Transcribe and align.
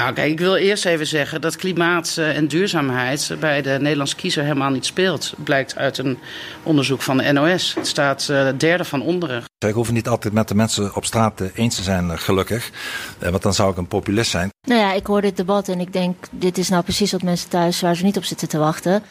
Nou, 0.00 0.12
kijk, 0.12 0.30
ik 0.30 0.38
wil 0.38 0.56
eerst 0.56 0.84
even 0.84 1.06
zeggen 1.06 1.40
dat 1.40 1.56
klimaat 1.56 2.14
eh, 2.18 2.36
en 2.36 2.48
duurzaamheid 2.48 3.36
bij 3.40 3.62
de 3.62 3.76
Nederlandse 3.80 4.16
kiezer 4.16 4.42
helemaal 4.42 4.70
niet 4.70 4.86
speelt. 4.86 5.34
Blijkt 5.44 5.76
uit 5.76 5.98
een 5.98 6.18
onderzoek 6.62 7.02
van 7.02 7.16
de 7.16 7.32
NOS. 7.32 7.74
Het 7.74 7.86
staat 7.86 8.28
eh, 8.28 8.48
derde 8.56 8.84
van 8.84 9.02
onderen. 9.02 9.42
Ik 9.66 9.74
hoef 9.74 9.86
het 9.86 9.94
niet 9.94 10.08
altijd 10.08 10.34
met 10.34 10.48
de 10.48 10.54
mensen 10.54 10.94
op 10.94 11.04
straat 11.04 11.40
eh, 11.40 11.48
eens 11.54 11.74
te 11.74 11.82
zijn, 11.82 12.18
gelukkig. 12.18 12.70
Eh, 13.18 13.30
Want 13.30 13.42
dan 13.42 13.54
zou 13.54 13.70
ik 13.70 13.76
een 13.76 13.86
populist 13.86 14.30
zijn. 14.30 14.50
Nou 14.66 14.80
ja, 14.80 14.92
ik 14.92 15.06
hoor 15.06 15.20
dit 15.20 15.36
debat 15.36 15.68
en 15.68 15.80
ik 15.80 15.92
denk, 15.92 16.16
dit 16.30 16.58
is 16.58 16.68
nou 16.68 16.82
precies 16.82 17.12
wat 17.12 17.22
mensen 17.22 17.48
thuis 17.48 17.80
waar 17.80 17.96
ze 17.96 18.04
niet 18.04 18.16
op 18.16 18.24
zitten 18.24 18.48
te 18.48 18.58
wachten. 18.58 19.02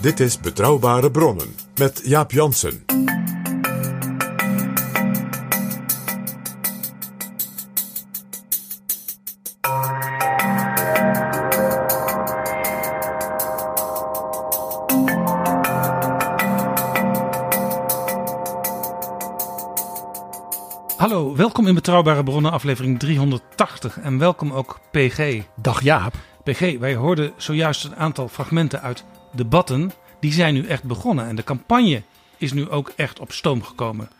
Dit 0.00 0.20
is 0.20 0.40
Betrouwbare 0.40 1.10
Bronnen 1.10 1.54
met 1.74 2.00
Jaap 2.04 2.30
Jansen. 2.30 2.84
Welkom 21.50 21.68
in 21.68 21.74
Betrouwbare 21.74 22.22
Bronnen, 22.22 22.52
aflevering 22.52 22.98
380. 22.98 23.98
En 23.98 24.18
welkom 24.18 24.52
ook 24.52 24.80
PG. 24.90 25.42
Dag 25.56 25.82
Jaap. 25.82 26.14
PG, 26.44 26.78
wij 26.78 26.94
hoorden 26.94 27.32
zojuist 27.36 27.84
een 27.84 27.96
aantal 27.96 28.28
fragmenten 28.28 28.82
uit 28.82 29.04
debatten. 29.32 29.92
Die 30.20 30.32
zijn 30.32 30.54
nu 30.54 30.66
echt 30.66 30.82
begonnen 30.82 31.26
en 31.26 31.36
de 31.36 31.44
campagne 31.44 32.02
is 32.36 32.52
nu 32.52 32.68
ook 32.68 32.92
echt 32.96 33.20
op 33.20 33.32
stoom 33.32 33.62
gekomen. 33.62 34.10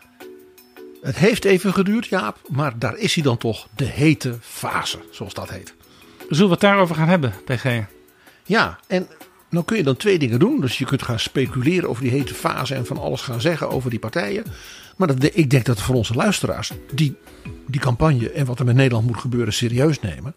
Het 1.01 1.17
heeft 1.17 1.45
even 1.45 1.73
geduurd, 1.73 2.07
Jaap, 2.07 2.37
maar 2.49 2.79
daar 2.79 2.97
is 2.97 3.13
hij 3.13 3.23
dan 3.23 3.37
toch, 3.37 3.67
de 3.75 3.85
hete 3.85 4.37
fase, 4.41 4.99
zoals 5.11 5.33
dat 5.33 5.49
heet. 5.49 5.73
Zullen 6.29 6.45
we 6.45 6.51
het 6.51 6.61
daarover 6.61 6.95
gaan 6.95 7.09
hebben, 7.09 7.33
PG? 7.45 7.79
Ja, 8.43 8.79
en 8.87 9.07
dan 9.49 9.65
kun 9.65 9.77
je 9.77 9.83
dan 9.83 9.97
twee 9.97 10.19
dingen 10.19 10.39
doen. 10.39 10.61
Dus 10.61 10.77
je 10.77 10.85
kunt 10.85 11.03
gaan 11.03 11.19
speculeren 11.19 11.89
over 11.89 12.03
die 12.03 12.11
hete 12.11 12.33
fase 12.33 12.75
en 12.75 12.85
van 12.85 12.97
alles 12.97 13.21
gaan 13.21 13.41
zeggen 13.41 13.69
over 13.69 13.89
die 13.89 13.99
partijen. 13.99 14.43
Maar 15.01 15.23
ik 15.33 15.49
denk 15.49 15.65
dat 15.65 15.81
voor 15.81 15.95
onze 15.95 16.13
luisteraars, 16.13 16.71
die 16.93 17.15
die 17.67 17.81
campagne 17.81 18.31
en 18.31 18.45
wat 18.45 18.59
er 18.59 18.65
met 18.65 18.75
Nederland 18.75 19.07
moet 19.07 19.17
gebeuren 19.17 19.53
serieus 19.53 19.99
nemen, 19.99 20.35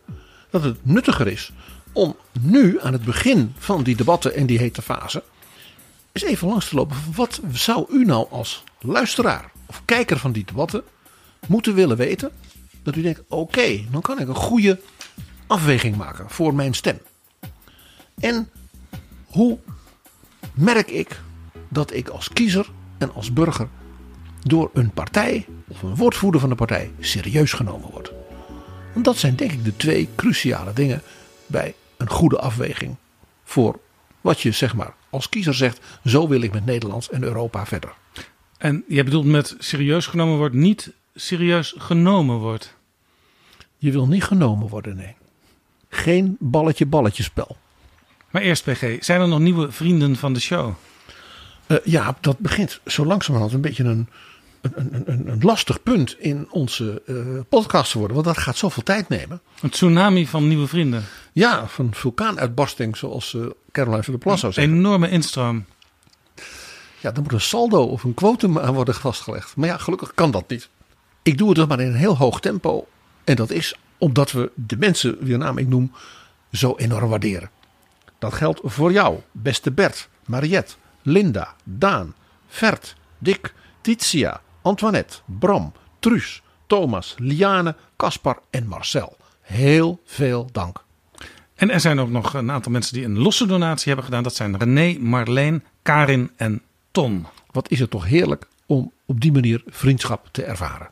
dat 0.51 0.63
het 0.63 0.87
nuttiger 0.87 1.27
is 1.27 1.53
om 1.93 2.17
nu 2.41 2.81
aan 2.81 2.93
het 2.93 3.05
begin 3.05 3.53
van 3.59 3.83
die 3.83 3.97
debatten 3.97 4.35
en 4.35 4.47
die 4.47 4.59
hete 4.59 4.83
fase 4.83 5.23
eens 6.13 6.25
even 6.25 6.49
langs 6.49 6.69
te 6.69 6.75
lopen. 6.75 6.97
Wat 7.15 7.41
zou 7.53 7.87
u 7.91 8.05
nou 8.05 8.27
als 8.31 8.65
luisteraar 8.81 9.51
of 9.67 9.83
kijker 9.85 10.19
van 10.19 10.33
die 10.33 10.45
debatten 10.45 10.83
moeten 11.47 11.75
willen 11.75 11.97
weten? 11.97 12.31
Dat 12.83 12.97
u 12.97 13.03
denkt, 13.03 13.23
oké, 13.29 13.85
dan 13.91 14.01
kan 14.01 14.21
ik 14.21 14.29
een 14.29 14.35
goede 14.35 14.81
afweging 15.47 15.97
maken 15.97 16.31
voor 16.31 16.55
mijn 16.55 16.75
stem. 16.75 16.99
En 18.21 18.49
hoe 19.27 19.59
merk 20.55 20.91
ik 20.91 21.21
dat 21.69 21.93
ik 21.93 22.09
als 22.09 22.29
kiezer 22.29 22.71
en 22.99 23.15
als 23.15 23.33
burger 23.33 23.69
door 24.45 24.71
een 24.73 24.91
partij 24.91 25.47
of 25.69 25.83
een 25.83 25.97
woordvoerder 25.97 26.41
van 26.41 26.49
de 26.49 26.55
partij 26.55 26.91
serieus 27.01 27.53
genomen 27.53 27.91
word? 27.91 28.13
Want 28.93 29.05
dat 29.05 29.17
zijn 29.17 29.37
denk 29.37 29.53
ik 29.53 29.65
de 29.65 29.77
twee 29.77 30.09
cruciale 30.15 30.73
dingen 30.73 31.03
bij 31.47 31.75
een 31.97 32.11
goede 32.11 32.39
afweging 32.39 32.97
voor 33.45 33.81
wat 34.21 34.41
je 34.41 34.51
zeg 34.51 34.75
maar 34.75 34.95
als 35.11 35.29
kiezer 35.29 35.55
zegt, 35.55 35.81
zo 36.05 36.29
wil 36.29 36.41
ik 36.41 36.53
met 36.53 36.65
Nederland 36.65 37.09
en 37.09 37.23
Europa 37.23 37.67
verder. 37.67 37.93
En 38.59 38.85
je 38.89 39.05
bedoelt 39.05 39.25
met 39.25 39.57
serieus 39.59 40.07
genomen 40.07 40.37
wordt, 40.37 40.55
niet 40.55 40.93
serieus 41.15 41.75
genomen 41.79 42.39
wordt. 42.39 42.75
Je 43.79 43.91
wil 43.91 44.07
niet 44.07 44.25
genomen 44.25 44.69
worden, 44.69 44.97
nee. 44.97 45.15
Geen 45.89 46.37
balletje-balletje 46.41 47.23
spel. 47.23 47.57
Maar 48.31 48.43
eerst 48.43 48.65
PG, 48.65 48.97
zijn 49.01 49.21
er 49.21 49.29
nog 49.29 49.39
nieuwe 49.39 49.73
vrienden 49.73 50.17
van 50.17 50.33
de 50.33 50.41
show? 50.41 50.73
Eh, 51.67 51.77
ja, 51.85 52.17
dat 52.21 52.39
begint 52.39 52.81
zo 52.87 53.05
langzamerhand 53.05 53.53
een 53.53 53.61
beetje 53.61 53.85
een, 53.85 54.09
een, 54.73 54.95
een, 54.95 55.03
een, 55.07 55.29
een 55.29 55.41
lastig 55.43 55.83
punt 55.83 56.17
in 56.19 56.47
onze 56.51 57.03
eh, 57.07 57.17
podcast 57.49 57.91
te 57.91 57.99
worden. 57.99 58.17
Want 58.17 58.29
dat 58.29 58.39
gaat 58.39 58.57
zoveel 58.57 58.83
tijd 58.83 59.09
nemen. 59.09 59.41
Een 59.61 59.71
tsunami 59.71 60.27
van 60.27 60.49
nieuwe 60.49 60.67
vrienden. 60.67 61.05
Ja, 61.33 61.67
van 61.67 61.89
vulkaanuitbarsting 61.95 62.97
zoals 62.97 63.33
uh, 63.33 63.47
Caroline 63.73 64.03
van 64.03 64.13
der 64.13 64.23
Plas 64.23 64.41
zou 64.41 64.53
Een 64.57 64.63
enorme 64.63 65.11
instroom. 65.11 65.65
Ja, 67.01 67.11
dan 67.11 67.23
moet 67.23 67.33
een 67.33 67.41
saldo 67.41 67.83
of 67.83 68.05
een 68.05 68.15
quotum 68.15 68.59
aan 68.59 68.75
worden 68.75 68.95
vastgelegd. 68.95 69.57
Maar 69.57 69.69
ja, 69.69 69.77
gelukkig 69.77 70.15
kan 70.15 70.31
dat 70.31 70.49
niet. 70.49 70.69
Ik 71.23 71.39
doe 71.39 71.49
het 71.49 71.57
dus 71.57 71.67
maar 71.67 71.81
in 71.81 71.87
een 71.87 71.95
heel 71.95 72.17
hoog 72.17 72.41
tempo. 72.41 72.87
En 73.25 73.37
dat 73.37 73.51
is 73.51 73.75
omdat 73.99 74.33
we 74.33 74.51
de 74.55 74.77
mensen, 74.77 75.17
wie 75.21 75.37
naam 75.37 75.59
ik 75.59 75.69
noem, 75.69 75.93
zo 76.53 76.75
enorm 76.77 77.09
waarderen. 77.09 77.51
Dat 78.19 78.35
geldt 78.35 78.61
voor 78.63 78.93
jou, 78.93 79.19
beste 79.33 79.71
Bert, 79.71 80.09
Mariette, 80.25 80.75
Linda, 81.03 81.55
Daan, 81.65 82.15
Vert, 82.49 82.95
Dick, 83.19 83.55
Titia, 83.81 84.41
Antoinette, 84.65 85.17
Bram, 85.25 85.73
Truus, 85.99 86.43
Thomas, 86.67 87.15
Liane, 87.19 87.75
Caspar 87.97 88.39
en 88.51 88.67
Marcel. 88.67 89.17
Heel 89.41 90.01
veel 90.05 90.49
dank. 90.53 90.85
En 91.55 91.71
er 91.71 91.81
zijn 91.81 92.01
ook 92.01 92.09
nog 92.09 92.35
een 92.35 92.51
aantal 92.51 92.73
mensen 92.73 92.95
die 92.95 93.05
een 93.05 93.19
losse 93.19 93.47
donatie 93.47 93.87
hebben 93.87 94.05
gedaan. 94.05 94.23
Dat 94.23 94.35
zijn 94.35 94.59
René, 94.59 94.99
Marleen, 94.99 95.65
Karin 95.83 96.31
en 96.37 96.63
Ton. 96.91 97.27
Wat 97.51 97.71
is 97.71 97.81
het 97.81 97.91
toch 97.91 98.05
heerlijk 98.05 98.47
om 98.67 98.93
op 99.07 99.21
die 99.21 99.33
manier 99.33 99.63
vriendschap 99.67 100.29
te 100.31 100.45
ervaren. 100.45 100.89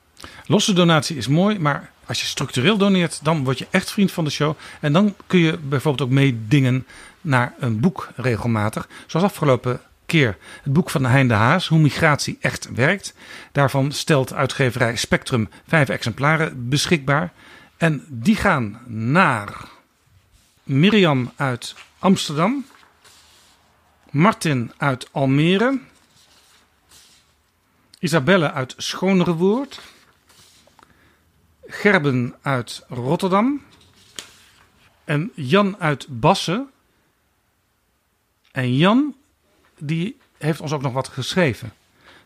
Losse 0.47 0.73
donatie 0.73 1.17
is 1.17 1.27
mooi, 1.27 1.59
maar 1.59 1.91
als 2.07 2.21
je 2.21 2.27
structureel 2.27 2.77
doneert, 2.77 3.21
dan 3.23 3.45
word 3.45 3.59
je 3.59 3.67
echt 3.71 3.91
vriend 3.91 4.13
van 4.13 4.25
de 4.25 4.31
show. 4.31 4.57
En 4.81 4.93
dan 4.93 5.15
kun 5.27 5.41
je 5.41 5.59
bijvoorbeeld 5.59 6.09
ook 6.09 6.15
meedingen 6.15 6.87
naar 7.21 7.55
een 7.59 7.81
boek 7.81 8.09
regelmatig. 8.17 8.89
Zoals 9.07 9.27
afgelopen 9.27 9.81
keer 10.07 10.37
het 10.63 10.73
boek 10.73 10.91
van 10.91 11.05
Hein 11.05 11.29
de 11.29 11.35
Haas, 11.35 11.69
Hoe 11.69 11.79
migratie 11.79 12.39
echt 12.41 12.69
werkt. 12.75 13.15
Daarvan 13.53 13.93
stelt 13.93 14.33
uitgeverij 14.33 14.97
Spectrum 14.97 15.49
vijf 15.67 15.89
exemplaren 15.89 16.69
beschikbaar. 16.69 17.33
En 17.77 18.05
die 18.09 18.37
gaan 18.37 18.81
naar 18.87 19.69
Mirjam 20.63 21.33
uit 21.37 21.75
Amsterdam, 21.99 22.67
Martin 24.11 24.73
uit 24.77 25.09
Almere, 25.13 25.81
Isabelle 27.99 28.53
uit 28.53 28.75
Schonerewoerd, 28.77 29.81
Gerben 31.67 32.35
uit 32.43 32.85
Rotterdam 32.89 33.63
en 35.05 35.33
Jan 35.35 35.81
uit 35.81 36.07
Bassen. 36.21 36.71
En 38.51 38.77
Jan, 38.77 39.15
die 39.87 40.17
heeft 40.39 40.61
ons 40.61 40.73
ook 40.73 40.83
nog 40.83 40.93
wat 40.93 41.09
geschreven. 41.09 41.73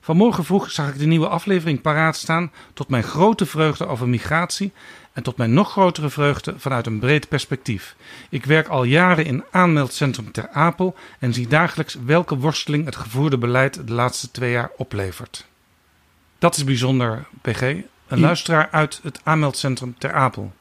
Vanmorgen 0.01 0.45
vroeg 0.45 0.71
zag 0.71 0.89
ik 0.89 0.99
de 0.99 1.07
nieuwe 1.07 1.29
aflevering 1.29 1.81
paraat 1.81 2.17
staan. 2.17 2.53
Tot 2.75 2.89
mijn 2.89 3.03
grote 3.03 3.47
vreugde 3.47 3.87
over 3.87 4.09
migratie. 4.09 4.73
En 5.13 5.23
tot 5.23 5.37
mijn 5.37 5.53
nog 5.53 5.71
grotere 5.71 6.11
vreugde 6.11 6.55
vanuit 6.59 6.87
een 6.87 6.99
breed 6.99 7.29
perspectief. 7.29 7.97
Ik 8.31 8.45
werk 8.45 8.69
al 8.69 8.85
jaren 8.85 9.25
in 9.25 9.45
aanmeldcentrum 9.51 10.33
Ter 10.33 10.49
Apel. 10.49 10.97
En 11.19 11.35
zie 11.35 11.49
dagelijks 11.49 11.97
welke 12.05 12.37
worsteling 12.37 12.85
het 12.85 12.97
gevoerde 12.97 13.39
beleid 13.39 13.87
de 13.87 13.93
laatste 13.93 14.31
twee 14.31 14.51
jaar 14.51 14.71
oplevert. 14.77 15.47
Dat 16.39 16.57
is 16.57 16.65
bijzonder, 16.65 17.27
PG. 17.43 17.61
Een 18.07 18.21
luisteraar 18.21 18.69
uit 18.71 19.01
het 19.03 19.21
aanmeldcentrum 19.23 19.95
Ter 19.99 20.13
Apel. 20.13 20.53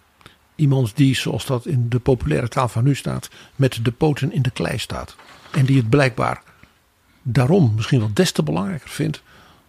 Iemand 0.55 0.95
die, 0.95 1.15
zoals 1.15 1.45
dat 1.45 1.65
in 1.65 1.89
de 1.89 1.99
populaire 1.99 2.47
taal 2.47 2.67
van 2.67 2.83
nu 2.83 2.95
staat, 2.95 3.29
met 3.55 3.79
de 3.81 3.91
poten 3.91 4.31
in 4.31 4.41
de 4.41 4.51
klei 4.51 4.77
staat. 4.77 5.15
En 5.51 5.65
die 5.65 5.77
het 5.77 5.89
blijkbaar 5.89 6.41
daarom 7.27 7.73
misschien 7.75 7.99
wel 7.99 8.09
des 8.13 8.31
te 8.31 8.43
belangrijker 8.43 8.89
vindt 8.89 9.21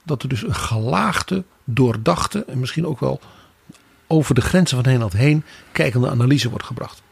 dat 0.03 0.23
er 0.23 0.29
dus 0.29 0.43
een 0.43 0.55
gelaagde, 0.55 1.45
doordachte 1.65 2.45
en 2.45 2.59
misschien 2.59 2.87
ook 2.87 3.01
wel 3.01 3.21
over 4.07 4.35
de 4.35 4.41
grenzen 4.41 4.77
van 4.77 4.85
Nederland 4.87 5.13
heen 5.13 5.45
kijkende 5.73 6.11
analyse 6.11 6.51
wordt 6.51 6.65
gebracht. 6.65 7.03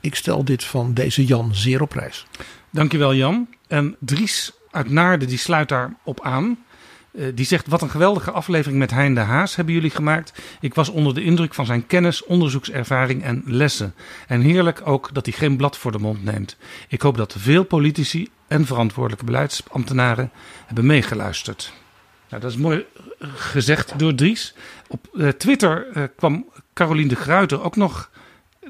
Ik 0.00 0.14
stel 0.14 0.44
dit 0.44 0.64
van 0.64 0.94
deze 0.94 1.24
Jan 1.24 1.54
zeer 1.54 1.82
op 1.82 1.88
prijs. 1.88 2.26
Dankjewel 2.70 3.14
Jan. 3.14 3.48
En 3.66 3.96
Dries 3.98 4.52
uit 4.70 4.90
Naarden 4.90 5.28
die 5.28 5.38
sluit 5.38 5.68
daarop 5.68 6.20
aan. 6.22 6.58
Uh, 7.12 7.26
die 7.34 7.46
zegt: 7.46 7.66
Wat 7.66 7.82
een 7.82 7.90
geweldige 7.90 8.30
aflevering 8.30 8.78
met 8.78 8.90
Hein 8.90 9.14
de 9.14 9.20
Haas 9.20 9.56
hebben 9.56 9.74
jullie 9.74 9.90
gemaakt. 9.90 10.42
Ik 10.60 10.74
was 10.74 10.88
onder 10.88 11.14
de 11.14 11.24
indruk 11.24 11.54
van 11.54 11.66
zijn 11.66 11.86
kennis, 11.86 12.24
onderzoekservaring 12.24 13.22
en 13.22 13.42
lessen. 13.46 13.94
En 14.26 14.40
heerlijk 14.40 14.80
ook 14.84 15.10
dat 15.12 15.26
hij 15.26 15.34
geen 15.34 15.56
blad 15.56 15.78
voor 15.78 15.92
de 15.92 15.98
mond 15.98 16.24
neemt. 16.24 16.56
Ik 16.88 17.02
hoop 17.02 17.16
dat 17.16 17.34
veel 17.38 17.64
politici 17.64 18.28
en 18.48 18.66
verantwoordelijke 18.66 19.24
beleidsambtenaren 19.24 20.30
hebben 20.66 20.86
meegeluisterd. 20.86 21.72
Nou, 22.28 22.42
dat 22.42 22.50
is 22.50 22.56
mooi 22.56 22.84
gezegd 23.34 23.98
door 23.98 24.14
Dries. 24.14 24.54
Op 24.88 25.08
uh, 25.12 25.28
Twitter 25.28 26.10
kwam 26.16 26.46
Carolien 26.74 27.08
de 27.08 27.16
Gruiter 27.16 27.62
ook 27.62 27.76
nog 27.76 28.10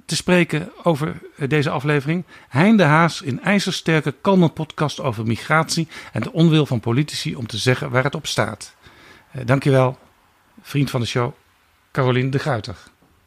te 0.07 0.17
spreken 0.17 0.73
over 0.83 1.21
deze 1.37 1.71
aflevering. 1.71 2.25
Hein 2.49 2.77
de 2.77 2.83
Haas 2.83 3.23
in 3.23 3.43
ijzersterke, 3.43 4.15
kalme 4.21 4.49
podcast 4.49 5.01
over 5.01 5.27
migratie 5.27 5.89
en 6.13 6.23
de 6.23 6.33
onwil 6.33 6.67
van 6.67 6.81
politici 6.81 7.37
om 7.37 7.47
te 7.47 7.57
zeggen 7.57 7.91
waar 7.91 8.05
het 8.05 8.15
op 8.15 8.27
staat. 8.27 8.75
Uh, 9.37 9.43
dankjewel, 9.47 9.99
vriend 10.63 10.91
van 10.91 11.01
de 11.01 11.07
show, 11.07 11.33
Carolien 11.93 12.31
de 12.31 12.39
Gruiter. 12.39 12.77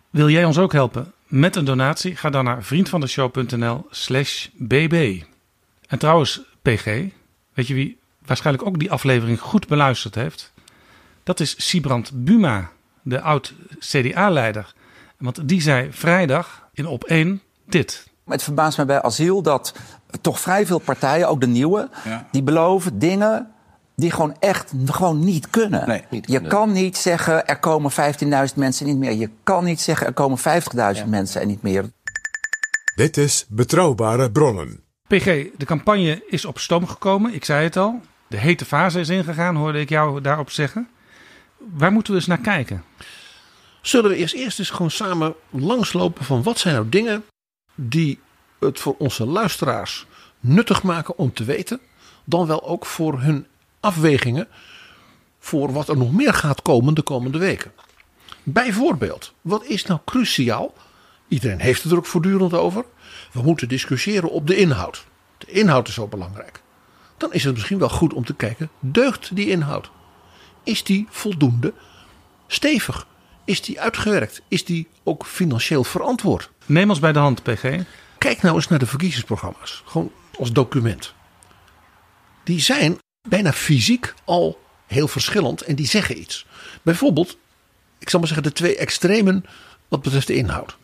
Wil 0.10 0.30
jij 0.30 0.46
ons 0.46 0.58
ook 0.58 0.74
helpen 0.74 1.14
met 1.28 1.56
een 1.56 1.66
donatie? 1.66 2.16
Ga 2.16 2.30
dan 2.30 2.44
naar 2.44 2.64
vriendvandeshow.nl 2.64 3.88
slash 3.90 4.48
bb. 4.54 5.22
En 5.88 5.98
trouwens, 5.98 6.42
PG, 6.62 6.86
weet 7.54 7.68
je 7.68 7.74
wie 7.74 7.98
waarschijnlijk 8.26 8.68
ook 8.68 8.80
die 8.80 8.92
aflevering 8.92 9.40
goed 9.40 9.68
beluisterd 9.68 10.16
heeft? 10.16 10.54
Dat 11.24 11.40
is 11.40 11.70
Sibrand 11.70 12.12
Buma, 12.14 12.72
de 13.02 13.22
oud-CDA-leider. 13.22 14.74
Want 15.18 15.48
die 15.48 15.62
zei 15.62 15.92
vrijdag 15.92 16.68
in 16.74 16.88
op 16.88 17.04
1 17.04 17.42
dit. 17.66 18.08
Het 18.26 18.44
verbaast 18.44 18.78
mij 18.78 18.86
bij 18.86 19.02
asiel 19.02 19.42
dat 19.42 19.74
toch 20.22 20.40
vrij 20.40 20.66
veel 20.66 20.80
partijen, 20.80 21.28
ook 21.28 21.42
de 21.42 21.48
nieuwe, 21.48 21.90
ja. 22.04 22.28
die 22.32 22.44
beloven 22.44 23.00
dingen 23.00 23.52
die 23.96 24.12
gewoon 24.12 24.36
echt 24.40 24.74
gewoon 24.86 25.24
niet 25.24 25.50
kunnen. 25.50 25.88
Nee, 25.88 26.04
niet 26.10 26.26
je 26.26 26.34
kunnen. 26.34 26.52
kan 26.52 26.72
niet 26.72 26.98
zeggen 26.98 27.48
er 27.48 27.60
komen 27.60 27.92
15.000 27.92 27.98
mensen 28.56 28.86
en 28.86 28.92
niet 28.92 28.98
meer. 28.98 29.12
Je 29.12 29.30
kan 29.44 29.64
niet 29.64 29.82
zeggen 29.82 30.08
er 30.08 30.14
komen 30.14 30.38
50.000 30.38 30.44
ja. 30.74 31.06
mensen 31.06 31.42
en 31.42 31.48
niet 31.48 31.62
meer. 31.62 31.86
Dit 32.96 33.18
is 33.18 33.46
Betrouwbare 33.50 34.32
Bronnen. 34.32 34.80
PG, 35.08 35.26
de 35.58 35.66
campagne 35.66 36.24
is 36.28 36.46
op 36.46 36.60
stoom 36.60 36.88
gekomen. 36.88 37.34
Ik 37.34 37.46
zei 37.46 37.64
het 37.64 37.78
al. 37.78 38.02
De 38.28 38.38
hete 38.38 38.66
fase 38.66 39.00
is 39.00 39.10
ingegaan, 39.10 39.56
hoorde 39.56 39.80
ik 39.80 39.90
jou 39.90 40.22
daarop 40.22 40.50
zeggen. 40.50 40.88
Waar 41.58 41.92
moeten 41.92 42.14
we 42.14 42.20
eens 42.20 42.28
naar 42.28 42.38
kijken? 42.38 42.84
Zullen 43.86 44.10
we 44.10 44.18
eerst, 44.18 44.34
eerst 44.34 44.60
eens 44.60 44.70
gewoon 44.70 44.92
samen 44.92 45.36
langslopen 45.50 46.26
van 46.26 46.44
wat 46.44 46.60
zijn 46.60 46.76
nou 46.76 46.90
dingen 46.90 47.26
die 47.76 48.20
het 48.60 48.80
voor 48.80 48.96
onze 48.98 49.26
luisteraars 49.26 50.06
nuttig 50.40 50.84
maken 50.84 51.18
om 51.18 51.34
te 51.34 51.44
weten. 51.44 51.80
Dan 52.24 52.48
wel 52.48 52.64
ook 52.64 52.86
voor 52.86 53.22
hun 53.22 53.48
afwegingen 53.80 54.48
voor 55.40 55.72
wat 55.72 55.90
er 55.90 55.98
nog 55.98 56.12
meer 56.12 56.34
gaat 56.34 56.62
komen 56.62 56.94
de 56.94 57.02
komende 57.02 57.38
weken. 57.38 57.72
Bijvoorbeeld, 58.44 59.34
wat 59.42 59.66
is 59.66 59.86
nou 59.86 60.00
cruciaal? 60.06 60.74
Iedereen 61.28 61.60
heeft 61.60 61.84
het 61.84 61.92
er 61.92 61.98
ook 61.98 62.06
voortdurend 62.06 62.54
over. 62.54 62.86
We 63.32 63.42
moeten 63.42 63.68
discussiëren 63.68 64.30
op 64.30 64.48
de 64.48 64.56
inhoud. 64.56 65.06
De 65.38 65.52
inhoud 65.52 65.88
is 65.88 65.94
zo 65.94 66.08
belangrijk. 66.08 66.62
Dan 67.18 67.34
is 67.34 67.44
het 67.44 67.54
misschien 67.54 67.80
wel 67.80 67.90
goed 67.90 68.14
om 68.14 68.26
te 68.26 68.36
kijken, 68.36 68.70
deugt 68.80 69.36
die 69.36 69.50
inhoud? 69.50 69.92
Is 70.64 70.84
die 70.84 71.08
voldoende 71.10 71.74
stevig? 72.48 73.08
Is 73.46 73.62
die 73.62 73.82
uitgewerkt? 73.82 74.42
Is 74.48 74.66
die 74.66 74.88
ook 75.04 75.26
financieel 75.26 75.84
verantwoord? 75.84 76.50
Neem 76.66 76.90
ons 76.90 77.00
bij 77.00 77.14
de 77.14 77.20
hand, 77.20 77.44
PG. 77.44 77.80
Kijk 78.18 78.42
nou 78.42 78.56
eens 78.56 78.68
naar 78.68 78.80
de 78.80 78.86
verkiezingsprogramma's. 78.86 79.84
Gewoon 79.86 80.12
als 80.40 80.52
document. 80.52 81.14
Die 82.44 82.60
zijn 82.60 82.98
bijna 83.30 83.54
fysiek 83.54 84.14
al 84.24 84.60
heel 84.88 85.08
verschillend 85.08 85.62
en 85.62 85.76
die 85.76 85.88
zeggen 85.88 86.20
iets. 86.20 86.46
Bijvoorbeeld, 86.82 87.38
ik 88.00 88.10
zal 88.10 88.20
maar 88.20 88.28
zeggen, 88.28 88.48
de 88.48 88.54
twee 88.54 88.78
extremen 88.78 89.46
wat 89.88 90.02
betreft 90.02 90.28
de 90.28 90.36
inhoud. 90.36 90.78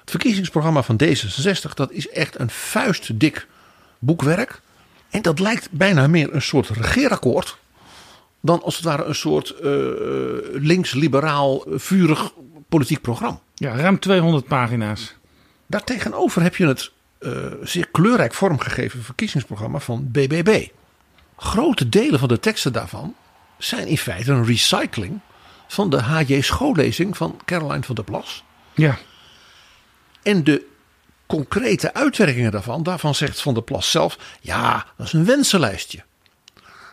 Het 0.00 0.10
verkiezingsprogramma 0.10 0.82
van 0.82 1.00
D66, 1.04 1.74
dat 1.74 1.90
is 1.90 2.08
echt 2.08 2.38
een 2.38 2.50
vuistdik 2.50 3.46
boekwerk. 3.98 4.60
En 5.10 5.22
dat 5.22 5.38
lijkt 5.38 5.70
bijna 5.70 6.06
meer 6.06 6.34
een 6.34 6.42
soort 6.42 6.68
regeerakkoord 6.68 7.58
dan 8.40 8.62
als 8.62 8.76
het 8.76 8.84
ware 8.84 9.04
een 9.04 9.14
soort 9.14 9.54
uh, 9.62 9.70
links-liberaal, 10.52 11.64
vurig 11.68 12.32
politiek 12.68 13.00
programma. 13.00 13.40
Ja, 13.54 13.76
ruim 13.76 13.98
200 13.98 14.46
pagina's. 14.46 15.14
Daartegenover 15.66 16.42
heb 16.42 16.56
je 16.56 16.66
het 16.66 16.92
uh, 17.20 17.32
zeer 17.62 17.88
kleurrijk 17.88 18.34
vormgegeven 18.34 19.02
verkiezingsprogramma 19.02 19.78
van 19.78 20.08
BBB. 20.10 20.66
Grote 21.36 21.88
delen 21.88 22.18
van 22.18 22.28
de 22.28 22.40
teksten 22.40 22.72
daarvan 22.72 23.14
zijn 23.58 23.86
in 23.86 23.98
feite 23.98 24.32
een 24.32 24.44
recycling 24.44 25.20
van 25.68 25.90
de 25.90 26.02
HJ 26.02 26.40
schoollezing 26.40 27.16
van 27.16 27.40
Caroline 27.44 27.82
van 27.82 27.94
der 27.94 28.04
Plas. 28.04 28.44
Ja. 28.74 28.98
En 30.22 30.44
de 30.44 30.66
concrete 31.26 31.94
uitwerkingen 31.94 32.52
daarvan, 32.52 32.82
daarvan 32.82 33.14
zegt 33.14 33.40
Van 33.40 33.54
der 33.54 33.62
Plas 33.62 33.90
zelf, 33.90 34.18
ja, 34.40 34.86
dat 34.96 35.06
is 35.06 35.12
een 35.12 35.24
wensenlijstje. 35.24 36.04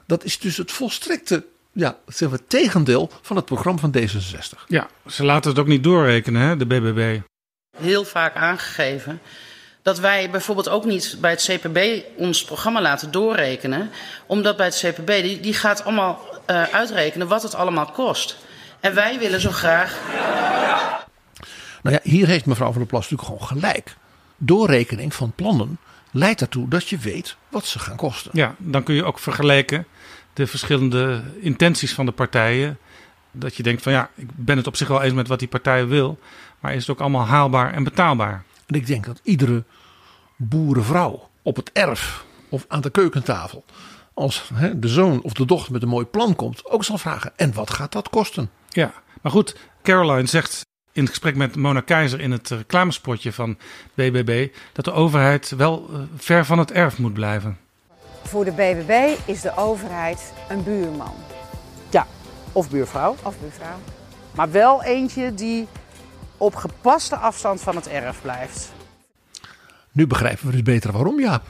Dat 0.05 0.23
is 0.23 0.39
dus 0.39 0.57
het 0.57 0.71
volstrekte 0.71 1.45
ja, 1.75 1.97
zeg 2.07 2.29
maar, 2.29 2.39
tegendeel 2.47 3.09
van 3.21 3.35
het 3.35 3.45
programma 3.45 3.79
van 3.79 3.95
D66. 3.97 4.65
Ja, 4.67 4.87
ze 5.07 5.25
laten 5.25 5.49
het 5.49 5.59
ook 5.59 5.67
niet 5.67 5.83
doorrekenen, 5.83 6.41
hè, 6.41 6.57
de 6.57 6.65
BBB. 6.65 7.19
Heel 7.77 8.05
vaak 8.05 8.35
aangegeven 8.35 9.21
dat 9.81 9.99
wij 9.99 10.29
bijvoorbeeld 10.29 10.69
ook 10.69 10.85
niet 10.85 11.17
bij 11.21 11.31
het 11.31 11.49
CPB 11.51 12.03
ons 12.17 12.43
programma 12.43 12.81
laten 12.81 13.11
doorrekenen. 13.11 13.91
Omdat 14.25 14.57
bij 14.57 14.65
het 14.65 14.75
CPB, 14.75 15.07
die, 15.07 15.39
die 15.39 15.53
gaat 15.53 15.83
allemaal 15.83 16.21
uh, 16.49 16.63
uitrekenen 16.63 17.27
wat 17.27 17.43
het 17.43 17.55
allemaal 17.55 17.85
kost. 17.85 18.37
En 18.79 18.93
wij 18.93 19.19
willen 19.19 19.41
zo 19.41 19.51
graag. 19.51 19.99
Nou 21.81 21.95
ja, 21.95 22.11
hier 22.11 22.27
heeft 22.27 22.45
mevrouw 22.45 22.71
van 22.71 22.77
der 22.77 22.87
Plas 22.87 23.09
natuurlijk 23.09 23.29
gewoon 23.29 23.59
gelijk. 23.59 23.95
Doorrekening 24.37 25.13
van 25.13 25.31
plannen 25.35 25.77
leidt 26.12 26.41
ertoe 26.41 26.67
dat 26.67 26.89
je 26.89 26.97
weet 26.97 27.35
wat 27.50 27.65
ze 27.65 27.79
gaan 27.79 27.95
kosten. 27.95 28.31
Ja, 28.33 28.55
dan 28.57 28.83
kun 28.83 28.95
je 28.95 29.03
ook 29.03 29.19
vergelijken 29.19 29.85
de 30.36 30.48
verschillende 30.48 31.24
intenties 31.39 31.94
van 31.94 32.06
de 32.06 32.12
partijen. 32.12 32.77
Dat 33.32 33.56
je 33.56 33.63
denkt 33.63 33.82
van 33.82 33.92
ja, 33.92 34.10
ik 34.15 34.27
ben 34.36 34.58
het 34.58 34.68
op 34.68 34.75
zich 34.75 34.88
wel 34.88 35.01
eens 35.01 35.13
met 35.13 35.27
wat 35.27 35.39
die 35.39 35.48
partijen 35.48 35.88
wil. 35.88 36.20
Maar 36.60 36.74
is 36.74 36.80
het 36.80 36.89
ook 36.89 37.01
allemaal 37.01 37.25
haalbaar 37.25 37.74
en 37.74 37.84
betaalbaar? 37.84 38.44
En 38.65 38.75
ik 38.75 38.88
denk 38.88 39.06
dat 39.06 39.20
iedere 39.24 39.63
boerenvrouw 40.36 41.30
op 41.42 41.56
het 41.56 41.72
erf 41.74 42.25
of 42.50 42.65
aan 42.68 42.82
de 42.82 42.89
keukentafel. 42.89 43.65
Als 44.13 44.50
hè, 44.54 44.80
de 44.80 44.88
zoon 44.88 45.22
of 45.22 45.34
de 45.34 45.46
dochter 45.46 45.72
met 45.72 45.82
een 45.82 45.88
mooi 45.89 46.06
plan 46.06 46.36
komt, 46.36 46.70
ook 46.70 46.84
zal 46.84 46.98
vragen: 46.98 47.32
en 47.36 47.54
wat 47.54 47.70
gaat 47.70 47.92
dat 47.92 48.10
kosten? 48.10 48.50
Ja, 48.70 48.94
maar 49.22 49.32
goed, 49.32 49.56
Caroline 49.84 50.27
zegt 50.27 50.65
in 50.92 51.01
het 51.01 51.10
gesprek 51.10 51.36
met 51.36 51.56
Mona 51.56 51.82
Keizer 51.82 52.20
in 52.20 52.32
het 52.32 52.50
reclamespotje 52.50 53.32
van 53.32 53.58
BBB 53.94 54.48
dat 54.74 54.86
de 54.86 54.92
overheid 54.92 55.50
wel 55.58 55.89
ver 56.15 56.46
van 56.46 56.60
het 56.60 56.72
erf 56.72 56.98
moet 56.98 57.13
blijven. 57.13 57.58
Voor 58.25 58.46
de 58.46 58.51
BBB 58.51 59.17
is 59.25 59.41
de 59.41 59.55
overheid 59.55 60.34
een 60.50 60.63
buurman. 60.63 61.13
Ja, 61.89 62.08
of 62.51 62.70
buurvrouw. 62.70 63.15
Of 63.24 63.39
buurvrouw. 63.39 63.79
Maar 64.36 64.51
wel 64.51 64.84
eentje 64.84 65.34
die 65.34 65.67
op 66.38 66.55
gepaste 66.55 67.15
afstand 67.15 67.62
van 67.62 67.75
het 67.75 67.88
erf 67.88 68.22
blijft. 68.22 68.74
Nu 69.91 70.08
begrijpen 70.08 70.46
we 70.46 70.51
dus 70.51 70.62
beter 70.62 70.91
waarom, 70.91 71.20
ja. 71.20 71.41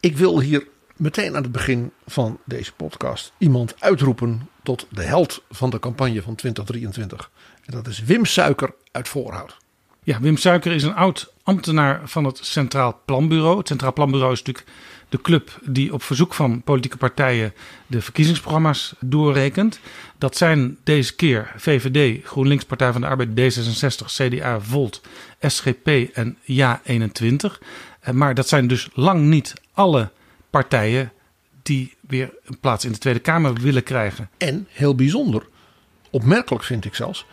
Ik 0.00 0.16
wil 0.16 0.40
hier 0.40 0.66
meteen 0.96 1.36
aan 1.36 1.42
het 1.42 1.52
begin 1.52 1.92
van 2.06 2.38
deze 2.44 2.72
podcast 2.72 3.32
iemand 3.38 3.74
uitroepen 3.78 4.48
tot 4.62 4.86
de 4.90 5.02
held 5.02 5.42
van 5.50 5.70
de 5.70 5.78
campagne 5.78 6.22
van 6.22 6.34
2023. 6.34 7.30
En 7.64 7.72
dat 7.72 7.86
is 7.86 8.02
Wim 8.02 8.24
Suiker 8.24 8.74
uit 8.92 9.08
Voorhout. 9.08 9.56
Ja, 10.02 10.20
Wim 10.20 10.36
Suiker 10.36 10.72
is 10.72 10.82
een 10.82 10.94
oud 10.94 11.32
ambtenaar 11.42 12.00
van 12.04 12.24
het 12.24 12.38
Centraal 12.42 13.00
Planbureau. 13.04 13.58
Het 13.58 13.68
Centraal 13.68 13.92
Planbureau 13.92 14.32
is 14.32 14.42
natuurlijk 14.42 14.68
de 15.12 15.20
club 15.20 15.58
die 15.64 15.92
op 15.92 16.02
verzoek 16.02 16.34
van 16.34 16.62
politieke 16.62 16.96
partijen 16.96 17.54
de 17.86 18.00
verkiezingsprogramma's 18.00 18.94
doorrekent. 19.00 19.80
Dat 20.18 20.36
zijn 20.36 20.76
deze 20.84 21.14
keer 21.14 21.52
VVD, 21.56 22.24
GroenLinks, 22.24 22.64
Partij 22.64 22.92
van 22.92 23.00
de 23.00 23.06
Arbeid, 23.06 23.28
D66, 23.28 24.06
CDA, 24.06 24.60
Volt, 24.60 25.00
SGP 25.40 25.88
en 26.12 26.38
Ja21. 26.46 27.58
Maar 28.12 28.34
dat 28.34 28.48
zijn 28.48 28.66
dus 28.66 28.88
lang 28.92 29.22
niet 29.22 29.54
alle 29.72 30.10
partijen 30.50 31.12
die 31.62 31.94
weer 32.00 32.30
een 32.44 32.58
plaats 32.58 32.84
in 32.84 32.92
de 32.92 32.98
Tweede 32.98 33.20
Kamer 33.20 33.54
willen 33.54 33.82
krijgen. 33.82 34.30
En 34.36 34.66
heel 34.70 34.94
bijzonder, 34.94 35.46
opmerkelijk 36.10 36.64
vind 36.64 36.84
ik 36.84 36.94
zelfs, 36.94 37.26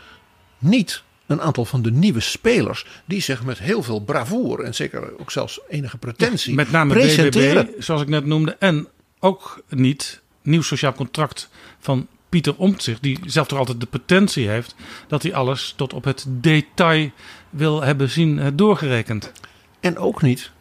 niet 0.58 1.04
een 1.30 1.42
aantal 1.42 1.66
van 1.66 1.82
de 1.82 1.92
nieuwe 1.92 2.20
spelers 2.20 2.86
die 3.06 3.22
zich 3.22 3.44
met 3.44 3.60
heel 3.60 3.84
veel 3.84 4.00
bravoure 4.00 4.64
en 4.64 4.76
zeker 4.76 5.20
ook 5.20 5.32
zelfs 5.32 5.60
enige 5.68 5.98
pretentie 5.98 6.56
Met 6.56 6.72
name 6.72 6.94
presenteren. 6.94 7.66
BBB, 7.66 7.82
zoals 7.82 8.02
ik 8.02 8.08
net 8.08 8.26
noemde. 8.26 8.56
En 8.60 8.88
ook 9.20 9.64
niet 9.70 10.22
nieuw 10.42 10.62
sociaal 10.62 10.94
contract 10.94 11.50
van 11.80 12.08
Pieter 12.30 12.56
Omtzigt. 12.56 13.02
Die 13.02 13.20
zelf 13.26 13.48
toch 13.48 13.60
altijd 13.60 13.80
de 13.80 13.86
potentie 13.86 14.48
heeft 14.48 14.76
dat 15.08 15.24
hij 15.24 15.34
alles 15.34 15.74
tot 15.76 15.94
op 15.94 16.04
het 16.04 16.26
detail 16.28 17.12
wil 17.50 17.82
hebben 17.82 18.10
zien 18.10 18.40
eh, 18.40 18.48
doorgerekend. 18.54 19.32
En 19.80 19.98
ook 19.98 20.22
niet 20.22 20.52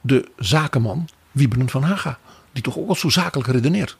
de 0.00 0.28
zakenman 0.36 1.08
Wieberen 1.32 1.68
van 1.68 1.82
Haga, 1.82 2.18
die 2.52 2.62
toch 2.62 2.78
ook 2.78 2.88
al 2.88 2.94
zo 2.94 3.08
zakelijk 3.08 3.48
redeneert. 3.48 3.96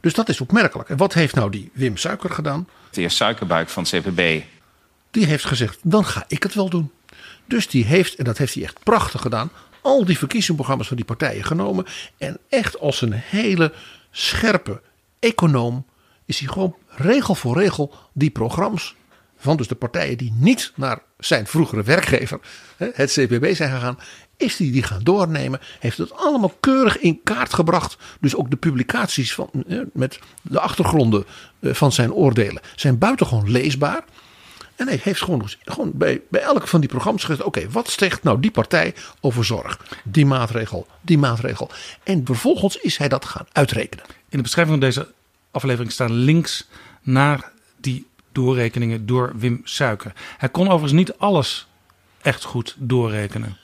Dus 0.00 0.14
dat 0.14 0.28
is 0.28 0.40
opmerkelijk. 0.40 0.88
En 0.88 0.96
wat 0.96 1.14
heeft 1.14 1.34
nou 1.34 1.50
die 1.50 1.70
Wim 1.72 1.96
Suiker 1.96 2.30
gedaan? 2.30 2.68
De 2.90 3.00
heer 3.00 3.10
Suikerbuik 3.10 3.68
van 3.68 3.84
CPB. 3.84 4.42
Die 5.10 5.26
heeft 5.26 5.44
gezegd, 5.44 5.78
dan 5.82 6.04
ga 6.04 6.24
ik 6.28 6.42
het 6.42 6.54
wel 6.54 6.68
doen. 6.68 6.90
Dus 7.44 7.68
die 7.68 7.84
heeft, 7.84 8.14
en 8.14 8.24
dat 8.24 8.38
heeft 8.38 8.54
hij 8.54 8.62
echt 8.62 8.82
prachtig 8.82 9.20
gedaan, 9.20 9.50
al 9.80 10.04
die 10.04 10.18
verkiezingsprogramma's 10.18 10.86
van 10.88 10.96
die 10.96 11.04
partijen 11.06 11.44
genomen. 11.44 11.86
En 12.18 12.38
echt 12.48 12.78
als 12.78 13.00
een 13.00 13.12
hele 13.12 13.72
scherpe 14.10 14.80
econoom 15.18 15.86
is 16.24 16.38
hij 16.38 16.48
gewoon 16.48 16.76
regel 16.88 17.34
voor 17.34 17.58
regel 17.58 17.94
die 18.12 18.30
programma's 18.30 18.94
van 19.38 19.56
dus 19.56 19.68
de 19.68 19.74
partijen 19.74 20.18
die 20.18 20.32
niet 20.36 20.72
naar 20.74 20.98
zijn 21.18 21.46
vroegere 21.46 21.82
werkgever, 21.82 22.40
het 22.76 23.12
CPB, 23.12 23.54
zijn 23.54 23.70
gegaan, 23.70 23.98
is 24.38 24.58
hij 24.58 24.70
die 24.70 24.82
gaan 24.82 25.02
doornemen. 25.02 25.60
Heeft 25.78 25.98
het 25.98 26.12
allemaal 26.12 26.54
keurig 26.60 26.98
in 26.98 27.20
kaart 27.22 27.54
gebracht. 27.54 27.96
Dus 28.20 28.34
ook 28.36 28.50
de 28.50 28.56
publicaties 28.56 29.34
van, 29.34 29.50
eh, 29.68 29.78
met 29.92 30.18
de 30.42 30.60
achtergronden 30.60 31.24
eh, 31.60 31.74
van 31.74 31.92
zijn 31.92 32.12
oordelen 32.12 32.62
zijn 32.76 32.98
buitengewoon 32.98 33.50
leesbaar. 33.50 34.04
En 34.76 34.86
hij 34.86 35.00
heeft 35.02 35.22
gewoon, 35.22 35.48
gewoon 35.64 35.90
bij, 35.94 36.20
bij 36.30 36.40
elk 36.40 36.68
van 36.68 36.80
die 36.80 36.88
programma's 36.88 37.24
gezegd: 37.24 37.42
oké, 37.42 37.70
wat 37.70 37.90
zegt 37.90 38.22
nou 38.22 38.40
die 38.40 38.50
partij 38.50 38.94
over 39.20 39.44
zorg? 39.44 39.80
Die 40.04 40.26
maatregel, 40.26 40.86
die 41.00 41.18
maatregel. 41.18 41.70
En 42.02 42.24
vervolgens 42.24 42.76
is 42.76 42.96
hij 42.96 43.08
dat 43.08 43.24
gaan 43.24 43.46
uitrekenen. 43.52 44.04
In 44.08 44.36
de 44.36 44.42
beschrijving 44.42 44.78
van 44.78 44.88
deze 44.88 45.12
aflevering 45.50 45.92
staan 45.92 46.12
links 46.12 46.68
naar 47.02 47.52
die 47.76 48.06
doorrekeningen 48.32 49.06
door 49.06 49.32
Wim 49.36 49.60
Suiker. 49.64 50.12
Hij 50.38 50.48
kon 50.48 50.66
overigens 50.66 50.92
niet 50.92 51.18
alles 51.18 51.66
echt 52.22 52.44
goed 52.44 52.74
doorrekenen. 52.78 53.56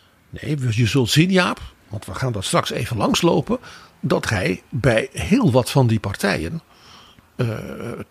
Nee, 0.42 0.56
dus 0.56 0.76
je 0.76 0.86
zult 0.86 1.10
zien, 1.10 1.30
Jaap, 1.30 1.60
want 1.88 2.06
we 2.06 2.14
gaan 2.14 2.32
dat 2.32 2.44
straks 2.44 2.70
even 2.70 2.96
langslopen, 2.96 3.58
dat 4.00 4.28
hij 4.28 4.62
bij 4.70 5.08
heel 5.12 5.52
wat 5.52 5.70
van 5.70 5.86
die 5.86 6.00
partijen 6.00 6.60
eh, 7.36 7.48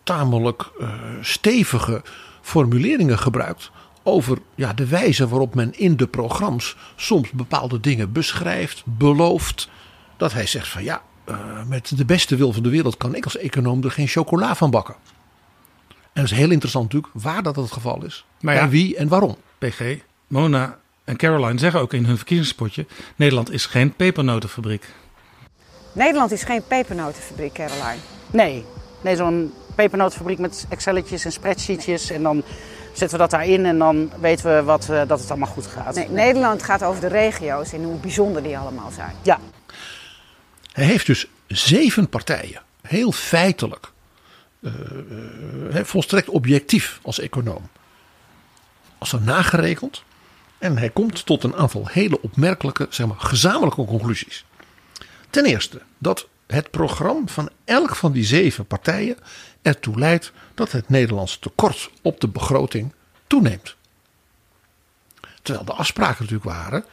tamelijk 0.03 0.71
eh, 0.79 0.89
stevige 1.21 2.01
formuleringen 2.41 3.19
gebruikt 3.19 3.71
over 4.03 4.37
ja, 4.55 4.73
de 4.73 4.87
wijze 4.87 5.27
waarop 5.27 5.55
men 5.55 5.79
in 5.79 5.97
de 5.97 6.07
programma's 6.07 6.75
soms 6.95 7.31
bepaalde 7.31 7.79
dingen 7.79 8.11
beschrijft, 8.11 8.83
belooft. 8.85 9.69
Dat 10.17 10.33
hij 10.33 10.45
zegt 10.45 10.67
van 10.67 10.83
ja, 10.83 11.01
eh, 11.23 11.63
met 11.67 11.97
de 11.97 12.05
beste 12.05 12.35
wil 12.35 12.53
van 12.53 12.63
de 12.63 12.69
wereld 12.69 12.97
kan 12.97 13.15
ik 13.15 13.23
als 13.23 13.37
econoom 13.37 13.83
er 13.83 13.91
geen 13.91 14.07
chocola 14.07 14.55
van 14.55 14.71
bakken. 14.71 14.95
En 15.87 16.21
dat 16.21 16.31
is 16.31 16.37
heel 16.37 16.51
interessant 16.51 16.93
natuurlijk 16.93 17.23
waar 17.23 17.43
dat 17.43 17.55
het 17.55 17.71
geval 17.71 18.05
is. 18.05 18.25
Maar 18.41 18.55
ja, 18.55 18.61
en 18.61 18.69
wie 18.69 18.95
en 18.95 19.07
waarom. 19.07 19.35
PG, 19.57 19.97
Mona 20.27 20.79
en 21.03 21.17
Caroline 21.17 21.59
zeggen 21.59 21.79
ook 21.79 21.93
in 21.93 22.05
hun 22.05 22.17
verkiezingspotje: 22.17 22.85
Nederland 23.15 23.51
is 23.51 23.65
geen 23.65 23.93
pepernotenfabriek. 23.93 24.85
Nederland 25.93 26.31
is 26.31 26.43
geen 26.43 26.63
pepernotenfabriek, 26.67 27.53
Caroline. 27.53 28.01
Nee, 28.31 28.65
nee 29.01 29.15
zo'n 29.15 29.53
pepernotenfabriek 29.75 30.39
met 30.39 30.65
Excelletjes 30.69 31.25
en 31.25 31.31
spreadsheetjes. 31.31 32.09
En 32.09 32.23
dan 32.23 32.43
zetten 32.93 33.09
we 33.09 33.17
dat 33.17 33.31
daarin 33.31 33.65
en 33.65 33.77
dan 33.77 34.11
weten 34.19 34.55
we 34.55 34.63
wat, 34.63 34.89
eh, 34.89 35.01
dat 35.07 35.19
het 35.19 35.29
allemaal 35.29 35.49
goed 35.49 35.65
gaat. 35.65 35.95
Nee, 35.95 36.09
Nederland 36.09 36.63
gaat 36.63 36.83
over 36.83 37.01
de 37.01 37.07
regio's 37.07 37.73
en 37.73 37.83
hoe 37.83 37.99
bijzonder 37.99 38.43
die 38.43 38.57
allemaal 38.57 38.91
zijn. 38.91 39.15
Ja. 39.21 39.39
Hij 40.71 40.85
heeft 40.85 41.05
dus 41.05 41.27
zeven 41.47 42.09
partijen, 42.09 42.61
heel 42.81 43.11
feitelijk, 43.11 43.91
eh, 44.61 44.71
eh, 45.73 45.85
volstrekt 45.85 46.29
objectief 46.29 46.99
als 47.01 47.19
econoom, 47.19 47.69
als 48.97 49.13
er 49.13 49.21
nagerekend. 49.21 50.03
En 50.63 50.77
hij 50.77 50.89
komt 50.89 51.25
tot 51.25 51.43
een 51.43 51.55
aantal 51.55 51.87
hele 51.87 52.21
opmerkelijke, 52.21 52.87
zeg 52.89 53.07
maar, 53.07 53.19
gezamenlijke 53.19 53.85
conclusies. 53.85 54.45
Ten 55.29 55.45
eerste 55.45 55.81
dat 55.97 56.27
het 56.47 56.71
programma 56.71 57.27
van 57.27 57.49
elk 57.65 57.95
van 57.95 58.11
die 58.11 58.23
zeven 58.23 58.65
partijen 58.65 59.17
ertoe 59.61 59.99
leidt 59.99 60.31
dat 60.53 60.71
het 60.71 60.89
Nederlands 60.89 61.39
tekort 61.39 61.89
op 62.01 62.19
de 62.19 62.27
begroting 62.27 62.93
toeneemt. 63.27 63.75
Terwijl 65.41 65.65
de 65.65 65.73
afspraken 65.73 66.17
natuurlijk 66.19 66.49
waren, 66.49 66.85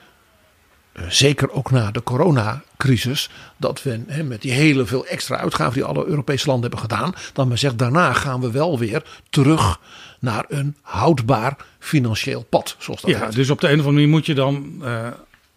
eh, 0.92 1.08
zeker 1.08 1.50
ook 1.50 1.70
na 1.70 1.90
de 1.90 2.02
coronacrisis, 2.02 3.30
dat 3.56 3.82
we 3.82 4.22
met 4.24 4.42
die 4.42 4.52
hele 4.52 4.86
veel 4.86 5.06
extra 5.06 5.36
uitgaven 5.36 5.74
die 5.74 5.84
alle 5.84 6.06
Europese 6.06 6.46
landen 6.46 6.70
hebben 6.70 6.90
gedaan, 6.90 7.14
dat 7.32 7.48
men 7.48 7.58
zegt 7.58 7.78
daarna 7.78 8.12
gaan 8.12 8.40
we 8.40 8.50
wel 8.50 8.78
weer 8.78 9.20
terug 9.30 9.80
naar 10.20 10.44
een 10.48 10.76
houdbaar 10.82 11.56
financieel 11.78 12.42
pad. 12.44 12.76
Zoals 12.78 13.00
dat 13.00 13.10
Ja, 13.10 13.24
heet. 13.24 13.34
dus 13.34 13.50
op 13.50 13.60
de 13.60 13.66
een 13.66 13.72
of 13.72 13.78
andere 13.78 13.92
manier 13.96 14.08
moet 14.08 14.26
je 14.26 14.34
dan, 14.34 14.80
eh, 14.84 15.08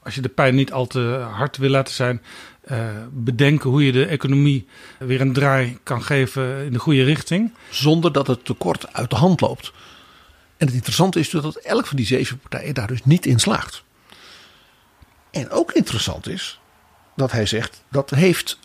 als 0.04 0.16
je 0.16 0.22
de 0.22 0.30
pijn 0.30 0.56
niet 0.56 0.72
al 0.72 0.88
te 0.88 1.26
hard 1.32 1.58
wil 1.58 1.70
laten 1.70 1.94
zijn, 1.94 2.22
eh, 2.64 2.88
bedenken 3.12 3.70
hoe 3.70 3.86
je 3.86 3.92
de 3.92 4.06
economie 4.06 4.68
weer 5.00 5.22
een 5.22 5.34
draai 5.34 5.78
kan 5.84 6.04
geven 6.04 6.66
in 6.66 6.74
de 6.74 6.80
goede 6.80 7.04
richting. 7.04 7.54
Zonder 7.70 8.12
dat 8.12 8.28
het 8.28 8.46
tekort 8.46 8.94
uit 8.94 9.10
de 9.10 9.16
hand 9.16 9.42
loopt. 9.42 9.72
En 10.58 10.66
het 10.66 10.76
interessante 10.76 11.20
is 11.20 11.30
dat 11.30 11.56
elk 11.56 11.86
van 11.86 11.98
die 11.98 12.06
zeven 12.06 12.40
partijen 12.40 12.74
daar 12.74 12.88
dus 12.88 13.04
niet 13.04 13.26
in 13.26 13.40
slaagt. 13.40 13.84
En 15.32 15.50
ook 15.50 15.72
interessant 15.72 16.28
is 16.28 16.60
dat 17.16 17.32
hij 17.32 17.46
zegt 17.46 17.84
dat 17.92 18.10
heeft 18.10 18.60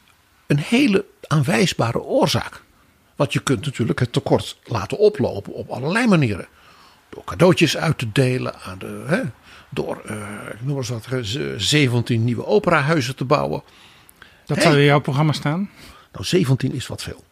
een 0.47 0.59
hele 0.59 1.05
aanwijsbare 1.27 2.01
oorzaak. 2.03 2.63
Want 3.19 3.33
je 3.33 3.41
kunt 3.41 3.65
natuurlijk 3.65 3.99
het 3.99 4.13
tekort 4.13 4.59
laten 4.65 4.99
oplopen 4.99 5.53
op 5.53 5.69
allerlei 5.69 6.07
manieren. 6.07 6.47
Door 7.09 7.25
cadeautjes 7.25 7.77
uit 7.77 7.99
te 7.99 8.13
delen 8.13 8.55
aan 8.61 8.79
de. 8.79 9.05
Hè, 9.07 9.21
door, 9.69 10.01
eh, 10.07 10.17
ik 10.53 10.61
noem 10.65 10.77
eens 10.77 10.89
wat, 10.89 11.07
eh, 11.11 11.19
z- 11.23 11.55
17 11.57 12.25
nieuwe 12.25 12.47
operahuizen 12.47 13.17
te 13.17 13.25
bouwen. 13.25 13.63
Dat 14.47 14.57
Hey. 14.57 14.67
zou 14.67 14.79
in 14.79 14.85
jouw 14.85 15.01
programma 15.01 15.33
staan. 15.33 15.71
Nou, 16.13 16.25
17 16.25 16.73
is 16.73 16.87
wat 16.87 17.03
veel. 17.03 17.25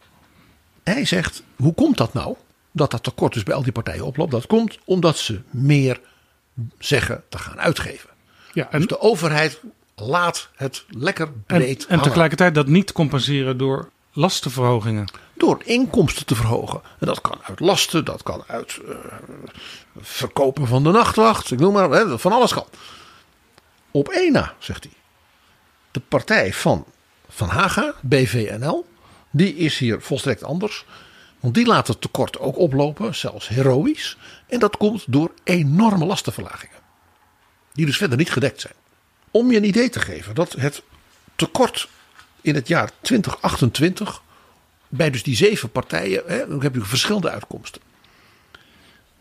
Hij 0.83 1.05
zegt, 1.05 1.43
hoe 1.55 1.73
komt 1.73 1.97
dat 1.97 2.13
nou? 2.13 2.35
Dat 2.71 2.91
dat 2.91 3.03
tekort 3.03 3.33
dus 3.33 3.43
bij 3.43 3.55
al 3.55 3.63
die 3.63 3.71
partijen 3.71 4.05
oploopt. 4.05 4.31
Dat 4.31 4.47
komt 4.47 4.77
omdat 4.85 5.17
ze 5.17 5.41
meer 5.49 5.99
zeggen 6.79 7.23
te 7.29 7.37
gaan 7.37 7.59
uitgeven. 7.59 8.09
Ja, 8.53 8.67
en, 8.71 8.79
Dus 8.79 8.87
de 8.87 8.99
overheid 8.99 9.61
laat 9.95 10.49
het 10.55 10.85
lekker 10.89 11.27
en, 11.27 11.43
breed 11.45 11.81
en 11.81 11.87
hangen. 11.89 12.03
tegelijkertijd 12.03 12.55
dat 12.55 12.67
niet 12.67 12.91
compenseren 12.91 13.57
door 13.57 13.89
lastenverhogingen. 14.11 15.11
Door 15.37 15.61
inkomsten 15.63 16.25
te 16.25 16.35
verhogen. 16.35 16.81
En 16.99 17.07
dat 17.07 17.21
kan 17.21 17.39
uit 17.43 17.59
lasten, 17.59 18.05
dat 18.05 18.23
kan 18.23 18.43
uit 18.47 18.79
eh, 18.87 18.95
verkopen 19.99 20.67
van 20.67 20.83
de 20.83 20.91
nachtwacht. 20.91 21.51
Ik 21.51 21.59
noem 21.59 21.73
maar, 21.73 21.89
hè, 21.89 22.19
van 22.19 22.31
alles 22.31 22.53
kan. 22.53 22.67
Op 23.91 24.09
één 24.09 24.31
na, 24.31 24.53
zegt 24.59 24.83
hij. 24.83 24.93
De 25.91 25.99
partij 25.99 26.53
van 26.53 26.85
Van 27.29 27.49
Haga, 27.49 27.93
BVNL, 28.01 28.85
die 29.31 29.55
is 29.55 29.77
hier 29.77 30.01
volstrekt 30.01 30.43
anders. 30.43 30.85
Want 31.39 31.53
die 31.53 31.65
laat 31.65 31.87
het 31.87 32.01
tekort 32.01 32.39
ook 32.39 32.57
oplopen, 32.57 33.15
zelfs 33.15 33.47
heroïs. 33.47 34.17
En 34.47 34.59
dat 34.59 34.77
komt 34.77 35.03
door 35.07 35.31
enorme 35.43 36.05
lastenverlagingen. 36.05 36.75
Die 37.73 37.85
dus 37.85 37.97
verder 37.97 38.17
niet 38.17 38.31
gedekt 38.31 38.61
zijn. 38.61 38.73
Om 39.31 39.51
je 39.51 39.57
een 39.57 39.67
idee 39.67 39.89
te 39.89 39.99
geven 39.99 40.35
dat 40.35 40.51
het 40.51 40.83
tekort 41.35 41.87
in 42.41 42.55
het 42.55 42.67
jaar 42.67 42.91
2028 43.01 44.21
bij 44.89 45.09
dus 45.09 45.23
die 45.23 45.35
zeven 45.35 45.69
partijen, 45.69 46.23
hè, 46.25 46.47
dan 46.47 46.61
heb 46.61 46.75
je 46.75 46.81
verschillende 46.81 47.29
uitkomsten. 47.29 47.81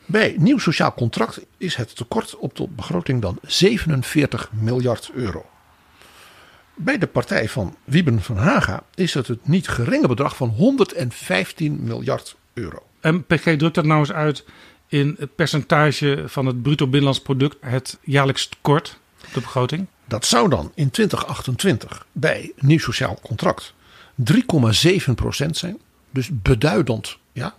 Bij 0.06 0.34
nieuw 0.38 0.58
sociaal 0.58 0.94
contract 0.94 1.40
is 1.56 1.74
het 1.74 1.96
tekort 1.96 2.36
op 2.36 2.56
de 2.56 2.68
begroting 2.68 3.22
dan 3.22 3.38
47 3.42 4.50
miljard 4.52 5.10
euro. 5.14 5.46
Bij 6.74 6.98
de 6.98 7.06
partij 7.06 7.48
van 7.48 7.76
Wieben 7.84 8.22
van 8.22 8.36
Haga 8.36 8.82
is 8.94 9.14
het 9.14 9.26
het 9.26 9.48
niet 9.48 9.68
geringe 9.68 10.08
bedrag 10.08 10.36
van 10.36 10.48
115 10.48 11.78
miljard 11.82 12.36
euro. 12.54 12.82
En 13.00 13.24
PG 13.24 13.56
drukt 13.56 13.74
dat 13.74 13.84
nou 13.84 14.00
eens 14.00 14.12
uit 14.12 14.44
in 14.88 15.16
het 15.18 15.34
percentage 15.34 16.24
van 16.26 16.46
het 16.46 16.62
bruto 16.62 16.84
binnenlands 16.84 17.20
product, 17.20 17.56
het 17.60 17.98
jaarlijks 18.02 18.48
tekort 18.48 18.98
op 19.26 19.34
de 19.34 19.40
begroting. 19.40 19.86
Dat 20.04 20.26
zou 20.26 20.48
dan 20.48 20.72
in 20.74 20.90
2028 20.90 22.06
bij 22.12 22.52
nieuw 22.56 22.78
sociaal 22.78 23.18
contract 23.22 23.74
3,7 24.16 25.14
procent 25.14 25.56
zijn. 25.56 25.78
Dus 26.10 26.28
beduidend, 26.32 27.18
ja, 27.32 27.54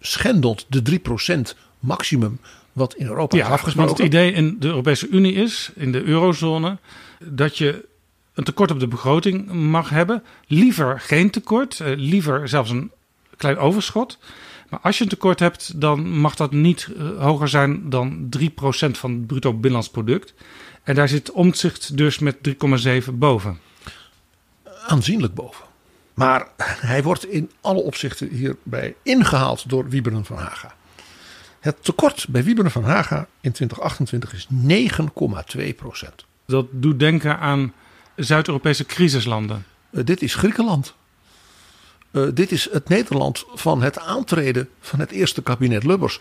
schendend 0.00 0.66
de 0.68 0.82
3 0.82 0.98
procent 0.98 1.56
maximum 1.78 2.38
wat 2.72 2.94
in 2.94 3.06
Europa 3.06 3.36
is 3.36 3.42
Ja, 3.42 3.48
afgesproken. 3.48 3.86
want 3.86 3.98
het 3.98 4.06
idee 4.06 4.32
in 4.32 4.56
de 4.58 4.66
Europese 4.66 5.08
Unie 5.08 5.32
is, 5.32 5.70
in 5.74 5.92
de 5.92 6.02
eurozone, 6.02 6.78
dat 7.18 7.58
je 7.58 7.88
een 8.34 8.44
tekort 8.44 8.70
op 8.70 8.80
de 8.80 8.88
begroting 8.88 9.52
mag 9.52 9.88
hebben. 9.90 10.22
Liever 10.46 11.00
geen 11.00 11.30
tekort, 11.30 11.80
eh, 11.80 11.92
liever 11.96 12.48
zelfs 12.48 12.70
een 12.70 12.90
klein 13.36 13.58
overschot. 13.58 14.18
Maar 14.68 14.80
als 14.80 14.98
je 14.98 15.04
een 15.04 15.10
tekort 15.10 15.38
hebt, 15.38 15.80
dan 15.80 16.08
mag 16.08 16.34
dat 16.34 16.52
niet 16.52 16.88
uh, 16.96 17.22
hoger 17.22 17.48
zijn 17.48 17.90
dan 17.90 18.28
3% 18.38 18.98
van 18.98 19.10
het 19.12 19.26
bruto 19.26 19.52
binnenlands 19.52 19.90
product. 19.90 20.34
En 20.82 20.94
daar 20.94 21.08
zit 21.08 21.30
omzicht 21.30 21.96
dus 21.96 22.18
met 22.18 22.36
3,7 23.06 23.12
boven. 23.12 23.58
Aanzienlijk 24.86 25.34
boven. 25.34 25.64
Maar 26.14 26.48
hij 26.80 27.02
wordt 27.02 27.26
in 27.26 27.50
alle 27.60 27.80
opzichten 27.80 28.28
hierbij 28.28 28.94
ingehaald 29.02 29.68
door 29.68 29.88
Wieberen 29.88 30.24
van 30.24 30.36
Haga. 30.36 30.74
Het 31.60 31.84
tekort 31.84 32.26
bij 32.28 32.44
Wieberen 32.44 32.70
van 32.70 32.84
Haga 32.84 33.26
in 33.40 33.52
2028 33.52 34.34
is 34.34 34.48
9,2 35.56 35.74
procent. 35.76 36.24
Dat 36.46 36.66
doet 36.70 36.98
denken 36.98 37.38
aan 37.38 37.72
Zuid-Europese 38.16 38.86
crisislanden. 38.86 39.64
Uh, 39.90 40.04
dit 40.04 40.22
is 40.22 40.34
Griekenland. 40.34 40.94
Uh, 42.12 42.28
dit 42.34 42.52
is 42.52 42.68
het 42.72 42.88
Nederland 42.88 43.44
van 43.54 43.82
het 43.82 43.98
aantreden 43.98 44.68
van 44.80 45.00
het 45.00 45.10
eerste 45.10 45.42
kabinet 45.42 45.84
Lubbers. 45.84 46.20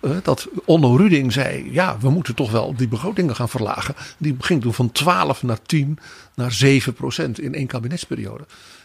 Uh, 0.00 0.16
dat 0.22 0.48
Onno 0.64 0.96
Ruding 0.96 1.32
zei: 1.32 1.72
ja, 1.72 1.98
we 1.98 2.10
moeten 2.10 2.34
toch 2.34 2.50
wel 2.50 2.74
die 2.74 2.88
begrotingen 2.88 3.36
gaan 3.36 3.48
verlagen. 3.48 3.94
Die 4.18 4.36
ging 4.38 4.62
toen 4.62 4.74
van 4.74 4.92
12 4.92 5.42
naar 5.42 5.62
10 5.62 5.98
naar 6.34 6.52
7 6.52 6.92
procent 6.92 7.40
in 7.40 7.54
één 7.54 7.66
kabinetsperiode. 7.66 8.44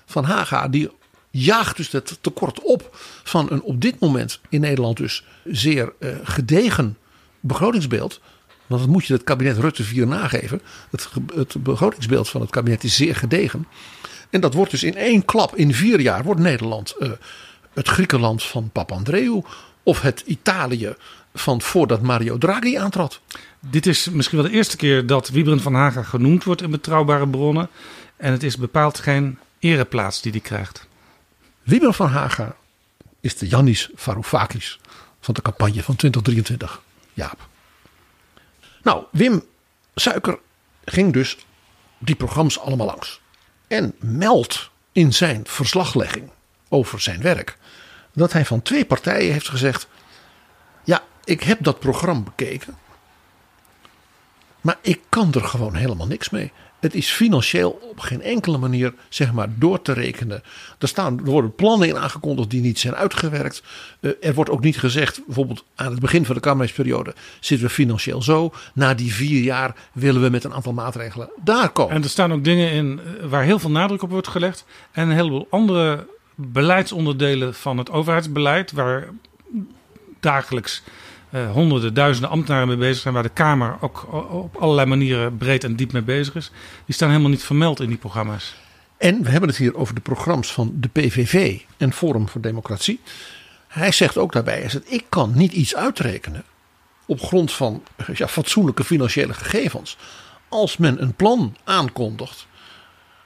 Van 0.10 0.24
Haga, 0.24 0.68
die 0.68 0.90
jaagt 1.32 1.78
dus 1.78 1.92
het 1.92 2.18
tekort 2.22 2.62
op 2.62 2.98
van 3.24 3.48
een 3.50 3.62
op 3.62 3.82
dit 3.82 4.00
moment 4.00 4.40
in 4.50 4.62
Nederland 4.62 4.98
dus 4.98 5.24
zeer 5.44 5.94
uh, 6.00 6.10
gedegen 6.24 6.98
begrotingsbeeld. 7.40 8.20
Want 8.68 8.82
dat 8.82 8.90
moet 8.90 9.06
je 9.06 9.14
het 9.14 9.24
kabinet 9.24 9.58
Rutte 9.58 9.84
4 9.84 10.08
nageven. 10.08 10.62
Het, 10.90 11.10
het 11.36 11.64
begrotingsbeeld 11.64 12.30
van 12.30 12.42
het 12.42 12.50
kabinet 12.50 12.84
is 12.84 12.96
zeer 12.96 13.16
gedegen. 13.16 13.68
En 14.30 14.42
dat 14.42 14.54
wordt 14.54 14.72
dus 14.72 14.84
in 14.84 14.96
één 14.96 15.26
klap, 15.26 15.56
in 15.56 15.74
vier 15.74 16.00
jaar, 16.00 16.24
wordt 16.24 16.42
Nederland 16.42 16.96
uh, 17.00 17.12
het 17.74 17.88
Griekenland 17.88 18.44
van 18.44 18.70
Papandreou. 18.72 19.44
Of 19.84 20.02
het 20.02 20.24
Italië 20.26 20.96
van 21.34 21.62
voordat 21.62 22.02
Mario 22.02 22.38
Draghi 22.38 22.76
aantrad. 22.76 23.22
Dit 23.60 23.86
is 23.86 24.10
misschien 24.10 24.38
wel 24.38 24.48
de 24.48 24.56
eerste 24.56 24.78
keer 24.78 25.06
dat 25.06 25.30
Wiebren 25.30 25.62
van 25.62 25.74
Haga 25.74 26.04
genoemd 26.04 26.44
wordt 26.44 26.62
in 26.62 26.72
betrouwbare 26.72 27.28
bronnen. 27.28 27.70
En 28.18 28.32
het 28.32 28.44
is 28.44 28.58
bepaald 28.58 29.00
geen 29.00 29.38
ereplaats 29.60 30.22
die 30.22 30.32
hij 30.32 30.42
krijgt. 30.42 30.88
Wiebren 31.64 31.94
van 31.94 32.10
Haga 32.10 32.56
is 33.20 33.38
de 33.38 33.48
Yannis 33.48 33.90
Varoufakis 33.96 34.80
van 35.20 35.34
de 35.34 35.42
campagne 35.42 35.84
van 35.84 35.96
2023. 35.96 36.82
Jaap. 37.14 37.48
Nou, 38.84 39.06
Wim 39.12 39.44
Suiker 39.96 40.40
ging 40.86 41.14
dus 41.14 41.38
die 41.98 42.16
programma's 42.16 42.60
allemaal 42.60 42.86
langs. 42.86 43.22
En 43.68 43.96
meldt 44.00 44.70
in 44.92 45.14
zijn 45.14 45.48
verslaglegging 45.48 46.30
over 46.70 47.02
zijn 47.02 47.22
werk 47.22 47.58
dat 48.14 48.34
hij 48.34 48.46
van 48.46 48.62
twee 48.62 48.86
partijen 48.86 49.32
heeft 49.32 49.50
gezegd: 49.50 49.88
Ja, 50.84 51.04
ik 51.24 51.44
heb 51.44 51.64
dat 51.64 51.80
programma 51.80 52.22
bekeken, 52.22 52.78
maar 54.62 54.78
ik 54.82 55.02
kan 55.10 55.34
er 55.34 55.44
gewoon 55.44 55.76
helemaal 55.76 56.08
niks 56.08 56.30
mee. 56.30 56.52
Het 56.80 56.96
is 56.96 57.10
financieel 57.10 57.80
op 57.90 58.00
geen 58.00 58.22
enkele 58.22 58.58
manier 58.58 58.94
zeg 59.10 59.34
maar, 59.34 59.48
door 59.56 59.82
te 59.82 59.94
rekenen. 59.94 60.44
Er, 60.80 60.88
staan, 60.88 61.18
er 61.18 61.26
worden 61.26 61.56
plannen 61.56 61.88
in 61.88 61.98
aangekondigd 61.98 62.50
die 62.50 62.62
niet 62.62 62.80
zijn 62.80 62.96
uitgewerkt. 62.96 63.64
Uh, 64.00 64.12
er 64.22 64.34
wordt 64.34 64.50
ook 64.50 64.64
niet 64.64 64.80
gezegd, 64.80 65.22
bijvoorbeeld 65.26 65.64
aan 65.76 65.92
het 65.92 66.00
begin 66.00 66.26
van 66.26 66.36
de 66.36 66.42
kabinetsperiode 66.42 67.14
zitten 67.40 67.68
we 67.68 67.74
financieel 67.74 68.22
zo. 68.22 68.54
Na 68.74 68.94
die 68.94 69.14
vier 69.14 69.44
jaar 69.44 69.76
willen 69.92 70.22
we 70.22 70.30
met 70.30 70.44
een 70.44 70.54
aantal 70.54 70.74
maatregelen 70.74 71.30
daar 71.44 71.70
komen. 71.70 71.96
En 71.96 72.04
er 72.04 72.10
staan 72.10 72.34
ook 72.34 72.44
dingen 72.44 72.72
in 72.72 73.00
waar 73.30 73.44
heel 73.44 73.60
veel 73.60 73.72
nadruk 73.72 74.02
op 74.02 74.10
wordt 74.10 74.28
gelegd. 74.28 74.66
En 74.92 75.10
een 75.10 75.16
heleboel 75.16 75.48
andere 75.50 76.08
beleidsonderdelen 76.36 77.54
van 77.54 77.78
het 77.78 77.92
overheidsbeleid, 77.92 78.72
waar 78.72 79.10
dagelijks 80.20 80.84
uh, 81.30 81.52
honderden, 81.52 81.94
duizenden 81.94 82.32
ambtenaren 82.32 82.68
mee 82.68 82.78
bezig 82.78 83.02
zijn, 83.02 83.14
waar 83.14 83.24
de 83.24 83.30
Kamer 83.30 83.78
ook 83.82 84.14
op 84.32 84.56
allerlei 84.56 84.88
manieren 84.88 85.38
breed 85.38 85.64
en 85.64 85.76
diep 85.76 85.92
mee 85.92 86.02
bezig 86.02 86.36
is, 86.36 86.52
die 86.86 86.96
staan 86.96 87.10
helemaal 87.10 87.30
niet 87.30 87.44
vermeld 87.44 87.80
in 87.80 87.88
die 87.88 87.98
programma's. 87.98 88.56
En 88.98 89.24
we 89.24 89.30
hebben 89.30 89.50
het 89.50 89.58
hier 89.58 89.76
over 89.76 89.96
de 89.96 90.02
programma's 90.02 90.54
van 90.54 90.72
de 90.76 90.88
PVV 90.88 91.60
en 91.78 91.94
Forum 91.94 92.30
voor 92.30 92.42
Democratie. 92.42 93.00
Hij 93.68 93.92
zegt 93.92 94.18
ook 94.18 94.34
daarbij: 94.34 94.60
hij 94.60 94.70
zegt, 94.70 94.92
ik 94.92 95.06
kan 95.10 95.32
niet 95.36 95.52
iets 95.52 95.76
uitrekenen 95.76 96.44
op 97.06 97.22
grond 97.22 97.52
van 97.52 97.84
ja, 98.14 98.28
fatsoenlijke 98.28 98.84
financiële 98.84 99.34
gegevens. 99.34 99.98
Als 100.50 100.78
men 100.78 101.02
een 101.02 101.14
plan 101.14 101.56
aankondigt 101.64 102.48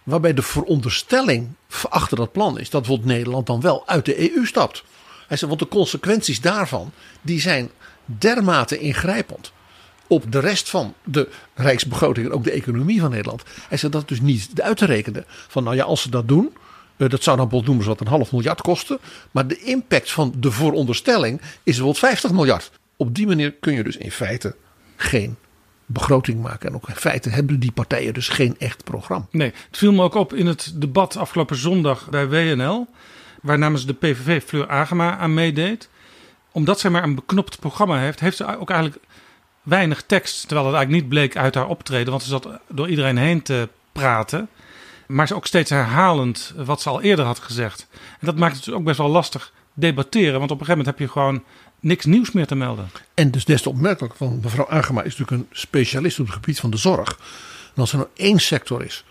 waarbij 0.03 0.33
de 0.33 0.41
veronderstelling 0.41 1.49
achter 1.89 2.17
dat 2.17 2.31
plan 2.31 2.59
is 2.59 2.69
dat 2.69 3.03
Nederland 3.03 3.47
dan 3.47 3.61
wel 3.61 3.87
uit 3.87 4.05
de 4.05 4.35
EU 4.35 4.45
stapt. 4.45 4.83
Hij 5.27 5.37
zegt, 5.37 5.51
want 5.51 5.59
de 5.59 5.77
consequenties 5.77 6.41
daarvan 6.41 6.91
die 7.21 7.39
zijn 7.39 7.69
dermate 8.05 8.77
ingrijpend 8.77 9.51
op 10.07 10.31
de 10.31 10.39
rest 10.39 10.69
van 10.69 10.93
de 11.03 11.29
rijksbegroting 11.53 12.25
en 12.25 12.33
ook 12.33 12.43
de 12.43 12.51
economie 12.51 12.99
van 12.99 13.09
Nederland. 13.09 13.43
Hij 13.67 13.77
zegt 13.77 13.93
dat 13.93 14.07
dus 14.07 14.21
niet 14.21 14.61
uit 14.61 14.77
te 14.77 14.85
rekenen. 14.85 15.25
Van 15.27 15.63
nou 15.63 15.75
ja, 15.75 15.83
als 15.83 16.01
ze 16.01 16.09
dat 16.09 16.27
doen, 16.27 16.53
eh, 16.97 17.09
dat 17.09 17.23
zou 17.23 17.37
dan 17.37 17.63
noemen 17.65 17.85
wat 17.85 17.99
een 17.99 18.07
half 18.07 18.31
miljard 18.31 18.61
kosten. 18.61 18.99
Maar 19.31 19.47
de 19.47 19.59
impact 19.59 20.11
van 20.11 20.33
de 20.37 20.51
vooronderstelling 20.51 21.41
is 21.41 21.51
bijvoorbeeld 21.63 21.97
50 21.97 22.31
miljard. 22.31 22.71
Op 22.97 23.15
die 23.15 23.27
manier 23.27 23.51
kun 23.51 23.73
je 23.73 23.83
dus 23.83 23.97
in 23.97 24.11
feite 24.11 24.55
geen 24.95 25.35
begroting 25.85 26.41
maken. 26.41 26.69
En 26.69 26.75
ook 26.75 26.89
in 26.89 26.95
feite 26.95 27.29
hebben 27.29 27.59
die 27.59 27.71
partijen 27.71 28.13
dus 28.13 28.29
geen 28.29 28.55
echt 28.59 28.83
programma. 28.83 29.27
Nee, 29.31 29.53
het 29.67 29.77
viel 29.77 29.93
me 29.93 30.03
ook 30.03 30.15
op 30.15 30.33
in 30.33 30.47
het 30.47 30.73
debat 30.75 31.17
afgelopen 31.17 31.55
zondag 31.55 32.09
bij 32.09 32.27
WNL. 32.27 32.87
Waar 33.41 33.57
namens 33.57 33.85
de 33.85 33.93
PVV 33.93 34.43
Fleur 34.43 34.67
Agema 34.67 35.17
aan 35.17 35.33
meedeed. 35.33 35.89
Omdat 36.53 36.79
zij 36.79 36.89
maar 36.89 37.03
een 37.03 37.15
beknopt 37.15 37.59
programma 37.59 37.99
heeft, 37.99 38.19
heeft 38.19 38.37
ze 38.37 38.59
ook 38.59 38.69
eigenlijk 38.69 39.03
weinig 39.61 40.03
tekst. 40.05 40.47
Terwijl 40.47 40.67
het 40.67 40.75
eigenlijk 40.75 41.03
niet 41.03 41.13
bleek 41.13 41.37
uit 41.37 41.55
haar 41.55 41.67
optreden. 41.67 42.09
Want 42.09 42.23
ze 42.23 42.29
zat 42.29 42.47
door 42.69 42.89
iedereen 42.89 43.17
heen 43.17 43.41
te 43.41 43.69
praten. 43.91 44.49
Maar 45.07 45.27
ze 45.27 45.35
ook 45.35 45.45
steeds 45.45 45.69
herhalend 45.69 46.53
wat 46.57 46.81
ze 46.81 46.89
al 46.89 47.01
eerder 47.01 47.25
had 47.25 47.39
gezegd. 47.39 47.87
En 47.91 48.25
dat 48.25 48.35
maakt 48.35 48.55
het 48.55 48.65
dus 48.65 48.73
ook 48.73 48.83
best 48.83 48.97
wel 48.97 49.09
lastig 49.09 49.53
debatteren. 49.73 50.39
Want 50.39 50.51
op 50.51 50.59
een 50.59 50.65
gegeven 50.65 50.77
moment 50.77 50.99
heb 50.99 51.07
je 51.07 51.13
gewoon 51.13 51.43
niks 51.79 52.05
nieuws 52.05 52.31
meer 52.31 52.47
te 52.47 52.55
melden. 52.55 52.89
En 53.13 53.31
dus 53.31 53.45
des 53.45 53.61
te 53.61 53.69
opmerkelijk, 53.69 54.17
want 54.17 54.43
mevrouw 54.43 54.69
Agema 54.69 55.03
is 55.03 55.17
natuurlijk 55.17 55.49
een 55.49 55.57
specialist 55.57 56.19
op 56.19 56.25
het 56.25 56.35
gebied 56.35 56.59
van 56.59 56.69
de 56.69 56.77
zorg. 56.77 57.19
En 57.75 57.81
als 57.81 57.91
er 57.91 57.97
nou 57.97 58.09
één 58.13 58.39
sector 58.39 58.83
is 58.83 59.03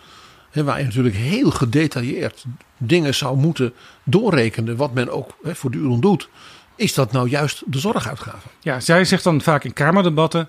waar 0.53 0.79
je 0.79 0.85
natuurlijk 0.85 1.15
heel 1.15 1.51
gedetailleerd 1.51 2.45
dingen 2.77 3.15
zou 3.15 3.37
moeten 3.37 3.73
doorrekenen, 4.05 4.77
wat 4.77 4.95
men 4.95 5.11
ook 5.11 5.37
hè, 5.43 5.55
voortdurend 5.55 6.03
doet, 6.03 6.29
is 6.77 6.95
dat 6.95 7.13
nou 7.13 7.29
juist 7.29 7.63
de 7.67 7.79
zorguitgaven. 7.79 8.51
Ja, 8.61 8.81
zij 8.81 9.05
zegt 9.05 9.25
dan 9.25 9.41
vaak 9.41 9.65
in 9.65 9.73
Kamerdebatten, 9.73 10.49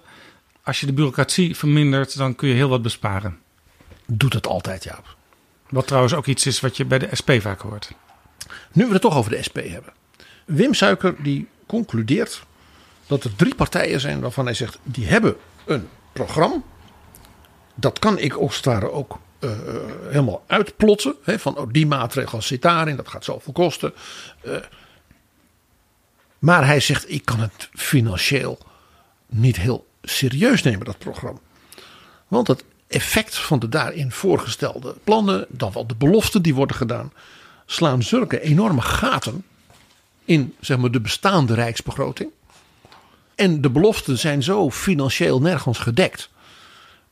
als 0.64 0.80
je 0.80 0.86
de 0.86 0.94
bureaucratie 0.94 1.56
vermindert, 1.56 2.18
dan 2.18 2.36
kun 2.36 2.48
je 2.48 2.54
heel 2.54 2.70
wat 2.70 2.82
besparen. 2.82 3.40
Doet 4.06 4.34
het 4.34 4.48
altijd, 4.48 4.84
Jaap. 4.84 5.16
Wat 5.70 5.88
trouwens 5.88 6.14
ook 6.14 6.26
iets 6.26 6.46
is 6.46 6.60
wat 6.60 6.78
je 6.78 6.86
bij 6.86 7.00
de 7.00 7.08
SP 7.20 7.32
vaak 7.40 7.62
hoort. 7.62 7.92
Nu 8.72 8.86
we 8.86 8.94
het 8.94 9.02
toch 9.02 9.18
over 9.18 9.32
de 9.32 9.44
SP 9.48 9.58
hebben. 9.58 9.94
Wim 10.46 10.74
Suiker 10.74 11.16
die 11.24 11.48
concludeert 11.68 12.44
dat 13.08 13.24
er 13.24 13.36
drie 13.36 13.56
partijen 13.56 14.00
zijn 14.00 14.20
waarvan 14.20 14.46
hij 14.46 14.54
zegt 14.54 14.80
die 14.84 15.08
hebben 15.08 15.36
een 15.66 15.88
programma. 16.14 16.62
Dat 17.76 18.00
kan 18.00 18.18
ik 18.20 18.34
als 18.34 18.56
het 18.56 18.66
ware 18.66 18.92
ook 18.92 19.20
uh, 19.40 19.52
helemaal 20.08 20.44
uitplotten. 20.48 21.16
Hè, 21.24 21.40
van 21.40 21.58
oh, 21.58 21.68
die 21.72 21.88
maatregel 21.88 22.42
zit 22.42 22.62
daarin, 22.62 22.96
dat 22.96 23.08
gaat 23.08 23.24
zoveel 23.24 23.54
kosten. 23.54 23.94
Uh, 24.46 24.56
maar 26.44 26.66
hij 26.66 26.80
zegt 26.80 27.12
ik 27.12 27.26
kan 27.26 27.40
het 27.40 27.70
financieel 27.74 28.58
niet 29.28 29.58
heel 29.58 29.88
serieus 30.02 30.64
nemen, 30.64 30.86
dat 30.86 30.98
programma. 30.98 31.40
Want 32.28 32.48
het 32.48 32.64
effect 32.88 33.38
van 33.38 33.60
de 33.60 33.70
daarin 33.70 34.12
voorgestelde 34.12 34.96
plannen, 35.04 35.46
dan 35.50 35.72
wel 35.72 35.88
de 35.88 35.96
beloften 35.96 36.42
die 36.42 36.56
worden 36.56 36.76
gedaan, 36.76 37.14
slaan 37.66 38.04
zulke 38.04 38.42
enorme 38.42 38.82
gaten 38.82 39.46
in 40.26 40.56
zeg 40.60 40.78
maar, 40.78 40.92
de 40.92 41.02
bestaande 41.02 41.54
rijksbegroting. 41.54 42.30
En 43.36 43.62
de 43.62 43.70
beloften 43.70 44.18
zijn 44.18 44.44
zo 44.44 44.72
financieel 44.72 45.42
nergens 45.42 45.78
gedekt. 45.78 46.30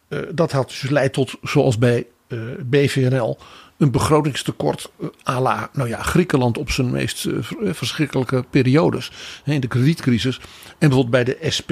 Uh, 0.08 0.20
dat 0.32 0.52
had 0.52 0.70
dus 0.70 0.90
leidt 0.90 1.14
tot, 1.14 1.36
zoals 1.44 1.78
bij 1.78 2.06
uh, 2.28 2.52
eh, 2.52 2.60
BVNL, 2.64 3.38
een 3.82 3.92
begrotingstekort 3.92 4.92
uh, 5.00 5.08
à 5.28 5.40
la 5.40 5.70
nou 5.74 5.90
ja, 5.90 6.02
Griekenland 6.02 6.58
op 6.58 6.72
zijn 6.72 6.92
meest 6.92 7.28
verschrikkelijke 7.62 8.46
periodes. 8.50 9.12
In 9.46 9.60
de 9.60 9.68
kredietcrisis. 9.68 10.40
En 10.78 10.90
bijvoorbeeld 10.90 11.10
bij 11.10 11.24
de 11.24 11.52
SP 11.58 11.72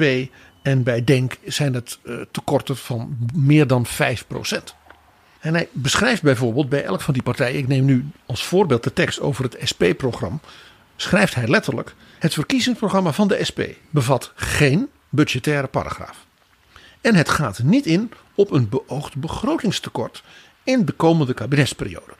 en 0.62 0.82
bij 0.82 1.04
Denk 1.04 1.36
zijn 1.44 1.74
het 1.74 1.98
tekorten 2.30 2.76
van 2.76 3.16
meer 3.34 3.66
dan 3.66 3.86
5% 3.86 3.90
En 5.40 5.54
hij 5.54 5.68
beschrijft 5.72 6.22
bijvoorbeeld 6.22 6.68
bij 6.68 6.84
elk 6.84 7.00
van 7.00 7.14
die 7.14 7.22
partijen, 7.22 7.58
ik 7.58 7.68
neem 7.68 7.84
nu 7.84 8.10
als 8.26 8.44
voorbeeld 8.44 8.84
de 8.84 8.92
tekst 8.92 9.20
over 9.20 9.44
het 9.44 9.56
SP-programma 9.62 10.38
schrijft 10.96 11.34
hij 11.34 11.48
letterlijk: 11.48 11.94
Het 12.18 12.34
verkiezingsprogramma 12.34 13.12
van 13.12 13.28
de 13.28 13.44
SP 13.48 13.60
bevat 13.90 14.32
geen 14.34 14.88
budgettaire 15.08 15.66
paragraaf. 15.66 16.26
En 17.00 17.14
het 17.14 17.28
gaat 17.28 17.62
niet 17.62 17.86
in 17.86 18.12
op 18.34 18.50
een 18.50 18.68
beoogd 18.68 19.16
begrotingstekort 19.16 20.22
in 20.70 20.84
de 20.84 20.92
komende 20.92 21.34
kabinetsperiode. 21.34 22.12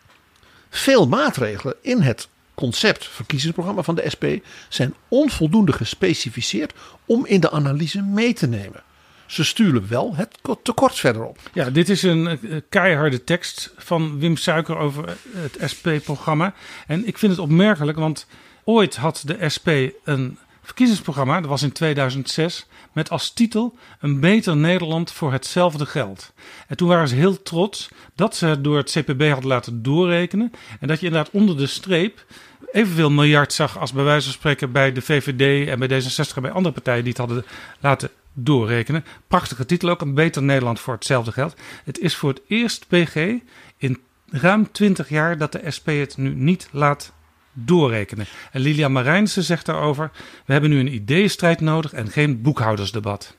Veel 0.71 1.09
maatregelen 1.09 1.75
in 1.81 2.01
het 2.01 2.29
concept 2.55 3.09
verkiezingsprogramma 3.09 3.83
van 3.83 3.95
de 3.95 4.11
SP 4.15 4.25
zijn 4.69 4.95
onvoldoende 5.09 5.73
gespecificeerd 5.73 6.73
om 7.07 7.27
in 7.27 7.41
de 7.41 7.51
analyse 7.51 8.03
mee 8.03 8.33
te 8.33 8.47
nemen. 8.47 8.83
Ze 9.27 9.45
sturen 9.45 9.89
wel 9.89 10.15
het 10.15 10.39
tekort 10.63 10.99
verder 10.99 11.25
op. 11.25 11.39
Ja, 11.53 11.71
dit 11.71 11.89
is 11.89 12.03
een 12.03 12.27
eh, 12.27 12.61
keiharde 12.69 13.25
tekst 13.25 13.73
van 13.77 14.19
Wim 14.19 14.37
Suiker 14.37 14.77
over 14.77 15.17
het 15.37 15.59
SP-programma. 15.73 16.55
En 16.87 17.07
ik 17.07 17.19
vind 17.19 17.33
het 17.33 17.41
opmerkelijk, 17.41 17.99
want 17.99 18.27
ooit 18.65 18.97
had 18.97 19.23
de 19.27 19.49
SP 19.55 19.69
een 20.05 20.39
verkiezingsprogramma, 20.71 21.41
dat 21.41 21.51
was 21.51 21.63
in 21.63 21.73
2006, 21.73 22.67
met 22.93 23.11
als 23.11 23.33
titel 23.33 23.77
Een 24.01 24.21
beter 24.21 24.57
Nederland 24.57 25.13
voor 25.13 25.33
hetzelfde 25.33 25.87
geld. 25.87 26.33
En 26.67 26.77
toen 26.77 26.89
waren 26.89 27.09
ze 27.09 27.15
heel 27.15 27.43
trots 27.43 27.89
dat 28.15 28.37
ze 28.37 28.47
het 28.47 28.65
door 28.65 28.77
het 28.77 28.91
CPB 28.91 29.29
hadden 29.29 29.47
laten 29.47 29.83
doorrekenen. 29.83 30.53
En 30.81 30.89
dat 30.89 31.01
je 31.01 31.07
inderdaad 31.07 31.33
onder 31.33 31.57
de 31.57 31.67
streep 31.67 32.25
evenveel 32.73 33.11
miljard 33.11 33.53
zag 33.53 33.79
als 33.79 33.93
bij 33.93 34.05
wijze 34.05 34.25
van 34.25 34.33
spreken 34.33 34.73
bij 34.73 34.93
de 34.93 35.03
VVD 35.03 35.69
en 35.69 35.79
bij 35.79 36.03
D66 36.03 36.35
en 36.35 36.43
bij 36.43 36.51
andere 36.51 36.75
partijen 36.75 37.05
die 37.05 37.13
het 37.13 37.21
hadden 37.21 37.45
laten 37.81 38.11
doorrekenen. 38.33 39.05
Prachtige 39.29 39.67
titel 39.67 39.89
ook, 39.89 40.01
Een 40.01 40.15
beter 40.15 40.43
Nederland 40.43 40.81
voor 40.81 40.95
hetzelfde 40.95 41.33
geld. 41.33 41.55
Het 41.85 41.99
is 41.99 42.17
voor 42.17 42.29
het 42.29 42.41
eerst 42.47 42.87
PG 42.89 43.35
in 43.77 43.99
ruim 44.31 44.73
20 44.73 45.09
jaar 45.09 45.39
dat 45.39 45.53
de 45.53 45.71
SP 45.77 45.87
het 45.87 46.17
nu 46.17 46.35
niet 46.35 46.69
laat 46.73 47.13
doorrekenen. 47.53 48.27
En 48.53 48.61
Lilian 48.61 48.93
Marijnse 48.93 49.43
zegt 49.43 49.67
daarover: 49.67 50.11
We 50.45 50.53
hebben 50.53 50.71
nu 50.71 50.79
een 50.79 50.95
ideeënstrijd 50.95 51.61
nodig 51.61 51.93
en 51.93 52.11
geen 52.11 52.43
boekhoudersdebat. 52.43 53.37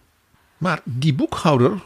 Maar 0.57 0.81
die 0.83 1.13
boekhouder, 1.13 1.81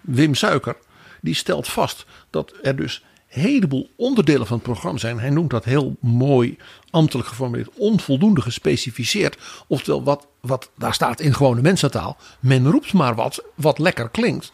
Wim 0.00 0.34
Suiker, 0.34 0.76
die 1.20 1.34
stelt 1.34 1.68
vast 1.68 2.06
dat 2.30 2.54
er 2.62 2.76
dus 2.76 3.04
een 3.30 3.40
heleboel 3.42 3.90
onderdelen 3.96 4.46
van 4.46 4.56
het 4.56 4.66
programma 4.66 4.98
zijn. 4.98 5.20
Hij 5.20 5.30
noemt 5.30 5.50
dat 5.50 5.64
heel 5.64 5.96
mooi 6.00 6.56
ambtelijk 6.90 7.28
geformuleerd, 7.28 7.70
onvoldoende 7.74 8.40
gespecificeerd. 8.40 9.38
Oftewel, 9.66 10.02
wat, 10.02 10.26
wat 10.40 10.70
daar 10.76 10.94
staat 10.94 11.20
in 11.20 11.34
gewone 11.34 11.60
mensentaal. 11.60 12.16
Men 12.40 12.70
roept 12.70 12.92
maar 12.92 13.14
wat, 13.14 13.44
wat 13.54 13.78
lekker 13.78 14.08
klinkt. 14.08 14.52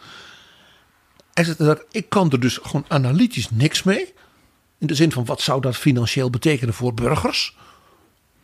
Hij 1.32 1.44
zegt, 1.44 1.84
ik 1.90 2.08
kan 2.08 2.30
er 2.30 2.40
dus 2.40 2.58
gewoon 2.62 2.84
analytisch 2.88 3.50
niks 3.50 3.82
mee. 3.82 4.14
In 4.84 4.90
de 4.90 4.96
zin 4.96 5.12
van 5.12 5.24
wat 5.24 5.40
zou 5.40 5.60
dat 5.60 5.76
financieel 5.76 6.30
betekenen 6.30 6.74
voor 6.74 6.94
burgers? 6.94 7.56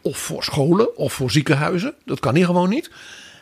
Of 0.01 0.19
voor 0.19 0.45
scholen 0.45 0.97
of 0.97 1.13
voor 1.13 1.31
ziekenhuizen? 1.31 1.95
Dat 2.05 2.21
kan 2.21 2.35
hier 2.35 2.45
gewoon 2.45 2.69
niet. 2.69 2.91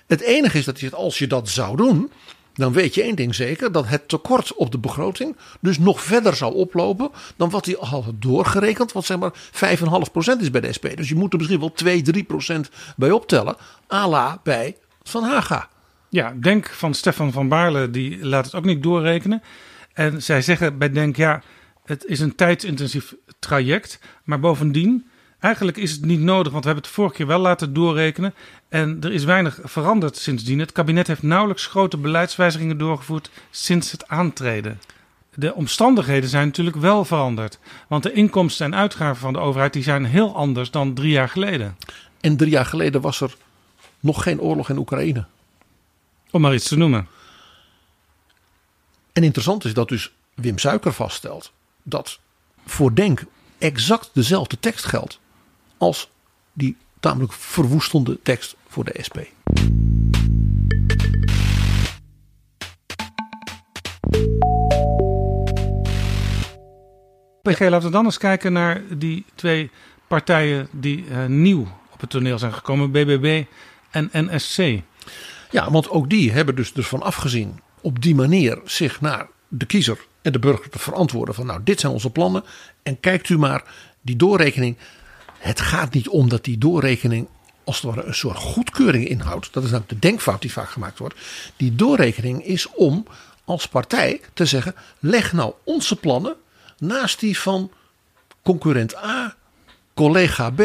Het 0.07 0.21
enige 0.21 0.59
is 0.59 0.65
dat 0.65 0.95
als 0.95 1.19
je 1.19 1.27
dat 1.27 1.49
zou 1.49 1.77
doen, 1.77 2.13
dan 2.55 2.73
weet 2.73 2.95
je 2.95 3.03
één 3.03 3.17
ding 3.17 3.35
zeker: 3.35 3.73
dat 3.73 3.89
het 3.89 4.09
tekort 4.09 4.55
op 4.55 4.73
de 4.73 4.79
begroting 4.79 5.37
dus 5.61 5.79
nog 5.79 6.03
verder 6.03 6.37
zou 6.37 6.55
oplopen 6.55 7.11
dan 7.37 7.51
wat 7.51 7.65
hij 7.65 7.77
al 7.77 7.87
had 7.87 8.05
doorgerekend, 8.19 8.93
wat 8.93 9.05
zeg 9.05 9.19
maar 9.19 9.33
5,5% 9.33 10.41
is 10.41 10.51
bij 10.51 10.61
de 10.61 10.73
SP. 10.77 10.87
Dus 10.97 11.09
je 11.09 11.15
moet 11.15 11.33
er 11.33 11.39
misschien 11.39 11.61
wel 11.61 11.73
2, 11.73 12.03
3% 12.57 12.61
bij 12.97 13.11
optellen, 13.11 13.57
à 13.93 14.09
la 14.09 14.41
bij 14.43 14.77
Van 15.03 15.25
Haga. 15.25 15.69
Ja, 16.09 16.35
Denk 16.41 16.69
van 16.69 16.95
Stefan 16.95 17.33
van 17.33 17.49
Baarle, 17.49 17.91
die 17.91 18.27
laat 18.27 18.45
het 18.45 18.55
ook 18.55 18.65
niet 18.65 18.83
doorrekenen. 18.83 19.43
En 19.93 20.23
zij 20.23 20.43
zeggen 20.43 20.79
bij 20.79 20.91
Denk, 20.91 21.17
ja, 21.17 21.43
het 21.88 22.05
is 22.05 22.20
een 22.20 22.35
tijdsintensief 22.35 23.14
traject. 23.38 23.98
Maar 24.24 24.40
bovendien, 24.40 25.09
eigenlijk 25.40 25.77
is 25.77 25.90
het 25.90 26.05
niet 26.05 26.20
nodig, 26.20 26.53
want 26.53 26.64
we 26.64 26.70
hebben 26.70 26.87
het 26.87 26.94
vorige 26.94 27.14
keer 27.14 27.27
wel 27.27 27.38
laten 27.38 27.72
doorrekenen. 27.72 28.35
En 28.68 28.98
er 29.01 29.12
is 29.12 29.24
weinig 29.24 29.59
veranderd 29.62 30.16
sindsdien. 30.16 30.59
Het 30.59 30.72
kabinet 30.72 31.07
heeft 31.07 31.22
nauwelijks 31.22 31.66
grote 31.66 31.96
beleidswijzigingen 31.96 32.79
doorgevoerd 32.79 33.31
sinds 33.51 33.92
het 33.92 34.09
aantreden. 34.09 34.81
De 35.35 35.55
omstandigheden 35.55 36.29
zijn 36.29 36.46
natuurlijk 36.46 36.77
wel 36.77 37.05
veranderd. 37.05 37.59
Want 37.87 38.03
de 38.03 38.12
inkomsten 38.12 38.66
en 38.66 38.74
uitgaven 38.74 39.20
van 39.20 39.33
de 39.33 39.38
overheid 39.38 39.72
die 39.72 39.83
zijn 39.83 40.05
heel 40.05 40.35
anders 40.35 40.70
dan 40.70 40.94
drie 40.94 41.12
jaar 41.12 41.29
geleden. 41.29 41.77
En 42.20 42.37
drie 42.37 42.51
jaar 42.51 42.66
geleden 42.66 43.01
was 43.01 43.20
er 43.20 43.37
nog 44.01 44.22
geen 44.22 44.40
oorlog 44.40 44.68
in 44.70 44.79
Oekraïne. 44.79 45.24
Om 46.31 46.40
maar 46.40 46.55
iets 46.55 46.68
te 46.68 46.77
noemen. 46.77 47.09
En 49.12 49.22
interessant 49.22 49.64
is 49.64 49.74
dat 49.74 49.88
dus 49.88 50.12
Wim 50.35 50.59
Suiker 50.59 50.92
vaststelt 50.92 51.53
dat 51.88 52.20
voor 52.66 52.94
Denk 52.94 53.22
exact 53.59 54.11
dezelfde 54.12 54.61
tekst 54.61 54.85
geldt 54.85 55.20
als 55.77 56.11
die 56.53 56.77
tamelijk 57.01 57.33
verwoestende 57.33 58.22
tekst 58.22 58.57
voor 58.68 58.85
de 58.85 58.94
SP. 59.07 59.18
PG, 67.42 67.61
laten 67.61 67.87
we 67.87 67.90
dan 67.90 68.05
eens 68.05 68.18
kijken 68.18 68.53
naar 68.53 68.83
die 68.98 69.24
twee 69.35 69.70
partijen 70.07 70.68
die 70.70 71.05
uh, 71.05 71.27
nieuw 71.27 71.66
op 71.92 72.01
het 72.01 72.11
toneel 72.11 72.38
zijn 72.38 72.53
gekomen, 72.53 72.90
BBB 72.90 73.44
en 73.90 74.11
NSC. 74.12 74.81
Ja, 75.51 75.70
want 75.70 75.90
ook 75.90 76.11
die 76.11 76.33
hebben 76.33 76.55
dus, 76.57 76.72
dus 76.72 76.87
van 76.87 77.03
afgezien 77.03 77.61
op 77.81 78.03
die 78.03 78.14
manier 78.14 78.61
zich 78.64 79.01
naar 79.01 79.27
de 79.48 79.66
kiezer 79.66 80.07
en 80.29 80.41
de 80.41 80.47
burger 80.47 80.71
te 80.71 80.79
verantwoorden 80.79 81.35
van 81.35 81.47
nou 81.47 81.61
dit 81.64 81.81
zijn 81.81 81.93
onze 81.93 82.11
plannen 82.11 82.45
en 82.83 83.01
kijkt 83.01 83.29
u 83.29 83.38
maar 83.38 83.64
die 84.01 84.17
doorrekening. 84.17 84.77
Het 85.38 85.61
gaat 85.61 85.93
niet 85.93 86.09
om 86.09 86.29
dat 86.29 86.45
die 86.45 86.59
doorrekening 86.59 87.29
als 87.64 87.81
het 87.81 87.95
ware 87.95 88.07
een 88.07 88.14
soort 88.14 88.37
goedkeuring 88.37 89.09
inhoudt. 89.09 89.53
Dat 89.53 89.62
is 89.62 89.71
namelijk 89.71 90.01
de 90.01 90.09
denkfout 90.09 90.41
die 90.41 90.53
vaak 90.53 90.71
gemaakt 90.71 90.99
wordt. 90.99 91.14
Die 91.57 91.75
doorrekening 91.75 92.45
is 92.45 92.71
om 92.71 93.07
als 93.45 93.69
partij 93.69 94.21
te 94.33 94.47
zeggen 94.47 94.75
leg 94.99 95.33
nou 95.33 95.53
onze 95.64 95.97
plannen 95.97 96.37
naast 96.79 97.21
die 97.21 97.38
van 97.38 97.71
concurrent 98.43 98.97
A, 98.97 99.37
collega 99.95 100.51
B, 100.51 100.62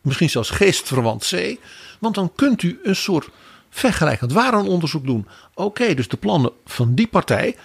misschien 0.00 0.30
zelfs 0.30 0.50
geestverwant 0.50 1.28
C. 1.30 1.56
Want 1.98 2.14
dan 2.14 2.32
kunt 2.34 2.62
u 2.62 2.80
een 2.82 2.96
soort 2.96 3.28
vergelijkend 3.70 4.32
onderzoek 4.66 5.06
doen. 5.06 5.26
Oké, 5.54 5.94
dus 5.94 6.08
de 6.08 6.16
plannen 6.16 6.52
van 6.64 6.94
die 6.94 7.06
partij 7.06 7.56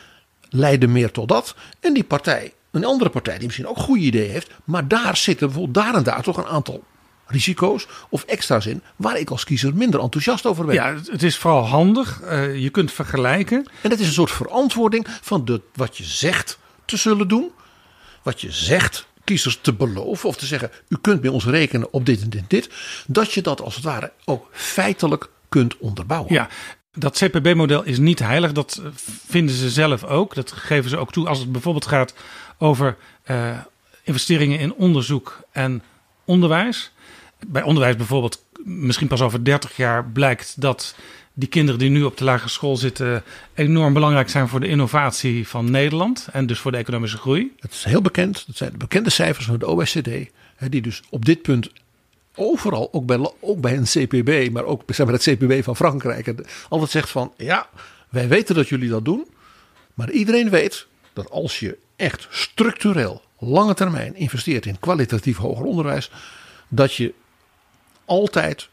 leiden 0.50 0.92
meer 0.92 1.12
tot 1.12 1.28
dat. 1.28 1.56
En 1.80 1.94
die 1.94 2.04
partij, 2.04 2.54
een 2.72 2.86
andere 2.86 3.10
partij 3.10 3.36
die 3.36 3.46
misschien 3.46 3.68
ook 3.68 3.78
goede 3.78 4.02
ideeën 4.02 4.32
heeft. 4.32 4.52
Maar 4.64 4.88
daar 4.88 5.18
zitten 5.18 5.48
bijvoorbeeld 5.48 5.86
daar 5.86 5.96
en 5.96 6.04
daar 6.04 6.24
toch 6.24 6.38
een 6.38 6.46
aantal 6.46 6.84
risico's 7.28 7.88
of 8.10 8.24
extra's 8.24 8.66
in. 8.66 8.82
Waar 8.96 9.20
ik 9.20 9.30
als 9.30 9.44
kiezer 9.44 9.76
minder 9.76 10.00
enthousiast 10.00 10.46
over 10.46 10.66
ben. 10.66 10.76
Ja, 10.76 10.96
het 11.12 11.24
is 11.24 11.38
vooral 11.38 11.66
handig. 11.66 12.22
Uh, 12.24 12.58
je 12.58 12.70
kunt 12.70 12.92
vergelijken. 12.92 13.66
En 13.82 13.90
dat 13.90 14.00
is 14.00 14.08
een 14.08 14.14
soort 14.14 14.32
verantwoording 14.32 15.08
van 15.22 15.46
de, 15.46 15.62
wat 15.74 15.98
je 15.98 16.04
zegt 16.04 16.58
te 16.86 16.98
zullen 16.98 17.28
doen. 17.28 17.52
Wat 18.24 18.42
je 18.42 18.52
zegt 18.52 19.08
kiezers 19.24 19.60
te 19.62 19.74
beloven 19.74 20.30
of 20.30 20.38
te 20.38 20.46
zeggen: 20.46 20.72
u 20.88 20.98
kunt 21.02 21.22
bij 21.22 21.30
ons 21.30 21.46
rekenen 21.46 21.94
op 21.94 22.06
dit 22.06 22.22
en 22.22 22.30
dit 22.30 22.42
en 22.42 22.46
dit. 22.48 22.70
Dat 23.08 23.32
je 23.32 23.42
dat 23.42 23.62
als 23.62 23.76
het 23.76 23.84
ware 23.84 24.12
ook 24.26 24.48
feitelijk 24.52 25.30
kunt 25.50 25.78
onderbouwen. 25.78 26.34
Ja, 26.34 26.50
dat 26.98 27.18
CPB-model 27.18 27.84
is 27.84 27.98
niet 27.98 28.20
heilig. 28.20 28.52
Dat 28.52 28.82
vinden 29.28 29.56
ze 29.56 29.70
zelf 29.70 30.04
ook. 30.04 30.36
Dat 30.36 30.52
geven 30.52 30.90
ze 30.90 30.98
ook 30.98 31.12
toe 31.12 31.28
als 31.28 31.40
het 31.40 31.52
bijvoorbeeld 31.52 31.86
gaat 31.86 32.14
over 32.58 32.98
uh, 33.28 33.58
investeringen 34.04 34.60
in 34.60 34.74
onderzoek 34.74 35.42
en 35.52 35.84
onderwijs. 36.26 36.92
Bij 37.48 37.62
onderwijs 37.62 37.96
bijvoorbeeld, 37.96 38.44
misschien 38.64 39.08
pas 39.08 39.22
over 39.22 39.44
30 39.44 39.76
jaar 39.76 40.06
blijkt 40.06 40.62
dat 40.62 40.96
die 41.34 41.50
kinderen 41.50 41.80
die 41.80 41.90
nu 41.90 42.04
op 42.04 42.18
de 42.18 42.24
lagere 42.24 42.50
school 42.50 42.78
zitten 42.78 43.24
enorm 43.54 43.94
belangrijk 43.94 44.30
zijn 44.30 44.48
voor 44.48 44.60
de 44.60 44.68
innovatie 44.68 45.48
van 45.48 45.72
Nederland 45.72 46.28
en 46.32 46.46
dus 46.46 46.60
voor 46.60 46.72
de 46.72 46.78
economische 46.78 47.18
groei. 47.18 47.52
Het 47.60 47.72
is 47.72 47.84
heel 47.84 48.02
bekend. 48.02 48.44
Dat 48.48 48.58
zijn 48.58 48.72
de 48.72 48.78
bekende 48.78 49.10
cijfers 49.10 49.46
van 49.46 49.60
de 49.60 49.68
OECD, 49.68 50.30
die 50.70 50.82
dus 50.82 51.02
op 51.10 51.26
dit 51.26 51.42
punt 51.42 51.70
overal, 52.38 52.90
ook 52.92 53.06
bij, 53.06 53.32
ook 53.40 53.62
bij 53.62 53.78
een 53.78 53.84
CPB, 53.84 54.52
maar 54.52 54.64
ook 54.64 54.82
zeg 54.88 55.06
maar, 55.06 55.16
het 55.16 55.24
CPB 55.24 55.64
van 55.64 55.76
Frankrijk, 55.76 56.34
altijd 56.70 56.92
zegt 56.92 57.10
van 57.10 57.34
ja, 57.38 57.70
wij 58.10 58.28
weten 58.28 58.56
dat 58.56 58.70
jullie 58.70 58.90
dat 58.90 59.06
doen. 59.06 59.28
Maar 59.94 60.12
iedereen 60.12 60.50
weet 60.50 60.88
dat 61.14 61.30
als 61.30 61.60
je 61.60 61.78
echt 61.96 62.28
structureel, 62.30 63.22
lange 63.40 63.74
termijn 63.74 64.16
investeert 64.16 64.66
in 64.66 64.80
kwalitatief 64.80 65.38
hoger 65.38 65.66
onderwijs, 65.66 66.12
dat 66.68 66.94
je 66.94 67.14
altijd 68.06 68.70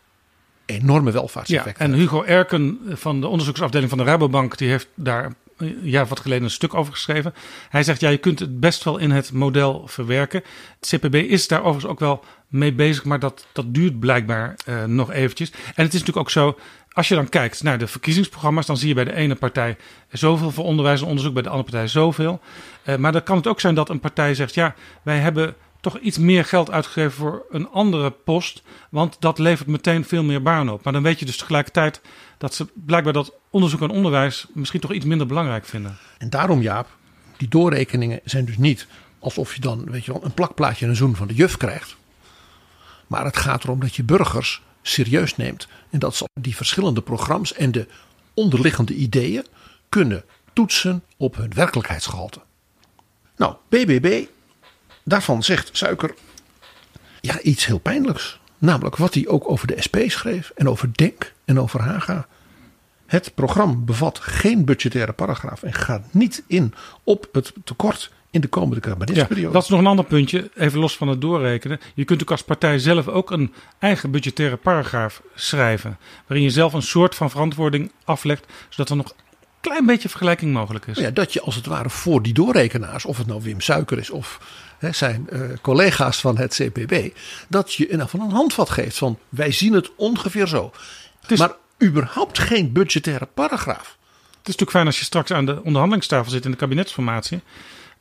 enorme 0.67 1.11
welvaartseffecten 1.11 1.87
ja, 1.87 1.93
En 1.93 1.99
Hugo 1.99 2.23
Erken 2.23 2.81
van 2.89 3.21
de 3.21 3.27
onderzoeksafdeling 3.27 3.91
van 3.91 3.99
de 3.99 4.05
Rabobank, 4.05 4.59
die 4.59 4.69
heeft 4.69 4.89
daar 4.95 5.35
een 5.57 5.79
jaar 5.83 6.07
wat 6.07 6.21
geleden 6.21 6.45
een 6.45 6.51
stuk 6.51 6.75
over 6.75 6.93
geschreven. 6.93 7.35
Hij 7.69 7.83
zegt, 7.83 8.01
ja, 8.01 8.09
je 8.09 8.19
kunt 8.19 8.39
het 8.39 8.61
best 8.61 8.85
wel 8.85 8.99
in 8.99 9.11
het 9.11 9.33
model 9.33 9.87
verwerken. 9.87 10.43
Het 10.81 10.89
CPB 10.89 11.15
is 11.15 11.49
daar 11.49 11.61
overigens 11.61 11.93
ook 11.93 12.01
wel 12.01 12.25
mee 12.49 12.73
bezig, 12.73 13.05
maar 13.05 13.19
dat, 13.19 13.47
dat 13.53 13.75
duurt 13.75 14.01
blijkbaar 14.01 14.55
uh, 14.69 14.85
nog 14.85 15.13
eventjes. 15.13 15.51
En 15.51 15.85
het 15.85 15.95
is 15.95 16.01
natuurlijk 16.01 16.17
ook 16.17 16.31
zo, 16.31 16.59
als 16.93 17.09
je 17.09 17.15
dan 17.15 17.29
kijkt 17.29 17.63
naar 17.63 17.79
de 17.79 17.87
verkiezingsprogramma's, 17.87 18.67
dan 18.67 18.77
zie 18.77 18.89
je 18.89 18.95
bij 18.95 19.05
de 19.05 19.15
ene 19.15 19.35
partij 19.35 19.77
zoveel 20.09 20.51
voor 20.51 20.65
onderwijs 20.65 21.01
en 21.01 21.07
onderzoek, 21.07 21.33
bij 21.35 21.43
de 21.43 21.49
andere 21.49 21.71
partij 21.71 21.89
zoveel. 21.89 22.41
Uh, 22.85 22.97
maar 22.97 23.13
dan 23.13 23.23
kan 23.23 23.37
het 23.37 23.47
ook 23.47 23.61
zijn 23.61 23.75
dat 23.75 23.89
een 23.89 24.01
partij 24.01 24.35
zegt, 24.35 24.55
ja, 24.55 24.75
wij 25.03 25.19
hebben 25.19 25.55
toch 25.81 25.99
iets 25.99 26.19
meer 26.19 26.45
geld 26.45 26.71
uitgegeven 26.71 27.13
voor 27.13 27.45
een 27.51 27.69
andere 27.69 28.11
post. 28.11 28.63
Want 28.91 29.17
dat 29.19 29.39
levert 29.39 29.69
meteen 29.69 30.05
veel 30.05 30.23
meer 30.23 30.43
banen 30.43 30.73
op. 30.73 30.85
Maar 30.85 30.93
dan 30.93 31.03
weet 31.03 31.19
je 31.19 31.25
dus 31.25 31.37
tegelijkertijd 31.37 32.01
dat 32.39 32.55
ze 32.55 32.67
blijkbaar 32.75 33.13
dat 33.13 33.33
onderzoek 33.51 33.81
en 33.81 33.91
onderwijs 33.91 34.47
misschien 34.53 34.81
toch 34.81 34.93
iets 34.93 35.05
minder 35.05 35.27
belangrijk 35.27 35.65
vinden. 35.65 35.97
En 36.19 36.31
daarom, 36.31 36.63
Jaap, 36.63 36.89
die 37.37 37.49
doorrekeningen 37.49 38.21
zijn 38.25 38.45
dus 38.45 38.57
niet 38.59 38.87
alsof 39.19 39.55
je 39.55 39.61
dan 39.61 39.91
weet 39.91 40.05
je 40.05 40.13
wel, 40.13 40.25
een 40.25 40.35
plakplaatje 40.35 40.85
en 40.85 40.91
een 40.91 40.97
zoen 40.97 41.17
van 41.17 41.27
de 41.27 41.35
juf 41.35 41.57
krijgt. 41.57 41.97
Maar 43.07 43.25
het 43.25 43.37
gaat 43.37 43.65
erom 43.65 43.81
dat 43.81 43.95
je 43.95 44.03
burgers 44.03 44.63
serieus 44.83 45.37
neemt. 45.37 45.69
En 45.91 45.99
dat 45.99 46.15
ze 46.17 46.29
die 46.41 46.57
verschillende 46.57 47.03
programma's 47.03 47.53
en 47.53 47.73
de 47.73 47.87
onderliggende 48.35 48.95
ideeën 48.95 49.47
kunnen 49.89 50.25
toetsen 50.53 51.05
op 51.17 51.37
hun 51.37 51.55
werkelijkheidsgehalte. 51.55 52.41
Nou, 53.37 53.55
BBB, 53.69 54.25
daarvan 55.05 55.43
zegt 55.43 55.71
Suiker 55.73 56.15
ja, 57.21 57.41
iets 57.41 57.67
heel 57.67 57.79
pijnlijks. 57.79 58.39
Namelijk 58.59 58.97
wat 58.97 59.15
hij 59.15 59.27
ook 59.27 59.51
over 59.51 59.67
de 59.67 59.83
SP 59.87 59.97
schreef 60.07 60.53
en 60.55 60.69
over 60.69 60.91
Denk 60.93 61.33
en 61.45 61.61
over 61.61 61.81
Haga. 61.81 62.27
Het 63.07 63.35
programma 63.35 63.75
bevat 63.75 64.19
geen 64.19 64.65
budgettaire 64.65 65.13
paragraaf 65.13 65.63
en 65.63 65.73
gaat 65.73 66.03
niet 66.11 66.43
in 66.47 66.75
op 67.05 67.29
het 67.33 67.53
tekort 67.65 68.13
in 68.35 68.41
de 68.41 68.49
komende 68.49 68.81
kabinetsperiode. 68.81 69.47
Ja, 69.47 69.53
dat 69.53 69.63
is 69.63 69.69
nog 69.69 69.79
een 69.79 69.87
ander 69.87 70.05
puntje, 70.05 70.51
even 70.55 70.79
los 70.79 70.97
van 70.97 71.09
het 71.09 71.21
doorrekenen. 71.21 71.81
Je 71.95 72.05
kunt 72.05 72.23
ook 72.23 72.31
als 72.31 72.43
partij 72.43 72.79
zelf 72.79 73.09
ook 73.09 73.31
een 73.31 73.55
eigen 73.79 74.11
budgettaire 74.11 74.57
paragraaf 74.57 75.23
schrijven. 75.35 75.99
Waarin 76.27 76.47
je 76.47 76.53
zelf 76.53 76.73
een 76.73 76.83
soort 76.83 77.15
van 77.15 77.31
verantwoording 77.31 77.93
aflegt, 78.05 78.47
zodat 78.69 78.91
er 78.91 78.97
nog 78.97 79.09
een 79.09 79.17
klein 79.61 79.87
beetje 79.87 80.09
vergelijking 80.09 80.53
mogelijk 80.53 80.87
is. 80.87 80.99
Ja, 80.99 81.11
dat 81.11 81.33
je 81.33 81.41
als 81.41 81.55
het 81.55 81.67
ware 81.67 81.91
voor 81.91 82.23
die 82.23 82.33
doorrekenaars, 82.33 83.05
of 83.05 83.19
het 83.19 83.27
nou 83.27 83.43
Wim 83.43 83.61
Suiker 83.61 83.99
is 83.99 84.11
of 84.11 84.41
hè, 84.79 84.93
zijn 84.93 85.27
uh, 85.33 85.41
collega's 85.63 86.21
van 86.21 86.39
het 86.39 86.55
CPB, 86.55 87.09
dat 87.49 87.75
je 87.75 87.87
in 87.87 88.09
van 88.09 88.21
een 88.21 88.31
handvat 88.31 88.71
geeft 88.71 88.99
van 88.99 89.19
wij 89.29 89.53
zien 89.53 89.73
het 89.73 89.91
ongeveer 89.97 90.47
zo. 90.47 90.73
is, 91.29 91.39
maar 91.39 91.55
überhaupt 91.83 92.39
geen 92.39 92.73
budgettaire 92.73 93.29
paragraaf. 93.35 93.97
Het 94.45 94.53
is 94.55 94.59
natuurlijk 94.59 94.71
fijn 94.71 94.87
als 94.87 94.99
je 94.99 95.05
straks 95.05 95.31
aan 95.31 95.47
de 95.47 95.63
onderhandelingstafel 95.63 96.31
zit 96.31 96.45
in 96.45 96.51
de 96.51 96.57
kabinetsformatie. 96.57 97.41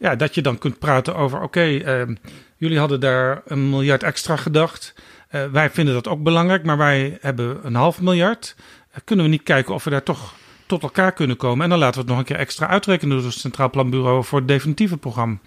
Ja, 0.04 0.16
dat 0.16 0.36
je 0.36 0.42
dan 0.42 0.58
kunt 0.58 0.80
praten 0.80 1.16
over: 1.16 1.42
oké, 1.42 1.64
uh, 1.64 2.16
jullie 2.58 2.80
hadden 2.80 3.00
daar 3.00 3.42
een 3.46 3.70
miljard 3.70 4.04
extra 4.04 4.36
gedacht. 4.36 4.94
Uh, 5.32 5.46
wij 5.46 5.70
vinden 5.70 5.94
dat 5.94 6.08
ook 6.08 6.24
belangrijk, 6.24 6.64
maar 6.64 6.78
wij 6.78 7.18
hebben 7.22 7.60
een 7.64 7.76
half 7.76 8.02
miljard. 8.02 8.56
Uh, 8.92 8.98
kunnen 9.04 9.26
we 9.26 9.32
niet 9.32 9.44
kijken 9.44 9.74
of 9.74 9.84
we 9.84 9.90
daar 9.90 10.04
toch 10.04 10.34
tot 10.66 10.84
elkaar 10.84 11.12
kunnen 11.12 11.38
komen? 11.38 11.64
En 11.64 11.70
dan 11.70 11.80
laten 11.80 11.94
we 11.94 12.00
het 12.00 12.10
nog 12.10 12.18
een 12.18 12.26
keer 12.26 12.36
extra 12.36 12.68
uitrekenen 12.68 13.18
door 13.18 13.26
het 13.26 13.34
Centraal 13.34 13.70
Planbureau 13.70 14.24
voor 14.24 14.40
het 14.40 14.48
definitieve 14.48 14.98
programma. 14.98 15.38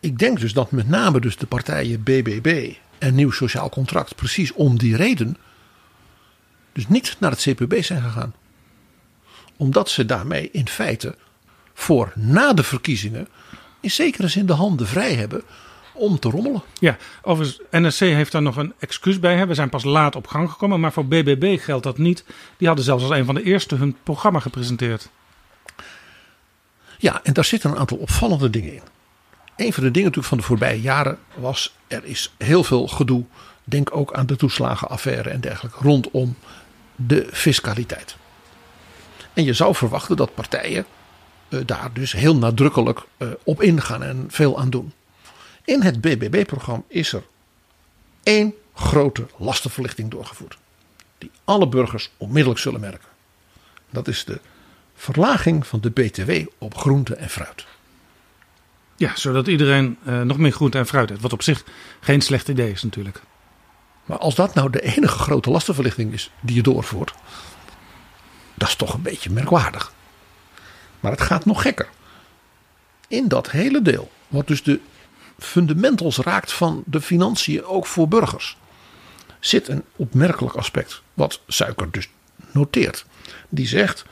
Ik 0.00 0.18
denk 0.18 0.40
dus 0.40 0.52
dat 0.52 0.70
met 0.70 0.88
name 0.88 1.20
dus 1.20 1.36
de 1.36 1.46
partijen 1.46 2.02
BBB 2.02 2.72
en 2.98 3.14
Nieuw 3.14 3.30
Sociaal 3.30 3.68
Contract 3.68 4.14
precies 4.14 4.52
om 4.52 4.78
die 4.78 4.96
reden 4.96 5.36
dus 6.72 6.88
niet 6.88 7.16
naar 7.20 7.30
het 7.30 7.40
CPB 7.40 7.82
zijn 7.82 8.02
gegaan. 8.02 8.34
Omdat 9.56 9.90
ze 9.90 10.04
daarmee 10.04 10.48
in 10.52 10.68
feite 10.68 11.14
voor 11.74 12.12
na 12.14 12.52
de 12.52 12.62
verkiezingen 12.62 13.28
in 13.80 13.90
zekere 13.90 14.28
zin 14.28 14.46
de 14.46 14.52
handen 14.52 14.86
vrij 14.86 15.14
hebben 15.14 15.42
om 15.92 16.18
te 16.18 16.30
rommelen. 16.30 16.62
Ja, 16.80 16.96
overigens, 17.22 17.60
NSC 17.70 18.00
heeft 18.00 18.32
daar 18.32 18.42
nog 18.42 18.56
een 18.56 18.72
excuus 18.78 19.18
bij. 19.18 19.36
Hè. 19.36 19.46
We 19.46 19.54
zijn 19.54 19.68
pas 19.68 19.84
laat 19.84 20.16
op 20.16 20.26
gang 20.26 20.50
gekomen, 20.50 20.80
maar 20.80 20.92
voor 20.92 21.06
BBB 21.06 21.60
geldt 21.60 21.84
dat 21.84 21.98
niet. 21.98 22.24
Die 22.56 22.66
hadden 22.66 22.84
zelfs 22.84 23.02
als 23.02 23.12
een 23.12 23.24
van 23.24 23.34
de 23.34 23.42
eerste 23.42 23.74
hun 23.74 23.96
programma 24.02 24.40
gepresenteerd. 24.40 25.08
Ja, 26.98 27.20
en 27.22 27.32
daar 27.32 27.44
zitten 27.44 27.70
een 27.70 27.78
aantal 27.78 27.96
opvallende 27.96 28.50
dingen 28.50 28.74
in. 28.74 28.82
Een 29.56 29.72
van 29.72 29.82
de 29.82 29.90
dingen 29.90 30.08
natuurlijk 30.08 30.26
van 30.26 30.38
de 30.38 30.44
voorbije 30.44 30.80
jaren 30.80 31.18
was... 31.34 31.76
er 31.86 32.04
is 32.04 32.34
heel 32.38 32.64
veel 32.64 32.86
gedoe, 32.86 33.24
denk 33.64 33.96
ook 33.96 34.12
aan 34.12 34.26
de 34.26 34.36
toeslagenaffaire 34.36 35.30
en 35.30 35.40
dergelijke... 35.40 35.78
rondom 35.82 36.36
de 36.96 37.28
fiscaliteit. 37.32 38.16
En 39.32 39.44
je 39.44 39.52
zou 39.52 39.74
verwachten 39.74 40.16
dat 40.16 40.34
partijen 40.34 40.86
daar 41.48 41.90
dus 41.92 42.12
heel 42.12 42.36
nadrukkelijk 42.36 43.02
uh, 43.18 43.28
op 43.42 43.62
ingaan 43.62 44.02
en 44.02 44.24
veel 44.28 44.58
aan 44.58 44.70
doen. 44.70 44.92
In 45.64 45.82
het 45.82 46.00
BBB-programma 46.00 46.82
is 46.88 47.12
er 47.12 47.22
één 48.22 48.54
grote 48.74 49.26
lastenverlichting 49.36 50.10
doorgevoerd. 50.10 50.58
Die 51.18 51.30
alle 51.44 51.68
burgers 51.68 52.10
onmiddellijk 52.16 52.60
zullen 52.60 52.80
merken. 52.80 53.08
Dat 53.90 54.08
is 54.08 54.24
de 54.24 54.40
verlaging 54.94 55.66
van 55.66 55.80
de 55.80 55.90
BTW 55.90 56.30
op 56.58 56.76
groente 56.76 57.14
en 57.14 57.28
fruit. 57.28 57.66
Ja, 58.96 59.16
zodat 59.16 59.46
iedereen 59.46 59.98
uh, 60.06 60.22
nog 60.22 60.38
meer 60.38 60.52
groente 60.52 60.78
en 60.78 60.86
fruit 60.86 61.08
heeft. 61.08 61.20
Wat 61.20 61.32
op 61.32 61.42
zich 61.42 61.64
geen 62.00 62.20
slecht 62.20 62.48
idee 62.48 62.70
is 62.70 62.82
natuurlijk. 62.82 63.22
Maar 64.04 64.18
als 64.18 64.34
dat 64.34 64.54
nou 64.54 64.70
de 64.70 64.80
enige 64.80 65.18
grote 65.18 65.50
lastenverlichting 65.50 66.12
is 66.12 66.30
die 66.40 66.56
je 66.56 66.62
doorvoert. 66.62 67.14
Dat 68.54 68.68
is 68.68 68.76
toch 68.76 68.94
een 68.94 69.02
beetje 69.02 69.30
merkwaardig. 69.30 69.92
Maar 71.00 71.12
het 71.12 71.20
gaat 71.20 71.44
nog 71.44 71.62
gekker. 71.62 71.88
In 73.08 73.28
dat 73.28 73.50
hele 73.50 73.82
deel, 73.82 74.10
wat 74.28 74.46
dus 74.46 74.62
de 74.62 74.80
fundamentals 75.38 76.16
raakt 76.16 76.52
van 76.52 76.82
de 76.86 77.00
financiën 77.00 77.64
ook 77.64 77.86
voor 77.86 78.08
burgers, 78.08 78.56
zit 79.40 79.68
een 79.68 79.84
opmerkelijk 79.96 80.54
aspect. 80.54 81.02
Wat 81.14 81.40
Suiker 81.46 81.90
dus 81.90 82.08
noteert. 82.52 83.04
Die 83.48 83.66
zegt: 83.66 84.04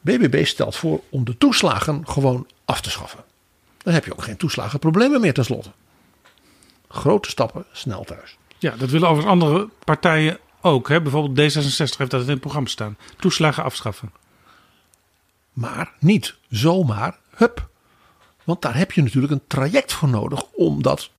BBB 0.00 0.44
stelt 0.46 0.76
voor 0.76 1.00
om 1.10 1.24
de 1.24 1.38
toeslagen 1.38 2.08
gewoon 2.08 2.46
af 2.64 2.80
te 2.80 2.90
schaffen. 2.90 3.24
Dan 3.82 3.94
heb 3.94 4.04
je 4.04 4.12
ook 4.12 4.22
geen 4.22 4.36
toeslagenproblemen 4.36 5.20
meer 5.20 5.34
tenslotte. 5.34 5.70
Grote 6.88 7.30
stappen 7.30 7.64
snel 7.72 8.04
thuis. 8.04 8.36
Ja, 8.58 8.76
dat 8.76 8.90
willen 8.90 9.08
overigens 9.08 9.42
andere 9.42 9.68
partijen 9.84 10.38
ook. 10.60 10.88
Hè? 10.88 11.02
Bijvoorbeeld 11.02 11.52
D66 11.52 11.96
heeft 11.96 12.10
dat 12.10 12.22
in 12.22 12.28
het 12.28 12.40
programma 12.40 12.68
staan. 12.68 12.96
Toeslagen 13.16 13.64
afschaffen. 13.64 14.12
Maar 15.60 15.92
niet 15.98 16.34
zomaar 16.48 17.18
hup. 17.36 17.68
Want 18.44 18.62
daar 18.62 18.76
heb 18.76 18.92
je 18.92 19.02
natuurlijk 19.02 19.32
een 19.32 19.46
traject 19.46 19.92
voor 19.92 20.08
nodig 20.08 20.42
om 20.42 20.82
dat 20.82 21.10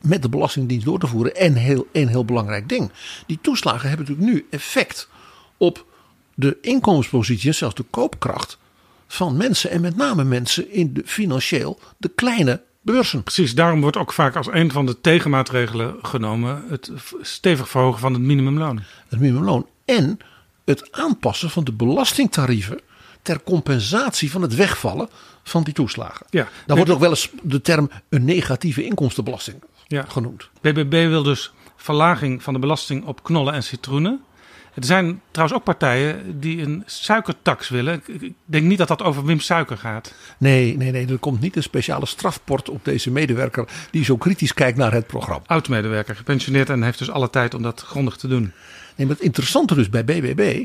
met 0.00 0.22
de 0.22 0.28
Belastingdienst 0.28 0.84
door 0.84 0.98
te 0.98 1.06
voeren. 1.06 1.36
En 1.36 1.54
heel, 1.54 1.86
een 1.92 2.08
heel 2.08 2.24
belangrijk 2.24 2.68
ding. 2.68 2.90
Die 3.26 3.38
toeslagen 3.40 3.88
hebben 3.88 4.06
natuurlijk 4.06 4.34
nu 4.34 4.46
effect 4.50 5.08
op 5.56 5.86
de 6.34 6.58
inkomenspositie 6.60 7.48
en 7.48 7.54
zelfs 7.54 7.74
de 7.74 7.84
koopkracht 7.90 8.58
van 9.06 9.36
mensen. 9.36 9.70
En 9.70 9.80
met 9.80 9.96
name 9.96 10.24
mensen 10.24 10.70
in 10.70 10.92
de 10.92 11.02
financieel 11.04 11.78
de 11.96 12.08
kleine 12.08 12.62
beurzen. 12.82 13.22
Precies, 13.22 13.54
daarom 13.54 13.80
wordt 13.80 13.96
ook 13.96 14.12
vaak 14.12 14.36
als 14.36 14.48
een 14.50 14.70
van 14.70 14.86
de 14.86 15.00
tegenmaatregelen 15.00 15.96
genomen 16.02 16.64
het 16.68 16.90
stevig 17.20 17.68
verhogen 17.68 18.00
van 18.00 18.12
het 18.12 18.22
minimumloon. 18.22 18.82
Het 19.08 19.20
minimumloon 19.20 19.66
en 19.84 20.18
het 20.64 20.92
aanpassen 20.92 21.50
van 21.50 21.64
de 21.64 21.72
belastingtarieven 21.72 22.80
ter 23.22 23.42
compensatie 23.42 24.30
van 24.30 24.42
het 24.42 24.54
wegvallen 24.54 25.08
van 25.42 25.62
die 25.62 25.74
toeslagen. 25.74 26.26
Ja, 26.30 26.48
Dan 26.66 26.76
wordt 26.76 26.92
ook 26.92 27.00
wel 27.00 27.10
eens 27.10 27.30
de 27.42 27.60
term 27.60 27.90
een 28.08 28.24
negatieve 28.24 28.84
inkomstenbelasting 28.84 29.62
ja. 29.86 30.04
genoemd. 30.08 30.48
BBB 30.60 30.90
wil 30.90 31.22
dus 31.22 31.52
verlaging 31.76 32.42
van 32.42 32.52
de 32.52 32.58
belasting 32.58 33.04
op 33.04 33.22
knollen 33.22 33.54
en 33.54 33.62
citroenen. 33.62 34.20
Er 34.74 34.84
zijn 34.84 35.20
trouwens 35.30 35.58
ook 35.58 35.64
partijen 35.64 36.40
die 36.40 36.62
een 36.62 36.82
suikertax 36.86 37.68
willen. 37.68 38.02
Ik 38.06 38.32
denk 38.44 38.66
niet 38.66 38.78
dat 38.78 38.88
dat 38.88 39.02
over 39.02 39.24
Wim 39.24 39.40
Suiker 39.40 39.76
gaat. 39.78 40.14
Nee, 40.38 40.76
nee, 40.76 40.90
nee. 40.90 41.06
Er 41.06 41.18
komt 41.18 41.40
niet 41.40 41.56
een 41.56 41.62
speciale 41.62 42.06
strafport 42.06 42.68
op 42.68 42.84
deze 42.84 43.10
medewerker 43.10 43.68
die 43.90 44.04
zo 44.04 44.16
kritisch 44.16 44.54
kijkt 44.54 44.78
naar 44.78 44.92
het 44.92 45.06
programma. 45.06 45.42
Oud-medewerker, 45.46 46.16
gepensioneerd 46.16 46.70
en 46.70 46.82
heeft 46.82 46.98
dus 46.98 47.10
alle 47.10 47.30
tijd 47.30 47.54
om 47.54 47.62
dat 47.62 47.80
grondig 47.80 48.16
te 48.16 48.28
doen. 48.28 48.52
Nee, 48.96 49.06
maar 49.06 49.16
het 49.16 49.24
interessante 49.24 49.74
dus 49.74 49.88
bij 49.88 50.04
BBB. 50.04 50.64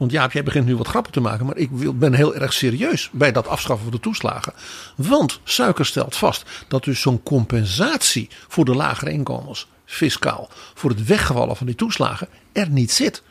Want 0.00 0.12
Jaap, 0.12 0.32
jij 0.32 0.42
begint 0.42 0.66
nu 0.66 0.76
wat 0.76 0.86
grappen 0.86 1.12
te 1.12 1.20
maken. 1.20 1.46
Maar 1.46 1.56
ik 1.56 1.98
ben 1.98 2.14
heel 2.14 2.34
erg 2.34 2.52
serieus 2.52 3.10
bij 3.12 3.32
dat 3.32 3.48
afschaffen 3.48 3.84
van 3.84 3.94
de 3.94 4.00
toeslagen. 4.00 4.52
Want 4.96 5.40
Suiker 5.44 5.86
stelt 5.86 6.16
vast 6.16 6.64
dat 6.68 6.84
dus 6.84 7.00
zo'n 7.00 7.22
compensatie 7.22 8.28
voor 8.48 8.64
de 8.64 8.74
lagere 8.74 9.10
inkomens 9.10 9.68
fiscaal 9.84 10.48
voor 10.74 10.90
het 10.90 11.04
weggevallen 11.04 11.56
van 11.56 11.66
die 11.66 11.74
toeslagen 11.74 12.28
er 12.52 12.70
niet 12.70 12.90
zit. 12.90 13.22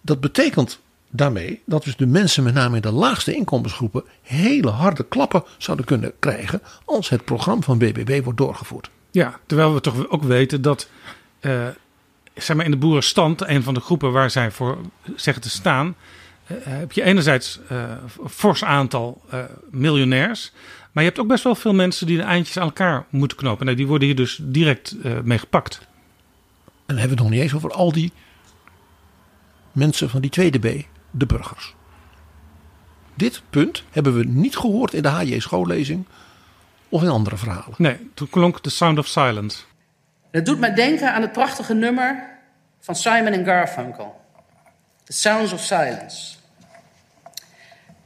Dat 0.00 0.20
betekent 0.20 0.80
daarmee 1.10 1.62
dat 1.66 1.84
dus 1.84 1.96
de 1.96 2.06
mensen 2.06 2.42
met 2.42 2.54
name 2.54 2.76
in 2.76 2.82
de 2.82 2.92
laagste 2.92 3.34
inkomensgroepen 3.34 4.04
hele 4.22 4.70
harde 4.70 5.04
klappen 5.04 5.44
zouden 5.58 5.86
kunnen 5.86 6.12
krijgen 6.18 6.62
als 6.84 7.08
het 7.08 7.24
programma 7.24 7.62
van 7.62 7.78
BBB 7.78 8.24
wordt 8.24 8.38
doorgevoerd. 8.38 8.90
Ja, 9.10 9.38
terwijl 9.46 9.74
we 9.74 9.80
toch 9.80 10.08
ook 10.08 10.22
weten 10.22 10.62
dat 10.62 10.88
uh, 11.40 11.66
zeg 12.38 12.56
maar 12.56 12.64
in 12.64 12.70
de 12.70 12.76
boerenstand, 12.76 13.48
een 13.48 13.62
van 13.62 13.74
de 13.74 13.80
groepen 13.80 14.12
waar 14.12 14.30
zij 14.30 14.50
voor 14.50 14.78
zeggen 15.16 15.42
te 15.42 15.50
staan, 15.50 15.96
uh, 16.46 16.56
heb 16.62 16.92
je 16.92 17.02
enerzijds 17.02 17.60
uh, 17.72 17.78
een 18.22 18.28
fors 18.28 18.64
aantal 18.64 19.22
miljonairs. 19.70 20.52
Maar 20.92 21.02
je 21.02 21.08
hebt 21.08 21.20
ook 21.20 21.28
best 21.28 21.44
wel 21.44 21.54
veel 21.54 21.74
mensen 21.74 22.06
die 22.06 22.16
de 22.16 22.22
eindjes 22.22 22.58
aan 22.58 22.64
elkaar 22.64 23.06
moeten 23.10 23.36
knopen. 23.36 23.64
Nou, 23.64 23.76
die 23.76 23.86
worden 23.86 24.06
hier 24.06 24.16
dus 24.16 24.38
direct 24.42 24.96
mee 25.22 25.38
gepakt. 25.38 25.78
En 25.78 26.94
dan 26.94 26.96
hebben 26.96 27.16
we 27.16 27.22
het 27.22 27.22
nog 27.22 27.30
niet 27.30 27.40
eens 27.40 27.54
over 27.54 27.70
al 27.70 27.92
die 27.92 28.12
mensen 29.72 30.10
van 30.10 30.20
die 30.20 30.30
tweede 30.30 30.58
B, 30.58 30.84
de 31.10 31.26
burgers. 31.26 31.74
Dit 33.14 33.42
punt 33.50 33.84
hebben 33.90 34.14
we 34.16 34.24
niet 34.24 34.56
gehoord 34.56 34.94
in 34.94 35.02
de 35.02 35.08
HJ 35.08 35.38
schoollezing 35.38 36.06
of 36.88 37.02
in 37.02 37.08
andere 37.08 37.36
verhalen. 37.36 37.74
Nee, 37.76 37.96
toen 38.14 38.30
klonk 38.30 38.58
The 38.60 38.70
Sound 38.70 38.98
of 38.98 39.06
Silence. 39.06 39.62
Het 40.38 40.46
doet 40.46 40.58
mij 40.58 40.74
denken 40.74 41.12
aan 41.12 41.22
het 41.22 41.32
prachtige 41.32 41.74
nummer 41.74 42.24
van 42.80 42.96
Simon 42.96 43.44
Garfunkel. 43.44 44.20
The 45.04 45.12
Sounds 45.12 45.52
of 45.52 45.60
Silence. 45.60 46.36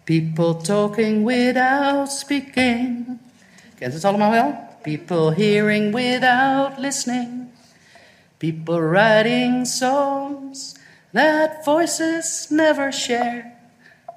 People 0.05 0.57
talking 0.57 1.27
without 1.27 2.12
speaking. 2.12 3.07
Kent 3.79 3.92
het 3.92 4.05
allemaal 4.05 4.31
wel? 4.31 4.68
People 4.83 5.35
hearing 5.35 5.95
without 5.95 6.79
listening. 6.79 7.49
People 8.37 8.81
writing 8.81 9.66
songs 9.66 10.75
that 11.12 11.51
voices 11.62 12.47
never 12.49 12.92
share. 12.92 13.45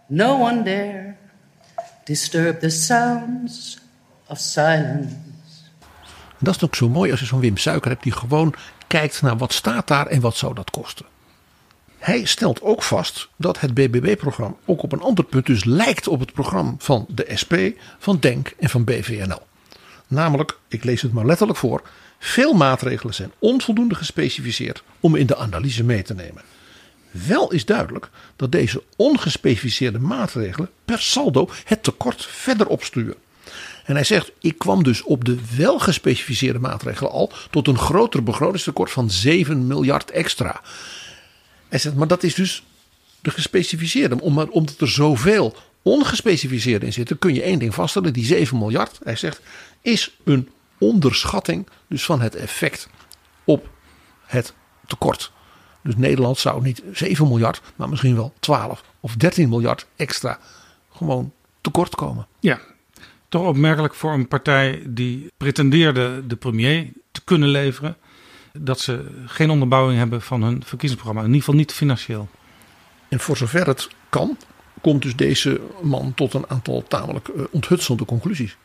No 0.06 0.38
one 0.38 0.64
dare 0.64 1.16
disturb 2.04 2.60
the 2.60 2.70
sounds 2.70 3.78
of 4.26 4.40
silence. 4.40 5.25
Dat 6.40 6.56
is 6.56 6.64
ook 6.64 6.76
zo 6.76 6.90
mooi 6.90 7.12
als 7.12 7.20
je 7.20 7.26
zo'n 7.26 7.40
Wim 7.40 7.58
Suiker 7.58 7.92
hebt 7.92 8.04
die 8.04 8.12
gewoon 8.12 8.54
kijkt 8.88 9.22
naar 9.22 9.38
wat 9.38 9.54
staat 9.54 9.88
daar 9.88 10.08
en 10.08 10.22
wat 10.22 10.38
zou 10.38 10.54
dat 10.54 10.72
kosten. 10.72 11.06
Hij 11.98 12.26
stelt 12.26 12.62
ook 12.62 12.84
vast 12.84 13.30
dat 13.36 13.60
het 13.60 13.74
BBB-programma 13.74 14.56
ook 14.66 14.84
op 14.84 14.92
een 14.92 15.02
ander 15.02 15.24
punt 15.24 15.46
dus 15.46 15.64
lijkt 15.64 16.08
op 16.08 16.20
het 16.20 16.34
programma 16.34 16.74
van 16.78 17.06
de 17.10 17.32
SP, 17.42 17.54
van 18.00 18.20
DENK 18.20 18.54
en 18.60 18.70
van 18.70 18.84
BVNL. 18.84 19.42
Namelijk, 20.08 20.58
ik 20.68 20.84
lees 20.84 21.02
het 21.02 21.14
maar 21.14 21.26
letterlijk 21.26 21.60
voor, 21.60 21.82
veel 22.20 22.54
maatregelen 22.54 23.14
zijn 23.14 23.32
onvoldoende 23.40 23.96
gespecificeerd 23.96 24.84
om 25.00 25.16
in 25.16 25.26
de 25.26 25.38
analyse 25.38 25.84
mee 25.84 26.02
te 26.02 26.14
nemen. 26.14 26.42
Wel 27.12 27.52
is 27.52 27.66
duidelijk 27.66 28.10
dat 28.36 28.52
deze 28.52 28.84
ongespecificeerde 28.96 30.00
maatregelen 30.00 30.70
per 30.86 31.00
saldo 31.00 31.50
het 31.64 31.84
tekort 31.84 32.26
verder 32.26 32.68
opstuwen. 32.68 33.16
En 33.86 33.96
hij 33.96 34.04
zegt, 34.04 34.32
ik 34.40 34.58
kwam 34.58 34.84
dus 34.84 35.04
op 35.04 35.26
de 35.26 35.38
wel 35.58 35.80
gespecificeerde 35.80 36.60
maatregelen 36.60 37.12
al 37.12 37.32
tot 37.50 37.68
een 37.68 37.78
groter 37.78 38.24
begrotingstekort 38.24 38.92
van 38.92 39.10
7 39.10 39.68
miljard 39.68 40.12
extra. 40.12 40.62
Hij 41.68 41.80
zegt, 41.80 41.96
maar 41.96 42.08
dat 42.08 42.24
is 42.24 42.34
dus 42.34 42.64
de 43.22 43.32
gespecificeerde. 43.32 44.22
Om, 44.22 44.40
omdat 44.40 44.80
er 44.80 44.90
zoveel 44.90 45.56
ongespecificeerde 45.82 46.86
in 46.86 46.94
zitten, 46.94 47.20
kun 47.20 47.34
je 47.34 47.42
één 47.42 47.60
ding 47.60 47.74
vaststellen. 47.74 48.14
Die 48.14 48.26
7 48.26 48.58
miljard, 48.58 49.00
hij 49.04 49.16
zegt, 49.16 49.42
is 49.82 50.16
een 50.24 50.50
onderschatting 50.78 51.68
dus 51.88 52.06
van 52.06 52.22
het 52.22 52.36
effect 52.36 52.90
op 53.44 53.70
het 54.26 54.54
tekort. 54.88 55.32
Dus 55.84 55.96
Nederland 55.96 56.38
zou 56.38 56.62
niet 56.62 56.84
7 56.94 57.28
miljard, 57.28 57.62
maar 57.76 57.90
misschien 57.90 58.16
wel 58.16 58.34
12 58.40 58.84
of 59.00 59.16
13 59.16 59.50
miljard 59.50 59.86
extra 59.96 60.40
gewoon 60.92 61.34
tekort 61.62 61.96
komen. 61.96 62.28
Ja, 62.40 62.60
toch 63.36 63.48
opmerkelijk 63.48 63.94
voor 63.94 64.14
een 64.14 64.28
partij 64.28 64.82
die 64.86 65.32
pretendeerde 65.38 66.28
de 66.28 66.36
premier 66.36 66.88
te 67.12 67.22
kunnen 67.24 67.50
leveren. 67.50 67.98
Dat 68.54 68.80
ze 68.80 69.06
geen 69.26 69.50
onderbouwing 69.50 69.98
hebben 69.98 70.22
van 70.22 70.44
hun 70.44 70.64
verkiezingsprogramma. 70.66 71.22
In 71.22 71.28
ieder 71.28 71.44
geval 71.44 71.60
niet 71.60 71.72
financieel. 71.72 72.30
En 73.10 73.20
voor 73.20 73.38
zover 73.38 73.68
het 73.68 73.90
kan, 74.10 74.38
komt 74.82 75.02
dus 75.02 75.16
deze 75.16 75.62
man 75.82 76.14
tot 76.14 76.34
een 76.34 76.50
aantal 76.50 76.84
tamelijk 76.88 77.28
uh, 77.28 77.44
onthutsende 77.52 78.06
conclusies. 78.06 78.58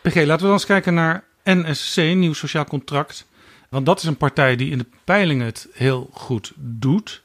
PG, 0.00 0.14
laten 0.14 0.36
we 0.36 0.42
dan 0.42 0.52
eens 0.52 0.66
kijken 0.66 0.94
naar 0.94 1.24
NSC, 1.44 1.96
Nieuw 1.96 2.32
Sociaal 2.32 2.64
Contract. 2.64 3.26
Want 3.68 3.86
dat 3.86 3.98
is 3.98 4.04
een 4.04 4.16
partij 4.16 4.56
die 4.56 4.70
in 4.70 4.78
de 4.78 4.86
peilingen 5.04 5.46
het 5.46 5.68
heel 5.72 6.10
goed 6.12 6.52
doet. 6.56 7.22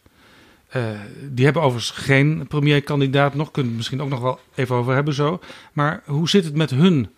Uh, 0.76 0.84
die 1.22 1.46
hebben 1.46 1.64
overigens 1.64 2.00
geen 2.00 2.48
premierkandidaat 2.48 3.34
nog. 3.34 3.52
Kunnen 3.52 3.72
we 3.72 3.78
het 3.78 3.78
misschien 3.78 4.02
ook 4.02 4.10
nog 4.10 4.20
wel 4.20 4.40
even 4.56 4.76
over 4.76 4.94
hebben 4.94 5.14
zo. 5.14 5.40
Maar 5.74 6.02
hoe 6.06 6.30
zit 6.30 6.46
het 6.46 6.56
met 6.56 6.70
hun 6.70 7.10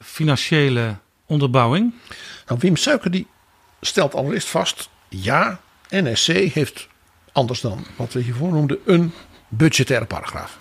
financiële 0.00 0.96
onderbouwing? 1.26 1.94
Nou, 2.46 2.60
Wim 2.60 2.76
Suiker 2.76 3.10
die 3.10 3.26
stelt 3.80 4.14
allereerst 4.14 4.48
vast... 4.48 4.88
ja, 5.08 5.60
NSC 5.88 6.26
heeft 6.26 6.88
anders 7.32 7.60
dan 7.60 7.86
wat 7.96 8.12
we 8.12 8.20
hiervoor 8.20 8.52
noemden... 8.52 8.78
een 8.84 9.12
budgettaire 9.48 10.06
paragraaf. 10.06 10.58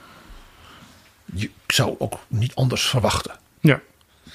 Je 1.26 1.50
zou 1.68 1.96
ook 1.98 2.20
niet 2.28 2.56
anders 2.56 2.88
verwachten. 2.88 3.40
Ja, 3.60 3.82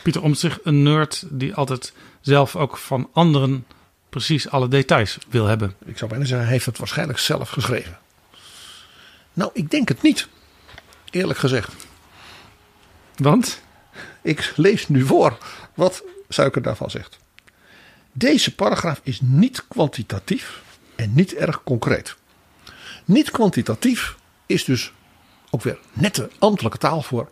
Pieter 0.03 0.23
Omtzigt, 0.23 0.61
een 0.63 0.83
nerd 0.83 1.25
die 1.29 1.55
altijd 1.55 1.93
zelf 2.21 2.57
ook 2.57 2.77
van 2.77 3.09
anderen 3.13 3.67
precies 4.11 4.49
alle 4.49 4.69
details 4.69 5.19
wil 5.29 5.47
hebben. 5.47 5.75
Ik 5.85 5.99
zou 5.99 6.11
bijna 6.11 6.25
zeggen, 6.25 6.45
hij 6.45 6.55
heeft 6.55 6.67
het 6.67 6.79
waarschijnlijk 6.79 7.19
zelf 7.19 7.51
geschreven. 7.51 7.99
Nou, 9.33 9.51
ik 9.55 9.71
denk 9.71 9.89
het 9.89 10.03
niet. 10.03 10.29
Eerlijk 11.11 11.39
gezegd. 11.39 11.75
Want? 13.17 13.63
Ik 14.23 14.53
lees 14.57 14.89
nu 14.89 15.07
voor 15.07 15.39
wat 15.75 16.03
Suiker 16.29 16.63
daarvan 16.63 16.91
zegt. 16.91 17.19
Deze 18.13 18.55
paragraaf 18.55 19.01
is 19.03 19.21
niet 19.23 19.65
kwantitatief 19.69 20.63
en 20.97 21.15
niet 21.15 21.35
erg 21.35 21.63
concreet. 21.63 22.17
Niet 23.05 23.31
kwantitatief 23.31 24.17
is 24.47 24.65
dus 24.65 24.93
ook 25.51 25.63
weer 25.63 25.79
nette 25.93 26.31
ambtelijke 26.39 26.79
taal 26.79 27.03
voor. 27.03 27.31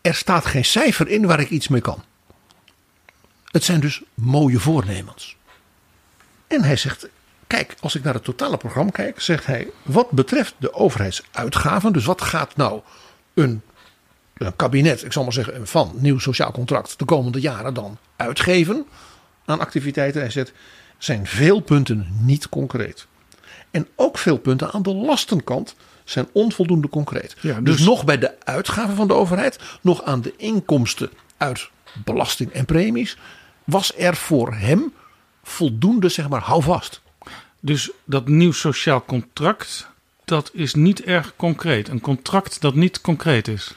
Er 0.00 0.14
staat 0.14 0.44
geen 0.44 0.64
cijfer 0.64 1.08
in 1.08 1.26
waar 1.26 1.40
ik 1.40 1.50
iets 1.50 1.68
mee 1.68 1.80
kan. 1.80 2.04
Het 3.44 3.64
zijn 3.64 3.80
dus 3.80 4.02
mooie 4.14 4.58
voornemens. 4.58 5.36
En 6.46 6.62
hij 6.62 6.76
zegt, 6.76 7.08
kijk, 7.46 7.74
als 7.80 7.94
ik 7.94 8.04
naar 8.04 8.14
het 8.14 8.24
totale 8.24 8.56
programma 8.56 8.90
kijk, 8.90 9.20
zegt 9.20 9.46
hij, 9.46 9.68
wat 9.82 10.10
betreft 10.10 10.54
de 10.58 10.74
overheidsuitgaven, 10.74 11.92
dus 11.92 12.04
wat 12.04 12.22
gaat 12.22 12.56
nou 12.56 12.80
een, 13.34 13.62
een 14.36 14.56
kabinet, 14.56 15.04
ik 15.04 15.12
zal 15.12 15.22
maar 15.22 15.32
zeggen, 15.32 15.66
van 15.66 15.92
nieuw 15.94 16.18
sociaal 16.18 16.52
contract 16.52 16.98
de 16.98 17.04
komende 17.04 17.40
jaren 17.40 17.74
dan 17.74 17.98
uitgeven 18.16 18.86
aan 19.44 19.60
activiteiten? 19.60 20.20
Hij 20.20 20.30
zegt, 20.30 20.52
zijn 20.98 21.26
veel 21.26 21.60
punten 21.60 22.08
niet 22.20 22.48
concreet. 22.48 23.06
En 23.70 23.88
ook 23.96 24.18
veel 24.18 24.38
punten 24.38 24.72
aan 24.72 24.82
de 24.82 24.94
lastenkant 24.94 25.74
zijn 26.04 26.28
onvoldoende 26.32 26.88
concreet. 26.88 27.36
Ja, 27.40 27.60
dus... 27.60 27.76
dus- 27.76 27.86
nog 27.86 28.04
bij 28.04 28.18
de 28.18 28.34
uitgaven 28.44 28.96
van 28.96 29.08
de 29.08 29.14
overheid, 29.14 29.58
nog 29.80 30.02
aan 30.02 30.20
de 30.20 30.34
inkomsten 30.36 31.10
uit 31.36 31.70
belasting 32.04 32.50
en 32.50 32.64
premies, 32.64 33.16
was 33.64 33.92
er 33.96 34.16
voor 34.16 34.54
hem 34.54 34.92
voldoende, 35.46 36.08
zeg 36.08 36.28
maar, 36.28 36.40
houvast. 36.42 37.00
Dus 37.60 37.90
dat 38.04 38.28
nieuw 38.28 38.52
sociaal 38.52 39.04
contract, 39.04 39.90
dat 40.24 40.50
is 40.52 40.74
niet 40.74 41.02
erg 41.02 41.32
concreet. 41.36 41.88
Een 41.88 42.00
contract 42.00 42.60
dat 42.60 42.74
niet 42.74 43.00
concreet 43.00 43.48
is. 43.48 43.74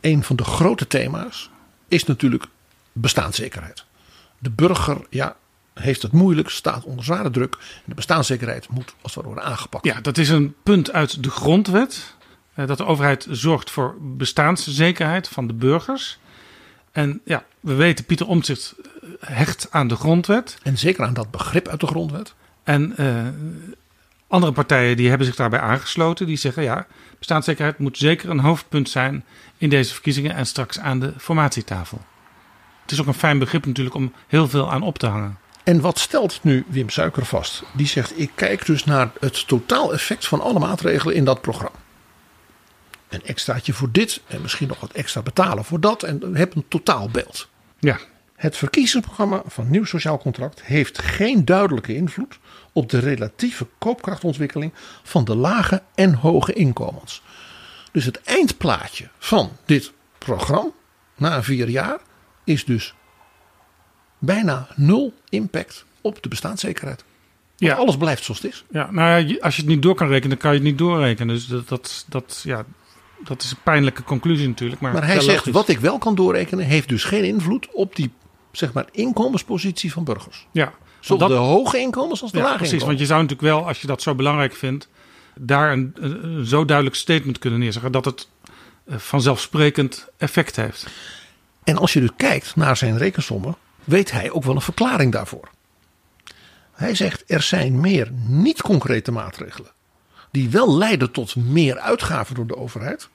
Een 0.00 0.22
van 0.24 0.36
de 0.36 0.44
grote 0.44 0.86
thema's 0.86 1.50
is 1.88 2.04
natuurlijk 2.04 2.44
bestaanszekerheid. 2.92 3.84
De 4.38 4.50
burger, 4.50 5.06
ja, 5.10 5.36
heeft 5.74 6.02
het 6.02 6.12
moeilijk, 6.12 6.48
staat 6.48 6.84
onder 6.84 7.04
zware 7.04 7.30
druk. 7.30 7.56
De 7.84 7.94
bestaanszekerheid 7.94 8.68
moet 8.68 8.94
als 9.00 9.14
het 9.14 9.24
ware 9.24 9.26
worden 9.26 9.44
aangepakt. 9.44 9.84
Ja, 9.84 10.00
dat 10.00 10.18
is 10.18 10.28
een 10.28 10.54
punt 10.62 10.92
uit 10.92 11.22
de 11.22 11.30
grondwet. 11.30 12.14
eh, 12.54 12.66
Dat 12.66 12.78
de 12.78 12.86
overheid 12.86 13.26
zorgt 13.30 13.70
voor 13.70 13.96
bestaanszekerheid 14.00 15.28
van 15.28 15.46
de 15.46 15.54
burgers. 15.54 16.18
En 16.92 17.20
ja, 17.24 17.44
we 17.60 17.74
weten, 17.74 18.04
Pieter 18.04 18.26
Omtzigt 18.26 18.74
hecht 19.20 19.66
aan 19.70 19.88
de 19.88 19.96
grondwet. 19.96 20.58
En 20.62 20.78
zeker 20.78 21.04
aan 21.04 21.14
dat 21.14 21.30
begrip 21.30 21.68
uit 21.68 21.80
de 21.80 21.86
grondwet. 21.86 22.34
En 22.64 22.96
eh, 22.96 23.26
andere 24.28 24.52
partijen 24.52 24.96
die 24.96 25.08
hebben 25.08 25.26
zich 25.26 25.36
daarbij 25.36 25.60
aangesloten. 25.60 26.26
Die 26.26 26.36
zeggen 26.36 26.62
ja, 26.62 26.86
bestaanszekerheid 27.18 27.78
moet 27.78 27.98
zeker 27.98 28.30
een 28.30 28.40
hoofdpunt 28.40 28.88
zijn 28.88 29.24
in 29.58 29.68
deze 29.68 29.92
verkiezingen 29.92 30.34
en 30.34 30.46
straks 30.46 30.78
aan 30.78 31.00
de 31.00 31.12
formatietafel. 31.18 32.00
Het 32.82 32.92
is 32.92 33.00
ook 33.00 33.06
een 33.06 33.14
fijn 33.14 33.38
begrip 33.38 33.66
natuurlijk 33.66 33.96
om 33.96 34.12
heel 34.26 34.48
veel 34.48 34.70
aan 34.72 34.82
op 34.82 34.98
te 34.98 35.06
hangen. 35.06 35.38
En 35.64 35.80
wat 35.80 35.98
stelt 35.98 36.38
nu 36.42 36.64
Wim 36.68 36.88
Suiker 36.88 37.26
vast? 37.26 37.62
Die 37.72 37.86
zegt: 37.86 38.20
Ik 38.20 38.30
kijk 38.34 38.66
dus 38.66 38.84
naar 38.84 39.10
het 39.20 39.46
totaal 39.46 39.92
effect 39.92 40.26
van 40.26 40.40
alle 40.40 40.58
maatregelen 40.58 41.14
in 41.14 41.24
dat 41.24 41.40
programma. 41.40 41.78
Een 43.08 43.24
extraatje 43.24 43.72
voor 43.72 43.88
dit 43.92 44.20
en 44.26 44.42
misschien 44.42 44.68
nog 44.68 44.80
wat 44.80 44.92
extra 44.92 45.22
betalen 45.22 45.64
voor 45.64 45.80
dat. 45.80 46.02
En 46.02 46.18
dan 46.18 46.36
heb 46.36 46.54
een 46.54 46.64
totaalbeeld. 46.68 47.48
Ja. 47.78 47.98
Het 48.34 48.56
verkiezingsprogramma 48.56 49.42
van 49.46 49.70
Nieuw 49.70 49.84
Sociaal 49.84 50.18
Contract 50.18 50.62
heeft 50.62 50.98
geen 50.98 51.44
duidelijke 51.44 51.94
invloed 51.94 52.38
op 52.72 52.90
de 52.90 52.98
relatieve 52.98 53.66
koopkrachtontwikkeling 53.78 54.72
van 55.02 55.24
de 55.24 55.34
lage 55.36 55.82
en 55.94 56.14
hoge 56.14 56.52
inkomens. 56.52 57.22
Dus 57.92 58.04
het 58.04 58.20
eindplaatje 58.22 59.08
van 59.18 59.50
dit 59.64 59.92
programma 60.18 60.70
na 61.16 61.42
vier 61.42 61.68
jaar 61.68 61.98
is 62.44 62.64
dus 62.64 62.94
bijna 64.18 64.68
nul 64.76 65.12
impact 65.28 65.84
op 66.00 66.22
de 66.22 66.28
bestaanszekerheid. 66.28 67.04
Want 67.58 67.72
Ja. 67.72 67.74
alles 67.78 67.96
blijft 67.96 68.24
zoals 68.24 68.42
het 68.42 68.52
is. 68.52 68.64
Ja, 68.70 68.90
nou 68.90 69.40
als 69.40 69.54
je 69.56 69.60
het 69.62 69.70
niet 69.70 69.82
door 69.82 69.94
kan 69.94 70.08
rekenen, 70.08 70.28
dan 70.28 70.38
kan 70.38 70.50
je 70.50 70.56
het 70.56 70.66
niet 70.66 70.78
doorrekenen. 70.78 71.34
Dus 71.34 71.46
dat, 71.46 71.68
dat, 71.68 72.04
dat, 72.08 72.40
ja, 72.44 72.64
dat 73.24 73.42
is 73.42 73.50
een 73.50 73.62
pijnlijke 73.62 74.02
conclusie 74.02 74.48
natuurlijk. 74.48 74.80
Maar, 74.80 74.92
Maar 74.92 75.06
hij 75.06 75.20
zegt, 75.20 75.46
wat 75.50 75.68
ik 75.68 75.78
wel 75.78 75.98
kan 75.98 76.14
doorrekenen, 76.14 76.64
heeft 76.64 76.88
dus 76.88 77.04
geen 77.04 77.24
invloed 77.24 77.68
op 77.72 77.96
die 77.96 78.10
zeg 78.56 78.72
maar, 78.72 78.86
inkomenspositie 78.90 79.92
van 79.92 80.04
burgers. 80.04 80.46
Ja, 80.50 80.72
Zowel 81.00 81.28
de 81.28 81.34
hoge 81.34 81.78
inkomens 81.78 82.22
als 82.22 82.30
de 82.32 82.36
Ja, 82.38 82.42
lage 82.44 82.56
precies. 82.56 82.72
inkomens. 82.74 82.98
Want 82.98 83.08
je 83.08 83.14
zou 83.14 83.22
natuurlijk 83.26 83.56
wel, 83.56 83.66
als 83.68 83.80
je 83.80 83.86
dat 83.86 84.02
zo 84.02 84.14
belangrijk 84.14 84.54
vindt, 84.54 84.88
daar 85.34 85.72
een, 85.72 85.92
een- 85.94 86.46
zo 86.46 86.64
duidelijk 86.64 86.96
statement 86.96 87.38
kunnen 87.38 87.58
neerzetten 87.60 87.92
dat 87.92 88.04
het 88.04 88.28
eh, 88.86 88.96
vanzelfsprekend 88.98 90.08
effect 90.18 90.56
heeft. 90.56 90.86
En 91.64 91.76
als 91.78 91.92
je 91.92 92.00
dus 92.00 92.10
kijkt 92.16 92.56
naar 92.56 92.76
zijn 92.76 92.98
rekensommen, 92.98 93.56
weet 93.84 94.10
hij 94.10 94.30
ook 94.30 94.44
wel 94.44 94.54
een 94.54 94.60
verklaring 94.60 95.12
daarvoor. 95.12 95.48
Hij 96.72 96.94
zegt 96.94 97.24
er 97.26 97.42
zijn 97.42 97.80
meer 97.80 98.10
niet 98.26 98.62
concrete 98.62 99.12
maatregelen 99.12 99.70
die 100.30 100.48
wel 100.48 100.76
leiden 100.76 101.10
tot 101.10 101.36
meer 101.36 101.78
uitgaven 101.78 102.34
door 102.34 102.46
de 102.46 102.56
overheid, 102.56 103.08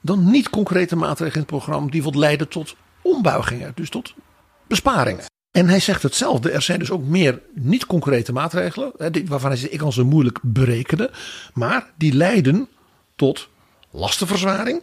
dan 0.00 0.30
niet 0.30 0.50
concrete 0.50 0.96
maatregelen 0.96 1.32
in 1.34 1.40
het 1.40 1.48
programma 1.64 1.90
die 1.90 2.02
wat 2.02 2.14
leiden 2.14 2.48
tot 2.48 2.76
ombuigingen, 3.02 3.72
dus 3.74 3.88
tot 3.90 4.14
besparingen. 4.70 5.24
En 5.50 5.68
hij 5.68 5.80
zegt 5.80 6.02
hetzelfde. 6.02 6.50
Er 6.50 6.62
zijn 6.62 6.78
dus 6.78 6.90
ook 6.90 7.04
meer 7.04 7.40
niet-concrete 7.54 8.32
maatregelen. 8.32 8.92
Waarvan 9.26 9.50
hij 9.50 9.58
zegt, 9.58 9.72
ik 9.72 9.78
kan 9.78 9.92
ze 9.92 10.02
moeilijk 10.02 10.38
berekenen. 10.42 11.10
Maar 11.54 11.90
die 11.96 12.12
leiden 12.12 12.68
tot 13.16 13.48
lastenverzwaring. 13.90 14.82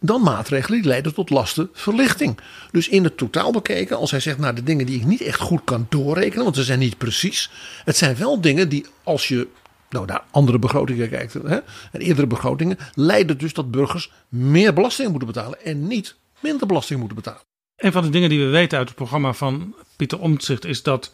Dan 0.00 0.22
maatregelen 0.22 0.80
die 0.80 0.88
leiden 0.88 1.14
tot 1.14 1.30
lastenverlichting. 1.30 2.38
Dus 2.70 2.88
in 2.88 3.04
het 3.04 3.16
totaal 3.16 3.52
bekeken, 3.52 3.96
als 3.96 4.10
hij 4.10 4.20
zegt, 4.20 4.38
nou 4.38 4.54
de 4.54 4.62
dingen 4.62 4.86
die 4.86 4.98
ik 4.98 5.04
niet 5.04 5.20
echt 5.20 5.40
goed 5.40 5.60
kan 5.64 5.86
doorrekenen, 5.88 6.44
want 6.44 6.56
ze 6.56 6.64
zijn 6.64 6.78
niet 6.78 6.98
precies. 6.98 7.50
Het 7.84 7.96
zijn 7.96 8.16
wel 8.16 8.40
dingen 8.40 8.68
die 8.68 8.86
als 9.02 9.28
je 9.28 9.48
nou, 9.90 10.06
naar 10.06 10.24
andere 10.30 10.58
begrotingen 10.58 11.08
kijkt, 11.08 11.32
hè, 11.32 11.58
en 11.92 12.00
eerdere 12.00 12.26
begrotingen, 12.26 12.78
leiden 12.94 13.38
dus 13.38 13.52
dat 13.52 13.70
burgers 13.70 14.12
meer 14.28 14.72
belasting 14.72 15.10
moeten 15.10 15.28
betalen 15.28 15.64
en 15.64 15.86
niet 15.86 16.16
minder 16.40 16.66
belasting 16.66 16.98
moeten 16.98 17.16
betalen. 17.16 17.40
Een 17.76 17.92
van 17.92 18.02
de 18.02 18.08
dingen 18.08 18.28
die 18.28 18.44
we 18.44 18.50
weten 18.50 18.78
uit 18.78 18.88
het 18.88 18.96
programma 18.96 19.32
van 19.32 19.74
Pieter 19.96 20.20
Omtzigt 20.20 20.64
is 20.64 20.82
dat 20.82 21.12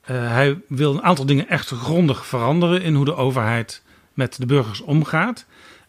eh, 0.00 0.30
hij 0.30 0.58
wil 0.68 0.94
een 0.94 1.02
aantal 1.02 1.26
dingen 1.26 1.48
echt 1.48 1.68
grondig 1.68 2.26
veranderen 2.26 2.82
in 2.82 2.94
hoe 2.94 3.04
de 3.04 3.14
overheid 3.14 3.82
met 4.14 4.36
de 4.38 4.46
burgers 4.46 4.80
omgaat. 4.80 5.44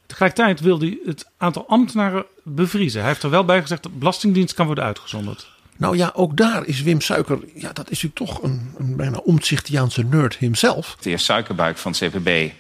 Tegelijkertijd 0.06 0.60
wil 0.60 0.80
hij 0.80 1.00
het 1.06 1.30
aantal 1.38 1.68
ambtenaren 1.68 2.26
bevriezen. 2.44 3.00
Hij 3.00 3.10
heeft 3.10 3.24
er 3.24 3.30
wel 3.30 3.46
bij 3.46 3.62
gezegd 3.62 3.84
dat 3.84 3.92
de 3.92 3.98
Belastingdienst 3.98 4.54
kan 4.54 4.66
worden 4.66 4.84
uitgezonderd. 4.84 5.56
Nou 5.78 5.98
ja, 5.98 6.12
ook 6.16 6.38
daar 6.38 6.66
is 6.66 6.82
Wim 6.82 7.02
Suiker, 7.02 7.40
ja, 7.54 7.74
dat 7.74 7.90
is 7.90 8.04
natuurlijk 8.04 8.32
toch 8.32 8.44
een, 8.44 8.74
een 8.78 8.96
bijna 8.96 9.18
omzichtiaanse 9.18 10.04
nerd 10.04 10.38
himself. 10.38 10.98
De 11.00 11.10
heer 11.10 11.20
Suikerbuik 11.20 11.78
van 11.78 11.94
het 11.98 12.12
CPB. 12.12 12.52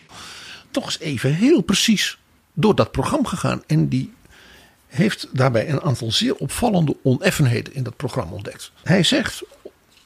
Toch 0.72 0.86
eens 0.86 1.00
even 1.00 1.34
heel 1.34 1.62
precies 1.62 2.18
door 2.54 2.76
dat 2.76 2.92
programma 2.92 3.30
gegaan. 3.30 3.64
En 3.68 3.88
die 3.88 4.14
heeft 4.98 5.28
daarbij 5.32 5.70
een 5.70 5.82
aantal 5.82 6.12
zeer 6.12 6.36
opvallende 6.36 6.96
oneffenheden 7.04 7.74
in 7.74 7.84
dat 7.84 7.96
programma 7.96 8.32
ontdekt. 8.34 8.72
Hij 8.84 9.04
zegt, 9.04 9.44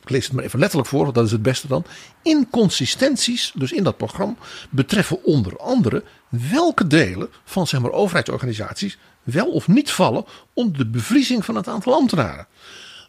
ik 0.01 0.09
lees 0.09 0.25
het 0.25 0.33
maar 0.33 0.43
even 0.43 0.59
letterlijk 0.59 0.89
voor, 0.89 1.03
want 1.03 1.15
dat 1.15 1.25
is 1.25 1.31
het 1.31 1.41
beste 1.41 1.67
dan. 1.67 1.85
Inconsistenties, 2.21 3.51
dus 3.55 3.71
in 3.71 3.83
dat 3.83 3.97
programma, 3.97 4.33
betreffen 4.69 5.23
onder 5.23 5.57
andere 5.57 6.03
welke 6.29 6.87
delen 6.87 7.29
van 7.45 7.67
zeg 7.67 7.81
maar, 7.81 7.91
overheidsorganisaties 7.91 8.97
wel 9.23 9.47
of 9.51 9.67
niet 9.67 9.91
vallen 9.91 10.25
onder 10.53 10.77
de 10.77 10.87
bevriezing 10.89 11.45
van 11.45 11.55
het 11.55 11.67
aantal 11.67 11.93
ambtenaren. 11.93 12.47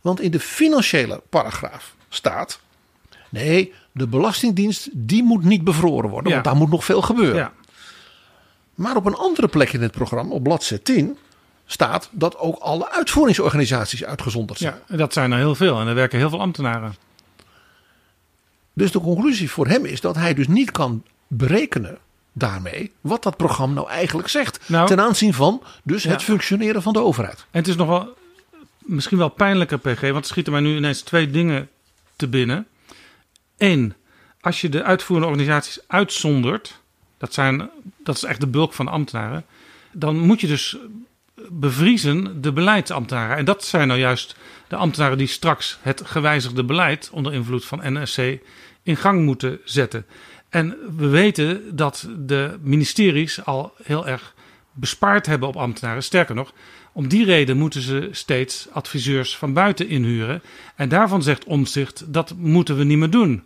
Want 0.03 0.21
in 0.21 0.31
de 0.31 0.41
financiële 0.41 1.23
paragraaf 1.29 1.95
staat. 2.09 2.61
Nee, 3.29 3.73
de 3.93 4.07
Belastingdienst 4.07 4.89
die 4.93 5.23
moet 5.23 5.45
niet 5.45 5.65
bevroren 5.65 6.11
worden, 6.11 6.29
Ja. 6.29 6.33
want 6.33 6.45
daar 6.45 6.57
moet 6.57 6.71
nog 6.71 6.85
veel 6.85 7.03
gebeuren. 7.03 7.37
Ja. 7.37 7.53
Maar 8.75 8.97
op 8.97 9.07
een 9.07 9.15
andere 9.15 9.49
plek 9.49 9.73
in 9.73 9.83
het 9.83 9.93
programma, 9.93 10.35
op 10.35 10.43
bladzijde 10.43 10.83
10, 10.83 11.19
staat 11.67 12.09
dat 12.11 12.39
ook 12.39 12.59
alle 12.59 12.91
uitvoeringsorganisaties 12.91 14.05
uitgezonderd 14.05 14.59
zijn. 14.59 14.75
Ja, 14.89 14.97
dat 14.97 15.13
zijn 15.13 15.33
er 15.33 15.39
heel 15.39 15.55
veel 15.55 15.81
en 15.81 15.87
er 15.87 15.95
werken 15.95 16.19
heel 16.19 16.31
veel 16.31 16.41
ambtenaren. 16.41 16.95
Dus 18.73 18.93
de 18.93 19.01
conclusie 19.01 19.51
voor 19.51 19.67
hem 19.67 19.85
is 19.85 20.01
dat 20.01 20.15
hij 20.15 20.35
dus 20.35 20.49
niet 20.49 20.71
kan 20.71 21.05
berekenen 21.27 21.99
daarmee 22.33 22.93
wat 23.01 23.23
dat 23.23 23.37
programma 23.37 23.75
nou 23.75 23.89
eigenlijk 23.89 24.29
zegt. 24.29 24.61
Nou, 24.67 24.87
ten 24.87 25.01
aanzien 25.01 25.35
van 25.35 25.63
dus 25.83 26.03
ja. 26.03 26.11
het 26.11 26.23
functioneren 26.23 26.83
van 26.83 26.93
de 26.93 26.99
overheid. 26.99 27.47
En 27.51 27.59
het 27.59 27.69
is 27.69 27.77
nog 27.77 27.89
wel 27.89 28.17
misschien 28.79 29.19
wel 29.19 29.29
pijnlijker, 29.29 29.79
PG, 29.79 30.01
want 30.01 30.17
er 30.17 30.25
schieten 30.25 30.53
mij 30.53 30.63
nu 30.63 30.77
ineens 30.77 31.01
twee 31.01 31.31
dingen 31.31 31.69
te 32.17 32.29
binnen. 32.29 32.67
Eén, 33.57 33.95
als 34.41 34.61
je 34.61 34.69
de 34.69 34.83
uitvoerende 34.83 35.29
organisaties 35.29 35.81
uitzondert, 35.87 36.81
dat, 37.19 37.35
zijn, 37.35 37.71
dat 37.97 38.17
is 38.17 38.23
echt 38.23 38.41
de 38.41 38.47
bulk 38.47 38.73
van 38.73 38.85
de 38.85 38.91
ambtenaren, 38.91 39.45
dan 39.93 40.19
moet 40.19 40.41
je 40.41 40.47
dus 40.47 40.77
bevriezen 41.51 42.41
de 42.41 42.53
beleidsambtenaren. 42.53 43.37
En 43.37 43.45
dat 43.45 43.65
zijn 43.65 43.89
nou 43.89 44.01
juist 44.01 44.37
de 44.69 44.77
ambtenaren 44.77 45.19
die 45.19 45.27
straks 45.27 45.79
het 45.81 46.03
gewijzigde 46.05 46.65
beleid 46.65 47.11
onder 47.13 47.33
invloed 47.33 47.65
van 47.65 47.81
NSC 47.83 48.19
in 48.83 48.97
gang 48.97 49.25
moeten 49.25 49.61
zetten. 49.65 50.07
En 50.49 50.77
we 50.97 51.07
weten 51.07 51.77
dat 51.77 52.09
de 52.19 52.59
ministeries 52.61 53.45
al 53.45 53.75
heel 53.83 54.07
erg 54.07 54.35
bespaard 54.73 55.27
hebben 55.27 55.49
op 55.49 55.57
ambtenaren. 55.57 56.03
Sterker 56.03 56.35
nog, 56.35 56.53
om 56.93 57.09
die 57.09 57.25
reden 57.25 57.57
moeten 57.57 57.83
ze 57.83 58.09
steeds 58.11 58.69
adviseurs 58.73 59.37
van 59.37 59.53
buiten 59.53 59.89
inhuren. 59.89 60.43
En 60.77 60.89
daarvan 60.89 61.23
zegt 61.23 61.45
Omzicht 61.45 62.13
dat 62.13 62.35
moeten 62.37 62.77
we 62.77 62.85
niet 62.85 62.99
meer 62.99 63.11
doen. 63.11 63.45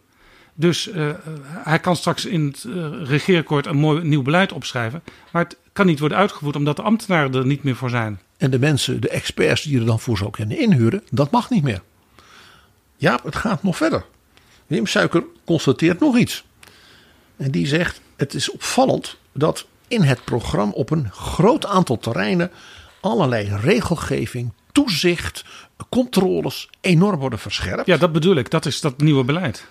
Dus 0.59 0.91
eh, 0.91 1.11
hij 1.47 1.79
kan 1.79 1.97
straks 1.97 2.25
in 2.25 2.47
het 2.47 2.65
eh, 2.65 3.03
regeerakkoord 3.03 3.67
een 3.67 3.77
mooi 3.77 4.03
nieuw 4.05 4.23
beleid 4.23 4.53
opschrijven. 4.53 5.03
Maar 5.33 5.43
het 5.43 5.57
kan 5.73 5.87
niet 5.87 5.99
worden 5.99 6.19
uitgevoerd 6.19 6.57
omdat 6.57 6.77
de 6.77 6.83
ambtenaren 6.83 7.35
er 7.35 7.47
niet 7.47 7.63
meer 7.63 7.77
voor 7.77 7.91
zijn. 7.91 8.21
En 8.37 8.51
de 8.51 8.59
mensen, 8.59 9.01
de 9.01 9.09
experts 9.09 9.63
die 9.63 9.79
er 9.79 9.87
dan 9.87 10.01
voor 10.01 10.17
zou 10.17 10.31
kunnen 10.31 10.59
inhuren, 10.59 11.03
dat 11.11 11.31
mag 11.31 11.51
niet 11.51 11.63
meer. 11.63 11.83
Ja, 12.97 13.21
het 13.25 13.37
gaat 13.37 13.63
nog 13.63 13.77
verder. 13.77 14.05
Wim 14.67 14.87
Suiker 14.87 15.25
constateert 15.45 16.01
nog 16.01 16.17
iets. 16.17 16.45
En 17.37 17.51
die 17.51 17.67
zegt: 17.67 18.01
Het 18.17 18.35
is 18.35 18.51
opvallend 18.51 19.17
dat 19.33 19.67
in 19.89 20.03
het 20.03 20.25
programma 20.25 20.73
op 20.73 20.91
een 20.91 21.11
groot 21.11 21.67
aantal 21.67 21.99
terreinen 21.99 22.51
allerlei 23.01 23.57
regelgeving, 23.61 24.53
toezicht, 24.73 25.45
controles 25.89 26.71
enorm 26.81 27.19
worden 27.19 27.39
verscherpt. 27.39 27.87
Ja, 27.87 27.97
dat 27.97 28.13
bedoel 28.13 28.37
ik. 28.37 28.51
Dat 28.51 28.67
is 28.67 28.81
dat 28.81 28.99
nieuwe 29.01 29.25
beleid. 29.25 29.67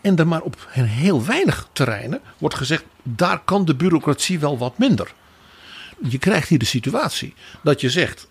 En 0.00 0.16
er 0.16 0.28
maar 0.28 0.42
op 0.42 0.66
heel 0.68 1.24
weinig 1.24 1.68
terreinen 1.72 2.20
wordt 2.38 2.54
gezegd: 2.54 2.84
daar 3.02 3.40
kan 3.44 3.64
de 3.64 3.74
bureaucratie 3.74 4.38
wel 4.38 4.58
wat 4.58 4.78
minder. 4.78 5.14
Je 6.08 6.18
krijgt 6.18 6.48
hier 6.48 6.58
de 6.58 6.64
situatie 6.64 7.34
dat 7.62 7.80
je 7.80 7.90
zegt: 7.90 8.28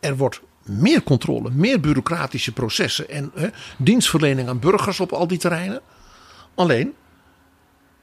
er 0.00 0.16
wordt 0.16 0.40
meer 0.62 1.02
controle, 1.02 1.50
meer 1.50 1.80
bureaucratische 1.80 2.52
processen 2.52 3.08
en 3.08 3.32
dienstverlening 3.76 4.48
aan 4.48 4.58
burgers 4.58 5.00
op 5.00 5.12
al 5.12 5.26
die 5.26 5.38
terreinen. 5.38 5.80
Alleen 6.54 6.94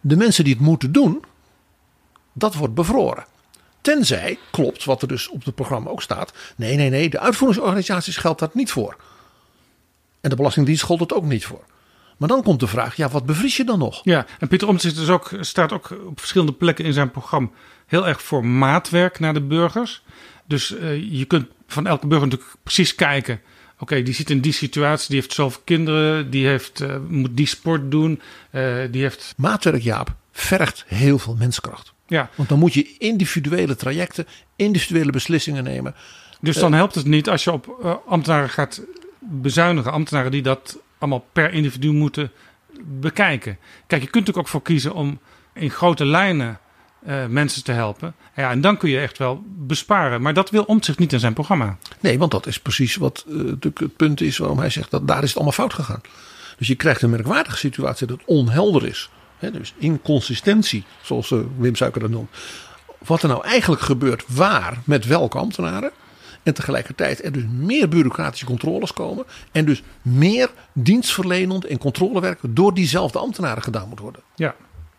de 0.01 0.15
mensen 0.15 0.43
die 0.43 0.53
het 0.53 0.63
moeten 0.63 0.91
doen, 0.91 1.23
dat 2.33 2.55
wordt 2.55 2.73
bevroren. 2.73 3.25
Tenzij, 3.81 4.37
klopt 4.51 4.83
wat 4.83 5.01
er 5.01 5.07
dus 5.07 5.29
op 5.29 5.45
het 5.45 5.55
programma 5.55 5.89
ook 5.89 6.01
staat. 6.01 6.33
Nee, 6.55 6.75
nee, 6.75 6.89
nee, 6.89 7.09
de 7.09 7.19
uitvoeringsorganisaties 7.19 8.17
geldt 8.17 8.39
dat 8.39 8.53
niet 8.53 8.71
voor. 8.71 8.97
En 10.21 10.29
de 10.29 10.35
Belastingdienst 10.35 10.83
geldt 10.83 11.01
het 11.01 11.13
ook 11.13 11.23
niet 11.23 11.45
voor. 11.45 11.65
Maar 12.17 12.27
dan 12.27 12.43
komt 12.43 12.59
de 12.59 12.67
vraag, 12.67 12.95
ja, 12.95 13.09
wat 13.09 13.25
bevries 13.25 13.57
je 13.57 13.63
dan 13.63 13.79
nog? 13.79 14.01
Ja, 14.03 14.25
en 14.39 14.47
Pieter 14.47 14.67
Omtzigt 14.67 14.97
is 14.97 15.09
ook, 15.09 15.31
staat 15.39 15.71
ook 15.71 15.89
op 16.05 16.19
verschillende 16.19 16.53
plekken 16.53 16.85
in 16.85 16.93
zijn 16.93 17.11
programma 17.11 17.49
heel 17.85 18.07
erg 18.07 18.21
voor 18.21 18.45
maatwerk 18.45 19.19
naar 19.19 19.33
de 19.33 19.41
burgers. 19.41 20.03
Dus 20.45 20.75
eh, 20.77 21.11
je 21.11 21.25
kunt 21.25 21.47
van 21.67 21.87
elke 21.87 22.07
burger 22.07 22.27
natuurlijk 22.27 22.55
precies 22.63 22.95
kijken. 22.95 23.41
Oké, 23.79 24.03
die 24.03 24.13
zit 24.13 24.29
in 24.29 24.41
die 24.41 24.51
situatie, 24.51 25.07
die 25.09 25.19
heeft 25.19 25.33
zoveel 25.33 25.61
kinderen, 25.65 26.29
die 26.29 26.47
heeft, 26.47 26.81
eh, 26.81 26.95
moet 27.07 27.37
die 27.37 27.47
sport 27.47 27.91
doen, 27.91 28.21
eh, 28.49 28.75
die 28.91 29.01
heeft... 29.01 29.33
Maatwerk, 29.37 29.81
Jaap, 29.81 30.15
vergt 30.31 30.85
heel 30.87 31.19
veel 31.19 31.35
menskracht. 31.35 31.93
Ja. 32.07 32.29
Want 32.35 32.49
dan 32.49 32.59
moet 32.59 32.73
je 32.73 32.95
individuele 32.97 33.75
trajecten, 33.75 34.27
individuele 34.55 35.11
beslissingen 35.11 35.63
nemen. 35.63 35.95
Dus 36.41 36.55
dan 36.55 36.73
helpt 36.73 36.95
het 36.95 37.05
niet 37.05 37.29
als 37.29 37.43
je 37.43 37.51
op 37.51 38.01
ambtenaren 38.07 38.49
gaat 38.49 38.81
bezuinigen. 39.19 39.91
Ambtenaren 39.91 40.31
die 40.31 40.41
dat 40.41 40.77
allemaal 41.03 41.25
per 41.33 41.53
individu 41.53 41.91
moeten 41.91 42.31
bekijken. 42.83 43.57
Kijk, 43.87 44.01
je 44.01 44.09
kunt 44.09 44.25
natuurlijk 44.25 44.37
ook 44.37 44.47
voor 44.47 44.61
kiezen 44.61 44.93
om 44.93 45.19
in 45.53 45.69
grote 45.69 46.05
lijnen 46.05 46.59
eh, 47.05 47.25
mensen 47.25 47.63
te 47.63 47.71
helpen. 47.71 48.15
Ja, 48.35 48.51
en 48.51 48.61
dan 48.61 48.77
kun 48.77 48.89
je 48.89 48.99
echt 48.99 49.17
wel 49.17 49.43
besparen. 49.45 50.21
Maar 50.21 50.33
dat 50.33 50.49
wil 50.49 50.63
Omtzigt 50.63 50.99
niet 50.99 51.13
in 51.13 51.19
zijn 51.19 51.33
programma. 51.33 51.77
Nee, 51.99 52.19
want 52.19 52.31
dat 52.31 52.47
is 52.47 52.59
precies 52.59 52.95
wat 52.95 53.23
natuurlijk 53.27 53.79
het 53.79 53.95
punt 53.95 54.21
is 54.21 54.37
waarom 54.37 54.59
hij 54.59 54.69
zegt 54.69 54.91
dat 54.91 55.07
daar 55.07 55.23
is 55.23 55.27
het 55.27 55.35
allemaal 55.35 55.53
fout 55.53 55.73
gegaan. 55.73 56.01
Dus 56.57 56.67
je 56.67 56.75
krijgt 56.75 57.01
een 57.01 57.09
merkwaardige 57.09 57.57
situatie 57.57 58.07
dat 58.07 58.19
onhelder 58.25 58.87
is. 58.87 59.09
Hè, 59.37 59.51
dus 59.51 59.73
inconsistentie, 59.77 60.83
zoals 61.01 61.31
eh, 61.31 61.39
Wim 61.57 61.75
Suiker 61.75 62.01
dat 62.01 62.09
noemt. 62.09 62.29
Wat 63.05 63.21
er 63.21 63.27
nou 63.27 63.45
eigenlijk 63.45 63.81
gebeurt, 63.81 64.23
waar, 64.27 64.77
met 64.85 65.05
welke 65.05 65.37
ambtenaren. 65.37 65.91
En 66.43 66.53
tegelijkertijd 66.53 67.23
er 67.23 67.31
dus 67.31 67.43
meer 67.51 67.89
bureaucratische 67.89 68.45
controles 68.45 68.93
komen. 68.93 69.25
En 69.51 69.65
dus 69.65 69.83
meer 70.01 70.51
dienstverlenend 70.73 71.65
en 71.65 71.77
controlewerk 71.77 72.39
door 72.49 72.73
diezelfde 72.73 73.19
ambtenaren 73.19 73.63
gedaan 73.63 73.89
moet 73.89 73.99
worden. 73.99 74.21
Ja. 74.35 74.55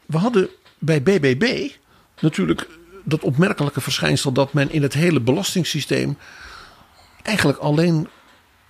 We 0.06 0.18
hadden 0.18 0.48
bij 0.78 1.02
BBB 1.02 1.70
natuurlijk 2.20 2.68
dat 3.04 3.22
opmerkelijke 3.22 3.80
verschijnsel 3.80 4.32
dat 4.32 4.52
men 4.52 4.70
in 4.70 4.82
het 4.82 4.94
hele 4.94 5.20
belastingssysteem 5.20 6.18
eigenlijk 7.22 7.58
alleen 7.58 8.08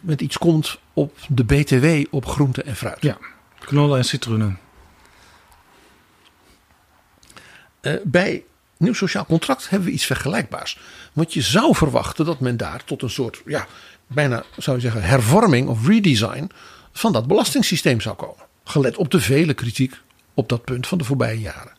met 0.01 0.21
iets 0.21 0.39
komt 0.39 0.79
op 0.93 1.19
de 1.29 1.45
BTW 1.45 2.15
op 2.15 2.27
groente 2.27 2.63
en 2.63 2.77
fruit. 2.77 3.03
Ja, 3.03 3.19
knollen 3.59 3.99
en 3.99 4.05
citroenen. 4.05 4.59
Uh, 7.83 7.95
bij 8.05 8.45
nieuw 8.77 8.93
sociaal 8.93 9.27
contract 9.27 9.69
hebben 9.71 9.89
we 9.89 9.95
iets 9.95 10.07
vergelijkbaars. 10.07 10.79
Want 11.13 11.35
je 11.35 11.41
zou 11.41 11.75
verwachten 11.75 12.25
dat 12.25 12.41
men 12.41 12.57
daar 12.57 12.85
tot 12.85 13.03
een 13.03 13.11
soort, 13.11 13.43
ja, 13.47 13.67
bijna 14.07 14.45
zou 14.57 14.77
je 14.77 14.83
zeggen, 14.83 15.03
hervorming 15.03 15.69
of 15.69 15.87
redesign 15.87 16.51
van 16.93 17.13
dat 17.13 17.27
belastingssysteem 17.27 18.01
zou 18.01 18.17
komen. 18.17 18.45
Gelet 18.65 18.97
op 18.97 19.11
de 19.11 19.21
vele 19.21 19.55
kritiek 19.55 20.01
op 20.35 20.49
dat 20.49 20.65
punt 20.65 20.87
van 20.87 20.99
de 20.99 21.05
voorbije 21.05 21.41
jaren. 21.41 21.73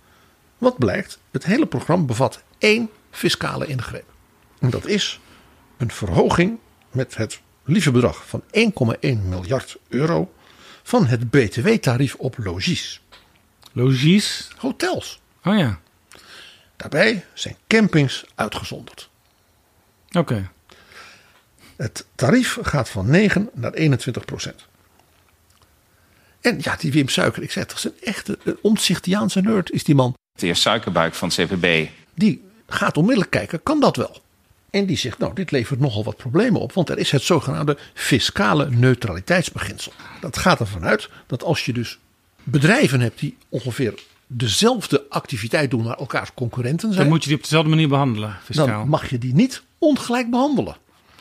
Wat 0.58 0.78
blijkt? 0.78 1.20
Het 1.32 1.46
hele 1.46 1.66
programma 1.66 2.06
bevat 2.06 2.44
één 2.58 2.90
fiscale 3.12 3.68
ingreep. 3.68 4.06
En 4.60 4.70
dat 4.70 4.86
is 4.86 5.20
een 5.78 5.92
verhoging 5.92 6.60
met 6.92 7.16
het 7.16 7.42
lieve 7.64 7.92
bedrag 7.92 8.28
van 8.28 8.44
1,1 9.02 9.28
miljard 9.30 9.78
euro 9.88 10.34
van 10.84 11.06
het 11.06 11.30
BTW-tarief 11.30 12.16
op 12.16 12.38
logies. 12.38 13.02
Logies? 13.72 14.50
Hotels. 14.58 15.22
Oh 15.44 15.58
ja. 15.58 15.80
Daarbij 16.78 17.26
zijn 17.34 17.56
campings 17.68 18.26
uitgezonderd. 18.36 19.10
Oké. 20.12 20.50
Het 21.76 22.06
tarief 22.16 22.58
gaat 22.62 22.90
van 22.90 23.10
9 23.10 23.50
naar 23.54 23.74
21 23.74 24.26
procent. 24.26 24.66
En 26.42 26.58
ja, 26.62 26.76
die 26.76 26.92
Wim 26.92 27.10
Suiker, 27.10 27.44
ik 27.44 27.52
zeg, 27.52 27.66
dat 27.66 27.78
is 27.78 27.84
een 27.84 28.00
echte 28.02 28.38
een 28.44 28.58
omzichtiaanse 28.62 29.42
nerd, 29.42 29.72
is 29.72 29.84
die 29.84 29.96
man. 29.96 30.14
De 30.40 30.46
heer 30.46 30.56
Suikerbuik 30.56 31.14
van 31.14 31.32
het 31.36 31.48
CPB. 31.50 31.90
Die 32.14 32.44
gaat 32.68 32.98
onmiddellijk 32.98 33.32
kijken, 33.32 33.64
kan 33.64 33.80
dat 33.80 33.96
wel? 33.96 34.22
En 34.70 34.86
die 34.86 34.98
zegt, 34.98 35.18
nou, 35.18 35.34
dit 35.34 35.52
levert 35.52 35.80
nogal 35.80 36.04
wat 36.04 36.18
problemen 36.18 36.62
op, 36.62 36.74
want 36.74 36.90
er 36.90 36.98
is 36.98 37.12
het 37.12 37.22
zogenaamde 37.22 37.78
fiscale 37.94 38.70
neutraliteitsbeginsel. 38.70 39.94
Dat 40.22 40.38
gaat 40.38 40.60
ervan 40.60 40.86
uit 40.86 41.10
dat 41.28 41.44
als 41.44 41.66
je 41.66 41.74
dus 41.74 42.00
bedrijven 42.44 43.02
hebt 43.02 43.20
die 43.20 43.38
ongeveer 43.50 43.94
dezelfde 44.28 45.06
activiteit 45.10 45.72
doen, 45.72 45.84
maar 45.84 45.98
elkaars 45.98 46.34
concurrenten 46.34 46.88
zijn. 46.90 47.02
Dan 47.02 47.12
moet 47.12 47.22
je 47.22 47.28
die 47.28 47.38
op 47.38 47.44
dezelfde 47.44 47.70
manier 47.70 47.88
behandelen, 47.88 48.38
fiscaal. 48.44 48.68
Dan 48.68 48.90
mag 48.90 49.10
je 49.10 49.18
die 49.18 49.34
niet 49.34 49.64
ongelijk 49.80 50.30
behandelen. 50.30 50.76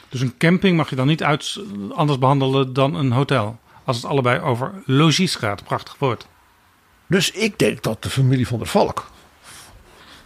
Dus 0.09 0.21
een 0.21 0.37
camping 0.39 0.77
mag 0.77 0.91
je 0.91 0.97
dan 0.97 1.07
niet 1.07 1.23
uit, 1.23 1.61
anders 1.91 2.19
behandelen 2.19 2.73
dan 2.73 2.95
een 2.95 3.13
hotel. 3.13 3.59
Als 3.85 3.97
het 3.97 4.07
allebei 4.07 4.41
over 4.41 4.73
logies 4.87 5.35
gaat. 5.35 5.65
Prachtig 5.65 5.97
woord. 5.99 6.27
Dus 7.07 7.31
ik 7.31 7.59
denk 7.59 7.83
dat 7.83 8.03
de 8.03 8.11
familie 8.11 8.47
van 8.47 8.59
der 8.59 8.67
Valk, 8.67 9.11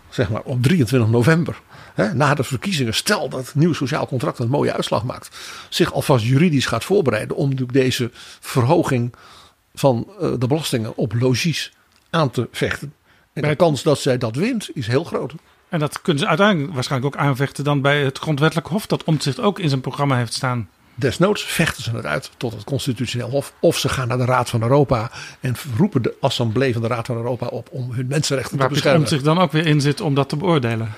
zeg 0.08 0.30
maar 0.30 0.42
op 0.42 0.62
23 0.62 1.10
november, 1.10 1.60
hè, 1.94 2.14
na 2.14 2.34
de 2.34 2.44
verkiezingen, 2.44 2.94
stel 2.94 3.28
dat 3.28 3.46
het 3.46 3.54
nieuw 3.54 3.72
sociaal 3.72 4.06
contract 4.06 4.38
een 4.38 4.48
mooie 4.48 4.72
uitslag 4.72 5.04
maakt, 5.04 5.38
zich 5.68 5.92
alvast 5.92 6.24
juridisch 6.24 6.66
gaat 6.66 6.84
voorbereiden 6.84 7.36
om 7.36 7.44
natuurlijk 7.44 7.78
deze 7.78 8.10
verhoging 8.40 9.14
van 9.74 10.06
uh, 10.20 10.32
de 10.38 10.46
belastingen 10.46 10.96
op 10.96 11.14
logies 11.14 11.72
aan 12.10 12.30
te 12.30 12.48
vechten. 12.52 12.94
En 13.32 13.42
de 13.42 13.56
kans 13.56 13.82
dat 13.82 13.98
zij 13.98 14.18
dat 14.18 14.36
wint 14.36 14.70
is 14.74 14.86
heel 14.86 15.04
groot. 15.04 15.34
En 15.68 15.78
dat 15.78 16.02
kunnen 16.02 16.22
ze 16.22 16.28
uiteindelijk 16.28 16.74
waarschijnlijk 16.74 17.14
ook 17.14 17.22
aanvechten 17.22 17.64
dan 17.64 17.80
bij 17.80 18.04
het 18.04 18.18
grondwettelijk 18.18 18.68
hof 18.68 18.86
dat 18.86 19.04
Omtzigt 19.04 19.40
ook 19.40 19.58
in 19.58 19.68
zijn 19.68 19.80
programma 19.80 20.16
heeft 20.16 20.34
staan. 20.34 20.68
Desnoods 20.94 21.42
vechten 21.42 21.82
ze 21.82 21.90
het 21.90 22.06
uit 22.06 22.30
tot 22.36 22.52
het 22.52 22.64
constitutioneel 22.64 23.30
hof. 23.30 23.52
Of 23.60 23.78
ze 23.78 23.88
gaan 23.88 24.08
naar 24.08 24.18
de 24.18 24.24
Raad 24.24 24.50
van 24.50 24.62
Europa 24.62 25.10
en 25.40 25.54
roepen 25.76 26.02
de 26.02 26.14
assemblee 26.20 26.72
van 26.72 26.82
de 26.82 26.88
Raad 26.88 27.06
van 27.06 27.16
Europa 27.16 27.46
op 27.46 27.68
om 27.70 27.92
hun 27.92 28.06
mensenrechten 28.06 28.58
Waar 28.58 28.68
te 28.68 28.72
beschermen. 28.72 29.00
Waar 29.00 29.08
zich 29.08 29.22
dan 29.22 29.38
ook 29.38 29.52
weer 29.52 29.66
in 29.66 29.80
zit 29.80 30.00
om 30.00 30.14
dat 30.14 30.28
te 30.28 30.36
beoordelen. 30.36 30.92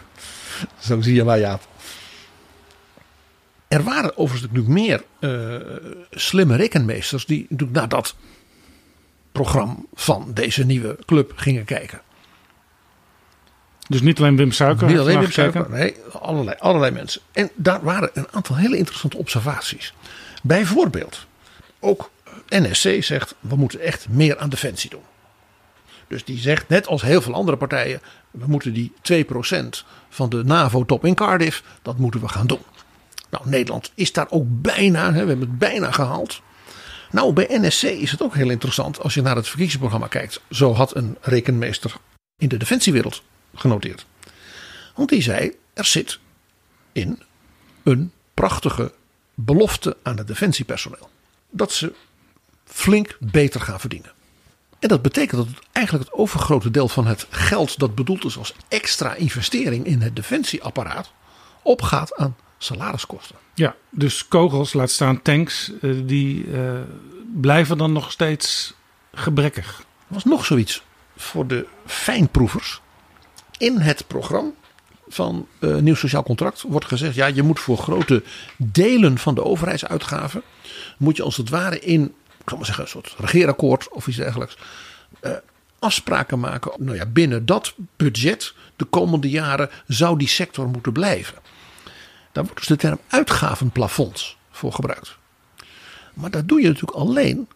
Zo 0.79 1.01
zie 1.01 1.15
je 1.15 1.25
maar 1.25 1.39
Jaap. 1.39 1.69
Er 3.69 3.83
waren 3.83 4.17
overigens 4.17 4.53
natuurlijk 4.53 4.69
meer 4.69 5.03
uh, 5.21 5.57
slimme 6.11 6.57
rekenmeesters 6.57 7.27
die 7.27 7.47
natuurlijk 7.49 7.79
naar 7.79 7.89
dat 7.89 8.15
programma 9.43 9.77
van 9.95 10.31
deze 10.35 10.65
nieuwe 10.65 10.99
club 11.07 11.33
gingen 11.37 11.65
kijken. 11.65 12.01
Dus 13.89 14.01
niet 14.01 14.19
alleen 14.19 14.37
Wim 14.37 14.53
Suiker? 14.53 14.87
Niet 14.87 14.99
alleen 14.99 15.19
Wim 15.19 15.31
Suiker, 15.31 15.71
nee, 15.71 15.97
allerlei, 16.21 16.57
allerlei 16.59 16.93
mensen. 16.93 17.21
En 17.33 17.51
daar 17.55 17.83
waren 17.83 18.11
een 18.13 18.27
aantal 18.31 18.57
hele 18.57 18.77
interessante 18.77 19.17
observaties. 19.17 19.95
Bijvoorbeeld, 20.43 21.27
ook 21.79 22.11
NSC 22.49 23.03
zegt, 23.03 23.35
we 23.41 23.57
moeten 23.57 23.81
echt 23.81 24.09
meer 24.09 24.39
aan 24.39 24.49
defensie 24.49 24.91
doen. 24.91 25.03
Dus 26.09 26.25
die 26.25 26.39
zegt, 26.39 26.69
net 26.69 26.87
als 26.87 27.03
heel 27.03 27.23
veel 27.23 27.35
andere 27.35 27.57
partijen, 27.57 28.01
we 28.31 28.47
moeten 28.47 28.73
die 28.73 28.93
2% 29.13 29.25
van 30.09 30.29
de 30.29 30.45
NAVO-top 30.45 31.05
in 31.05 31.15
Cardiff, 31.15 31.63
dat 31.83 31.99
moeten 31.99 32.21
we 32.21 32.29
gaan 32.29 32.47
doen. 32.47 32.63
Nou, 33.31 33.49
Nederland 33.49 33.93
is 33.95 34.13
daar 34.13 34.27
ook 34.31 34.45
bijna, 34.47 35.05
hè, 35.05 35.23
we 35.23 35.29
hebben 35.29 35.41
het 35.41 35.59
bijna 35.59 35.91
gehaald. 35.91 36.43
Nou, 37.11 37.33
bij 37.33 37.47
NSC 37.51 37.83
is 37.83 38.11
het 38.11 38.23
ook 38.23 38.35
heel 38.35 38.51
interessant 38.51 39.01
als 39.01 39.15
je 39.15 39.23
naar 39.23 39.37
het 39.37 39.47
verkiezingsprogramma 39.47 40.07
kijkt. 40.07 40.41
Zo 40.51 40.75
had 40.75 40.97
een 40.97 41.17
rekenmeester 41.21 41.95
in 42.37 42.49
de 42.49 42.57
defensiewereld 42.57 43.23
genoteerd. 43.55 44.07
Want 44.95 45.09
die 45.09 45.23
zei: 45.23 45.53
er 45.75 45.85
zit 45.85 46.19
in 46.93 47.23
een 47.83 48.13
prachtige 48.35 48.93
belofte 49.35 49.97
aan 50.03 50.17
het 50.17 50.27
defensiepersoneel. 50.27 51.11
Dat 51.51 51.73
ze 51.73 51.93
flink 52.65 53.17
beter 53.21 53.61
gaan 53.61 53.81
verdienen. 53.81 54.13
En 54.79 54.89
dat 54.89 55.03
betekent 55.03 55.47
dat 55.47 55.63
eigenlijk 55.73 56.09
het 56.09 56.19
overgrote 56.19 56.71
deel 56.71 56.89
van 56.89 57.07
het 57.07 57.27
geld 57.31 57.79
dat 57.79 57.95
bedoeld 57.95 58.25
is 58.25 58.39
als 58.39 58.55
extra 58.69 59.15
investering 59.15 59.85
in 59.87 60.01
het 60.01 60.17
defensieapparaat 60.17 61.13
opgaat 61.63 62.17
aan 62.17 62.37
salariskosten. 62.63 63.37
Ja, 63.55 63.75
dus 63.91 64.29
kogels, 64.29 64.73
laat 64.73 64.91
staan 64.91 65.23
tanks, 65.23 65.73
die 66.05 66.45
uh, 66.45 66.81
blijven 67.41 67.79
dan 67.79 67.93
nog 67.93 68.13
steeds 68.13 68.75
gebrekkig. 69.13 69.79
Er 69.79 70.15
was 70.15 70.25
nog 70.25 70.45
zoiets 70.45 70.83
voor 71.17 71.47
de 71.47 71.67
fijnproevers. 71.87 72.81
In 73.59 73.79
het 73.79 74.07
programma 74.07 74.51
van 75.09 75.47
uh, 75.61 75.77
Nieuw 75.77 75.95
Sociaal 75.95 76.23
Contract 76.23 76.63
wordt 76.63 76.87
gezegd: 76.87 77.15
ja, 77.15 77.27
je 77.27 77.43
moet 77.43 77.61
voor 77.61 77.79
grote 77.79 78.23
delen 78.57 79.19
van 79.19 79.35
de 79.35 79.45
overheidsuitgaven. 79.45 80.43
moet 80.99 81.17
je 81.17 81.23
als 81.23 81.37
het 81.37 81.49
ware 81.49 81.81
in, 81.81 82.03
ik 82.39 82.49
zal 82.49 82.57
maar 82.57 82.67
zeggen, 82.67 82.85
een 82.85 82.91
soort 82.91 83.15
regeerakkoord 83.19 83.89
of 83.89 84.07
iets 84.07 84.17
dergelijks. 84.17 84.57
Uh, 85.23 85.33
afspraken 85.79 86.41
maken. 86.41 86.73
Nou 86.79 86.97
ja, 86.97 87.07
binnen 87.07 87.47
dat 87.47 87.75
budget 87.97 88.55
de 88.77 88.85
komende 88.85 89.31
jaren 89.31 89.71
zou 89.87 90.19
die 90.19 90.29
sector 90.29 90.69
moeten 90.69 90.93
blijven. 90.93 91.35
Daar 92.33 92.45
wordt 92.45 92.59
dus 92.59 92.69
de 92.69 92.77
term 92.77 92.99
uitgavenplafonds 93.09 94.39
voor 94.51 94.73
gebruikt. 94.73 95.19
Maar 96.15 96.31
dat 96.31 96.49
doe 96.49 96.61
je 96.61 96.67
natuurlijk 96.67 96.99
alleen 96.99 97.49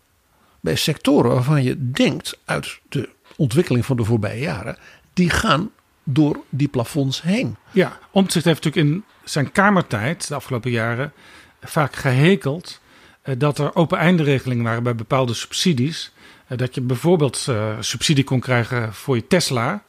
bij 0.60 0.76
sectoren 0.76 1.30
waarvan 1.30 1.62
je 1.62 1.90
denkt 1.90 2.38
uit 2.44 2.80
de 2.88 3.08
ontwikkeling 3.36 3.86
van 3.86 3.96
de 3.96 4.04
voorbije 4.04 4.40
jaren, 4.40 4.76
die 5.12 5.30
gaan 5.30 5.70
door 6.04 6.40
die 6.48 6.68
plafonds 6.68 7.22
heen. 7.22 7.56
Ja, 7.70 7.98
Omtzigt 8.10 8.44
heeft 8.44 8.64
natuurlijk 8.64 8.94
in 8.94 9.04
zijn 9.24 9.52
kamertijd 9.52 10.28
de 10.28 10.34
afgelopen 10.34 10.70
jaren 10.70 11.12
vaak 11.60 11.96
gehekeld 11.96 12.80
eh, 13.22 13.34
dat 13.38 13.58
er 13.58 13.74
open 13.74 13.98
einderegelingen 13.98 14.64
waren 14.64 14.82
bij 14.82 14.94
bepaalde 14.94 15.34
subsidies. 15.34 16.12
Eh, 16.46 16.58
dat 16.58 16.74
je 16.74 16.80
bijvoorbeeld 16.80 17.46
uh, 17.50 17.76
subsidie 17.80 18.24
kon 18.24 18.40
krijgen 18.40 18.94
voor 18.94 19.16
je 19.16 19.26
Tesla. 19.26 19.82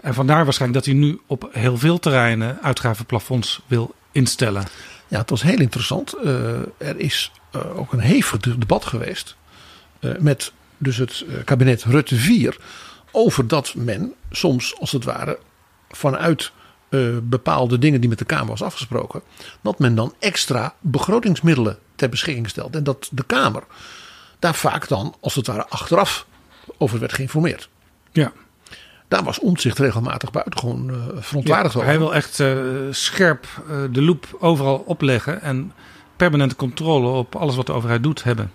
En 0.00 0.14
vandaar 0.14 0.44
waarschijnlijk 0.44 0.84
dat 0.84 0.94
hij 0.94 1.02
nu 1.02 1.20
op 1.26 1.48
heel 1.52 1.78
veel 1.78 1.98
terreinen 1.98 2.58
uitgavenplafonds 2.62 3.62
wil 3.66 3.94
instellen. 4.14 4.64
Ja, 5.08 5.18
het 5.18 5.30
was 5.30 5.42
heel 5.42 5.60
interessant. 5.60 6.14
Uh, 6.24 6.30
er 6.76 6.96
is 6.96 7.32
uh, 7.56 7.78
ook 7.78 7.92
een 7.92 8.00
hevig 8.00 8.40
debat 8.40 8.84
geweest 8.84 9.36
uh, 10.00 10.16
met 10.18 10.52
dus 10.78 10.96
het 10.96 11.24
kabinet 11.44 11.84
Rutte 11.84 12.16
4 12.16 12.56
over 13.10 13.48
dat 13.48 13.74
men 13.74 14.14
soms 14.30 14.80
als 14.80 14.92
het 14.92 15.04
ware 15.04 15.38
vanuit 15.90 16.52
bepaalde 17.22 17.78
dingen 17.78 18.00
die 18.00 18.08
met 18.08 18.18
de 18.18 18.24
Kamer 18.24 18.46
was 18.46 18.62
afgesproken, 18.62 19.22
dat 19.60 19.78
men 19.78 19.94
dan 19.94 20.14
extra 20.18 20.74
begrotingsmiddelen 20.80 21.78
ter 21.94 22.08
beschikking 22.08 22.48
stelt. 22.48 22.76
En 22.76 22.84
dat 22.84 23.08
de 23.12 23.24
Kamer 23.24 23.62
daar 24.38 24.54
vaak 24.54 24.88
dan 24.88 25.14
als 25.20 25.34
het 25.34 25.46
ware 25.46 25.66
achteraf 25.66 26.26
over 26.78 26.98
werd 26.98 27.12
geïnformeerd. 27.12 27.68
Ja. 28.12 28.32
Daar 29.14 29.24
was 29.24 29.38
Omtzigt 29.38 29.78
regelmatig 29.78 30.30
buitengewoon 30.30 30.90
uh, 30.90 30.96
verontwaardigd 31.14 31.74
ja, 31.74 31.80
over. 31.80 31.90
Hij 31.90 31.98
wil 31.98 32.14
echt 32.14 32.38
uh, 32.38 32.58
scherp 32.90 33.46
uh, 33.70 33.76
de 33.90 34.02
loep 34.02 34.36
overal 34.40 34.82
opleggen 34.86 35.42
en 35.42 35.72
permanente 36.16 36.56
controle 36.56 37.08
op 37.08 37.36
alles 37.36 37.56
wat 37.56 37.66
de 37.66 37.72
overheid 37.72 38.02
doet 38.02 38.24
hebben. 38.24 38.52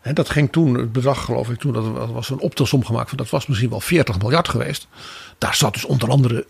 En 0.00 0.14
dat 0.14 0.30
ging 0.30 0.52
toen, 0.52 0.74
het 0.74 0.92
bedrag 0.92 1.24
geloof 1.24 1.48
ik, 1.50 1.58
toen 1.58 1.72
dat 1.72 2.10
was 2.10 2.30
een 2.30 2.40
optelsom 2.40 2.84
gemaakt 2.84 3.08
van 3.08 3.18
dat 3.18 3.30
was 3.30 3.46
misschien 3.46 3.70
wel 3.70 3.80
40 3.80 4.18
miljard 4.18 4.48
geweest. 4.48 4.88
Daar 5.38 5.54
zat 5.54 5.72
dus 5.72 5.84
onder 5.84 6.10
andere 6.10 6.44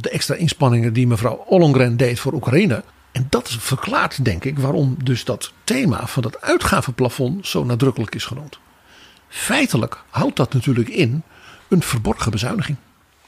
de 0.00 0.10
extra 0.10 0.34
inspanningen 0.34 0.92
die 0.92 1.06
mevrouw 1.06 1.44
Ollongren 1.46 1.96
deed 1.96 2.20
voor 2.20 2.32
Oekraïne. 2.32 2.84
En 3.12 3.26
dat 3.28 3.50
verklaart 3.50 4.24
denk 4.24 4.44
ik 4.44 4.58
waarom 4.58 4.96
dus 5.04 5.24
dat 5.24 5.52
thema 5.64 6.06
van 6.06 6.22
dat 6.22 6.40
uitgavenplafond 6.40 7.46
zo 7.46 7.64
nadrukkelijk 7.64 8.14
is 8.14 8.24
genoemd. 8.24 8.58
Feitelijk 9.28 10.02
houdt 10.10 10.36
dat 10.36 10.52
natuurlijk 10.52 10.88
in 10.88 11.22
een 11.72 11.82
verborgen 11.82 12.30
bezuiniging 12.30 12.76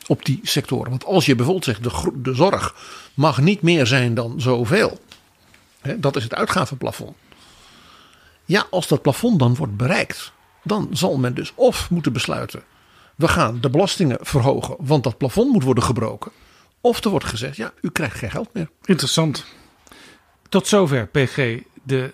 op 0.06 0.24
die 0.24 0.40
sectoren. 0.42 0.90
Want 0.90 1.04
als 1.04 1.26
je 1.26 1.34
bijvoorbeeld 1.34 1.64
zegt 1.64 1.82
de, 2.24 2.34
zorg 2.34 2.74
mag 3.14 3.40
niet 3.40 3.62
meer 3.62 3.86
zijn 3.86 4.14
dan 4.14 4.40
zoveel. 4.40 4.98
Hè, 5.80 6.00
dat 6.00 6.16
is 6.16 6.22
het 6.22 6.34
uitgavenplafond. 6.34 7.16
Ja, 8.44 8.66
als 8.70 8.88
dat 8.88 9.02
plafond 9.02 9.38
dan 9.38 9.54
wordt 9.54 9.76
bereikt, 9.76 10.32
dan 10.62 10.88
zal 10.92 11.18
men 11.18 11.34
dus 11.34 11.52
of 11.54 11.90
moeten 11.90 12.12
besluiten. 12.12 12.62
We 13.14 13.28
gaan 13.28 13.60
de 13.60 13.70
belastingen 13.70 14.18
verhogen, 14.20 14.76
want 14.78 15.04
dat 15.04 15.18
plafond 15.18 15.52
moet 15.52 15.62
worden 15.62 15.84
gebroken. 15.84 16.32
Of 16.80 17.04
er 17.04 17.10
wordt 17.10 17.24
gezegd, 17.24 17.56
ja, 17.56 17.72
u 17.80 17.90
krijgt 17.90 18.18
geen 18.18 18.30
geld 18.30 18.48
meer. 18.52 18.68
Interessant. 18.84 19.44
Tot 20.48 20.66
zover, 20.66 21.06
PG, 21.06 21.62
de 21.82 22.12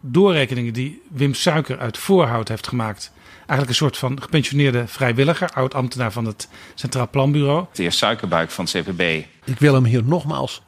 doorrekeningen 0.00 0.72
die 0.72 1.02
Wim 1.08 1.34
Suiker 1.34 1.78
uit 1.78 1.98
Voorhout 1.98 2.48
heeft 2.48 2.68
gemaakt 2.68 3.12
eigenlijk 3.46 3.68
een 3.68 3.74
soort 3.74 3.98
van 3.98 4.22
gepensioneerde 4.22 4.86
vrijwilliger, 4.86 5.50
oud-ambtenaar 5.50 6.12
van 6.12 6.24
het 6.24 6.48
Centraal 6.74 7.08
Planbureau. 7.10 7.66
De 7.72 7.82
heer 7.82 7.92
Suikerbuik 7.92 8.50
van 8.50 8.64
het 8.64 8.84
CPB. 8.86 9.00
Ik 9.44 9.58
wil 9.58 9.74
hem 9.74 9.84
hier 9.84 10.04
nogmaals 10.04 10.62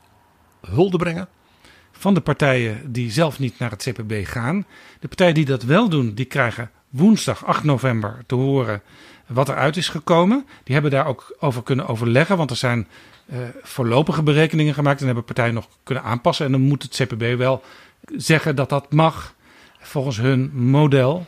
hulde 0.66 0.97
brengen. 0.97 1.29
van 1.93 2.14
de 2.14 2.20
partijen 2.20 2.93
die 2.93 3.11
zelf 3.11 3.39
niet 3.39 3.59
naar 3.59 3.70
het 3.70 3.83
CPB 3.83 4.27
gaan. 4.27 4.66
De 5.01 5.09
partijen 5.09 5.35
die 5.35 5.45
dat 5.45 5.62
wel 5.62 5.89
doen, 5.89 6.14
die 6.14 6.25
krijgen 6.25 6.70
woensdag 6.91 7.45
8 7.45 7.64
november 7.64 8.22
te 8.27 8.35
horen 8.35 8.83
wat 9.27 9.49
eruit 9.49 9.77
is 9.77 9.89
gekomen. 9.89 10.47
Die 10.64 10.75
hebben 10.75 10.93
daar 10.93 11.07
ook 11.07 11.37
over 11.39 11.62
kunnen 11.62 11.87
overleggen, 11.87 12.37
want 12.37 12.51
er 12.51 12.57
zijn 12.57 12.89
uh, 13.27 13.39
voorlopige 13.62 14.22
berekeningen 14.22 14.75
gemaakt 14.75 15.01
en 15.01 15.07
hebben 15.07 15.25
partijen 15.25 15.55
nog 15.55 15.68
kunnen 15.83 16.05
aanpassen. 16.05 16.47
En 16.47 16.53
dan 16.53 16.61
moet 16.61 16.83
het 16.83 16.95
CPB 16.95 17.39
wel 17.39 17.62
zeggen 18.16 18.57
dat 18.57 18.68
dat 18.68 18.93
mag 18.93 19.35
volgens 19.81 20.16
hun 20.16 20.51
model. 20.55 21.27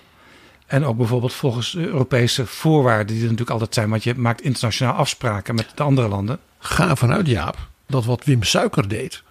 En 0.67 0.85
ook 0.85 0.97
bijvoorbeeld 0.97 1.33
volgens 1.33 1.77
Europese 1.77 2.47
voorwaarden, 2.47 3.07
die 3.07 3.17
er 3.17 3.23
natuurlijk 3.23 3.51
altijd 3.51 3.75
zijn, 3.75 3.91
want 3.91 4.05
je 4.05 4.15
maakt 4.15 4.41
internationaal 4.41 4.95
afspraken 4.95 5.55
met 5.55 5.73
de 5.75 5.83
andere 5.83 6.09
landen. 6.09 6.39
Ga 6.59 6.97
vanuit, 6.97 7.27
Jaap, 7.27 7.69
dat 7.87 8.05
wat 8.05 8.25
Wim 8.25 8.43
Suiker 8.43 8.89
deed, 8.89 9.23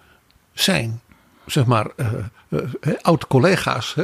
zijn 0.52 1.00
zeg 1.46 1.66
maar 1.66 1.86
uh, 1.96 2.12
uh, 2.48 2.60
oud-collega's 3.00 3.94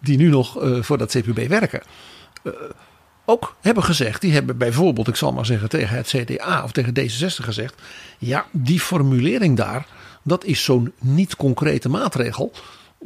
die 0.00 0.16
nu 0.16 0.28
nog 0.28 0.58
voor 0.80 0.98
dat 0.98 1.10
CPB 1.10 1.48
werken 1.48 1.82
ook 3.24 3.56
hebben 3.60 3.84
gezegd, 3.84 4.20
die 4.20 4.32
hebben 4.32 4.56
bijvoorbeeld, 4.58 5.08
ik 5.08 5.16
zal 5.16 5.32
maar 5.32 5.46
zeggen, 5.46 5.68
tegen 5.68 5.96
het 5.96 6.06
CDA 6.06 6.62
of 6.64 6.72
tegen 6.72 6.94
D66 7.00 7.44
gezegd. 7.44 7.82
Ja, 8.18 8.46
die 8.50 8.80
formulering 8.80 9.56
daar, 9.56 9.86
dat 10.22 10.44
is 10.44 10.64
zo'n 10.64 10.92
niet 11.00 11.36
concrete 11.36 11.88
maatregel. 11.88 12.52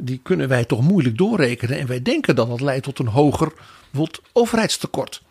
Die 0.01 0.19
kunnen 0.23 0.47
wij 0.47 0.65
toch 0.65 0.81
moeilijk 0.81 1.17
doorrekenen. 1.17 1.79
En 1.79 1.87
wij 1.87 2.01
denken 2.01 2.35
dat 2.35 2.47
dat 2.47 2.61
leidt 2.61 2.83
tot 2.83 2.99
een 2.99 3.07
hoger 3.07 3.53
overheidstekort. 4.33 5.21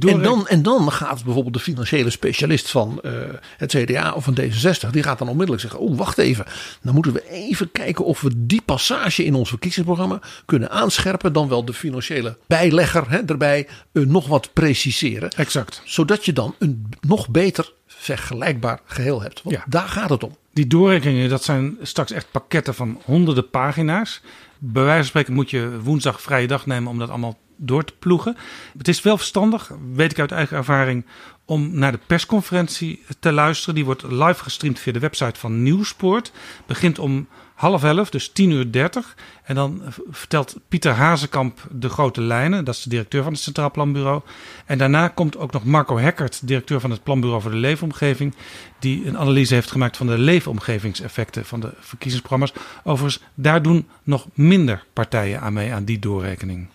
En, 0.00 0.22
dan, 0.22 0.48
en 0.48 0.62
dan 0.62 0.92
gaat 0.92 1.24
bijvoorbeeld 1.24 1.54
de 1.54 1.60
financiële 1.60 2.10
specialist 2.10 2.70
van 2.70 3.00
uh, 3.02 3.12
het 3.56 3.74
CDA 3.76 4.12
of 4.12 4.24
van 4.24 4.38
D66, 4.40 4.90
die 4.90 5.02
gaat 5.02 5.18
dan 5.18 5.28
onmiddellijk 5.28 5.62
zeggen: 5.62 5.80
Oh, 5.80 5.96
wacht 5.96 6.18
even. 6.18 6.44
Dan 6.82 6.94
moeten 6.94 7.12
we 7.12 7.30
even 7.30 7.72
kijken 7.72 8.04
of 8.04 8.20
we 8.20 8.30
die 8.46 8.62
passage 8.64 9.24
in 9.24 9.34
ons 9.34 9.48
verkiezingsprogramma 9.48 10.20
kunnen 10.44 10.70
aanscherpen. 10.70 11.32
Dan 11.32 11.48
wel 11.48 11.64
de 11.64 11.72
financiële 11.72 12.36
bijlegger 12.46 13.10
hè, 13.10 13.18
erbij 13.18 13.68
uh, 13.92 14.06
nog 14.06 14.26
wat 14.26 14.52
preciseren. 14.52 15.30
Exact. 15.30 15.82
Zodat 15.84 16.24
je 16.24 16.32
dan 16.32 16.54
een 16.58 16.88
nog 17.00 17.28
beter 17.28 17.72
vergelijkbaar 17.86 18.80
geheel 18.84 19.22
hebt. 19.22 19.42
Want 19.42 19.56
ja. 19.56 19.64
daar 19.68 19.88
gaat 19.88 20.10
het 20.10 20.24
om. 20.24 20.36
Die 20.52 20.66
doorrekeningen, 20.66 21.28
dat 21.28 21.44
zijn 21.44 21.76
straks 21.82 22.10
echt 22.10 22.26
pakketten 22.30 22.74
van 22.74 23.00
honderden 23.04 23.50
pagina's. 23.50 24.20
Bij 24.58 24.82
wijze 24.82 24.98
van 24.98 25.08
spreken 25.08 25.34
moet 25.34 25.50
je 25.50 25.80
woensdag 25.82 26.20
vrije 26.20 26.46
dag 26.46 26.66
nemen 26.66 26.90
om 26.90 26.98
dat 26.98 27.08
allemaal 27.08 27.38
door 27.56 27.84
te 27.84 27.94
ploegen. 27.98 28.36
Het 28.78 28.88
is 28.88 29.02
wel 29.02 29.16
verstandig, 29.16 29.70
weet 29.94 30.10
ik 30.10 30.18
uit 30.18 30.32
eigen 30.32 30.56
ervaring, 30.56 31.04
om 31.44 31.78
naar 31.78 31.92
de 31.92 31.98
persconferentie 32.06 33.02
te 33.18 33.32
luisteren. 33.32 33.74
Die 33.74 33.84
wordt 33.84 34.02
live 34.02 34.42
gestreamd 34.42 34.78
via 34.78 34.92
de 34.92 34.98
website 34.98 35.40
van 35.40 35.62
Nieuwsport. 35.62 36.32
Begint 36.66 36.98
om 36.98 37.26
half 37.54 37.84
elf, 37.84 38.10
dus 38.10 38.28
10 38.28 38.50
uur 38.50 38.72
30. 38.72 39.16
En 39.42 39.54
dan 39.54 39.82
vertelt 40.10 40.56
Pieter 40.68 40.92
Hazekamp 40.92 41.66
de 41.70 41.88
grote 41.88 42.20
lijnen. 42.20 42.64
Dat 42.64 42.74
is 42.74 42.82
de 42.82 42.90
directeur 42.90 43.22
van 43.22 43.32
het 43.32 43.42
Centraal 43.42 43.70
Planbureau. 43.70 44.22
En 44.66 44.78
daarna 44.78 45.08
komt 45.08 45.36
ook 45.36 45.52
nog 45.52 45.64
Marco 45.64 45.98
Hekkert, 45.98 46.46
directeur 46.46 46.80
van 46.80 46.90
het 46.90 47.02
Planbureau 47.02 47.42
voor 47.42 47.50
de 47.50 47.56
Leefomgeving. 47.56 48.34
Die 48.78 49.06
een 49.06 49.18
analyse 49.18 49.54
heeft 49.54 49.70
gemaakt 49.70 49.96
van 49.96 50.06
de 50.06 50.18
leefomgevingseffecten 50.18 51.44
van 51.44 51.60
de 51.60 51.72
verkiezingsprogramma's. 51.80 52.52
Overigens, 52.84 53.24
daar 53.34 53.62
doen 53.62 53.88
nog 54.02 54.26
minder 54.34 54.84
partijen 54.92 55.40
aan 55.40 55.52
mee 55.52 55.72
aan 55.72 55.84
die 55.84 55.98
doorrekening. 55.98 56.68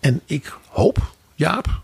En 0.00 0.20
ik 0.24 0.52
hoop, 0.68 1.14
Jaap, 1.34 1.80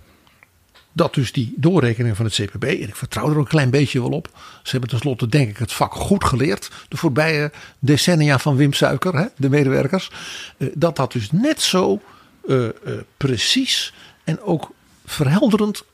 dat 0.92 1.14
dus 1.14 1.32
die 1.32 1.54
doorrekening 1.56 2.16
van 2.16 2.24
het 2.24 2.34
CPB, 2.34 2.64
en 2.64 2.88
ik 2.88 2.96
vertrouw 2.96 3.30
er 3.30 3.36
een 3.36 3.46
klein 3.46 3.70
beetje 3.70 4.00
wel 4.00 4.10
op. 4.10 4.28
Ze 4.62 4.70
hebben 4.70 4.88
tenslotte 4.90 5.28
denk 5.28 5.48
ik 5.48 5.56
het 5.56 5.72
vak 5.72 5.94
goed 5.94 6.24
geleerd. 6.24 6.70
De 6.88 6.96
voorbije 6.96 7.52
decennia 7.78 8.38
van 8.38 8.56
Wim 8.56 8.72
Suiker, 8.72 9.16
hè, 9.16 9.26
de 9.36 9.48
medewerkers. 9.48 10.10
Eh, 10.56 10.68
dat 10.74 10.96
dat 10.96 11.12
dus 11.12 11.30
net 11.30 11.62
zo 11.62 12.00
uh, 12.46 12.64
uh, 12.64 12.70
precies 13.16 13.92
en 14.24 14.40
ook 14.40 14.70
verhelderend 15.04 15.84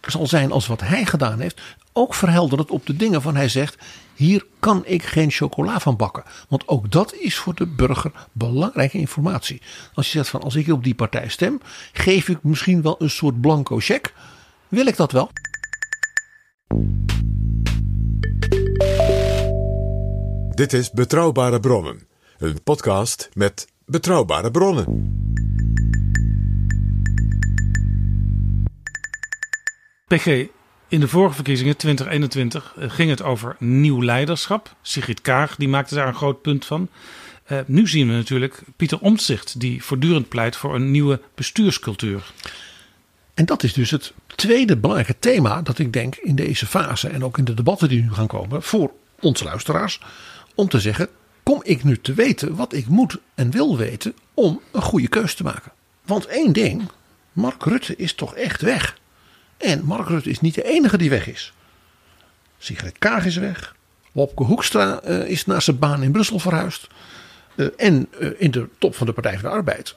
zal 0.00 0.26
zijn 0.26 0.52
als 0.52 0.66
wat 0.66 0.80
hij 0.80 1.04
gedaan 1.04 1.40
heeft. 1.40 1.60
Ook 1.96 2.14
verhelderend 2.14 2.70
op 2.70 2.86
de 2.86 2.96
dingen 2.96 3.22
van 3.22 3.36
hij 3.36 3.48
zegt. 3.48 3.76
Hier 4.14 4.46
kan 4.58 4.82
ik 4.86 5.02
geen 5.02 5.30
chocola 5.30 5.80
van 5.80 5.96
bakken. 5.96 6.24
Want 6.48 6.68
ook 6.68 6.90
dat 6.90 7.14
is 7.14 7.36
voor 7.36 7.54
de 7.54 7.66
burger 7.66 8.12
belangrijke 8.32 8.98
informatie. 8.98 9.62
Als 9.94 10.06
je 10.06 10.18
zegt 10.18 10.28
van 10.30 10.42
als 10.42 10.54
ik 10.54 10.68
op 10.68 10.84
die 10.84 10.94
partij 10.94 11.28
stem, 11.28 11.60
geef 11.92 12.28
ik 12.28 12.42
misschien 12.42 12.82
wel 12.82 12.96
een 12.98 13.10
soort 13.10 13.40
blanco 13.40 13.78
cheque. 13.78 14.12
Wil 14.68 14.86
ik 14.86 14.96
dat 14.96 15.12
wel? 15.12 15.30
Dit 20.50 20.72
is 20.72 20.90
Betrouwbare 20.90 21.60
Bronnen. 21.60 22.06
Een 22.38 22.62
podcast 22.62 23.28
met 23.32 23.66
betrouwbare 23.84 24.50
bronnen. 24.50 25.12
PG, 30.06 30.46
in 30.94 31.00
de 31.00 31.08
vorige 31.08 31.34
verkiezingen 31.34 31.76
2021 31.76 32.74
eh, 32.76 32.90
ging 32.90 33.10
het 33.10 33.22
over 33.22 33.56
nieuw 33.58 34.02
leiderschap. 34.02 34.74
Sigrid 34.82 35.20
Kaag 35.20 35.56
die 35.56 35.68
maakte 35.68 35.94
daar 35.94 36.08
een 36.08 36.14
groot 36.14 36.42
punt 36.42 36.64
van. 36.64 36.88
Uh, 37.48 37.58
nu 37.66 37.88
zien 37.88 38.08
we 38.08 38.12
natuurlijk 38.12 38.62
Pieter 38.76 38.98
Omtzigt 38.98 39.60
die 39.60 39.84
voortdurend 39.84 40.28
pleit 40.28 40.56
voor 40.56 40.74
een 40.74 40.90
nieuwe 40.90 41.20
bestuurscultuur. 41.34 42.32
En 43.34 43.44
dat 43.44 43.62
is 43.62 43.72
dus 43.72 43.90
het 43.90 44.12
tweede 44.26 44.76
belangrijke 44.76 45.18
thema 45.18 45.62
dat 45.62 45.78
ik 45.78 45.92
denk 45.92 46.16
in 46.16 46.34
deze 46.34 46.66
fase 46.66 47.08
en 47.08 47.24
ook 47.24 47.38
in 47.38 47.44
de 47.44 47.54
debatten 47.54 47.88
die 47.88 48.02
nu 48.02 48.12
gaan 48.12 48.26
komen 48.26 48.62
voor 48.62 48.92
onze 49.20 49.44
luisteraars. 49.44 50.00
Om 50.54 50.68
te 50.68 50.80
zeggen, 50.80 51.08
kom 51.42 51.60
ik 51.62 51.84
nu 51.84 52.00
te 52.00 52.14
weten 52.14 52.54
wat 52.54 52.72
ik 52.72 52.86
moet 52.86 53.18
en 53.34 53.50
wil 53.50 53.76
weten 53.76 54.14
om 54.34 54.60
een 54.72 54.82
goede 54.82 55.08
keus 55.08 55.34
te 55.34 55.42
maken. 55.42 55.72
Want 56.04 56.26
één 56.26 56.52
ding, 56.52 56.82
Mark 57.32 57.64
Rutte 57.64 57.96
is 57.96 58.14
toch 58.14 58.34
echt 58.34 58.60
weg. 58.60 59.02
En 59.56 59.84
Mark 59.84 60.08
Rutte 60.08 60.30
is 60.30 60.40
niet 60.40 60.54
de 60.54 60.64
enige 60.64 60.98
die 60.98 61.10
weg 61.10 61.26
is. 61.26 61.52
Sigrid 62.58 62.98
Kaag 62.98 63.24
is 63.24 63.36
weg. 63.36 63.74
Wopke 64.12 64.42
Hoekstra 64.42 65.00
uh, 65.04 65.28
is 65.28 65.46
naar 65.46 65.62
zijn 65.62 65.78
baan 65.78 66.02
in 66.02 66.12
Brussel 66.12 66.38
verhuisd. 66.38 66.86
Uh, 67.54 67.68
en 67.76 68.08
uh, 68.20 68.30
in 68.38 68.50
de 68.50 68.68
top 68.78 68.94
van 68.94 69.06
de 69.06 69.12
Partij 69.12 69.38
van 69.38 69.50
de 69.50 69.56
Arbeid, 69.56 69.94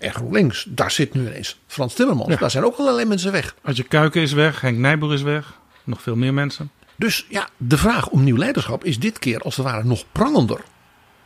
uh, 0.00 0.30
links, 0.30 0.66
daar 0.68 0.90
zit 0.90 1.14
nu 1.14 1.26
ineens 1.26 1.60
Frans 1.66 1.94
Timmermans. 1.94 2.30
Ja. 2.30 2.36
Daar 2.36 2.50
zijn 2.50 2.64
ook 2.64 2.76
allerlei 2.76 3.06
mensen 3.06 3.32
weg. 3.32 3.54
Adje 3.62 3.82
Kuiken 3.82 4.22
is 4.22 4.32
weg, 4.32 4.60
Henk 4.60 4.78
Nijboer 4.78 5.12
is 5.12 5.22
weg. 5.22 5.58
Nog 5.84 6.02
veel 6.02 6.16
meer 6.16 6.34
mensen. 6.34 6.70
Dus 6.96 7.26
ja, 7.28 7.48
de 7.56 7.78
vraag 7.78 8.08
om 8.08 8.24
nieuw 8.24 8.36
leiderschap 8.36 8.84
is 8.84 8.98
dit 8.98 9.18
keer 9.18 9.40
als 9.40 9.56
het 9.56 9.64
ware 9.64 9.84
nog 9.84 10.04
prangender 10.12 10.60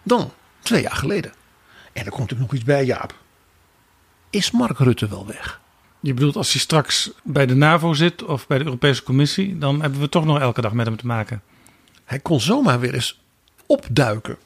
dan 0.03 0.33
twee 0.61 0.83
jaar 0.83 0.97
geleden. 0.97 1.33
En 1.93 2.05
er 2.05 2.11
komt 2.11 2.31
natuurlijk 2.31 2.51
nog 2.51 2.53
iets 2.53 2.64
bij, 2.64 2.85
Jaap. 2.85 3.14
Is 4.31 4.51
Mark 4.51 4.79
Rutte 4.79 5.09
wel 5.09 5.27
weg? 5.27 5.61
Je 6.07 6.14
bedoelt 6.14 6.36
als 6.36 6.52
hij 6.52 6.61
straks 6.61 7.11
bij 7.22 7.46
de 7.46 7.54
NAVO 7.54 7.92
zit 7.92 8.24
of 8.24 8.46
bij 8.46 8.59
de 8.59 8.64
Europese 8.64 9.02
Commissie, 9.02 9.59
dan 9.59 9.80
hebben 9.80 10.00
we 10.00 10.09
toch 10.09 10.24
nog 10.24 10.40
elke 10.40 10.61
dag 10.61 10.72
met 10.72 10.86
hem 10.86 10.96
te 10.96 11.07
maken. 11.07 11.42
Hij 12.04 12.18
kon 12.18 12.40
zomaar 12.40 12.80
weer 12.80 12.94
eens 12.94 13.20
opduiken 13.66 14.36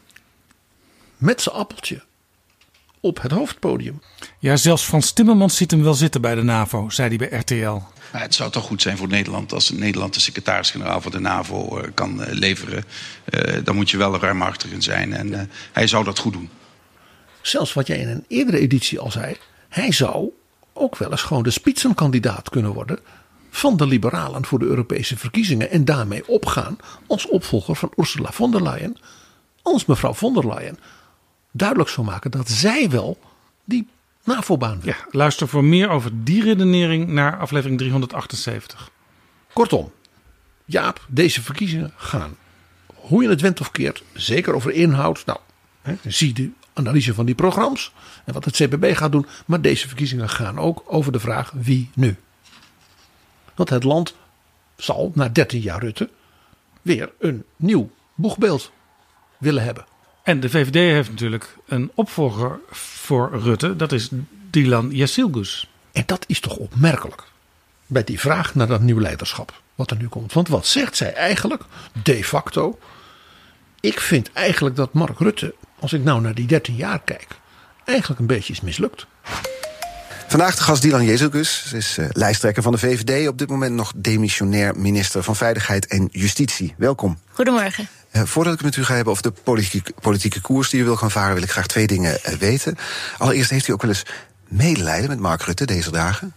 met 1.16 1.42
zijn 1.42 1.54
appeltje 1.54 2.02
op 3.00 3.22
het 3.22 3.32
hoofdpodium. 3.32 4.02
Ja, 4.38 4.56
zelfs 4.56 4.84
Frans 4.84 5.12
Timmermans 5.12 5.56
ziet 5.56 5.70
hem 5.70 5.82
wel 5.82 5.94
zitten 5.94 6.20
bij 6.20 6.34
de 6.34 6.42
NAVO, 6.42 6.88
zei 6.88 7.16
hij 7.16 7.28
bij 7.28 7.38
RTL. 7.38 7.82
Maar 8.12 8.22
het 8.22 8.34
zou 8.34 8.50
toch 8.50 8.64
goed 8.64 8.82
zijn 8.82 8.96
voor 8.96 9.08
Nederland 9.08 9.52
als 9.52 9.70
Nederland 9.70 10.14
de 10.14 10.20
secretaris-generaal 10.20 11.00
van 11.00 11.12
de 11.12 11.20
NAVO 11.20 11.78
uh, 11.78 11.84
kan 11.94 12.20
uh, 12.20 12.26
leveren. 12.30 12.84
Uh, 13.30 13.64
dan 13.64 13.74
moet 13.74 13.90
je 13.90 13.96
wel 13.96 14.18
ruimhartig 14.18 14.70
in 14.70 14.82
zijn 14.82 15.12
en 15.12 15.50
hij 15.72 15.86
zou 15.86 16.04
dat 16.04 16.18
goed 16.18 16.32
doen. 16.32 16.50
Zelfs 17.42 17.72
wat 17.72 17.86
jij 17.86 17.98
in 17.98 18.08
een 18.08 18.24
eerdere 18.28 18.58
editie 18.58 18.98
al 18.98 19.11
zei, 19.11 19.36
hij 19.68 19.92
zou 19.92 20.30
ook 20.72 20.96
wel 20.96 21.10
eens 21.10 21.22
gewoon 21.22 21.42
de 21.42 21.50
spitsenkandidaat 21.50 22.48
kunnen 22.48 22.72
worden 22.72 22.98
van 23.50 23.76
de 23.76 23.86
liberalen 23.86 24.44
voor 24.44 24.58
de 24.58 24.64
Europese 24.64 25.16
verkiezingen 25.16 25.70
en 25.70 25.84
daarmee 25.84 26.28
opgaan 26.28 26.76
als 27.06 27.26
opvolger 27.26 27.76
van 27.76 27.92
Ursula 27.96 28.32
von 28.32 28.50
der 28.50 28.62
Leyen, 28.62 28.96
als 29.62 29.84
mevrouw 29.84 30.14
von 30.14 30.34
der 30.34 30.46
Leyen 30.46 30.78
duidelijk 31.52 31.88
zou 31.88 32.06
maken 32.06 32.30
dat 32.30 32.48
zij 32.48 32.90
wel 32.90 33.18
die 33.64 33.88
NAVO-baan 34.24 34.80
wil. 34.80 34.92
Ja, 34.92 35.06
luister 35.10 35.48
voor 35.48 35.64
meer 35.64 35.88
over 35.88 36.10
die 36.24 36.42
redenering 36.42 37.08
naar 37.08 37.38
aflevering 37.38 37.78
378. 37.78 38.90
Kortom, 39.52 39.92
Jaap, 40.64 41.06
deze 41.08 41.42
verkiezingen 41.42 41.92
gaan, 41.96 42.36
hoe 42.94 43.22
je 43.22 43.28
het 43.28 43.40
went 43.40 43.60
of 43.60 43.70
keert, 43.70 44.02
zeker 44.12 44.54
over 44.54 44.72
inhoud. 44.72 45.22
Nou, 45.26 45.38
hè, 45.82 45.94
zie 46.06 46.32
de 46.32 46.50
analyse 46.81 47.14
van 47.14 47.26
die 47.26 47.35
programma's 47.35 47.93
en 48.24 48.33
wat 48.33 48.45
het 48.45 48.57
CPB 48.57 48.97
gaat 48.97 49.12
doen. 49.12 49.26
Maar 49.47 49.61
deze 49.61 49.87
verkiezingen 49.87 50.28
gaan 50.28 50.59
ook 50.59 50.83
over 50.87 51.12
de 51.12 51.20
vraag 51.20 51.53
wie 51.55 51.91
nu. 51.95 52.16
Want 53.55 53.68
het 53.68 53.85
land 53.85 54.14
zal 54.76 55.12
na 55.14 55.28
13 55.28 55.61
jaar 55.61 55.81
Rutte 55.81 56.11
weer 56.83 57.11
een 57.18 57.45
nieuw 57.57 57.91
boegbeeld 58.14 58.72
willen 59.39 59.62
hebben. 59.62 59.85
En 60.22 60.41
de 60.41 60.51
VVD 60.51 60.74
heeft 60.74 61.11
natuurlijk 61.11 61.57
een 61.66 61.91
opvolger 61.95 62.59
voor 62.70 63.41
Rutte. 63.43 63.76
Dat 63.76 63.93
is 63.93 64.09
Dylan 64.51 64.91
Jasilgus. 64.91 65.70
En 65.93 66.03
dat 66.07 66.24
is 66.26 66.41
toch 66.41 66.57
opmerkelijk. 66.57 67.24
Bij 67.87 68.05
die 68.05 68.20
vraag 68.20 68.55
naar 68.55 68.66
dat 68.66 68.81
nieuw 68.81 69.01
leiderschap. 69.01 69.61
Wat 69.74 69.91
er 69.91 69.97
nu 69.97 70.09
komt. 70.09 70.33
Want 70.33 70.49
wat 70.49 70.66
zegt 70.66 70.97
zij 70.97 71.14
eigenlijk 71.14 71.62
de 72.03 72.24
facto? 72.24 72.78
Ik 73.81 74.01
vind 74.01 74.33
eigenlijk 74.33 74.76
dat 74.76 74.93
Mark 74.93 75.18
Rutte, 75.18 75.55
als 75.81 75.93
ik 75.93 76.05
nou 76.05 76.20
naar 76.20 76.35
die 76.35 76.47
13 76.47 76.74
jaar 76.74 77.01
kijk, 77.05 77.26
eigenlijk 77.85 78.20
een 78.20 78.26
beetje 78.26 78.53
is 78.53 78.61
mislukt. 78.61 79.07
Vandaag 80.28 80.57
de 80.57 80.62
gast 80.62 80.83
Dylan 80.83 81.05
Jezus. 81.05 81.64
Ze 81.68 81.76
is 81.76 81.99
uh, 81.99 82.07
lijsttrekker 82.12 82.62
van 82.62 82.72
de 82.72 82.78
VVD. 82.78 83.28
Op 83.28 83.39
dit 83.39 83.49
moment 83.49 83.74
nog 83.74 83.93
demissionair 83.97 84.76
minister 84.76 85.22
van 85.22 85.37
Veiligheid 85.37 85.87
en 85.87 86.09
Justitie. 86.12 86.74
Welkom. 86.76 87.18
Goedemorgen. 87.31 87.89
Uh, 88.12 88.22
voordat 88.22 88.53
ik 88.53 88.59
het 88.59 88.68
met 88.68 88.76
u 88.76 88.85
ga 88.85 88.95
hebben 88.95 89.12
over 89.12 89.24
de 89.24 89.33
politieke, 89.43 89.95
politieke 90.01 90.41
koers 90.41 90.70
die 90.70 90.81
u 90.81 90.85
wil 90.85 90.97
gaan 90.97 91.11
varen, 91.11 91.35
wil 91.35 91.43
ik 91.43 91.51
graag 91.51 91.66
twee 91.66 91.87
dingen 91.87 92.18
uh, 92.26 92.35
weten. 92.35 92.78
Allereerst 93.18 93.51
heeft 93.51 93.68
u 93.68 93.72
ook 93.72 93.83
wel 93.83 93.91
eens 93.91 94.03
medelijden 94.49 95.09
met 95.09 95.18
Mark 95.18 95.43
Rutte 95.43 95.64
deze 95.64 95.91
dagen? 95.91 96.35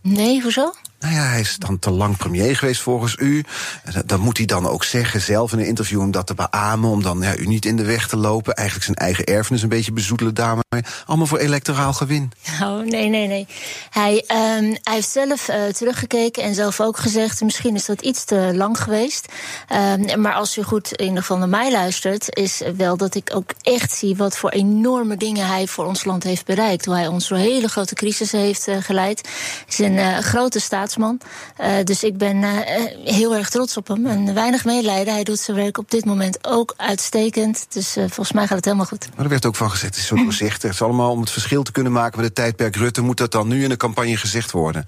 Nee, 0.00 0.42
hoezo? 0.42 0.74
Nou 1.02 1.14
ja, 1.14 1.22
hij 1.22 1.40
is 1.40 1.56
dan 1.56 1.78
te 1.78 1.90
lang 1.90 2.16
premier 2.16 2.56
geweest 2.56 2.80
volgens 2.80 3.16
u. 3.18 3.44
Dan 4.04 4.20
moet 4.20 4.36
hij 4.36 4.46
dan 4.46 4.66
ook 4.66 4.84
zeggen, 4.84 5.20
zelf 5.20 5.52
in 5.52 5.58
een 5.58 5.66
interview, 5.66 6.00
om 6.00 6.10
dat 6.10 6.26
te 6.26 6.34
beamen. 6.34 6.90
Om 6.90 7.02
dan 7.02 7.20
ja, 7.20 7.36
u 7.36 7.46
niet 7.46 7.64
in 7.64 7.76
de 7.76 7.84
weg 7.84 8.08
te 8.08 8.16
lopen. 8.16 8.54
Eigenlijk 8.54 8.86
zijn 8.86 8.96
eigen 8.96 9.24
erfenis 9.24 9.62
een 9.62 9.68
beetje 9.68 9.92
bezoedelen 9.92 10.34
daarmee. 10.34 10.62
Allemaal 11.06 11.26
voor 11.26 11.38
electoraal 11.38 11.92
gewin. 11.92 12.32
Oh, 12.62 12.78
nee, 12.78 13.08
nee, 13.08 13.26
nee. 13.26 13.46
Hij, 13.90 14.14
um, 14.14 14.76
hij 14.82 14.94
heeft 14.94 15.10
zelf 15.10 15.48
uh, 15.48 15.66
teruggekeken 15.66 16.42
en 16.42 16.54
zelf 16.54 16.80
ook 16.80 16.98
gezegd... 16.98 17.40
misschien 17.40 17.74
is 17.74 17.84
dat 17.84 18.00
iets 18.00 18.24
te 18.24 18.52
lang 18.54 18.82
geweest. 18.82 19.32
Um, 19.98 20.20
maar 20.20 20.34
als 20.34 20.56
u 20.56 20.62
goed 20.62 20.92
in 20.92 21.04
ieder 21.04 21.20
geval 21.20 21.38
naar 21.38 21.48
mij 21.48 21.72
luistert... 21.72 22.36
is 22.36 22.62
wel 22.76 22.96
dat 22.96 23.14
ik 23.14 23.30
ook 23.34 23.50
echt 23.62 23.92
zie 23.92 24.16
wat 24.16 24.36
voor 24.36 24.50
enorme 24.50 25.16
dingen 25.16 25.46
hij 25.46 25.66
voor 25.66 25.84
ons 25.84 26.04
land 26.04 26.22
heeft 26.22 26.44
bereikt. 26.44 26.84
Hoe 26.84 26.94
hij 26.94 27.06
ons 27.06 27.28
door 27.28 27.38
hele 27.38 27.68
grote 27.68 27.94
crisis 27.94 28.32
heeft 28.32 28.68
uh, 28.68 28.76
geleid. 28.80 29.20
Hij 29.22 29.64
is 29.68 29.78
een 29.78 29.96
uh, 29.96 30.18
grote 30.18 30.60
staatsman. 30.92 31.20
Uh, 31.60 31.84
dus 31.84 32.04
ik 32.04 32.18
ben 32.18 32.42
heel 33.04 33.34
erg 33.36 33.50
trots 33.50 33.76
op 33.76 33.88
hem. 33.88 34.06
En 34.06 34.34
weinig 34.34 34.64
medelijden. 34.64 35.14
Hij 35.14 35.24
doet 35.24 35.38
zijn 35.38 35.56
werk 35.56 35.78
op 35.78 35.90
dit 35.90 36.04
moment 36.04 36.38
ook 36.42 36.74
uitstekend. 36.76 37.66
Dus 37.68 37.92
volgens 37.92 38.32
mij 38.32 38.46
gaat 38.46 38.56
het 38.56 38.64
helemaal 38.64 38.86
goed. 38.86 39.08
Maar 39.14 39.24
er 39.24 39.30
werd 39.30 39.46
ook 39.46 39.56
van 39.56 39.70
gezegd, 39.70 39.94
het 39.94 40.02
is 40.02 40.08
zo 40.08 40.16
doorzichtig. 40.16 40.50
Het 40.62 40.72
is 40.72 40.82
allemaal 40.82 41.10
om 41.10 41.20
het 41.20 41.30
verschil 41.30 41.62
te 41.62 41.72
kunnen 41.72 41.92
maken 41.92 42.16
met 42.16 42.26
het 42.26 42.34
tijdperk 42.34 42.76
Rutte. 42.76 43.00
Moet 43.00 43.16
dat 43.16 43.32
dan 43.32 43.48
nu 43.48 43.62
in 43.62 43.68
de 43.68 43.76
campagne 43.76 44.16
gezegd 44.16 44.50
worden? 44.50 44.86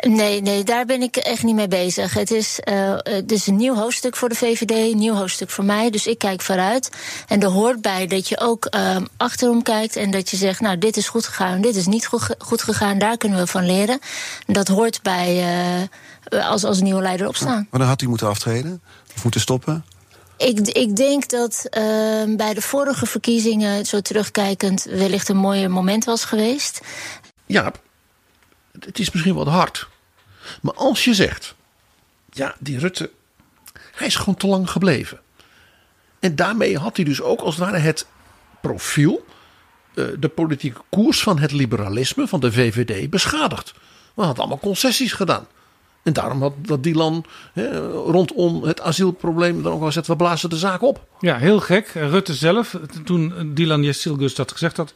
Nee, 0.00 0.42
nee, 0.42 0.64
daar 0.64 0.86
ben 0.86 1.02
ik 1.02 1.16
echt 1.16 1.42
niet 1.42 1.54
mee 1.54 1.68
bezig. 1.68 2.14
Het 2.14 2.30
is, 2.30 2.60
uh, 2.64 2.96
het 2.96 3.32
is 3.32 3.46
een 3.46 3.56
nieuw 3.56 3.74
hoofdstuk 3.74 4.16
voor 4.16 4.28
de 4.28 4.34
VVD, 4.34 4.70
een 4.70 4.98
nieuw 4.98 5.14
hoofdstuk 5.14 5.50
voor 5.50 5.64
mij. 5.64 5.90
Dus 5.90 6.06
ik 6.06 6.18
kijk 6.18 6.42
vooruit. 6.42 6.90
En 7.28 7.40
er 7.40 7.48
hoort 7.48 7.82
bij 7.82 8.06
dat 8.06 8.28
je 8.28 8.40
ook 8.40 8.66
uh, 8.74 8.96
achterom 9.16 9.62
kijkt 9.62 9.96
en 9.96 10.10
dat 10.10 10.30
je 10.30 10.36
zegt: 10.36 10.60
Nou, 10.60 10.78
dit 10.78 10.96
is 10.96 11.08
goed 11.08 11.26
gegaan, 11.26 11.60
dit 11.60 11.76
is 11.76 11.86
niet 11.86 12.06
goed, 12.06 12.34
goed 12.38 12.62
gegaan, 12.62 12.98
daar 12.98 13.16
kunnen 13.16 13.38
we 13.38 13.46
van 13.46 13.66
leren. 13.66 13.98
Dat 14.46 14.68
hoort 14.68 15.02
bij 15.02 15.44
uh, 16.30 16.50
als, 16.50 16.64
als 16.64 16.80
nieuwe 16.80 17.02
leider 17.02 17.28
opstaan. 17.28 17.66
Maar 17.70 17.80
dan 17.80 17.88
had 17.88 18.00
hij 18.00 18.08
moeten 18.08 18.28
aftreden? 18.28 18.82
Of 19.16 19.22
moeten 19.22 19.40
stoppen? 19.40 19.84
Ik, 20.36 20.58
ik, 20.58 20.96
denk 20.96 21.28
dat 21.28 21.66
uh, 21.70 21.82
bij 22.36 22.54
de 22.54 22.60
vorige 22.60 23.06
verkiezingen, 23.06 23.86
zo 23.86 24.00
terugkijkend, 24.00 24.84
wellicht 24.84 25.28
een 25.28 25.36
mooi 25.36 25.68
moment 25.68 26.04
was 26.04 26.24
geweest. 26.24 26.80
Ja, 27.46 27.72
het 28.80 28.98
is 28.98 29.10
misschien 29.10 29.34
wat 29.34 29.46
hard. 29.46 29.88
Maar 30.62 30.74
als 30.74 31.04
je 31.04 31.14
zegt, 31.14 31.54
ja, 32.30 32.54
die 32.58 32.78
Rutte, 32.78 33.10
hij 33.94 34.06
is 34.06 34.16
gewoon 34.16 34.34
te 34.34 34.46
lang 34.46 34.70
gebleven. 34.70 35.20
En 36.18 36.36
daarmee 36.36 36.78
had 36.78 36.96
hij 36.96 37.04
dus 37.04 37.20
ook 37.20 37.40
als 37.40 37.56
het 37.56 37.64
ware 37.64 37.78
het 37.78 38.06
profiel, 38.60 39.24
uh, 39.94 40.06
de 40.18 40.28
politieke 40.28 40.80
koers 40.88 41.22
van 41.22 41.38
het 41.38 41.52
liberalisme 41.52 42.28
van 42.28 42.40
de 42.40 42.52
VVD 42.52 43.10
beschadigd. 43.10 43.72
We 44.14 44.22
hadden 44.22 44.38
allemaal 44.38 44.58
concessies 44.58 45.12
gedaan. 45.12 45.46
En 46.02 46.12
daarom 46.12 46.42
had 46.42 46.52
dat 46.60 46.82
Dylan 46.82 47.24
rondom 48.06 48.62
het 48.62 48.80
asielprobleem 48.80 49.62
dan 49.62 49.72
ook 49.72 49.78
wel 49.78 49.86
gezegd: 49.86 50.06
we 50.06 50.16
blazen 50.16 50.50
de 50.50 50.56
zaak 50.56 50.82
op. 50.82 51.06
Ja, 51.20 51.36
heel 51.36 51.60
gek. 51.60 51.88
Rutte 51.88 52.34
zelf, 52.34 52.78
toen 53.04 53.52
Dylan 53.54 53.82
Jessilgus 53.82 54.34
dat 54.34 54.52
gezegd 54.52 54.76
had, 54.76 54.94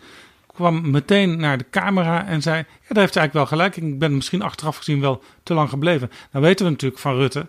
kwam 0.59 0.91
meteen 0.91 1.39
naar 1.41 1.59
de 1.59 1.67
camera 1.71 2.27
en 2.27 2.43
zei: 2.43 2.57
Ja, 2.57 2.65
daar 2.89 3.03
heeft 3.03 3.15
hij 3.15 3.23
eigenlijk 3.23 3.33
wel 3.33 3.47
gelijk. 3.47 3.77
Ik 3.77 3.99
ben 3.99 4.15
misschien 4.15 4.43
achteraf 4.43 4.77
gezien 4.77 5.01
wel 5.01 5.23
te 5.43 5.55
lang 5.55 5.69
gebleven. 5.69 6.11
Nou 6.33 6.45
weten 6.45 6.65
we 6.65 6.71
natuurlijk 6.71 7.01
van 7.01 7.17
Rutte 7.17 7.47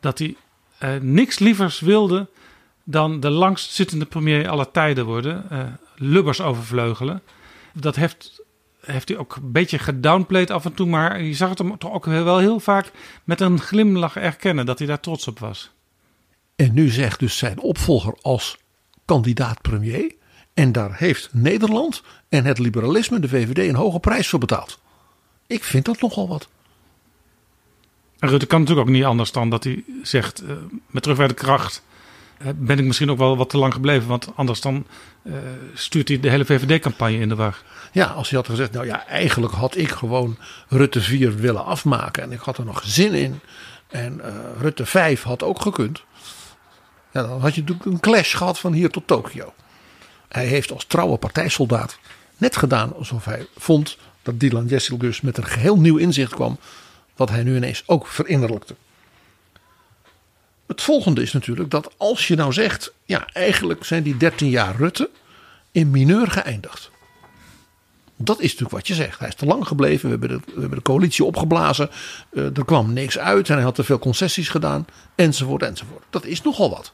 dat 0.00 0.18
hij 0.18 0.36
uh, 0.82 0.90
niks 1.00 1.38
lievers 1.38 1.80
wilde 1.80 2.28
dan 2.84 3.20
de 3.20 3.30
langst 3.30 3.70
zittende 3.70 4.04
premier 4.04 4.48
aller 4.48 4.70
tijden 4.70 5.04
worden. 5.04 5.46
Uh, 5.52 5.58
Lubbers 5.96 6.40
overvleugelen. 6.40 7.22
Dat 7.72 7.96
heeft 7.96 8.42
heeft 8.80 9.08
hij 9.08 9.18
ook 9.18 9.36
een 9.36 9.52
beetje 9.52 9.78
gedownplayed 9.78 10.50
af 10.50 10.64
en 10.64 10.74
toe. 10.74 10.86
Maar 10.86 11.22
je 11.22 11.34
zag 11.34 11.48
het 11.48 11.58
hem 11.58 11.78
toch 11.78 11.92
ook 11.92 12.04
wel 12.04 12.38
heel 12.38 12.60
vaak 12.60 12.90
met 13.24 13.40
een 13.40 13.60
glimlach 13.60 14.16
erkennen 14.16 14.66
dat 14.66 14.78
hij 14.78 14.86
daar 14.86 15.00
trots 15.00 15.28
op 15.28 15.38
was. 15.38 15.70
En 16.56 16.74
nu 16.74 16.88
zegt 16.88 17.18
dus 17.18 17.38
zijn 17.38 17.60
opvolger 17.60 18.18
als 18.20 18.58
kandidaat 19.04 19.62
premier. 19.62 20.17
En 20.58 20.72
daar 20.72 20.94
heeft 20.96 21.28
Nederland 21.32 22.02
en 22.28 22.44
het 22.44 22.58
liberalisme, 22.58 23.20
de 23.20 23.28
VVD, 23.28 23.68
een 23.68 23.74
hoge 23.74 23.98
prijs 23.98 24.28
voor 24.28 24.38
betaald. 24.38 24.78
Ik 25.46 25.64
vind 25.64 25.84
dat 25.84 26.00
nogal 26.00 26.28
wat. 26.28 26.48
En 28.18 28.28
Rutte 28.28 28.46
kan 28.46 28.60
natuurlijk 28.60 28.88
ook 28.88 28.94
niet 28.94 29.04
anders 29.04 29.32
dan 29.32 29.50
dat 29.50 29.64
hij 29.64 29.84
zegt 30.02 30.42
uh, 30.42 30.50
met 30.86 31.02
terugwerkende 31.02 31.42
kracht 31.42 31.82
ben 32.56 32.78
ik 32.78 32.84
misschien 32.84 33.10
ook 33.10 33.18
wel 33.18 33.36
wat 33.36 33.50
te 33.50 33.58
lang 33.58 33.72
gebleven. 33.72 34.08
Want 34.08 34.28
anders 34.34 34.60
dan 34.60 34.86
uh, 35.22 35.34
stuurt 35.74 36.08
hij 36.08 36.20
de 36.20 36.30
hele 36.30 36.44
VVD-campagne 36.44 37.18
in 37.18 37.28
de 37.28 37.34
war. 37.34 37.62
Ja, 37.92 38.06
als 38.06 38.30
hij 38.30 38.38
had 38.38 38.48
gezegd, 38.48 38.72
nou 38.72 38.86
ja, 38.86 39.06
eigenlijk 39.06 39.52
had 39.52 39.76
ik 39.76 39.90
gewoon 39.90 40.38
Rutte 40.68 41.00
4 41.00 41.36
willen 41.36 41.64
afmaken. 41.64 42.22
En 42.22 42.32
ik 42.32 42.40
had 42.40 42.58
er 42.58 42.64
nog 42.64 42.82
zin 42.84 43.14
in. 43.14 43.40
En 43.88 44.20
uh, 44.24 44.26
Rutte 44.60 44.86
5 44.86 45.22
had 45.22 45.42
ook 45.42 45.60
gekund. 45.60 46.02
Ja, 47.12 47.22
dan 47.22 47.40
had 47.40 47.54
je 47.54 47.60
natuurlijk 47.60 47.86
een 47.86 48.00
clash 48.00 48.36
gehad 48.36 48.58
van 48.58 48.72
hier 48.72 48.90
tot 48.90 49.06
Tokio. 49.06 49.52
Hij 50.28 50.46
heeft 50.46 50.72
als 50.72 50.84
trouwe 50.84 51.16
partijsoldaat 51.16 51.98
net 52.36 52.56
gedaan 52.56 52.94
alsof 52.94 53.24
hij 53.24 53.46
vond 53.56 53.96
dat 54.22 54.40
Dylan 54.40 54.66
Jessilgus 54.66 55.20
met 55.20 55.36
een 55.36 55.46
geheel 55.46 55.80
nieuw 55.80 55.96
inzicht 55.96 56.34
kwam. 56.34 56.58
Wat 57.16 57.30
hij 57.30 57.42
nu 57.42 57.56
ineens 57.56 57.82
ook 57.86 58.06
verinnerlijkte. 58.06 58.74
Het 60.66 60.82
volgende 60.82 61.22
is 61.22 61.32
natuurlijk 61.32 61.70
dat 61.70 61.94
als 61.96 62.28
je 62.28 62.36
nou 62.36 62.52
zegt, 62.52 62.92
ja, 63.04 63.26
eigenlijk 63.32 63.84
zijn 63.84 64.02
die 64.02 64.16
13 64.16 64.48
jaar 64.48 64.76
Rutte 64.76 65.10
in 65.72 65.90
mineur 65.90 66.30
geëindigd. 66.30 66.90
Dat 68.16 68.36
is 68.38 68.44
natuurlijk 68.44 68.70
wat 68.70 68.86
je 68.86 68.94
zegt. 68.94 69.18
Hij 69.18 69.28
is 69.28 69.34
te 69.34 69.46
lang 69.46 69.66
gebleven. 69.66 70.04
We 70.04 70.10
hebben 70.10 70.28
de, 70.28 70.52
we 70.54 70.60
hebben 70.60 70.78
de 70.78 70.84
coalitie 70.84 71.24
opgeblazen. 71.24 71.90
Uh, 72.32 72.56
er 72.56 72.64
kwam 72.64 72.92
niks 72.92 73.18
uit 73.18 73.48
en 73.48 73.54
hij 73.54 73.64
had 73.64 73.74
te 73.74 73.84
veel 73.84 73.98
concessies 73.98 74.48
gedaan. 74.48 74.86
Enzovoort, 75.14 75.62
enzovoort. 75.62 76.04
Dat 76.10 76.24
is 76.24 76.42
nogal 76.42 76.70
wat. 76.70 76.92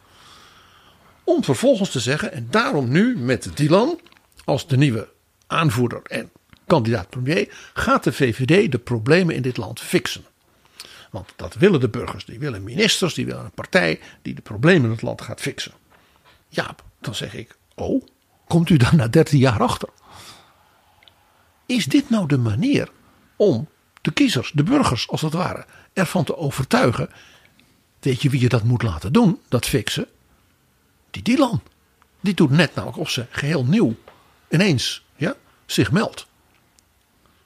Om 1.25 1.45
vervolgens 1.45 1.91
te 1.91 2.01
zeggen, 2.01 2.33
en 2.33 2.47
daarom 2.51 2.89
nu 2.89 3.19
met 3.19 3.51
Dylan 3.55 4.01
als 4.45 4.67
de 4.67 4.77
nieuwe 4.77 5.09
aanvoerder 5.47 6.01
en 6.03 6.31
kandidaat 6.67 7.11
premier, 7.11 7.71
gaat 7.75 8.05
de 8.05 8.13
VVD 8.13 8.73
de 8.73 8.79
problemen 8.79 9.35
in 9.35 9.43
dit 9.43 9.57
land 9.57 9.81
fixen. 9.81 10.25
Want 11.11 11.33
dat 11.37 11.55
willen 11.55 11.81
de 11.81 11.89
burgers. 11.89 12.25
Die 12.25 12.39
willen 12.39 12.65
ministers, 12.65 13.15
die 13.15 13.27
willen 13.27 13.45
een 13.45 13.51
partij 13.51 14.01
die 14.23 14.35
de 14.35 14.43
problemen 14.43 14.85
in 14.85 14.91
het 14.91 15.03
land 15.03 15.23
gaat 15.23 15.41
fixen. 15.41 15.73
Ja, 16.49 16.75
dan 17.01 17.15
zeg 17.15 17.35
ik, 17.35 17.57
oh, 17.75 18.03
komt 18.47 18.71
u 18.71 18.77
dan 18.77 18.97
na 18.97 19.09
13 19.09 19.39
jaar 19.39 19.63
achter? 19.63 19.89
Is 21.67 21.87
dit 21.87 22.11
nou 22.11 22.27
de 22.27 22.39
manier 22.39 22.89
om 23.37 23.69
de 24.01 24.13
kiezers, 24.13 24.51
de 24.55 24.63
burgers 24.63 25.09
als 25.09 25.21
het 25.21 25.33
ware, 25.33 25.67
ervan 25.93 26.25
te 26.25 26.37
overtuigen? 26.37 27.09
Weet 28.01 28.23
je 28.23 28.31
wie 28.31 28.41
je 28.41 28.49
dat 28.49 28.65
moet 28.65 28.83
laten 28.83 29.13
doen, 29.13 29.41
dat 29.49 29.67
fixen? 29.67 30.07
Die 31.15 31.23
Dylan. 31.23 31.63
Die 32.21 32.35
doet 32.35 32.51
net 32.51 32.75
nou 32.75 32.93
of 32.97 33.11
ze 33.11 33.27
geheel 33.31 33.65
nieuw 33.65 33.95
ineens 34.51 35.05
ja, 35.17 35.35
zich 35.67 35.93
meldt. 35.93 36.27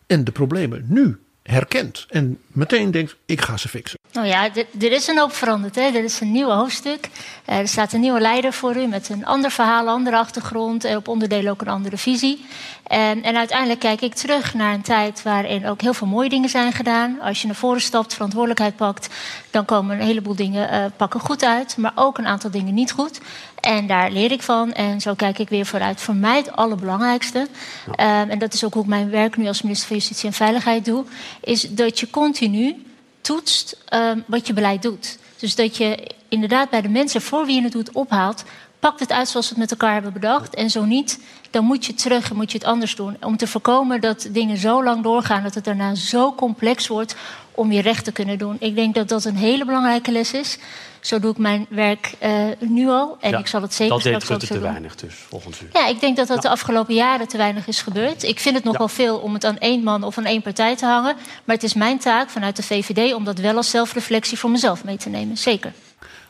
En 0.06 0.24
de 0.24 0.32
problemen 0.32 0.84
nu 0.88 1.20
herkent 1.42 2.06
en 2.08 2.38
meteen 2.46 2.90
denkt: 2.90 3.16
ik 3.26 3.40
ga 3.40 3.56
ze 3.56 3.68
fixen. 3.68 3.98
Nou 4.12 4.26
ja, 4.26 4.50
er 4.54 4.92
is 4.92 5.06
een 5.06 5.18
hoop 5.18 5.32
veranderd. 5.32 5.74
Hè? 5.74 5.82
Er 5.82 6.04
is 6.04 6.20
een 6.20 6.32
nieuw 6.32 6.48
hoofdstuk. 6.48 7.08
Er 7.44 7.68
staat 7.68 7.92
een 7.92 8.00
nieuwe 8.00 8.20
leider 8.20 8.52
voor 8.52 8.76
u 8.76 8.86
met 8.86 9.08
een 9.08 9.26
ander 9.26 9.50
verhaal, 9.50 9.88
andere 9.88 10.16
achtergrond. 10.16 10.84
En 10.84 10.96
op 10.96 11.08
onderdelen 11.08 11.52
ook 11.52 11.60
een 11.60 11.68
andere 11.68 11.96
visie. 11.96 12.46
En, 12.82 13.22
en 13.22 13.36
uiteindelijk 13.36 13.80
kijk 13.80 14.00
ik 14.00 14.14
terug 14.14 14.54
naar 14.54 14.74
een 14.74 14.82
tijd 14.82 15.22
waarin 15.22 15.66
ook 15.66 15.80
heel 15.80 15.94
veel 15.94 16.06
mooie 16.06 16.28
dingen 16.28 16.48
zijn 16.48 16.72
gedaan. 16.72 17.20
Als 17.20 17.40
je 17.40 17.46
naar 17.46 17.56
voren 17.56 17.80
stapt, 17.80 18.14
verantwoordelijkheid 18.14 18.76
pakt, 18.76 19.08
dan 19.50 19.64
komen 19.64 20.00
een 20.00 20.06
heleboel 20.06 20.36
dingen 20.36 20.74
uh, 20.74 20.84
pakken 20.96 21.20
goed 21.20 21.44
uit. 21.44 21.76
Maar 21.76 21.92
ook 21.94 22.18
een 22.18 22.26
aantal 22.26 22.50
dingen 22.50 22.74
niet 22.74 22.92
goed. 22.92 23.20
En 23.60 23.86
daar 23.86 24.10
leer 24.10 24.32
ik 24.32 24.42
van. 24.42 24.72
En 24.72 25.00
zo 25.00 25.14
kijk 25.14 25.38
ik 25.38 25.48
weer 25.48 25.66
vooruit. 25.66 26.00
Voor 26.00 26.14
mij 26.14 26.36
het 26.36 26.52
allerbelangrijkste. 26.52 27.38
Um, 27.38 27.96
en 27.96 28.38
dat 28.38 28.54
is 28.54 28.64
ook 28.64 28.74
hoe 28.74 28.82
ik 28.82 28.88
mijn 28.88 29.10
werk 29.10 29.36
nu 29.36 29.46
als 29.46 29.62
minister 29.62 29.88
van 29.88 29.96
Justitie 29.96 30.28
en 30.28 30.34
Veiligheid 30.34 30.84
doe. 30.84 31.04
Is 31.40 31.60
dat 31.60 32.00
je 32.00 32.10
continu 32.10 32.86
toetst 33.20 33.76
um, 33.94 34.24
wat 34.26 34.46
je 34.46 34.52
beleid 34.52 34.82
doet. 34.82 35.18
Dus 35.38 35.54
dat 35.54 35.76
je 35.76 36.10
inderdaad 36.28 36.70
bij 36.70 36.80
de 36.80 36.88
mensen 36.88 37.22
voor 37.22 37.46
wie 37.46 37.54
je 37.54 37.62
het 37.62 37.72
doet 37.72 37.92
ophaalt. 37.92 38.44
Pakt 38.78 39.00
het 39.00 39.12
uit 39.12 39.28
zoals 39.28 39.48
we 39.48 39.54
het 39.54 39.62
met 39.62 39.70
elkaar 39.70 39.92
hebben 39.92 40.12
bedacht. 40.12 40.54
En 40.54 40.70
zo 40.70 40.84
niet, 40.84 41.20
dan 41.50 41.64
moet 41.64 41.86
je 41.86 41.94
terug 41.94 42.30
en 42.30 42.36
moet 42.36 42.52
je 42.52 42.58
het 42.58 42.66
anders 42.66 42.96
doen. 42.96 43.16
Om 43.20 43.36
te 43.36 43.46
voorkomen 43.46 44.00
dat 44.00 44.28
dingen 44.30 44.56
zo 44.56 44.84
lang 44.84 45.02
doorgaan 45.02 45.42
dat 45.42 45.54
het 45.54 45.64
daarna 45.64 45.94
zo 45.94 46.34
complex 46.34 46.86
wordt 46.86 47.16
om 47.54 47.72
je 47.72 47.80
recht 47.80 48.04
te 48.04 48.12
kunnen 48.12 48.38
doen. 48.38 48.56
Ik 48.58 48.74
denk 48.74 48.94
dat 48.94 49.08
dat 49.08 49.24
een 49.24 49.36
hele 49.36 49.64
belangrijke 49.64 50.12
les 50.12 50.32
is. 50.32 50.58
Zo 51.00 51.18
doe 51.18 51.30
ik 51.30 51.38
mijn 51.38 51.66
werk 51.68 52.14
uh, 52.22 52.30
nu 52.58 52.88
al. 52.88 53.16
En 53.20 53.30
Ja, 53.30 53.38
ik 53.38 53.46
zal 53.46 53.62
het 53.62 53.74
zeker 53.74 53.94
Dat 53.94 54.02
deed 54.02 54.14
straks 54.14 54.24
ook 54.24 54.30
Rutte 54.30 54.46
zo 54.46 54.54
te 54.54 54.60
doen. 54.60 54.70
weinig 54.70 54.96
dus, 54.96 55.14
volgens 55.14 55.60
u. 55.60 55.68
Ja, 55.72 55.86
ik 55.86 56.00
denk 56.00 56.16
dat 56.16 56.28
dat 56.28 56.42
de 56.42 56.48
afgelopen 56.48 56.94
jaren 56.94 57.28
te 57.28 57.36
weinig 57.36 57.66
is 57.66 57.82
gebeurd. 57.82 58.22
Ik 58.22 58.40
vind 58.40 58.54
het 58.54 58.64
nog 58.64 58.78
wel 58.78 58.88
veel 58.88 59.16
om 59.16 59.34
het 59.34 59.44
aan 59.44 59.58
één 59.58 59.82
man 59.82 60.02
of 60.02 60.18
aan 60.18 60.24
één 60.24 60.42
partij 60.42 60.76
te 60.76 60.86
hangen. 60.86 61.16
Maar 61.44 61.54
het 61.54 61.64
is 61.64 61.74
mijn 61.74 61.98
taak 61.98 62.30
vanuit 62.30 62.56
de 62.56 62.62
VVD 62.62 63.14
om 63.14 63.24
dat 63.24 63.38
wel 63.38 63.56
als 63.56 63.70
zelfreflectie 63.70 64.38
voor 64.38 64.50
mezelf 64.50 64.84
mee 64.84 64.96
te 64.96 65.08
nemen. 65.08 65.36
Zeker. 65.36 65.72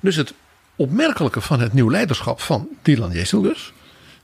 Dus 0.00 0.16
het 0.16 0.32
opmerkelijke 0.78 1.40
van 1.40 1.60
het 1.60 1.72
nieuw 1.72 1.90
leiderschap 1.90 2.40
van 2.40 2.68
Dylan 2.82 3.12
Jezelgus 3.12 3.72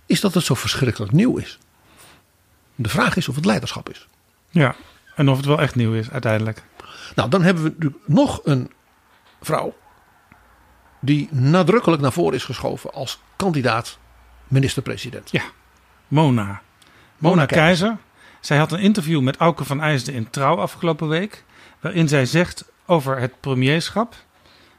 is 0.06 0.20
dat 0.20 0.34
het 0.34 0.44
zo 0.44 0.54
verschrikkelijk 0.54 1.12
nieuw 1.12 1.36
is. 1.36 1.58
De 2.74 2.88
vraag 2.88 3.16
is 3.16 3.28
of 3.28 3.34
het 3.34 3.44
leiderschap 3.44 3.88
is. 3.88 4.08
Ja, 4.50 4.74
en 5.14 5.28
of 5.28 5.36
het 5.36 5.46
wel 5.46 5.60
echt 5.60 5.74
nieuw 5.74 5.94
is 5.94 6.10
uiteindelijk. 6.10 6.62
Nou, 7.14 7.30
dan 7.30 7.42
hebben 7.42 7.62
we 7.62 7.68
natuurlijk 7.68 8.02
nog 8.06 8.40
een 8.44 8.70
vrouw 9.40 9.74
die 11.00 11.28
nadrukkelijk 11.30 12.02
naar 12.02 12.12
voren 12.12 12.34
is 12.34 12.44
geschoven 12.44 12.92
als 12.92 13.20
kandidaat 13.36 13.98
minister-president. 14.48 15.30
Ja, 15.30 15.42
Mona. 16.08 16.62
Mona 17.18 17.46
Keizer. 17.46 17.96
Zij 18.40 18.56
had 18.58 18.72
een 18.72 18.78
interview 18.78 19.20
met 19.20 19.36
Auke 19.36 19.64
van 19.64 19.80
IJsden 19.80 20.14
in 20.14 20.30
Trouw 20.30 20.56
afgelopen 20.56 21.08
week. 21.08 21.44
Waarin 21.80 22.08
zij 22.08 22.26
zegt 22.26 22.64
over 22.86 23.18
het 23.18 23.40
premierschap. 23.40 24.14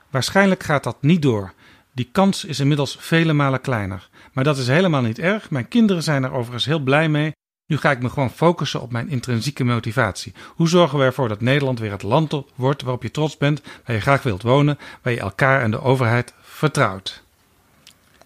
Waarschijnlijk 0.09 0.63
gaat 0.63 0.83
dat 0.83 0.97
niet 1.01 1.21
door. 1.21 1.53
Die 1.95 2.09
kans 2.11 2.45
is 2.45 2.59
inmiddels 2.59 2.97
vele 2.99 3.33
malen 3.33 3.61
kleiner. 3.61 4.09
Maar 4.33 4.43
dat 4.43 4.57
is 4.57 4.67
helemaal 4.67 5.01
niet 5.01 5.19
erg. 5.19 5.49
Mijn 5.49 5.67
kinderen 5.67 6.03
zijn 6.03 6.23
er 6.23 6.31
overigens 6.31 6.65
heel 6.65 6.79
blij 6.79 7.09
mee. 7.09 7.31
Nu 7.67 7.77
ga 7.77 7.91
ik 7.91 8.01
me 8.01 8.09
gewoon 8.09 8.31
focussen 8.31 8.81
op 8.81 8.91
mijn 8.91 9.09
intrinsieke 9.09 9.63
motivatie. 9.63 10.33
Hoe 10.47 10.67
zorgen 10.67 10.99
we 10.99 11.05
ervoor 11.05 11.27
dat 11.27 11.41
Nederland 11.41 11.79
weer 11.79 11.91
het 11.91 12.03
land 12.03 12.33
wordt 12.55 12.81
waarop 12.81 13.03
je 13.03 13.11
trots 13.11 13.37
bent, 13.37 13.61
waar 13.85 13.95
je 13.95 14.01
graag 14.01 14.23
wilt 14.23 14.41
wonen, 14.41 14.77
waar 15.01 15.13
je 15.13 15.19
elkaar 15.19 15.61
en 15.61 15.71
de 15.71 15.81
overheid 15.81 16.33
vertrouwt? 16.41 17.23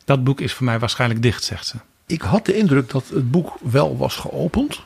Dat 0.06 0.24
boek 0.24 0.42
is 0.42 0.54
voor 0.54 0.66
mij 0.66 0.80
waarschijnlijk 0.80 1.22
dicht, 1.22 1.44
zegt 1.44 1.68
ze. 1.68 1.76
Ik 2.06 2.22
had 2.22 2.46
de 2.46 2.56
indruk 2.56 2.90
dat 2.90 3.08
het 3.08 3.32
boek 3.32 3.58
wel 3.62 3.98
was 3.98 4.16
geopend, 4.16 4.84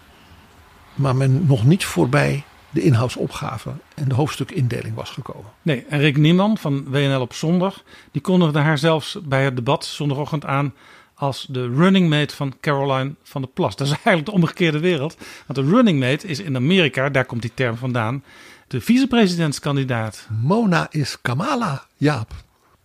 maar 0.96 1.16
men 1.16 1.46
nog 1.46 1.66
niet 1.66 1.86
voorbij 1.86 2.44
de 2.74 2.82
inhoudsopgave 2.82 3.72
en 3.96 4.08
de 4.08 4.16
hoofdstukindeling 4.16 4.96
was 4.96 5.10
gekomen. 5.10 5.52
Nee, 5.62 5.86
en 5.90 6.00
Rick 6.00 6.18
Nieman 6.18 6.58
van 6.58 6.84
WNL 6.90 7.22
op 7.22 7.34
zondag, 7.34 7.84
die 8.12 8.22
kondigde 8.22 8.60
haar 8.60 8.78
zelfs 8.78 9.18
bij 9.24 9.44
het 9.44 9.56
debat 9.56 9.86
zondagochtend 9.86 10.46
aan 10.46 10.74
als 11.14 11.46
de 11.50 11.74
running 11.76 12.10
mate 12.10 12.36
van 12.36 12.54
Caroline 12.62 13.14
van 13.24 13.42
der 13.42 13.52
Plas. 13.52 13.76
Dat 13.76 13.88
is 13.88 13.94
eigenlijk 13.94 14.26
de 14.26 14.32
omgekeerde 14.32 14.80
wereld. 14.80 15.18
Want 15.48 15.68
de 15.68 15.76
running 15.76 16.00
mate 16.00 16.28
is 16.28 16.40
in 16.40 16.56
Amerika, 16.56 17.10
daar 17.10 17.26
komt 17.26 17.42
die 17.42 17.52
term 17.54 17.78
vandaan, 17.78 18.24
de 18.68 18.82
vicepresidentskandidaat. 18.82 20.28
Mona 20.42 20.88
is 20.90 21.22
Kamala, 21.22 21.86
Jaap. 21.98 22.34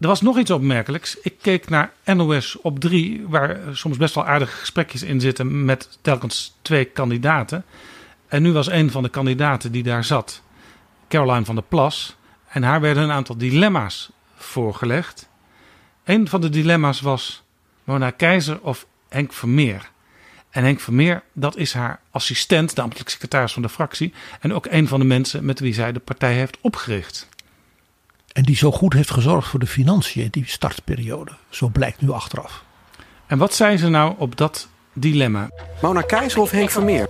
Er 0.01 0.09
was 0.09 0.21
nog 0.21 0.39
iets 0.39 0.51
opmerkelijks. 0.51 1.19
Ik 1.23 1.35
keek 1.41 1.69
naar 1.69 1.93
NOS 2.05 2.61
op 2.61 2.81
3, 2.81 3.25
waar 3.29 3.59
soms 3.73 3.97
best 3.97 4.15
wel 4.15 4.27
aardige 4.27 4.57
gesprekjes 4.57 5.03
in 5.03 5.21
zitten 5.21 5.65
met 5.65 5.99
telkens 6.01 6.55
twee 6.63 6.85
kandidaten. 6.85 7.65
En 8.29 8.43
nu 8.43 8.53
was 8.53 8.71
een 8.71 8.91
van 8.91 9.03
de 9.03 9.09
kandidaten 9.09 9.73
die 9.73 9.83
daar 9.83 10.05
zat, 10.05 10.43
Caroline 11.09 11.45
van 11.45 11.55
der 11.55 11.65
Plas. 11.65 12.17
En 12.49 12.63
haar 12.63 12.81
werden 12.81 13.03
een 13.03 13.11
aantal 13.11 13.37
dilemma's 13.37 14.11
voorgelegd. 14.35 15.29
Een 16.05 16.29
van 16.29 16.41
de 16.41 16.49
dilemma's 16.49 17.01
was 17.01 17.43
Mona 17.85 18.11
Keizer 18.11 18.61
of 18.61 18.87
Henk 19.09 19.33
Vermeer. 19.33 19.91
En 20.51 20.65
Henk 20.65 20.81
Vermeer, 20.81 21.23
dat 21.33 21.57
is 21.57 21.73
haar 21.73 22.01
assistent, 22.11 22.77
de 22.77 22.83
ambtelijke 22.83 23.13
secretaris 23.13 23.53
van 23.53 23.63
de 23.63 23.69
fractie. 23.69 24.13
En 24.41 24.55
ook 24.55 24.67
een 24.67 24.89
van 24.89 25.01
de 25.01 25.07
mensen 25.07 25.45
met 25.45 25.61
wie 25.61 25.75
zij 25.75 25.93
de 25.93 26.01
partij 26.01 26.35
heeft 26.35 26.59
opgericht. 26.61 27.29
En 28.33 28.43
die 28.43 28.57
zo 28.57 28.73
goed 28.73 28.93
heeft 28.93 29.11
gezorgd 29.11 29.49
voor 29.49 29.61
de 29.61 29.67
financiën 29.67 30.23
in 30.23 30.29
die 30.31 30.47
startperiode. 30.47 31.33
Zo 31.49 31.69
blijkt 31.69 32.01
nu 32.01 32.11
achteraf. 32.11 32.65
En 33.27 33.39
wat 33.39 33.55
zei 33.55 33.77
ze 33.77 33.89
nou 33.89 34.15
op 34.19 34.37
dat 34.37 34.69
dilemma? 34.93 35.51
Mona 35.83 36.03
Keizer 36.03 36.41
of 36.41 36.51
Henk 36.51 36.71
Vermeer? 36.71 37.09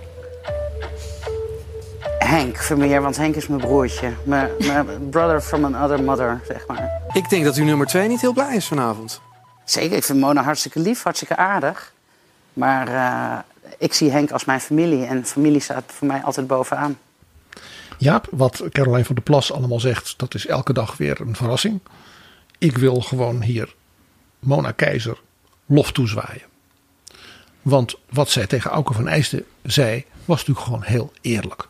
Henk 2.19 2.57
Vermeer, 2.57 3.01
want 3.01 3.17
Henk 3.17 3.35
is 3.35 3.47
mijn 3.47 3.61
broertje. 3.61 4.13
Mijn, 4.23 4.49
mijn 4.59 5.09
brother 5.09 5.41
from 5.41 5.65
another 5.65 6.03
mother, 6.03 6.41
zeg 6.47 6.67
maar. 6.67 7.01
Ik 7.13 7.29
denk 7.29 7.43
dat 7.43 7.57
u 7.57 7.63
nummer 7.63 7.87
twee 7.87 8.07
niet 8.07 8.21
heel 8.21 8.33
blij 8.33 8.55
is 8.55 8.67
vanavond. 8.67 9.21
Zeker, 9.65 9.97
ik 9.97 10.03
vind 10.03 10.19
Mona 10.19 10.43
hartstikke 10.43 10.79
lief, 10.79 11.03
hartstikke 11.03 11.35
aardig. 11.35 11.93
Maar 12.53 12.87
eh, 12.87 13.39
ik 13.77 13.93
zie 13.93 14.11
Henk 14.11 14.31
als 14.31 14.45
mijn 14.45 14.59
familie. 14.59 15.05
En 15.05 15.25
familie 15.25 15.59
staat 15.61 15.83
voor 15.87 16.07
mij 16.07 16.21
altijd 16.21 16.47
bovenaan. 16.47 16.97
Jaap, 17.97 18.27
wat 18.31 18.63
Caroline 18.69 19.05
van 19.05 19.15
der 19.15 19.23
Plas 19.23 19.51
allemaal 19.51 19.79
zegt, 19.79 20.13
dat 20.17 20.33
is 20.33 20.45
elke 20.45 20.73
dag 20.73 20.97
weer 20.97 21.21
een 21.21 21.35
verrassing. 21.35 21.79
Ik 22.57 22.77
wil 22.77 23.01
gewoon 23.01 23.41
hier 23.41 23.75
Mona 24.39 24.71
Keizer 24.71 25.21
lof 25.65 25.91
toezwaaien. 25.91 26.47
Want 27.61 27.95
wat 28.09 28.29
zij 28.29 28.47
tegen 28.47 28.71
Auke 28.71 28.93
van 28.93 29.07
IJsden 29.07 29.45
zei, 29.63 30.05
was 30.25 30.37
natuurlijk 30.37 30.65
gewoon 30.65 30.83
heel 30.83 31.13
eerlijk. 31.21 31.67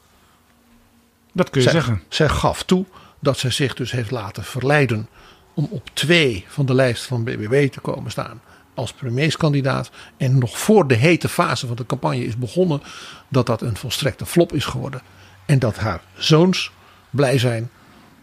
Dat 1.32 1.50
kun 1.50 1.62
je 1.62 1.70
zij, 1.70 1.80
zeggen. 1.80 2.04
Zij 2.10 2.30
gaf 2.30 2.64
toe 2.64 2.86
dat 3.20 3.38
zij 3.38 3.52
zich 3.52 3.74
dus 3.74 3.92
heeft 3.92 4.12
laten 4.12 4.44
verleiden 4.44 5.10
om 5.54 5.68
op 5.70 5.90
twee 5.94 6.46
van 6.48 6.66
de 6.66 6.74
lijst 6.74 7.04
van 7.04 7.24
BBB 7.24 7.72
te 7.72 7.80
komen 7.80 8.12
staan 8.12 8.42
als 8.74 8.94
premierskandidaat. 8.94 9.90
En 10.18 10.38
nog 10.38 10.60
voor 10.60 10.88
de 10.88 10.96
hete 10.96 11.30
fase 11.30 11.68
van 11.68 11.76
de 11.76 11.86
campagne 11.86 12.26
is 12.26 12.38
begonnen, 12.38 12.82
dat 13.28 13.46
dat 13.46 13.62
een 13.62 13.78
volstrekte 13.78 14.26
flop 14.26 14.54
is 14.54 14.66
geworden. 14.66 15.02
En 15.46 15.60
dat 15.60 15.78
haar 15.78 16.02
zoons 16.18 16.72
blij 17.10 17.38
zijn 17.38 17.70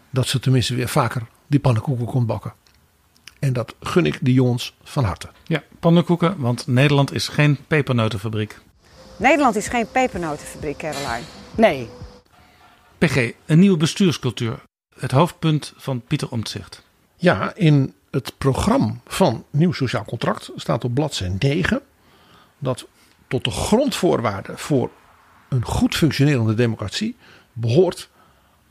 dat 0.09 0.27
ze 0.27 0.39
tenminste 0.39 0.75
weer 0.75 0.87
vaker 0.87 1.21
die 1.47 1.59
pannenkoeken 1.59 2.05
kon 2.05 2.25
bakken. 2.25 2.53
En 3.39 3.53
dat 3.53 3.75
gun 3.81 4.05
ik 4.05 4.17
de 4.21 4.33
jongens 4.33 4.75
van 4.83 5.03
harte. 5.03 5.29
Ja, 5.43 5.63
pannenkoeken, 5.79 6.35
want 6.37 6.67
Nederland 6.67 7.13
is 7.13 7.27
geen 7.27 7.57
pepernotenfabriek. 7.67 8.59
Nederland 9.17 9.55
is 9.55 9.67
geen 9.67 9.87
pepernotenfabriek, 9.91 10.77
Caroline. 10.77 11.25
Nee. 11.55 11.89
PG, 12.97 13.31
een 13.45 13.59
nieuwe 13.59 13.77
bestuurscultuur. 13.77 14.63
Het 14.99 15.11
hoofdpunt 15.11 15.73
van 15.77 16.01
Pieter 16.01 16.31
Omtzigt. 16.31 16.83
Ja, 17.15 17.55
in 17.55 17.93
het 18.11 18.33
programma 18.37 18.93
van 19.05 19.45
Nieuw 19.49 19.71
Sociaal 19.71 20.05
Contract 20.05 20.51
staat 20.55 20.83
op 20.83 20.93
bladzijde 20.93 21.47
9 21.47 21.81
dat 22.57 22.87
tot 23.27 23.43
de 23.43 23.51
grondvoorwaarden 23.51 24.57
voor 24.57 24.91
een 25.49 25.65
goed 25.65 25.95
functionerende 25.95 26.53
democratie 26.53 27.15
behoort 27.53 28.09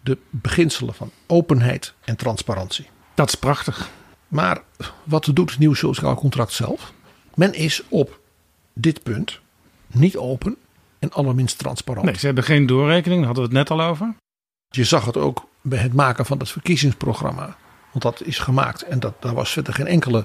de 0.01 0.18
beginselen 0.31 0.95
van 0.95 1.11
openheid 1.27 1.95
en 2.05 2.16
transparantie. 2.16 2.89
Dat 3.14 3.29
is 3.29 3.35
prachtig. 3.35 3.91
Maar 4.29 4.62
wat 5.05 5.31
doet 5.33 5.51
het 5.51 5.59
Nieuw 5.59 5.74
Sociaal 5.74 6.14
Contract 6.14 6.53
zelf? 6.53 6.93
Men 7.35 7.55
is 7.55 7.83
op 7.89 8.20
dit 8.72 9.03
punt 9.03 9.41
niet 9.87 10.16
open 10.16 10.57
en 10.99 11.13
allerminst 11.13 11.59
transparant. 11.59 12.07
Nee, 12.07 12.19
ze 12.19 12.27
hebben 12.27 12.45
geen 12.45 12.67
doorrekening, 12.67 13.19
daar 13.19 13.27
hadden 13.35 13.51
we 13.51 13.59
het 13.59 13.69
net 13.69 13.79
al 13.79 13.85
over. 13.87 14.15
Je 14.69 14.85
zag 14.85 15.05
het 15.05 15.17
ook 15.17 15.47
bij 15.63 15.79
het 15.79 15.93
maken 15.93 16.27
van 16.27 16.39
het 16.39 16.49
verkiezingsprogramma. 16.51 17.57
Want 17.93 18.03
dat 18.03 18.23
is 18.27 18.39
gemaakt 18.39 18.83
en 18.83 19.01
dat, 19.01 19.15
daar 19.23 19.35
was 19.35 19.51
verder 19.51 19.75
geen 19.75 19.87
enkele 19.87 20.25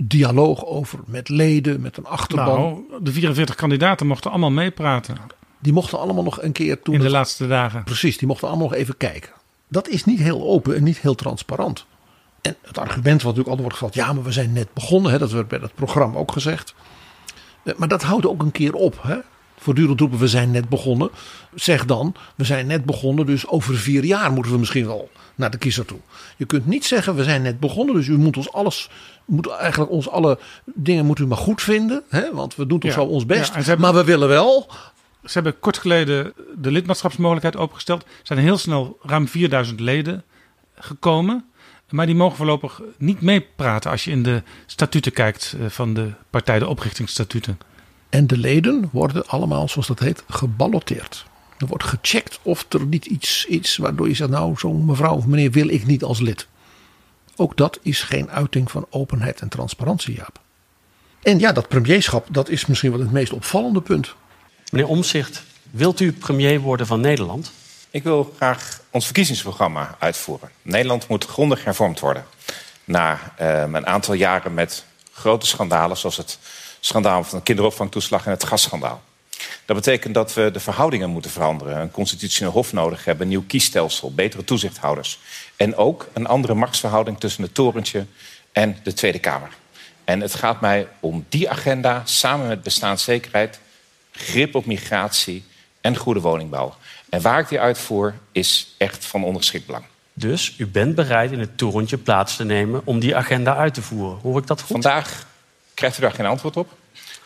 dialoog 0.00 0.64
over 0.64 0.98
met 1.06 1.28
leden, 1.28 1.80
met 1.80 1.96
een 1.96 2.06
achterban. 2.06 2.60
Nou, 2.90 3.02
de 3.04 3.12
44 3.12 3.54
kandidaten 3.54 4.06
mochten 4.06 4.30
allemaal 4.30 4.50
meepraten. 4.50 5.16
Die 5.58 5.72
mochten 5.72 5.98
allemaal 5.98 6.22
nog 6.24 6.42
een 6.42 6.52
keer 6.52 6.82
toen. 6.82 6.94
In 6.94 7.00
de 7.00 7.06
het- 7.06 7.14
laatste 7.14 7.46
dagen. 7.46 7.84
Precies, 7.84 8.18
die 8.18 8.28
mochten 8.28 8.48
allemaal 8.48 8.66
nog 8.68 8.76
even 8.76 8.96
kijken. 8.96 9.30
Dat 9.68 9.88
is 9.88 10.04
niet 10.04 10.18
heel 10.18 10.42
open 10.42 10.76
en 10.76 10.82
niet 10.82 10.98
heel 10.98 11.14
transparant. 11.14 11.86
En 12.40 12.56
het 12.62 12.78
argument 12.78 13.22
wat 13.22 13.36
natuurlijk 13.36 13.48
altijd 13.48 13.60
wordt 13.60 13.76
gehad, 13.76 13.94
ja, 13.94 14.12
maar 14.12 14.24
we 14.24 14.32
zijn 14.32 14.52
net 14.52 14.72
begonnen. 14.72 15.12
Hè, 15.12 15.18
dat 15.18 15.30
werd 15.32 15.48
bij 15.48 15.58
dat 15.58 15.74
programma 15.74 16.18
ook 16.18 16.32
gezegd. 16.32 16.74
Eh, 17.62 17.74
Maar 17.76 17.88
dat 17.88 18.02
houdt 18.02 18.26
ook 18.26 18.42
een 18.42 18.52
keer 18.52 18.72
op. 18.74 18.98
Hè. 19.02 19.16
Voortdurend 19.64 20.00
roepen 20.00 20.18
we 20.18 20.28
zijn 20.28 20.50
net 20.50 20.68
begonnen. 20.68 21.10
Zeg 21.54 21.84
dan, 21.84 22.14
we 22.34 22.44
zijn 22.44 22.66
net 22.66 22.84
begonnen, 22.84 23.26
dus 23.26 23.46
over 23.48 23.76
vier 23.76 24.04
jaar 24.04 24.32
moeten 24.32 24.52
we 24.52 24.58
misschien 24.58 24.86
wel 24.86 25.10
naar 25.34 25.50
de 25.50 25.58
kiezer 25.58 25.84
toe. 25.84 25.98
Je 26.36 26.44
kunt 26.44 26.66
niet 26.66 26.84
zeggen, 26.84 27.14
we 27.14 27.24
zijn 27.24 27.42
net 27.42 27.60
begonnen, 27.60 27.94
dus 27.94 28.06
u 28.06 28.16
moet 28.18 28.36
ons 28.36 28.52
alles, 28.52 28.90
moet 29.24 29.48
eigenlijk 29.48 29.90
ons 29.90 30.08
alle 30.08 30.38
dingen 30.64 31.06
moet 31.06 31.18
u 31.18 31.26
maar 31.26 31.38
goed 31.38 31.62
vinden. 31.62 32.02
Hè, 32.08 32.32
want 32.34 32.54
we 32.56 32.66
doen 32.66 32.78
toch 32.78 32.90
Ja. 32.90 32.96
zo 32.96 33.04
ons 33.04 33.26
best. 33.26 33.54
Ja, 33.54 33.60
hebben- 33.60 33.80
maar 33.80 33.94
we 33.94 34.04
willen 34.04 34.28
wel. 34.28 34.70
Ze 35.24 35.30
hebben 35.32 35.58
kort 35.58 35.78
geleden 35.78 36.32
de 36.56 36.70
lidmaatschapsmogelijkheid 36.70 37.56
opengesteld. 37.56 38.02
Er 38.02 38.08
zijn 38.22 38.38
heel 38.38 38.58
snel 38.58 38.98
ruim 39.02 39.28
4000 39.28 39.80
leden 39.80 40.22
gekomen. 40.74 41.44
Maar 41.90 42.06
die 42.06 42.14
mogen 42.14 42.36
voorlopig 42.36 42.80
niet 42.98 43.20
meepraten 43.20 43.90
als 43.90 44.04
je 44.04 44.10
in 44.10 44.22
de 44.22 44.42
statuten 44.66 45.12
kijkt 45.12 45.54
eh, 45.60 45.66
van 45.68 45.94
de 45.94 46.10
partij, 46.30 46.58
de 46.58 46.66
oprichtingsstatuten. 46.68 47.58
En 48.14 48.26
de 48.26 48.36
leden 48.36 48.88
worden 48.92 49.26
allemaal, 49.26 49.68
zoals 49.68 49.86
dat 49.86 49.98
heet, 49.98 50.22
geballoteerd. 50.28 51.26
Er 51.58 51.66
wordt 51.66 51.84
gecheckt 51.84 52.38
of 52.42 52.66
er 52.68 52.86
niet 52.86 53.06
iets 53.06 53.44
is 53.44 53.76
waardoor 53.76 54.08
je 54.08 54.14
zegt, 54.14 54.30
nou, 54.30 54.54
zo'n 54.58 54.84
mevrouw 54.84 55.14
of 55.14 55.26
meneer 55.26 55.50
wil 55.50 55.68
ik 55.68 55.86
niet 55.86 56.02
als 56.02 56.20
lid. 56.20 56.46
Ook 57.36 57.56
dat 57.56 57.78
is 57.82 58.02
geen 58.02 58.30
uiting 58.30 58.70
van 58.70 58.86
openheid 58.90 59.40
en 59.40 59.48
transparantie, 59.48 60.14
Jaap. 60.14 60.40
En 61.22 61.38
ja, 61.38 61.52
dat 61.52 61.68
premierschap, 61.68 62.26
dat 62.30 62.48
is 62.48 62.66
misschien 62.66 62.90
wel 62.90 63.00
het 63.00 63.12
meest 63.12 63.32
opvallende 63.32 63.80
punt. 63.80 64.14
Meneer 64.70 64.88
Omzicht, 64.88 65.42
wilt 65.70 66.00
u 66.00 66.12
premier 66.12 66.60
worden 66.60 66.86
van 66.86 67.00
Nederland? 67.00 67.52
Ik 67.90 68.02
wil 68.02 68.32
graag 68.36 68.80
ons 68.90 69.04
verkiezingsprogramma 69.04 69.96
uitvoeren. 69.98 70.50
Nederland 70.62 71.08
moet 71.08 71.24
grondig 71.24 71.64
hervormd 71.64 72.00
worden. 72.00 72.24
Na 72.84 73.34
uh, 73.40 73.60
een 73.60 73.86
aantal 73.86 74.14
jaren 74.14 74.54
met 74.54 74.84
grote 75.12 75.46
schandalen, 75.46 75.96
zoals 75.96 76.16
het 76.16 76.38
schandaal 76.84 77.24
van 77.24 77.38
de 77.38 77.44
kinderopvangtoeslag 77.44 78.24
en 78.24 78.30
het 78.30 78.44
gasschandaal. 78.44 79.02
Dat 79.64 79.76
betekent 79.76 80.14
dat 80.14 80.34
we 80.34 80.50
de 80.50 80.60
verhoudingen 80.60 81.10
moeten 81.10 81.30
veranderen. 81.30 81.80
Een 81.80 81.90
constitutioneel 81.90 82.52
hof 82.52 82.72
nodig 82.72 83.04
hebben, 83.04 83.22
een 83.22 83.28
nieuw 83.28 83.44
kiesstelsel, 83.46 84.14
betere 84.14 84.44
toezichthouders. 84.44 85.18
En 85.56 85.76
ook 85.76 86.08
een 86.12 86.26
andere 86.26 86.54
machtsverhouding 86.54 87.20
tussen 87.20 87.42
het 87.42 87.54
torentje 87.54 88.06
en 88.52 88.76
de 88.82 88.92
Tweede 88.92 89.18
Kamer. 89.18 89.48
En 90.04 90.20
het 90.20 90.34
gaat 90.34 90.60
mij 90.60 90.88
om 91.00 91.26
die 91.28 91.50
agenda 91.50 92.02
samen 92.04 92.46
met 92.46 92.62
bestaanszekerheid, 92.62 93.58
grip 94.12 94.54
op 94.54 94.66
migratie 94.66 95.44
en 95.80 95.96
goede 95.96 96.20
woningbouw. 96.20 96.74
En 97.08 97.20
waar 97.20 97.38
ik 97.38 97.48
die 97.48 97.60
uitvoer 97.60 98.14
is 98.32 98.74
echt 98.78 99.04
van 99.04 99.24
ondergeschikt 99.24 99.66
belang. 99.66 99.84
Dus 100.12 100.54
u 100.58 100.66
bent 100.66 100.94
bereid 100.94 101.32
in 101.32 101.40
het 101.40 101.58
torentje 101.58 101.98
plaats 101.98 102.36
te 102.36 102.44
nemen 102.44 102.80
om 102.84 102.98
die 102.98 103.16
agenda 103.16 103.56
uit 103.56 103.74
te 103.74 103.82
voeren. 103.82 104.18
Hoor 104.22 104.38
ik 104.40 104.46
dat 104.46 104.60
goed? 104.60 104.70
Vandaag 104.70 105.26
krijgt 105.74 105.98
u 105.98 106.00
daar 106.00 106.12
geen 106.12 106.26
antwoord 106.26 106.56
op. 106.56 106.72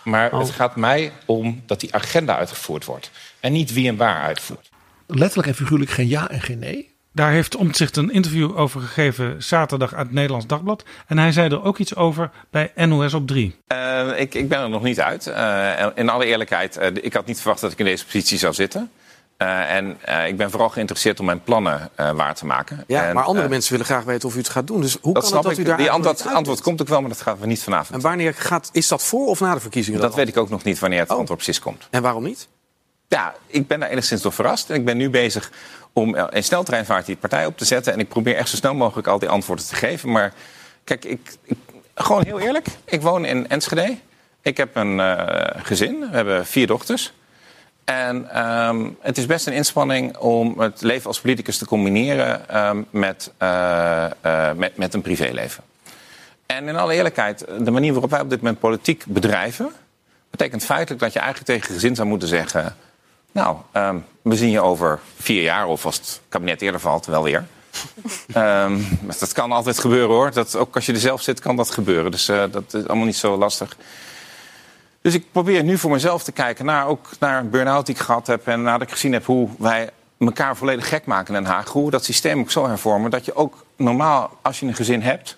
Maar 0.02 0.32
het 0.32 0.50
gaat 0.50 0.76
mij 0.76 1.12
om 1.24 1.62
dat 1.66 1.80
die 1.80 1.94
agenda 1.94 2.36
uitgevoerd 2.36 2.84
wordt. 2.84 3.10
En 3.40 3.52
niet 3.52 3.72
wie 3.72 3.88
en 3.88 3.96
waar 3.96 4.22
uitvoert. 4.22 4.70
Letterlijk 5.06 5.48
en 5.48 5.54
figuurlijk 5.54 5.90
geen 5.90 6.08
ja 6.08 6.30
en 6.30 6.40
geen 6.40 6.58
nee. 6.58 6.96
Daar 7.12 7.30
heeft 7.30 7.56
Omtzigt 7.56 7.96
een 7.96 8.10
interview 8.10 8.58
over 8.58 8.80
gegeven 8.80 9.42
zaterdag 9.42 9.94
uit 9.94 10.06
het 10.06 10.14
Nederlands 10.14 10.46
Dagblad. 10.46 10.84
En 11.06 11.18
hij 11.18 11.32
zei 11.32 11.50
er 11.50 11.62
ook 11.62 11.78
iets 11.78 11.94
over 11.94 12.30
bij 12.50 12.72
NOS 12.74 13.14
op 13.14 13.26
3. 13.26 13.56
Uh, 13.72 14.20
ik, 14.20 14.34
ik, 14.34 14.48
ben 14.48 14.60
er 14.60 14.68
nog 14.68 14.82
niet 14.82 15.00
uit. 15.00 15.26
Uh, 15.26 15.86
in 15.94 16.08
alle 16.08 16.24
eerlijkheid, 16.24 16.78
uh, 16.78 16.86
ik 17.02 17.12
had 17.12 17.26
niet 17.26 17.40
verwacht 17.40 17.60
dat 17.60 17.72
ik 17.72 17.78
in 17.78 17.84
deze 17.84 18.04
positie 18.04 18.38
zou 18.38 18.54
zitten. 18.54 18.90
Uh, 19.42 19.74
en 19.74 19.98
uh, 20.08 20.26
ik 20.26 20.36
ben 20.36 20.50
vooral 20.50 20.68
geïnteresseerd 20.68 21.20
om 21.20 21.26
mijn 21.26 21.42
plannen 21.42 21.90
uh, 22.00 22.10
waar 22.10 22.34
te 22.34 22.46
maken. 22.46 22.84
Ja, 22.86 23.06
en, 23.06 23.14
maar 23.14 23.24
andere 23.24 23.48
mensen 23.48 23.70
willen 23.70 23.86
graag 23.86 24.04
weten 24.04 24.28
of 24.28 24.34
u 24.34 24.38
het 24.38 24.48
gaat 24.48 24.66
doen. 24.66 24.80
Dus 24.80 24.98
hoe 25.00 25.14
dat 25.14 25.22
kan 25.22 25.32
het 25.32 25.42
dat 25.42 25.52
ik. 25.52 25.58
u 25.58 25.62
daar 25.62 25.76
Die 25.76 25.90
antwoord, 25.90 26.26
antwoord 26.26 26.60
komt 26.60 26.80
ook 26.80 26.88
wel, 26.88 27.00
maar 27.00 27.08
dat 27.08 27.20
gaan 27.20 27.38
we 27.38 27.46
niet 27.46 27.62
vanavond. 27.62 27.94
En 27.94 28.00
wanneer 28.00 28.34
gaat, 28.34 28.68
is 28.72 28.88
dat 28.88 29.02
voor 29.04 29.26
of 29.26 29.40
na 29.40 29.54
de 29.54 29.60
verkiezingen? 29.60 30.00
Dat 30.00 30.14
weet 30.14 30.28
ik 30.28 30.36
ook 30.36 30.50
nog 30.50 30.64
niet 30.64 30.78
wanneer 30.78 31.00
het 31.00 31.10
oh. 31.10 31.18
antwoord 31.18 31.42
precies 31.42 31.62
komt. 31.62 31.86
En 31.90 32.02
waarom 32.02 32.22
niet? 32.22 32.48
Ja, 33.08 33.34
ik 33.46 33.66
ben 33.66 33.80
daar 33.80 33.88
enigszins 33.88 34.22
door 34.22 34.32
verrast. 34.32 34.70
En 34.70 34.76
ik 34.76 34.84
ben 34.84 34.96
nu 34.96 35.10
bezig 35.10 35.50
om 35.92 36.16
in 36.16 36.44
sneltreinvaart 36.44 37.06
die 37.06 37.16
partij 37.16 37.46
op 37.46 37.56
te 37.58 37.64
zetten. 37.64 37.92
En 37.92 37.98
ik 37.98 38.08
probeer 38.08 38.36
echt 38.36 38.48
zo 38.48 38.56
snel 38.56 38.74
mogelijk 38.74 39.06
al 39.06 39.18
die 39.18 39.28
antwoorden 39.28 39.66
te 39.66 39.74
geven. 39.74 40.10
Maar 40.10 40.32
kijk, 40.84 41.04
ik, 41.04 41.36
ik 41.42 41.58
gewoon 41.94 42.24
heel 42.24 42.40
eerlijk. 42.40 42.66
Ik 42.84 43.02
woon 43.02 43.24
in 43.24 43.48
Enschede. 43.48 43.96
Ik 44.42 44.56
heb 44.56 44.76
een 44.76 45.00
gezin. 45.62 46.00
We 46.00 46.16
hebben 46.16 46.46
vier 46.46 46.66
dochters. 46.66 47.12
En 47.88 48.42
um, 48.46 48.96
het 49.00 49.18
is 49.18 49.26
best 49.26 49.46
een 49.46 49.52
inspanning 49.52 50.16
om 50.16 50.60
het 50.60 50.82
leven 50.82 51.06
als 51.06 51.20
politicus 51.20 51.58
te 51.58 51.66
combineren 51.66 52.58
um, 52.66 52.86
met, 52.90 53.32
uh, 53.42 54.04
uh, 54.26 54.52
met, 54.52 54.76
met 54.76 54.94
een 54.94 55.02
privéleven. 55.02 55.64
En 56.46 56.68
in 56.68 56.76
alle 56.76 56.94
eerlijkheid, 56.94 57.44
de 57.58 57.70
manier 57.70 57.92
waarop 57.92 58.10
wij 58.10 58.20
op 58.20 58.30
dit 58.30 58.40
moment 58.40 58.58
politiek 58.58 59.04
bedrijven, 59.06 59.72
betekent 60.30 60.64
feitelijk 60.64 61.00
dat 61.00 61.12
je 61.12 61.18
eigenlijk 61.18 61.50
tegen 61.50 61.68
je 61.68 61.74
gezin 61.74 61.94
zou 61.94 62.08
moeten 62.08 62.28
zeggen: 62.28 62.76
Nou, 63.32 63.56
um, 63.72 64.04
we 64.22 64.36
zien 64.36 64.50
je 64.50 64.60
over 64.60 65.00
vier 65.16 65.42
jaar, 65.42 65.66
of 65.66 65.84
als 65.84 65.96
het 65.96 66.20
kabinet 66.28 66.62
eerder 66.62 66.80
valt, 66.80 67.06
wel 67.06 67.22
weer. 67.22 67.46
dat 69.18 69.32
kan 69.32 69.52
altijd 69.52 69.78
gebeuren 69.78 70.14
hoor. 70.14 70.32
Dat, 70.32 70.56
ook 70.56 70.74
als 70.74 70.86
je 70.86 70.92
er 70.92 70.98
zelf 70.98 71.22
zit, 71.22 71.40
kan 71.40 71.56
dat 71.56 71.70
gebeuren. 71.70 72.10
Dus 72.10 72.28
uh, 72.28 72.44
dat 72.50 72.74
is 72.74 72.86
allemaal 72.86 73.06
niet 73.06 73.16
zo 73.16 73.36
lastig. 73.36 73.76
Dus 75.00 75.14
ik 75.14 75.24
probeer 75.32 75.64
nu 75.64 75.78
voor 75.78 75.90
mezelf 75.90 76.22
te 76.22 76.32
kijken 76.32 76.64
naar, 76.64 76.86
ook 76.86 77.08
naar 77.18 77.40
een 77.40 77.50
burn-out 77.50 77.86
die 77.86 77.94
ik 77.94 78.00
gehad 78.00 78.26
heb. 78.26 78.46
En 78.46 78.62
nadat 78.62 78.82
ik 78.82 78.90
gezien 78.90 79.12
heb 79.12 79.24
hoe 79.24 79.48
wij 79.58 79.90
elkaar 80.18 80.56
volledig 80.56 80.88
gek 80.88 81.04
maken 81.04 81.34
in 81.34 81.42
Den 81.42 81.52
Haag. 81.52 81.68
Hoe 81.68 81.84
we 81.84 81.90
dat 81.90 82.04
systeem 82.04 82.40
ook 82.40 82.50
zo 82.50 82.66
hervormen. 82.66 83.10
Dat 83.10 83.24
je 83.24 83.34
ook 83.34 83.64
normaal, 83.76 84.38
als 84.42 84.60
je 84.60 84.66
een 84.66 84.74
gezin 84.74 85.02
hebt, 85.02 85.36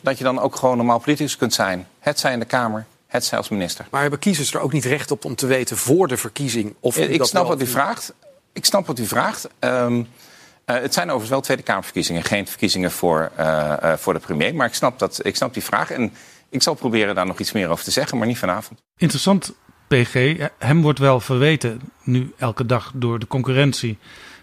dat 0.00 0.18
je 0.18 0.24
dan 0.24 0.38
ook 0.38 0.56
gewoon 0.56 0.76
normaal 0.76 0.98
politicus 0.98 1.36
kunt 1.36 1.54
zijn. 1.54 1.86
Het 1.98 2.18
zij 2.18 2.32
in 2.32 2.38
de 2.38 2.44
Kamer, 2.44 2.86
het 3.06 3.24
zij 3.24 3.38
als 3.38 3.48
minister. 3.48 3.86
Maar 3.90 4.00
hebben 4.00 4.18
kiezers 4.18 4.54
er 4.54 4.60
ook 4.60 4.72
niet 4.72 4.84
recht 4.84 5.10
op 5.10 5.24
om 5.24 5.34
te 5.34 5.46
weten 5.46 5.76
voor 5.76 6.08
de 6.08 6.16
verkiezing? 6.16 6.74
Of 6.80 6.96
ik 6.96 7.24
snap 7.24 7.46
wat 7.46 7.60
u 7.60 7.66
vraagt. 7.66 8.12
Ik 8.52 8.64
snap 8.64 8.86
wat 8.86 8.98
u 8.98 9.06
vraagt. 9.06 9.48
Um, 9.60 9.98
uh, 9.98 10.06
het 10.80 10.94
zijn 10.94 11.06
overigens 11.06 11.30
wel 11.30 11.40
Tweede 11.40 11.62
Kamerverkiezingen, 11.62 12.22
geen 12.22 12.46
verkiezingen 12.46 12.90
voor, 12.90 13.30
uh, 13.38 13.72
uh, 13.82 13.92
voor 13.92 14.12
de 14.12 14.18
premier. 14.18 14.54
Maar 14.54 14.66
ik 14.66 14.74
snap, 14.74 14.98
dat, 14.98 15.20
ik 15.22 15.36
snap 15.36 15.54
die 15.54 15.64
vraag. 15.64 15.90
En 15.90 16.12
ik 16.48 16.62
zal 16.62 16.74
proberen 16.74 17.14
daar 17.14 17.26
nog 17.26 17.38
iets 17.38 17.52
meer 17.52 17.68
over 17.68 17.84
te 17.84 17.90
zeggen, 17.90 18.18
maar 18.18 18.26
niet 18.26 18.38
vanavond. 18.38 18.82
Interessant, 18.96 19.54
PG. 19.86 20.36
Hem 20.58 20.82
wordt 20.82 20.98
wel 20.98 21.20
verweten 21.20 21.80
nu 22.02 22.32
elke 22.36 22.66
dag 22.66 22.92
door 22.94 23.18
de 23.18 23.26
concurrentie. 23.26 23.98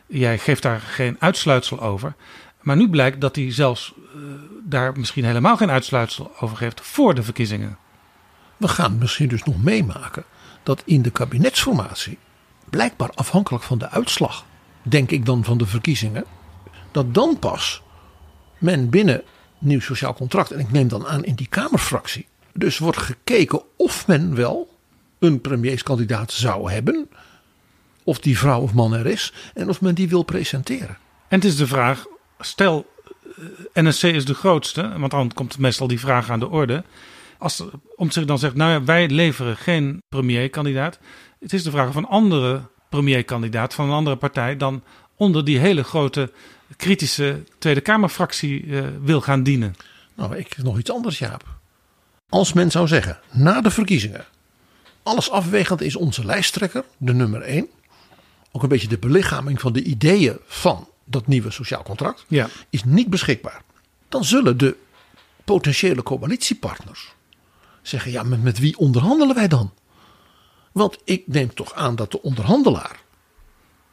Jij 0.07 0.37
geeft 0.37 0.61
daar 0.61 0.79
geen 0.79 1.15
uitsluitsel 1.19 1.81
over. 1.81 2.15
Maar 2.61 2.75
nu 2.75 2.89
blijkt 2.89 3.21
dat 3.21 3.35
hij 3.35 3.53
zelfs 3.53 3.93
uh, 4.15 4.23
daar 4.63 4.97
misschien 4.97 5.25
helemaal 5.25 5.57
geen 5.57 5.71
uitsluitsel 5.71 6.31
over 6.39 6.57
geeft 6.57 6.81
voor 6.81 7.15
de 7.15 7.23
verkiezingen. 7.23 7.77
We 8.57 8.67
gaan 8.67 8.97
misschien 8.97 9.27
dus 9.27 9.43
nog 9.43 9.63
meemaken 9.63 10.23
dat 10.63 10.81
in 10.85 11.01
de 11.01 11.11
kabinetsformatie, 11.11 12.17
blijkbaar 12.69 13.09
afhankelijk 13.09 13.63
van 13.63 13.77
de 13.77 13.89
uitslag, 13.89 14.45
denk 14.81 15.11
ik 15.11 15.25
dan 15.25 15.43
van 15.43 15.57
de 15.57 15.65
verkiezingen, 15.65 16.25
dat 16.91 17.13
dan 17.13 17.39
pas 17.39 17.81
men 18.57 18.89
binnen 18.89 19.23
nieuw 19.63 19.79
sociaal 19.79 20.13
contract. 20.13 20.51
En 20.51 20.59
ik 20.59 20.71
neem 20.71 20.87
dan 20.87 21.07
aan 21.07 21.23
in 21.23 21.35
die 21.35 21.47
Kamerfractie. 21.47 22.27
Dus 22.53 22.77
wordt 22.77 22.97
gekeken 22.97 23.61
of 23.77 24.07
men 24.07 24.35
wel 24.35 24.77
een 25.19 25.41
premierskandidaat 25.41 26.31
zou 26.31 26.71
hebben. 26.71 27.09
Of 28.03 28.19
die 28.19 28.37
vrouw 28.37 28.61
of 28.61 28.73
man 28.73 28.93
er 28.93 29.05
is. 29.05 29.33
En 29.53 29.69
of 29.69 29.81
men 29.81 29.95
die 29.95 30.09
wil 30.09 30.23
presenteren. 30.23 30.97
En 31.27 31.39
het 31.39 31.45
is 31.45 31.55
de 31.55 31.67
vraag, 31.67 32.05
stel 32.39 32.91
NSC 33.73 34.03
is 34.03 34.25
de 34.25 34.33
grootste. 34.33 34.93
Want 34.97 35.11
dan 35.11 35.31
komt 35.33 35.57
meestal 35.57 35.87
die 35.87 35.99
vraag 35.99 36.29
aan 36.29 36.39
de 36.39 36.49
orde. 36.49 36.83
Als 37.37 37.63
om 37.95 38.11
zich 38.11 38.25
dan 38.25 38.39
zegt, 38.39 38.55
nou 38.55 38.71
ja, 38.71 38.83
wij 38.83 39.09
leveren 39.09 39.57
geen 39.57 40.01
premierkandidaat. 40.09 40.99
Het 41.39 41.53
is 41.53 41.63
de 41.63 41.71
vraag 41.71 41.87
of 41.87 41.95
een 41.95 42.05
andere 42.05 42.61
premierkandidaat 42.89 43.73
van 43.73 43.85
een 43.85 43.95
andere 43.95 44.15
partij 44.15 44.57
dan 44.57 44.83
onder 45.15 45.45
die 45.45 45.59
hele 45.59 45.83
grote 45.83 46.31
kritische 46.77 47.43
Tweede 47.57 47.81
Kamerfractie 47.81 48.63
uh, 48.63 48.87
wil 49.01 49.21
gaan 49.21 49.43
dienen. 49.43 49.75
Nou, 50.15 50.37
ik 50.37 50.57
nog 50.57 50.77
iets 50.77 50.91
anders, 50.91 51.19
Jaap. 51.19 51.43
Als 52.29 52.53
men 52.53 52.71
zou 52.71 52.87
zeggen, 52.87 53.19
na 53.31 53.61
de 53.61 53.71
verkiezingen, 53.71 54.25
alles 55.03 55.29
afwegend 55.29 55.81
is 55.81 55.95
onze 55.95 56.25
lijsttrekker, 56.25 56.83
de 56.97 57.13
nummer 57.13 57.41
1. 57.41 57.67
Ook 58.51 58.63
een 58.63 58.69
beetje 58.69 58.87
de 58.87 58.97
belichaming 58.97 59.61
van 59.61 59.73
de 59.73 59.83
ideeën 59.83 60.37
van 60.45 60.87
dat 61.05 61.27
nieuwe 61.27 61.51
sociaal 61.51 61.83
contract, 61.83 62.25
ja. 62.27 62.49
is 62.69 62.83
niet 62.83 63.09
beschikbaar. 63.09 63.61
Dan 64.09 64.23
zullen 64.23 64.57
de 64.57 64.75
potentiële 65.43 66.03
coalitiepartners 66.03 67.13
zeggen, 67.81 68.11
ja, 68.11 68.23
met, 68.23 68.43
met 68.43 68.59
wie 68.59 68.77
onderhandelen 68.77 69.35
wij 69.35 69.47
dan? 69.47 69.73
Want 70.71 70.97
ik 71.03 71.23
neem 71.27 71.53
toch 71.53 71.73
aan 71.73 71.95
dat 71.95 72.11
de 72.11 72.21
onderhandelaar 72.21 72.99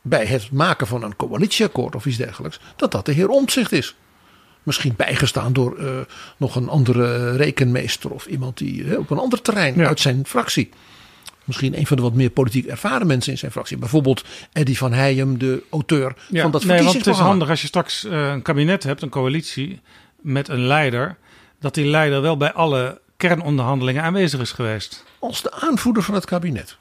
bij 0.03 0.27
het 0.27 0.51
maken 0.51 0.87
van 0.87 1.03
een 1.03 1.17
coalitieakkoord 1.17 1.95
of 1.95 2.07
iets 2.07 2.17
dergelijks, 2.17 2.61
dat 2.77 2.93
dat 2.93 3.07
de 3.07 3.13
heer 3.13 3.29
Omtzigt 3.29 3.73
is. 3.73 3.95
Misschien 4.63 4.95
bijgestaan 4.97 5.53
door 5.53 5.81
uh, 5.81 5.91
nog 6.37 6.57
een 6.57 6.69
andere 6.69 7.37
rekenmeester 7.37 8.11
of 8.11 8.27
iemand 8.27 8.59
die 8.59 8.83
uh, 8.83 8.99
op 8.99 9.11
een 9.11 9.19
ander 9.19 9.43
terrein 9.43 9.75
ja. 9.75 9.87
uit 9.87 10.01
zijn 10.01 10.27
fractie. 10.27 10.71
Misschien 11.45 11.79
een 11.79 11.87
van 11.87 11.97
de 11.97 12.03
wat 12.03 12.15
meer 12.15 12.31
politiek 12.31 12.67
ervaren 12.67 13.07
mensen 13.07 13.33
in 13.33 13.39
zijn 13.39 13.53
fractie. 13.53 13.77
Bijvoorbeeld 13.77 14.25
Eddy 14.53 14.75
van 14.75 14.93
Heijem, 14.93 15.39
de 15.39 15.63
auteur 15.71 16.15
ja, 16.29 16.43
van 16.43 16.51
dat 16.51 16.65
nee, 16.65 16.83
want. 16.83 16.97
Het 16.97 17.07
is 17.07 17.19
handig 17.19 17.49
als 17.49 17.61
je 17.61 17.67
straks 17.67 18.05
uh, 18.05 18.29
een 18.29 18.43
kabinet 18.43 18.83
hebt, 18.83 19.03
een 19.03 19.09
coalitie 19.09 19.81
met 20.21 20.49
een 20.49 20.67
leider, 20.67 21.17
dat 21.61 21.75
die 21.75 21.87
leider 21.87 22.23
wel 22.23 22.37
bij 22.37 22.53
alle 22.53 23.01
kernonderhandelingen 23.17 24.03
aanwezig 24.03 24.41
is 24.41 24.53
geweest. 24.53 25.05
Als 25.19 25.43
de 25.43 25.53
aanvoerder 25.53 26.03
van 26.03 26.15
het 26.15 26.25
kabinet, 26.25 26.79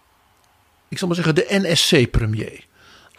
ik 0.89 0.97
zal 0.97 1.07
maar 1.07 1.15
zeggen 1.15 1.35
de 1.35 1.45
NSC-premier, 1.49 2.65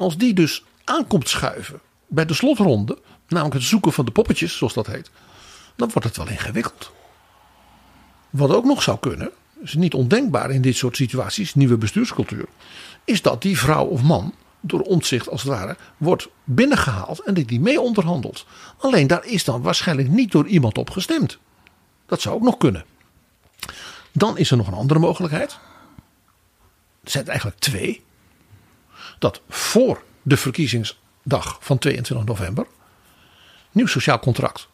als 0.01 0.17
die 0.17 0.35
dus 0.35 0.65
aankomt 0.85 1.29
schuiven 1.29 1.81
bij 2.07 2.27
de 2.27 2.35
slotronde, 2.35 2.99
namelijk 3.29 3.55
het 3.55 3.65
zoeken 3.65 3.93
van 3.93 4.05
de 4.05 4.11
poppetjes, 4.11 4.57
zoals 4.57 4.73
dat 4.73 4.87
heet, 4.87 5.11
dan 5.77 5.91
wordt 5.93 6.09
het 6.09 6.17
wel 6.17 6.29
ingewikkeld. 6.29 6.93
Wat 8.31 8.51
ook 8.51 8.65
nog 8.65 8.83
zou 8.83 8.99
kunnen, 8.99 9.31
is 9.63 9.75
niet 9.75 9.95
ondenkbaar 9.95 10.51
in 10.51 10.63
dit 10.63 10.77
soort 10.77 10.97
situaties, 10.97 11.55
nieuwe 11.55 11.77
bestuurscultuur, 11.77 12.47
is 13.05 13.23
dat 13.23 13.43
die 13.43 13.59
vrouw 13.59 13.87
of 13.87 14.03
man 14.03 14.35
door 14.61 14.81
omzicht 14.81 15.29
als 15.29 15.43
het 15.43 15.51
ware 15.51 15.77
wordt 15.97 16.29
binnengehaald 16.45 17.21
en 17.21 17.35
die 17.35 17.45
die 17.45 17.61
mee 17.61 17.81
onderhandelt. 17.81 18.47
Alleen 18.79 19.07
daar 19.07 19.25
is 19.25 19.45
dan 19.45 19.63
waarschijnlijk 19.63 20.09
niet 20.09 20.33
door 20.33 20.47
iemand 20.47 20.79
op 20.79 20.91
gestemd. 20.91 21.39
Dat 22.07 22.21
zou 22.21 22.35
ook 22.35 22.43
nog 22.43 22.57
kunnen. 22.57 22.85
Dan 24.13 24.39
is 24.39 24.51
er 24.51 24.57
nog 24.57 24.67
een 24.67 24.75
andere 24.75 25.01
mogelijkheid. 25.01 25.59
Er 27.05 27.11
zijn 27.11 27.27
eigenlijk 27.27 27.59
twee 27.59 28.03
dat 29.21 29.41
voor 29.49 30.03
de 30.23 30.37
verkiezingsdag 30.37 31.59
van 31.61 31.79
22 31.79 32.27
november 32.27 32.67
nieuw 33.73 33.87
sociaal 33.87 34.19
contract 34.19 34.69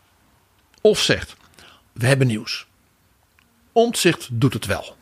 of 0.81 1.01
zegt 1.01 1.37
we 1.93 2.07
hebben 2.07 2.27
nieuws. 2.27 2.67
Omtzigt 3.73 4.29
doet 4.33 4.53
het 4.53 4.67
wel. 4.67 4.97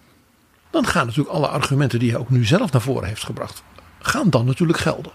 Dan 0.70 0.86
gaan 0.86 1.06
natuurlijk 1.06 1.34
alle 1.34 1.48
argumenten 1.48 1.98
die 1.98 2.10
hij 2.10 2.20
ook 2.20 2.30
nu 2.30 2.44
zelf 2.44 2.72
naar 2.72 2.80
voren 2.80 3.08
heeft 3.08 3.24
gebracht, 3.24 3.62
gaan 3.98 4.30
dan 4.30 4.44
natuurlijk 4.44 4.78
gelden. 4.78 5.12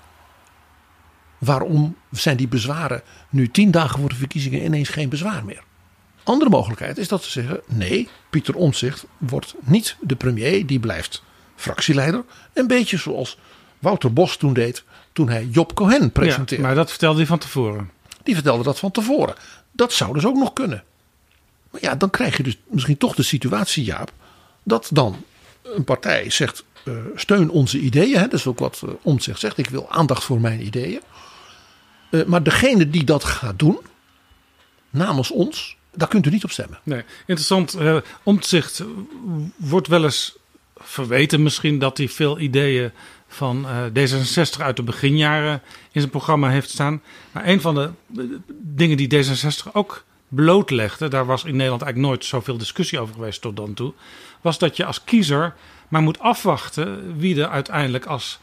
Waarom 1.37 1.97
zijn 2.11 2.37
die 2.37 2.47
bezwaren 2.47 3.01
nu 3.29 3.51
tien 3.51 3.71
dagen 3.71 3.99
voor 3.99 4.09
de 4.09 4.15
verkiezingen 4.15 4.63
ineens 4.63 4.89
geen 4.89 5.09
bezwaar 5.09 5.45
meer? 5.45 5.63
Andere 6.23 6.49
mogelijkheid 6.49 6.97
is 6.97 7.07
dat 7.07 7.23
ze 7.23 7.29
zeggen: 7.29 7.61
nee, 7.65 8.09
Pieter 8.29 8.55
Omtzigt 8.55 9.05
wordt 9.17 9.55
niet 9.59 9.97
de 10.01 10.15
premier, 10.15 10.65
die 10.65 10.79
blijft 10.79 11.23
fractieleider. 11.55 12.23
Een 12.53 12.67
beetje 12.67 12.97
zoals 12.97 13.37
Wouter 13.79 14.13
Bos 14.13 14.37
toen 14.37 14.53
deed 14.53 14.83
toen 15.13 15.29
hij 15.29 15.45
Job 15.45 15.73
Cohen 15.73 16.11
presenteerde. 16.11 16.55
Ja, 16.55 16.61
maar 16.61 16.75
dat 16.75 16.89
vertelde 16.89 17.17
hij 17.17 17.27
van 17.27 17.39
tevoren. 17.39 17.91
Die 18.23 18.33
vertelde 18.33 18.63
dat 18.63 18.79
van 18.79 18.91
tevoren. 18.91 19.35
Dat 19.71 19.93
zou 19.93 20.13
dus 20.13 20.25
ook 20.25 20.35
nog 20.35 20.53
kunnen. 20.53 20.83
Maar 21.71 21.81
ja, 21.81 21.95
dan 21.95 22.09
krijg 22.09 22.37
je 22.37 22.43
dus 22.43 22.57
misschien 22.67 22.97
toch 22.97 23.15
de 23.15 23.23
situatie, 23.23 23.83
Jaap, 23.83 24.11
dat 24.63 24.89
dan 24.91 25.23
een 25.63 25.83
partij 25.83 26.29
zegt: 26.29 26.63
uh, 26.83 26.93
steun 27.15 27.49
onze 27.49 27.79
ideeën. 27.79 28.15
Hè, 28.17 28.21
dat 28.21 28.33
is 28.33 28.47
ook 28.47 28.59
wat 28.59 28.81
uh, 28.85 28.91
Omtzigt 29.01 29.39
zegt: 29.39 29.57
ik 29.57 29.69
wil 29.69 29.91
aandacht 29.91 30.23
voor 30.23 30.41
mijn 30.41 30.65
ideeën. 30.65 31.01
Uh, 32.11 32.25
maar 32.25 32.43
degene 32.43 32.89
die 32.89 33.03
dat 33.03 33.23
gaat 33.23 33.59
doen, 33.59 33.79
namens 34.89 35.31
ons, 35.31 35.77
daar 35.93 36.07
kunt 36.07 36.25
u 36.25 36.29
niet 36.29 36.43
op 36.43 36.51
stemmen. 36.51 36.79
Nee, 36.83 37.03
interessant. 37.19 37.75
Uh, 37.79 37.97
Omtzigt 38.23 38.83
wordt 39.55 39.87
wel 39.87 40.03
eens 40.03 40.37
verweten 40.75 41.43
misschien 41.43 41.79
dat 41.79 41.97
hij 41.97 42.09
veel 42.09 42.39
ideeën 42.39 42.91
van 43.29 43.65
uh, 43.65 43.85
D66 43.85 44.61
uit 44.61 44.75
de 44.75 44.83
beginjaren 44.83 45.61
in 45.91 45.99
zijn 46.01 46.09
programma 46.09 46.49
heeft 46.49 46.69
staan. 46.69 47.01
Maar 47.31 47.47
een 47.47 47.61
van 47.61 47.75
de 47.75 47.91
dingen 48.61 48.97
die 48.97 49.25
D66 49.25 49.71
ook 49.73 50.03
blootlegde, 50.27 51.07
daar 51.07 51.25
was 51.25 51.43
in 51.43 51.55
Nederland 51.55 51.81
eigenlijk 51.81 52.11
nooit 52.11 52.25
zoveel 52.25 52.57
discussie 52.57 52.99
over 52.99 53.13
geweest 53.13 53.41
tot 53.41 53.55
dan 53.55 53.73
toe, 53.73 53.93
was 54.41 54.57
dat 54.57 54.77
je 54.77 54.85
als 54.85 55.03
kiezer 55.03 55.55
maar 55.87 56.01
moet 56.01 56.19
afwachten 56.19 57.17
wie 57.17 57.41
er 57.41 57.49
uiteindelijk 57.49 58.05
als 58.05 58.39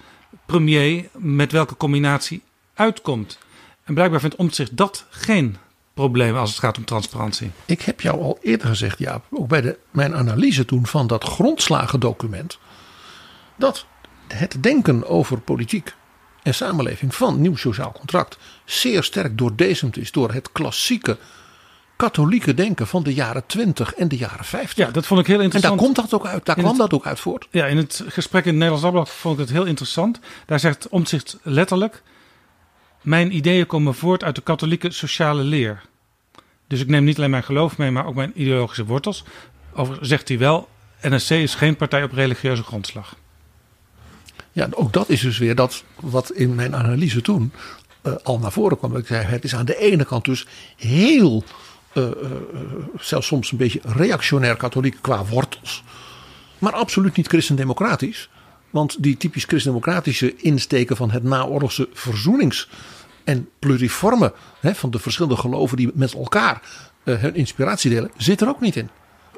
premier 0.47 1.09
met 1.12 1.53
welke 1.53 1.76
combinatie 1.76 2.43
uitkomt. 2.74 3.39
En 3.84 3.95
blijkbaar 3.95 4.20
vindt 4.20 4.37
Omtzigt 4.37 4.76
dat 4.76 5.07
geen 5.11 5.57
probleem 5.95 6.37
als 6.37 6.51
het 6.51 6.59
gaat 6.59 6.76
om 6.76 6.84
transparantie. 6.84 7.51
Ik 7.64 7.82
heb 7.82 8.01
jou 8.01 8.22
al 8.22 8.39
eerder 8.43 8.68
gezegd, 8.68 8.99
ja, 8.99 9.20
ook 9.30 9.49
bij 9.49 9.61
de, 9.61 9.78
mijn 9.91 10.14
analyse 10.14 10.64
toen 10.64 10.87
van 10.87 11.07
dat 11.07 11.24
grondslagendocument, 11.24 12.59
dat 13.57 13.87
het 14.29 14.57
denken 14.61 15.09
over 15.09 15.41
politiek 15.41 15.95
en 16.43 16.55
samenleving 16.55 17.14
van 17.14 17.41
nieuw 17.41 17.57
sociaal 17.57 17.93
contract 17.93 18.39
zeer 18.64 19.03
sterk 19.03 19.39
doordezemd 19.39 19.97
is 19.99 20.12
door 20.12 20.33
het 20.33 20.53
klassieke 20.53 21.18
katholieke 21.97 22.55
denken 22.55 22.87
van 22.87 23.03
de 23.03 23.14
jaren 23.14 23.47
20 23.47 23.95
en 23.95 24.09
de 24.09 24.16
jaren 24.16 24.45
50. 24.45 24.87
Ja, 24.87 24.91
dat 24.93 25.07
vond 25.07 25.20
ik 25.20 25.27
heel 25.27 25.41
interessant. 25.41 25.72
En 25.72 25.79
daar 25.79 25.95
komt 25.95 26.11
dat 26.11 26.20
ook 26.20 26.27
uit. 26.27 26.45
Daar 26.45 26.57
In 26.57 26.62
kwam 26.62 26.79
het- 26.79 26.91
dat 26.91 27.01
ook 27.01 27.07
uit 27.07 27.20
voort. 27.20 27.49
Ja, 27.51 27.66
in 27.66 27.77
het 27.77 28.03
gesprek 28.07 28.43
in 28.43 28.49
het 28.51 28.55
Nederlands 28.59 28.83
Dagblad 28.83 29.11
vond 29.11 29.35
ik 29.35 29.41
het 29.41 29.51
heel 29.57 29.64
interessant. 29.64 30.20
Daar 30.47 30.61
zegt 30.61 30.89
Omtzigt 30.89 31.39
letterlijk... 31.43 32.03
Mijn 33.03 33.37
ideeën 33.37 33.66
komen 33.66 33.95
voort 33.95 34.24
uit 34.24 34.35
de 34.35 34.41
katholieke 34.43 34.91
sociale 34.91 35.43
leer. 35.43 35.83
Dus 36.68 36.81
ik 36.81 36.89
neem 36.89 37.05
niet 37.05 37.16
alleen 37.18 37.31
mijn 37.31 37.43
geloof 37.43 37.79
mee, 37.79 37.91
maar 37.91 38.07
ook 38.07 38.14
mijn 38.14 38.33
ideologische 38.35 38.85
wortels. 38.85 39.24
Over 39.74 39.99
zegt 40.01 40.29
hij 40.29 40.39
wel, 40.39 40.68
NSC 41.01 41.31
is 41.31 41.55
geen 41.55 41.77
partij 41.77 42.03
op 42.03 42.12
religieuze 42.12 42.62
grondslag. 42.62 43.14
Ja, 44.57 44.68
ook 44.70 44.92
dat 44.92 45.09
is 45.09 45.20
dus 45.20 45.38
weer 45.38 45.54
dat 45.54 45.84
wat 46.00 46.32
in 46.32 46.54
mijn 46.54 46.76
analyse 46.76 47.20
toen 47.20 47.52
eh, 48.02 48.12
al 48.22 48.38
naar 48.38 48.52
voren 48.52 48.78
kwam. 48.78 48.96
Ik 48.96 49.07
zei, 49.07 49.24
het 49.24 49.44
is 49.44 49.54
aan 49.54 49.64
de 49.64 49.78
ene 49.78 50.04
kant 50.04 50.24
dus 50.24 50.46
heel, 50.76 51.44
eh, 51.92 52.07
eh, 52.07 52.12
zelfs 52.98 53.26
soms 53.26 53.50
een 53.50 53.59
beetje 53.59 53.80
reactionair 53.82 54.57
katholiek 54.57 54.96
qua 55.00 55.24
wortels. 55.24 55.84
Maar 56.59 56.72
absoluut 56.72 57.16
niet 57.16 57.26
christendemocratisch. 57.26 58.30
Want 58.70 59.02
die 59.02 59.16
typisch 59.16 59.44
christendemocratische 59.44 60.36
insteken 60.36 60.96
van 60.96 61.11
het 61.11 61.22
naoorlogse 61.22 61.88
verzoenings- 61.92 62.68
en 63.24 63.48
pluriforme 63.59 64.32
hè, 64.61 64.74
van 64.74 64.90
de 64.90 64.98
verschillende 64.98 65.36
geloven 65.36 65.76
die 65.76 65.90
met 65.94 66.14
elkaar 66.14 66.62
hun 67.04 67.34
inspiratie 67.34 67.90
delen, 67.90 68.11
zit 68.16 68.40
er 68.40 68.48
ook 68.48 68.61
niet 68.61 68.76
in. 68.76 68.88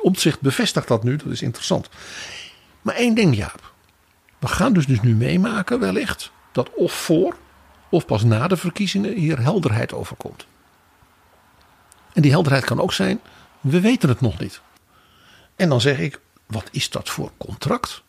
Omtzigt 0.01 0.41
bevestigt 0.41 0.89
dat 0.89 1.05
nu, 1.05 1.17
dat 1.17 1.33
is 1.33 1.43
interessant. 1.43 1.89
Maar 2.83 2.95
één 2.95 3.15
ding, 3.15 3.37
Jaap. 3.37 3.77
We 4.39 4.47
gaan 4.47 4.73
dus, 4.73 4.87
dus 4.87 5.01
nu 5.01 5.15
meemaken, 5.15 5.81
wellicht, 5.81 6.31
dat 6.53 6.71
of 6.75 6.93
voor 6.93 7.37
of 7.91 8.07
pas 8.07 8.25
na 8.25 8.49
de 8.49 8.57
verkiezingen 8.57 9.15
hier 9.15 9.41
helderheid 9.41 9.93
overkomt. 9.93 10.47
En 12.13 12.23
die 12.23 12.31
helderheid 12.31 12.65
kan 12.65 12.81
ook 12.81 12.93
zijn, 12.93 13.21
we 13.61 13.81
weten 13.81 14.09
het 14.09 14.21
nog 14.21 14.39
niet. 14.39 14.61
En 15.57 15.69
dan 15.69 15.81
zeg 15.81 15.99
ik, 15.99 16.21
wat 16.47 16.69
is 16.71 16.91
dat 16.91 17.09
voor 17.09 17.31
contract? 17.37 18.03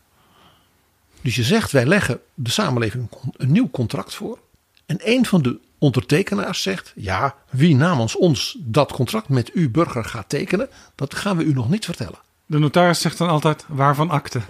Dus 1.21 1.35
je 1.35 1.43
zegt, 1.43 1.71
wij 1.71 1.85
leggen 1.85 2.19
de 2.33 2.49
samenleving 2.49 3.09
een 3.37 3.51
nieuw 3.51 3.69
contract 3.69 4.13
voor. 4.13 4.39
En 4.85 4.97
een 5.03 5.25
van 5.25 5.41
de 5.41 5.59
ondertekenaars 5.77 6.61
zegt, 6.61 6.93
ja, 6.95 7.35
wie 7.49 7.75
namens 7.75 8.15
ons 8.15 8.57
dat 8.59 8.91
contract 8.91 9.29
met 9.29 9.55
u 9.55 9.69
burger 9.69 10.05
gaat 10.05 10.29
tekenen, 10.29 10.69
dat 10.95 11.15
gaan 11.15 11.37
we 11.37 11.43
u 11.43 11.53
nog 11.53 11.69
niet 11.69 11.85
vertellen. 11.85 12.19
De 12.45 12.59
notaris 12.59 13.01
zegt 13.01 13.17
dan 13.17 13.29
altijd, 13.29 13.65
waarvan 13.67 14.09
akte? 14.09 14.41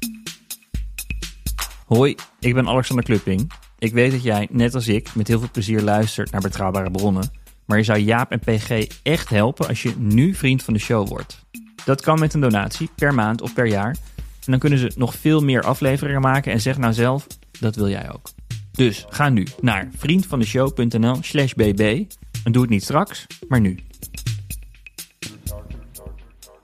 Hoi, 1.90 2.16
ik 2.40 2.54
ben 2.54 2.68
Alexander 2.68 3.06
Klupping. 3.06 3.52
Ik 3.80 3.94
weet 3.94 4.12
dat 4.12 4.24
jij, 4.24 4.48
net 4.52 4.76
als 4.76 4.88
ik, 4.88 5.16
met 5.16 5.28
heel 5.28 5.40
veel 5.40 5.50
plezier 5.52 5.82
luistert 5.82 6.32
naar 6.32 6.42
betrouwbare 6.42 6.92
bronnen. 6.92 7.32
Maar 7.66 7.78
je 7.78 7.84
zou 7.84 8.00
Jaap 8.00 8.32
en 8.32 8.40
PG 8.40 8.88
echt 9.04 9.30
helpen 9.30 9.68
als 9.68 9.82
je 9.82 9.94
nu 9.98 10.34
vriend 10.34 10.64
van 10.64 10.74
de 10.74 10.80
show 10.80 11.08
wordt. 11.08 11.46
Dat 11.86 12.02
kan 12.02 12.20
met 12.20 12.34
een 12.34 12.42
donatie, 12.42 12.90
per 12.96 13.14
maand 13.14 13.42
of 13.42 13.54
per 13.54 13.66
jaar. 13.66 13.90
En 14.20 14.52
dan 14.52 14.60
kunnen 14.60 14.80
ze 14.80 14.92
nog 14.96 15.16
veel 15.16 15.42
meer 15.42 15.62
afleveringen 15.62 16.22
maken 16.22 16.52
en 16.52 16.62
zeg 16.62 16.78
nou 16.78 16.94
zelf, 16.94 17.28
dat 17.60 17.76
wil 17.76 17.90
jij 17.90 18.14
ook. 18.14 18.30
Dus 18.72 19.06
ga 19.10 19.30
nu 19.30 19.48
naar 19.62 19.90
vriendvandeshow.nl 19.98 21.18
slash 21.22 21.54
bb. 21.54 22.04
En 22.44 22.52
doe 22.52 22.62
het 22.62 22.72
niet 22.72 22.84
straks, 22.84 23.26
maar 23.48 23.62
nu. 23.62 23.80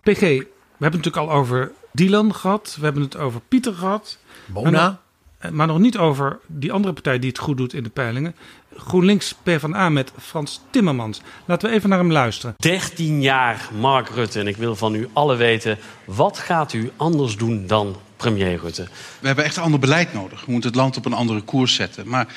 PG, 0.01 0.19
we 0.19 0.27
hebben 0.27 0.45
het 0.77 0.79
natuurlijk 0.79 1.17
al 1.17 1.31
over 1.31 1.71
Dylan 1.91 2.33
gehad. 2.33 2.75
We 2.79 2.83
hebben 2.83 3.03
het 3.03 3.17
over 3.17 3.41
Pieter 3.41 3.73
gehad. 3.73 4.19
Mona. 4.45 5.03
Maar 5.51 5.67
nog, 5.67 5.79
niet 5.79 5.97
over 5.97 6.39
die 6.47 6.71
andere 6.71 6.93
partij 6.93 7.19
die 7.19 7.29
het 7.29 7.39
goed 7.39 7.57
doet 7.57 7.73
in 7.73 7.83
de 7.83 7.89
peilingen. 7.89 8.35
GroenLinks 8.77 9.35
PvdA 9.43 9.89
met 9.89 10.11
Frans 10.21 10.61
Timmermans. 10.69 11.21
Laten 11.45 11.69
we 11.69 11.75
even 11.75 11.89
naar 11.89 11.97
hem 11.97 12.11
luisteren. 12.11 12.55
13 12.57 13.21
jaar 13.21 13.69
Mark 13.79 14.09
Rutte 14.09 14.39
en 14.39 14.47
ik 14.47 14.57
wil 14.57 14.75
van 14.75 14.95
u 14.95 15.09
allen 15.13 15.37
weten... 15.37 15.77
wat 16.05 16.37
gaat 16.37 16.73
u 16.73 16.91
anders 16.95 17.37
doen 17.37 17.67
dan 17.67 17.95
premier 18.17 18.59
Rutte? 18.59 18.87
We 19.19 19.27
hebben 19.27 19.45
echt 19.45 19.57
een 19.57 19.63
ander 19.63 19.79
beleid 19.79 20.13
nodig. 20.13 20.45
We 20.45 20.51
moeten 20.51 20.69
het 20.69 20.79
land 20.79 20.97
op 20.97 21.05
een 21.05 21.13
andere 21.13 21.41
koers 21.41 21.73
zetten. 21.73 22.07
Maar 22.07 22.27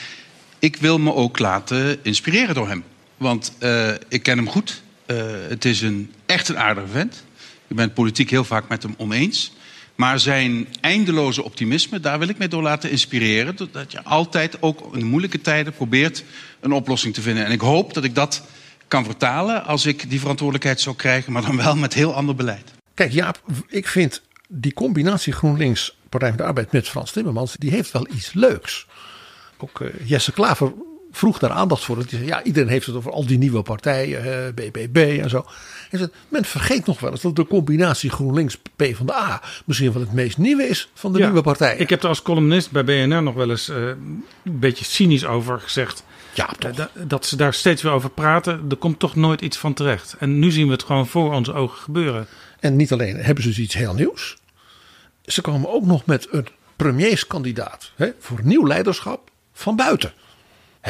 ik 0.58 0.76
wil 0.76 0.98
me 0.98 1.14
ook 1.14 1.38
laten 1.38 2.04
inspireren 2.04 2.54
door 2.54 2.68
hem. 2.68 2.84
Want 3.16 3.52
eh, 3.58 3.90
ik 4.08 4.22
ken 4.22 4.36
hem 4.36 4.48
goed. 4.48 4.82
Eh, 5.06 5.16
het 5.48 5.64
is 5.64 5.80
een, 5.80 6.12
echt 6.26 6.48
een 6.48 6.58
aardige 6.58 6.86
vent. 6.86 7.24
Ik 7.66 7.76
ben 7.76 7.84
het 7.84 7.94
politiek 7.94 8.30
heel 8.30 8.44
vaak 8.44 8.68
met 8.68 8.82
hem 8.82 8.94
oneens. 8.96 9.52
Maar 9.98 10.20
zijn 10.20 10.68
eindeloze 10.80 11.44
optimisme, 11.44 12.00
daar 12.00 12.18
wil 12.18 12.28
ik 12.28 12.38
mij 12.38 12.48
door 12.48 12.62
laten 12.62 12.90
inspireren. 12.90 13.56
Dat 13.72 13.92
je 13.92 14.04
altijd, 14.04 14.62
ook 14.62 14.96
in 14.96 15.06
moeilijke 15.06 15.40
tijden, 15.40 15.72
probeert 15.72 16.24
een 16.60 16.72
oplossing 16.72 17.14
te 17.14 17.20
vinden. 17.20 17.44
En 17.44 17.52
ik 17.52 17.60
hoop 17.60 17.94
dat 17.94 18.04
ik 18.04 18.14
dat 18.14 18.42
kan 18.88 19.04
vertalen 19.04 19.64
als 19.64 19.86
ik 19.86 20.10
die 20.10 20.20
verantwoordelijkheid 20.20 20.80
zou 20.80 20.96
krijgen. 20.96 21.32
Maar 21.32 21.42
dan 21.42 21.56
wel 21.56 21.76
met 21.76 21.94
heel 21.94 22.14
ander 22.14 22.34
beleid. 22.34 22.70
Kijk 22.94 23.12
Jaap, 23.12 23.42
ik 23.68 23.88
vind 23.88 24.22
die 24.48 24.72
combinatie 24.72 25.32
GroenLinks 25.32 25.96
Partij 26.08 26.28
van 26.28 26.36
de 26.36 26.44
Arbeid 26.44 26.72
met 26.72 26.88
Frans 26.88 27.12
Timmermans, 27.12 27.56
die 27.58 27.70
heeft 27.70 27.90
wel 27.90 28.06
iets 28.14 28.32
leuks. 28.32 28.86
Ook 29.56 29.80
eh, 29.80 29.88
Jesse 30.04 30.32
Klaver 30.32 30.72
vroeg 31.12 31.38
daar 31.38 31.50
aandacht 31.50 31.84
voor. 31.84 31.96
Dat 31.96 32.10
ja, 32.10 32.42
iedereen 32.42 32.68
heeft 32.68 32.86
het 32.86 32.94
over 32.96 33.12
al 33.12 33.26
die 33.26 33.38
nieuwe 33.38 33.62
partijen, 33.62 34.24
eh, 34.46 34.52
BBB 34.54 35.18
en 35.22 35.30
zo. 35.30 35.46
Zei, 35.90 36.08
men 36.28 36.44
vergeet 36.44 36.86
nog 36.86 37.00
wel 37.00 37.10
eens 37.10 37.20
dat 37.20 37.36
de 37.36 37.46
combinatie 37.46 38.10
GroenLinks 38.10 38.58
PvdA 38.76 39.42
misschien 39.64 39.92
wel 39.92 40.02
het 40.02 40.12
meest 40.12 40.38
nieuwe 40.38 40.68
is 40.68 40.90
van 40.94 41.12
de 41.12 41.18
Ja, 41.18 41.24
nieuwe 41.24 41.42
partijen. 41.42 41.80
Ik 41.80 41.90
heb 41.90 42.02
er 42.02 42.08
als 42.08 42.22
columnist 42.22 42.70
bij 42.70 42.84
BNR 42.84 43.22
nog 43.22 43.34
wel 43.34 43.50
eens 43.50 43.68
eh, 43.68 43.76
een 43.86 44.24
beetje 44.44 44.84
cynisch 44.84 45.24
over 45.26 45.60
gezegd. 45.60 46.04
Ja, 46.34 46.48
eh, 46.58 46.74
da- 46.74 46.90
dat 46.94 47.26
ze 47.26 47.36
daar 47.36 47.54
steeds 47.54 47.82
weer 47.82 47.92
over 47.92 48.10
praten. 48.10 48.64
Er 48.70 48.76
komt 48.76 48.98
toch 48.98 49.14
nooit 49.16 49.40
iets 49.40 49.56
van 49.56 49.74
terecht. 49.74 50.16
En 50.18 50.38
nu 50.38 50.50
zien 50.50 50.66
we 50.66 50.72
het 50.72 50.82
gewoon 50.82 51.06
voor 51.06 51.32
onze 51.34 51.52
ogen 51.52 51.78
gebeuren. 51.78 52.26
En 52.60 52.76
niet 52.76 52.92
alleen 52.92 53.16
hebben 53.16 53.42
ze 53.42 53.48
dus 53.48 53.58
iets 53.58 53.74
heel 53.74 53.94
nieuws. 53.94 54.36
Ze 55.26 55.40
komen 55.40 55.72
ook 55.72 55.84
nog 55.84 56.06
met 56.06 56.28
een 56.30 56.46
premierskandidaat 56.76 57.92
hè, 57.96 58.08
voor 58.18 58.40
nieuw 58.42 58.66
leiderschap 58.66 59.30
van 59.52 59.76
buiten. 59.76 60.12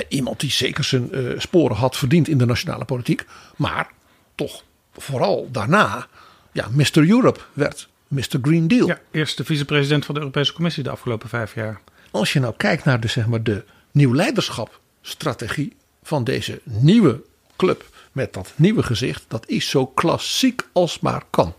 Iemand 0.09 0.41
die 0.41 0.51
zeker 0.51 0.85
zijn 0.85 1.13
eh, 1.13 1.39
sporen 1.39 1.77
had 1.77 1.97
verdiend 1.97 2.29
in 2.29 2.39
de 2.39 2.47
nationale 2.47 2.85
politiek. 2.85 3.25
Maar 3.57 3.91
toch 4.35 4.63
vooral 4.93 5.49
daarna 5.51 6.07
ja, 6.53 6.69
Mr. 6.71 7.09
Europe 7.09 7.41
werd. 7.53 7.89
Mr. 8.09 8.39
Green 8.43 8.69
Deal. 8.69 8.87
Ja, 8.87 9.01
eerst 9.11 9.37
de 9.37 9.45
vicepresident 9.45 10.05
van 10.05 10.15
de 10.15 10.21
Europese 10.21 10.53
Commissie 10.53 10.83
de 10.83 10.91
afgelopen 10.91 11.29
vijf 11.29 11.55
jaar. 11.55 11.81
Als 12.11 12.33
je 12.33 12.41
nou 12.41 12.55
kijkt 12.57 12.85
naar 12.85 13.01
de, 13.01 13.09
zeg 13.09 13.27
maar, 13.27 13.43
de 13.43 13.65
nieuw 13.91 14.15
leiderschapstrategie 14.15 15.77
van 16.03 16.25
deze 16.25 16.61
nieuwe 16.65 17.23
club 17.57 17.85
met 18.13 18.33
dat 18.33 18.53
nieuwe 18.57 18.83
gezicht, 18.83 19.25
dat 19.29 19.49
is 19.49 19.69
zo 19.69 19.87
klassiek 19.87 20.69
als 20.73 21.01
maar 21.01 21.23
kan. 21.31 21.55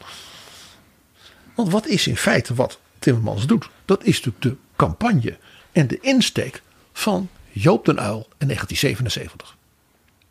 Want 1.55 1.71
wat 1.71 1.87
is 1.87 2.07
in 2.07 2.17
feite 2.17 2.53
wat 2.53 2.79
Timmermans 2.99 3.47
doet? 3.47 3.69
Dat 3.85 4.03
is 4.03 4.15
natuurlijk 4.15 4.43
de 4.43 4.55
campagne 4.75 5.37
en 5.71 5.87
de 5.87 5.99
insteek 6.01 6.61
van 6.93 7.29
Joop 7.61 7.85
den 7.85 7.97
Uyl 7.97 8.27
in 8.37 8.47
1977. 8.47 9.57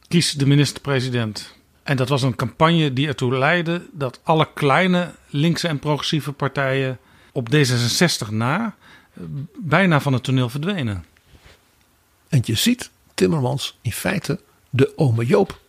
Kies 0.09 0.33
de 0.33 0.47
minister-president. 0.47 1.55
En 1.83 1.97
dat 1.97 2.09
was 2.09 2.23
een 2.23 2.37
campagne 2.37 2.93
die 2.93 3.07
ertoe 3.07 3.39
leidde 3.39 3.87
dat 3.93 4.21
alle 4.23 4.49
kleine 4.55 5.15
linkse 5.27 5.69
en 5.69 5.79
progressieve 5.79 6.33
partijen 6.33 6.99
op 7.33 7.49
D66 7.55 8.29
na 8.31 8.75
eh, 9.13 9.23
bijna 9.59 10.01
van 10.01 10.13
het 10.13 10.23
toneel 10.23 10.49
verdwenen. 10.49 11.05
En 12.29 12.41
je 12.45 12.55
ziet 12.55 12.91
Timmermans 13.15 13.79
in 13.83 13.93
feite 13.93 14.41
de 14.71 14.93
ome 14.97 15.27
Joop 15.27 15.61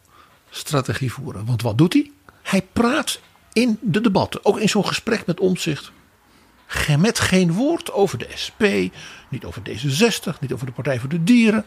strategie 0.50 1.12
voeren. 1.12 1.46
Want 1.46 1.62
wat 1.62 1.78
doet 1.78 1.94
hij? 1.94 2.12
Hij 2.42 2.62
praat 2.74 3.20
in 3.54 3.78
de 3.82 4.02
debatten, 4.02 4.46
ook 4.46 4.60
in 4.60 4.70
zo'n 4.70 4.88
gesprek 4.88 5.26
met 5.26 5.40
omzicht. 5.40 5.92
Met 7.00 7.20
geen 7.20 7.54
woord 7.54 7.92
over 7.92 8.18
de 8.18 8.30
SP, 8.44 8.64
niet 9.30 9.46
over 9.46 9.62
D66, 9.70 10.40
niet 10.40 10.54
over 10.54 10.66
de 10.66 10.72
Partij 10.72 11.00
voor 11.00 11.10
de 11.10 11.24
Dieren. 11.24 11.66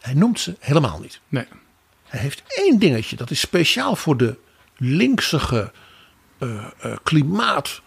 Hij 0.00 0.14
noemt 0.14 0.40
ze 0.40 0.56
helemaal 0.58 0.98
niet. 1.00 1.20
Nee. 1.28 1.46
Hij 2.08 2.20
heeft 2.20 2.42
één 2.46 2.78
dingetje, 2.78 3.16
dat 3.16 3.30
is 3.30 3.40
speciaal 3.40 3.96
voor 3.96 4.16
de 4.16 4.38
linksige 4.76 5.72
uh, 6.38 6.66
uh, 6.84 6.96
klimaat, 7.02 7.82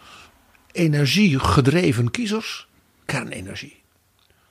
energie 0.72 1.40
gedreven 1.40 2.12
kiezers. 2.12 2.68
Kernenergie. 3.06 3.82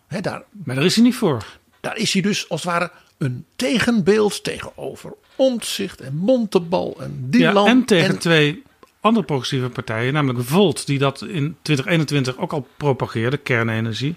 He, 0.06 0.20
daar, 0.20 0.42
maar 0.64 0.74
daar 0.74 0.84
is 0.84 0.94
hij 0.94 1.04
niet 1.04 1.14
voor. 1.14 1.44
Daar 1.80 1.96
is 1.96 2.12
hij 2.12 2.22
dus 2.22 2.48
als 2.48 2.62
het 2.62 2.72
ware 2.72 2.90
een 3.18 3.46
tegenbeeld 3.56 4.44
tegenover 4.44 5.14
Omtzigt 5.36 6.00
en 6.00 6.16
Montebal 6.16 6.96
en 7.00 7.26
Dylan. 7.30 7.64
Ja, 7.64 7.70
en 7.70 7.84
tegen 7.84 8.18
twee 8.18 8.62
andere 9.00 9.26
progressieve 9.26 9.68
partijen, 9.68 10.12
namelijk 10.12 10.44
Volt, 10.44 10.86
die 10.86 10.98
dat 10.98 11.22
in 11.22 11.56
2021 11.62 12.38
ook 12.38 12.52
al 12.52 12.66
propageerde, 12.76 13.36
kernenergie. 13.36 14.16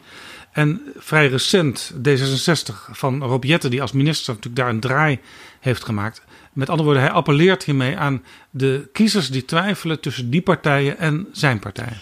En 0.51 0.81
vrij 0.97 1.27
recent 1.27 1.93
D66 1.97 2.91
van 2.91 3.23
Rob 3.23 3.43
Jetten, 3.43 3.69
die 3.69 3.81
als 3.81 3.91
minister 3.91 4.33
natuurlijk 4.33 4.55
daar 4.55 4.69
een 4.69 4.79
draai 4.79 5.19
heeft 5.59 5.83
gemaakt. 5.83 6.21
Met 6.53 6.69
andere 6.69 6.87
woorden, 6.87 7.03
hij 7.07 7.13
appelleert 7.13 7.63
hiermee 7.63 7.97
aan 7.97 8.23
de 8.49 8.89
kiezers 8.93 9.29
die 9.29 9.45
twijfelen 9.45 9.99
tussen 9.99 10.29
die 10.29 10.41
partijen 10.41 10.97
en 10.97 11.27
zijn 11.31 11.59
partij. 11.59 11.97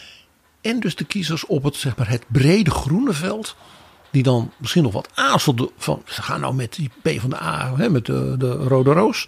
En 0.61 0.79
dus 0.79 0.95
de 0.95 1.05
kiezers 1.05 1.45
op 1.45 1.63
het, 1.63 1.75
zeg 1.75 1.95
maar, 1.95 2.09
het 2.09 2.25
brede 2.27 2.71
groene 2.71 3.13
veld. 3.13 3.55
Die 4.09 4.23
dan 4.23 4.51
misschien 4.57 4.83
nog 4.83 4.93
wat 4.93 5.09
aarzelden 5.13 5.69
van, 5.77 6.01
ze 6.05 6.21
gaan 6.21 6.39
nou 6.39 6.53
met 6.53 6.75
die 6.75 6.89
P 7.01 7.19
van 7.19 7.29
de 7.29 7.41
A, 7.41 7.75
hè, 7.75 7.89
met 7.89 8.05
de 8.05 8.51
rode 8.67 8.91
roos. 8.91 9.27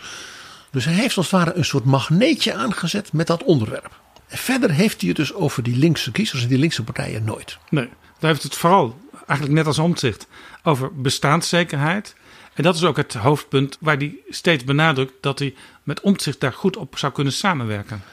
Dus 0.73 0.85
hij 0.85 0.93
heeft 0.93 1.17
als 1.17 1.31
het 1.31 1.41
ware 1.41 1.53
een 1.53 1.65
soort 1.65 1.85
magneetje 1.85 2.53
aangezet 2.53 3.13
met 3.13 3.27
dat 3.27 3.43
onderwerp. 3.43 3.99
En 4.27 4.37
verder 4.37 4.71
heeft 4.71 4.99
hij 4.99 5.09
het 5.09 5.17
dus 5.17 5.33
over 5.33 5.63
die 5.63 5.75
linkse 5.75 6.11
kiezers 6.11 6.41
en 6.41 6.47
die 6.47 6.57
linkse 6.57 6.83
partijen 6.83 7.23
nooit. 7.23 7.57
Nee, 7.69 7.89
daar 8.19 8.31
heeft 8.31 8.43
het 8.43 8.55
vooral, 8.55 8.99
eigenlijk 9.27 9.51
net 9.51 9.67
als 9.67 9.79
omzicht, 9.79 10.27
over 10.63 11.01
bestaanszekerheid. 11.01 12.15
En 12.53 12.63
dat 12.63 12.75
is 12.75 12.83
ook 12.83 12.97
het 12.97 13.13
hoofdpunt 13.13 13.77
waar 13.79 13.97
hij 13.97 14.15
steeds 14.29 14.63
benadrukt 14.63 15.13
dat 15.21 15.39
hij 15.39 15.55
met 15.83 16.01
omzicht 16.01 16.39
daar 16.39 16.53
goed 16.53 16.77
op 16.77 16.97
zou 16.97 17.13
kunnen 17.13 17.33
samenwerken. 17.33 18.03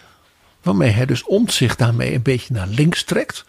Waarmee 0.63 0.91
hij 0.91 1.07
dus 1.07 1.25
omzicht 1.25 1.79
daarmee 1.79 2.15
een 2.15 2.23
beetje 2.23 2.55
naar 2.55 2.69
links 2.69 3.05
trekt. 3.05 3.45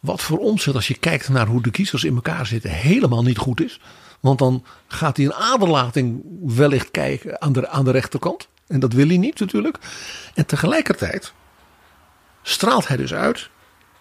Wat 0.00 0.22
voor 0.22 0.38
omzicht, 0.38 0.76
als 0.76 0.88
je 0.88 0.98
kijkt 0.98 1.28
naar 1.28 1.46
hoe 1.46 1.62
de 1.62 1.70
kiezers 1.70 2.04
in 2.04 2.14
elkaar 2.14 2.46
zitten, 2.46 2.70
helemaal 2.70 3.22
niet 3.22 3.38
goed 3.38 3.60
is. 3.60 3.80
Want 4.20 4.38
dan 4.38 4.64
gaat 4.86 5.16
hij 5.16 5.26
een 5.26 5.34
aderlating 5.34 6.22
wellicht 6.42 6.90
kijken 6.90 7.42
aan 7.42 7.52
de, 7.52 7.68
aan 7.68 7.84
de 7.84 7.90
rechterkant. 7.90 8.48
En 8.66 8.80
dat 8.80 8.92
wil 8.92 9.06
hij 9.06 9.16
niet 9.16 9.40
natuurlijk. 9.40 9.78
En 10.34 10.46
tegelijkertijd 10.46 11.32
straalt 12.42 12.88
hij 12.88 12.96
dus 12.96 13.14
uit. 13.14 13.48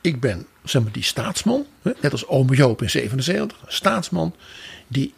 Ik 0.01 0.19
ben 0.19 0.47
zeg 0.63 0.83
maar, 0.83 0.91
die 0.91 1.03
staatsman, 1.03 1.65
net 1.81 2.11
als 2.11 2.27
ome 2.27 2.55
Joop 2.55 2.81
in 2.81 2.89
77, 2.89 3.61
een 3.65 3.73
staatsman 3.73 4.35
die 4.87 5.13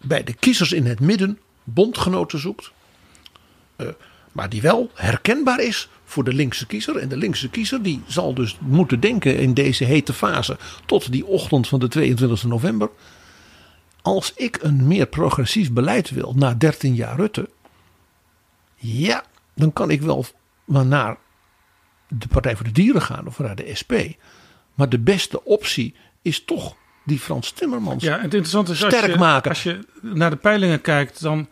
bij 0.00 0.24
de 0.24 0.32
kiezers 0.32 0.72
in 0.72 0.86
het 0.86 1.00
midden 1.00 1.38
bondgenoten 1.64 2.38
zoekt. 2.38 2.70
Uh, 3.76 3.88
maar 4.32 4.48
die 4.48 4.62
wel 4.62 4.90
herkenbaar 4.94 5.60
is 5.60 5.88
voor 6.04 6.24
de 6.24 6.32
linkse 6.32 6.66
kiezer. 6.66 6.96
En 6.96 7.08
de 7.08 7.16
linkse 7.16 7.48
kiezer 7.48 7.82
die 7.82 8.02
zal 8.06 8.34
dus 8.34 8.56
moeten 8.60 9.00
denken 9.00 9.38
in 9.38 9.54
deze 9.54 9.84
hete 9.84 10.12
fase 10.12 10.56
tot 10.86 11.12
die 11.12 11.26
ochtend 11.26 11.68
van 11.68 11.80
de 11.80 11.88
22 11.88 12.44
november. 12.44 12.90
Als 14.02 14.32
ik 14.36 14.58
een 14.62 14.86
meer 14.86 15.06
progressief 15.06 15.72
beleid 15.72 16.10
wil 16.10 16.34
na 16.36 16.54
13 16.54 16.94
jaar 16.94 17.16
Rutte. 17.16 17.48
Ja, 18.74 19.24
dan 19.54 19.72
kan 19.72 19.90
ik 19.90 20.02
wel 20.02 20.26
naar 20.64 21.16
de 22.08 22.28
Partij 22.28 22.56
voor 22.56 22.64
de 22.64 22.72
Dieren 22.72 23.02
gaan 23.02 23.26
of 23.26 23.38
naar 23.38 23.56
de 23.56 23.74
SP. 23.80 23.92
Maar 24.74 24.88
de 24.88 24.98
beste 24.98 25.44
optie 25.44 25.94
is 26.22 26.44
toch 26.44 26.76
die 27.04 27.18
Frans 27.18 27.50
Timmermans 27.50 28.02
ja, 28.02 28.14
het 28.14 28.22
interessante 28.22 28.72
is 28.72 28.78
sterk 28.78 29.02
als 29.02 29.12
je, 29.12 29.18
maken. 29.18 29.50
Als 29.50 29.62
je 29.62 29.78
naar 30.00 30.30
de 30.30 30.36
peilingen 30.36 30.80
kijkt, 30.80 31.20
dan 31.20 31.48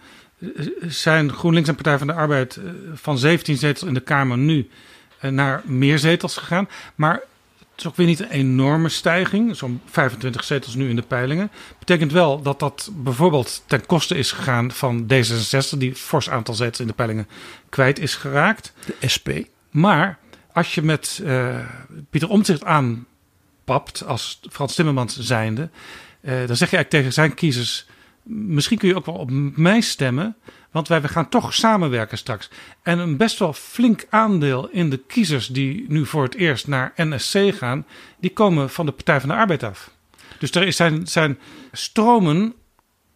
zijn 0.80 1.32
GroenLinks 1.32 1.68
en 1.68 1.74
Partij 1.74 1.98
van 1.98 2.06
de 2.06 2.12
Arbeid 2.12 2.56
eh, 2.56 2.70
van 2.94 3.18
17 3.18 3.56
zetels 3.56 3.88
in 3.88 3.94
de 3.94 4.00
Kamer 4.00 4.38
nu 4.38 4.68
eh, 5.20 5.30
naar 5.30 5.62
meer 5.64 5.98
zetels 5.98 6.36
gegaan. 6.36 6.68
Maar 6.94 7.20
is 7.78 7.86
ook 7.86 7.96
weer 7.96 8.06
niet 8.06 8.20
een 8.20 8.30
enorme 8.30 8.88
stijging. 8.88 9.56
Zo'n 9.56 9.80
25 9.84 10.44
zetels 10.44 10.74
nu 10.74 10.88
in 10.88 10.96
de 10.96 11.02
peilingen. 11.02 11.50
Betekent 11.78 12.12
wel 12.12 12.42
dat 12.42 12.58
dat 12.58 12.90
bijvoorbeeld 12.92 13.62
ten 13.66 13.86
koste 13.86 14.16
is 14.16 14.32
gegaan 14.32 14.70
van 14.70 15.06
D66, 15.12 15.78
die 15.78 15.94
fors 15.94 16.30
aantal 16.30 16.54
zetels 16.54 16.80
in 16.80 16.86
de 16.86 16.92
peilingen 16.92 17.28
kwijt 17.68 17.98
is 17.98 18.14
geraakt. 18.14 18.72
De 18.86 19.08
SP. 19.14 19.28
Maar 19.70 20.18
als 20.52 20.74
je 20.74 20.82
met 20.82 21.20
uh, 21.22 21.58
Pieter 22.10 22.28
Omtzigt 22.28 22.64
aanpapt 22.64 24.04
als 24.06 24.40
Frans 24.50 24.74
Timmermans 24.74 25.18
zijnde, 25.18 25.70
uh, 26.20 26.30
dan 26.46 26.56
zeg 26.56 26.70
je 26.70 26.76
eigenlijk 26.76 26.90
tegen 26.90 27.12
zijn 27.12 27.34
kiezers 27.34 27.86
misschien 28.28 28.78
kun 28.78 28.88
je 28.88 28.96
ook 28.96 29.06
wel 29.06 29.14
op 29.14 29.30
mij 29.56 29.80
stemmen. 29.80 30.36
Want 30.70 30.88
wij 30.88 31.02
gaan 31.02 31.28
toch 31.28 31.54
samenwerken 31.54 32.18
straks. 32.18 32.50
En 32.82 32.98
een 32.98 33.16
best 33.16 33.38
wel 33.38 33.52
flink 33.52 34.06
aandeel 34.10 34.68
in 34.68 34.90
de 34.90 34.96
kiezers 34.96 35.46
die 35.46 35.84
nu 35.88 36.06
voor 36.06 36.22
het 36.22 36.34
eerst 36.34 36.66
naar 36.66 36.92
NSC 36.96 37.54
gaan, 37.54 37.86
die 38.20 38.32
komen 38.32 38.70
van 38.70 38.86
de 38.86 38.92
Partij 38.92 39.20
van 39.20 39.28
de 39.28 39.34
Arbeid 39.34 39.62
af. 39.62 39.90
Dus 40.38 40.50
er 40.50 40.72
zijn, 40.72 41.06
zijn 41.06 41.38
stromen 41.72 42.54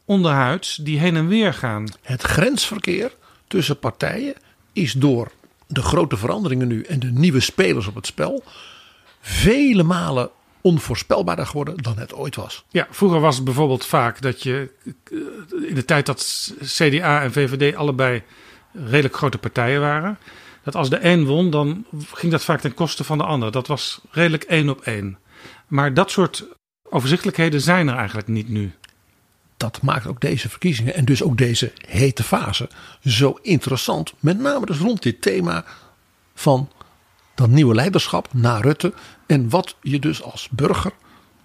onderhuids 0.04 0.76
die 0.76 0.98
heen 0.98 1.16
en 1.16 1.28
weer 1.28 1.54
gaan. 1.54 1.88
Het 2.02 2.22
grensverkeer 2.22 3.16
tussen 3.46 3.78
partijen 3.78 4.34
is 4.72 4.92
door 4.92 5.30
de 5.66 5.82
grote 5.82 6.16
veranderingen 6.16 6.68
nu 6.68 6.82
en 6.82 6.98
de 6.98 7.10
nieuwe 7.10 7.40
spelers 7.40 7.86
op 7.86 7.94
het 7.94 8.06
spel 8.06 8.42
vele 9.20 9.82
malen 9.82 10.30
onvoorspelbaarder 10.62 11.46
geworden 11.46 11.76
dan 11.76 11.98
het 11.98 12.14
ooit 12.14 12.36
was. 12.36 12.64
Ja, 12.68 12.86
vroeger 12.90 13.20
was 13.20 13.34
het 13.34 13.44
bijvoorbeeld 13.44 13.86
vaak 13.86 14.20
dat 14.20 14.42
je 14.42 14.70
eh, 14.84 15.68
in 15.68 15.74
de 15.74 15.84
tijd 15.84 16.06
dat 16.06 16.52
CDA 16.60 17.22
en 17.22 17.32
VVD 17.32 17.76
allebei 17.76 18.22
redelijk 18.72 19.16
grote 19.16 19.38
partijen 19.38 19.80
waren, 19.80 20.18
dat 20.62 20.74
als 20.74 20.90
de 20.90 21.04
een 21.04 21.24
won, 21.24 21.50
dan 21.50 21.84
ging 22.12 22.32
dat 22.32 22.44
vaak 22.44 22.60
ten 22.60 22.74
koste 22.74 23.04
van 23.04 23.18
de 23.18 23.24
ander. 23.24 23.52
Dat 23.52 23.66
was 23.66 24.00
redelijk 24.10 24.42
één 24.42 24.68
op 24.68 24.80
één. 24.80 25.18
Maar 25.66 25.94
dat 25.94 26.10
soort 26.10 26.46
overzichtelijkheden 26.82 27.60
zijn 27.60 27.88
er 27.88 27.96
eigenlijk 27.96 28.28
niet 28.28 28.48
nu. 28.48 28.72
Dat 29.56 29.82
maakt 29.82 30.06
ook 30.06 30.20
deze 30.20 30.48
verkiezingen 30.48 30.94
en 30.94 31.04
dus 31.04 31.22
ook 31.22 31.38
deze 31.38 31.72
hete 31.86 32.22
fase 32.22 32.68
zo 33.04 33.38
interessant. 33.42 34.12
Met 34.20 34.38
name 34.38 34.66
dus 34.66 34.78
rond 34.78 35.02
dit 35.02 35.22
thema 35.22 35.64
van 36.34 36.70
dat 37.42 37.50
nieuwe 37.50 37.74
leiderschap 37.74 38.28
na 38.32 38.60
Rutte. 38.60 38.92
En 39.26 39.48
wat 39.48 39.76
je 39.80 39.98
dus 39.98 40.22
als 40.22 40.48
burger, 40.50 40.92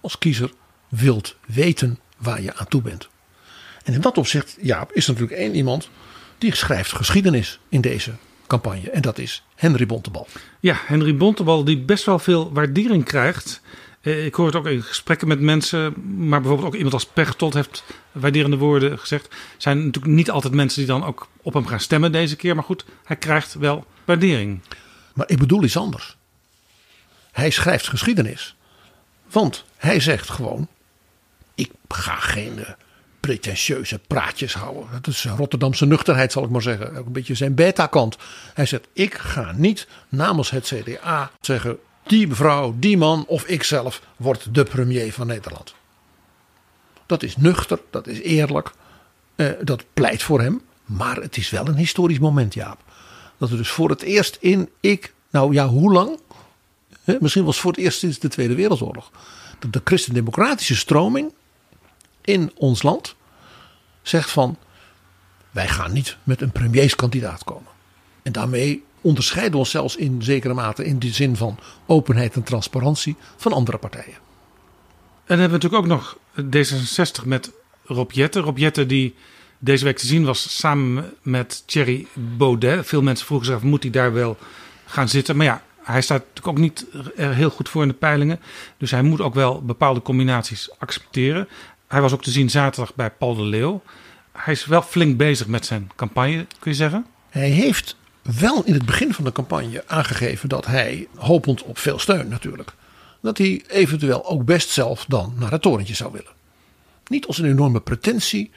als 0.00 0.18
kiezer 0.18 0.50
wilt 0.88 1.36
weten 1.46 1.98
waar 2.18 2.42
je 2.42 2.54
aan 2.54 2.68
toe 2.68 2.82
bent. 2.82 3.08
En 3.84 3.94
in 3.94 4.00
dat 4.00 4.18
opzicht, 4.18 4.56
Jaap, 4.60 4.92
is 4.92 5.06
er 5.06 5.12
natuurlijk 5.12 5.40
één 5.40 5.54
iemand 5.54 5.88
die 6.38 6.54
schrijft 6.54 6.92
geschiedenis 6.92 7.60
in 7.68 7.80
deze 7.80 8.12
campagne. 8.46 8.90
En 8.90 9.02
dat 9.02 9.18
is 9.18 9.44
Henry 9.54 9.86
Bontebal. 9.86 10.26
Ja, 10.60 10.76
Henry 10.86 11.16
Bontebal 11.16 11.64
die 11.64 11.78
best 11.78 12.04
wel 12.04 12.18
veel 12.18 12.52
waardering 12.52 13.04
krijgt. 13.04 13.60
Eh, 14.00 14.24
ik 14.24 14.34
hoor 14.34 14.46
het 14.46 14.56
ook 14.56 14.66
in 14.66 14.82
gesprekken 14.82 15.28
met 15.28 15.40
mensen, 15.40 15.94
maar 16.28 16.40
bijvoorbeeld 16.40 16.68
ook 16.68 16.76
iemand 16.76 16.94
als 16.94 17.06
Pechtold 17.06 17.54
heeft 17.54 17.84
waarderende 18.12 18.56
woorden 18.56 18.98
gezegd. 18.98 19.34
zijn 19.56 19.84
natuurlijk 19.84 20.14
niet 20.14 20.30
altijd 20.30 20.54
mensen 20.54 20.78
die 20.78 20.88
dan 20.88 21.04
ook 21.04 21.28
op 21.42 21.54
hem 21.54 21.66
gaan 21.66 21.80
stemmen 21.80 22.12
deze 22.12 22.36
keer. 22.36 22.54
Maar 22.54 22.64
goed, 22.64 22.84
hij 23.04 23.16
krijgt 23.16 23.54
wel 23.54 23.84
waardering. 24.04 24.60
Maar 25.18 25.30
ik 25.30 25.38
bedoel 25.38 25.64
iets 25.64 25.76
anders. 25.76 26.16
Hij 27.32 27.50
schrijft 27.50 27.88
geschiedenis. 27.88 28.56
Want 29.30 29.64
hij 29.76 30.00
zegt 30.00 30.30
gewoon: 30.30 30.68
ik 31.54 31.70
ga 31.88 32.14
geen 32.14 32.58
uh, 32.58 32.68
pretentieuze 33.20 33.98
praatjes 33.98 34.54
houden. 34.54 34.88
Dat 34.92 35.06
is 35.06 35.24
Rotterdamse 35.24 35.86
nuchterheid, 35.86 36.32
zal 36.32 36.44
ik 36.44 36.50
maar 36.50 36.62
zeggen. 36.62 36.96
Ook 36.96 37.06
een 37.06 37.12
beetje 37.12 37.34
zijn 37.34 37.54
beta-kant. 37.54 38.16
Hij 38.54 38.66
zegt: 38.66 38.88
ik 38.92 39.14
ga 39.14 39.52
niet 39.52 39.86
namens 40.08 40.50
het 40.50 40.72
CDA 40.74 41.30
zeggen: 41.40 41.78
die 42.06 42.26
mevrouw, 42.26 42.74
die 42.78 42.96
man 42.96 43.24
of 43.26 43.44
ikzelf 43.44 44.02
wordt 44.16 44.54
de 44.54 44.64
premier 44.64 45.12
van 45.12 45.26
Nederland. 45.26 45.74
Dat 47.06 47.22
is 47.22 47.36
nuchter, 47.36 47.80
dat 47.90 48.06
is 48.06 48.20
eerlijk. 48.20 48.70
Uh, 49.36 49.50
dat 49.62 49.84
pleit 49.94 50.22
voor 50.22 50.40
hem. 50.40 50.60
Maar 50.84 51.16
het 51.16 51.36
is 51.36 51.50
wel 51.50 51.68
een 51.68 51.76
historisch 51.76 52.18
moment, 52.18 52.54
Jaap. 52.54 52.86
Dat 53.38 53.50
er 53.50 53.56
dus 53.56 53.70
voor 53.70 53.90
het 53.90 54.02
eerst 54.02 54.36
in 54.40 54.68
ik, 54.80 55.14
nou 55.30 55.52
ja, 55.52 55.68
hoe 55.68 55.92
lang? 55.92 56.18
misschien 57.20 57.44
was 57.44 57.54
het 57.54 57.62
voor 57.62 57.72
het 57.72 57.80
eerst 57.80 57.98
sinds 57.98 58.18
de 58.18 58.28
Tweede 58.28 58.54
Wereldoorlog, 58.54 59.10
dat 59.58 59.72
de 59.72 59.80
christendemocratische 59.84 60.76
stroming 60.76 61.32
in 62.20 62.52
ons 62.54 62.82
land 62.82 63.14
zegt 64.02 64.30
van 64.30 64.56
wij 65.50 65.68
gaan 65.68 65.92
niet 65.92 66.16
met 66.22 66.40
een 66.40 66.52
premierskandidaat 66.52 67.44
komen. 67.44 67.72
En 68.22 68.32
daarmee 68.32 68.84
onderscheiden 69.00 69.52
we 69.52 69.58
ons 69.58 69.70
zelfs 69.70 69.96
in 69.96 70.22
zekere 70.22 70.54
mate 70.54 70.84
in 70.84 70.98
de 70.98 71.12
zin 71.12 71.36
van 71.36 71.58
openheid 71.86 72.34
en 72.34 72.42
transparantie 72.42 73.16
van 73.36 73.52
andere 73.52 73.78
partijen. 73.78 74.14
En 75.24 75.36
dan 75.36 75.38
hebben 75.38 75.60
we 75.60 75.66
natuurlijk 75.66 75.92
ook 75.92 75.98
nog 75.98 76.18
D66 76.56 77.26
met 77.26 77.52
Rob 77.84 78.10
Jetten. 78.10 78.42
Rob 78.42 78.88
die 78.88 79.14
deze 79.58 79.84
week 79.84 79.98
te 79.98 80.06
zien 80.06 80.24
was 80.24 80.56
samen 80.56 81.12
met 81.22 81.62
Thierry 81.66 82.06
Baudet. 82.14 82.86
Veel 82.86 83.02
mensen 83.02 83.26
vroegen 83.26 83.46
zich 83.46 83.56
af, 83.56 83.62
moet 83.62 83.82
hij 83.82 83.92
daar 83.92 84.12
wel 84.12 84.36
gaan 84.86 85.08
zitten? 85.08 85.36
Maar 85.36 85.46
ja, 85.46 85.62
hij 85.82 86.02
staat 86.02 86.18
natuurlijk 86.18 86.48
ook 86.48 86.58
niet 86.58 86.86
heel 87.16 87.50
goed 87.50 87.68
voor 87.68 87.82
in 87.82 87.88
de 87.88 87.94
peilingen. 87.94 88.40
Dus 88.76 88.90
hij 88.90 89.02
moet 89.02 89.20
ook 89.20 89.34
wel 89.34 89.62
bepaalde 89.62 90.02
combinaties 90.02 90.70
accepteren. 90.78 91.48
Hij 91.86 92.00
was 92.00 92.12
ook 92.12 92.22
te 92.22 92.30
zien 92.30 92.50
zaterdag 92.50 92.94
bij 92.94 93.10
Paul 93.10 93.34
de 93.34 93.42
Leeuw. 93.42 93.82
Hij 94.32 94.54
is 94.54 94.66
wel 94.66 94.82
flink 94.82 95.16
bezig 95.16 95.46
met 95.46 95.66
zijn 95.66 95.90
campagne, 95.96 96.46
kun 96.58 96.70
je 96.70 96.76
zeggen? 96.76 97.06
Hij 97.28 97.48
heeft 97.48 97.96
wel 98.22 98.64
in 98.64 98.74
het 98.74 98.86
begin 98.86 99.14
van 99.14 99.24
de 99.24 99.32
campagne 99.32 99.84
aangegeven 99.86 100.48
dat 100.48 100.66
hij, 100.66 101.08
hopend 101.14 101.62
op 101.62 101.78
veel 101.78 101.98
steun 101.98 102.28
natuurlijk, 102.28 102.72
dat 103.20 103.38
hij 103.38 103.62
eventueel 103.68 104.26
ook 104.26 104.44
best 104.44 104.68
zelf 104.70 105.04
dan 105.08 105.34
naar 105.38 105.50
het 105.50 105.62
torentje 105.62 105.94
zou 105.94 106.12
willen. 106.12 106.32
Niet 107.06 107.26
als 107.26 107.38
een 107.38 107.50
enorme 107.50 107.80
pretentie, 107.80 108.50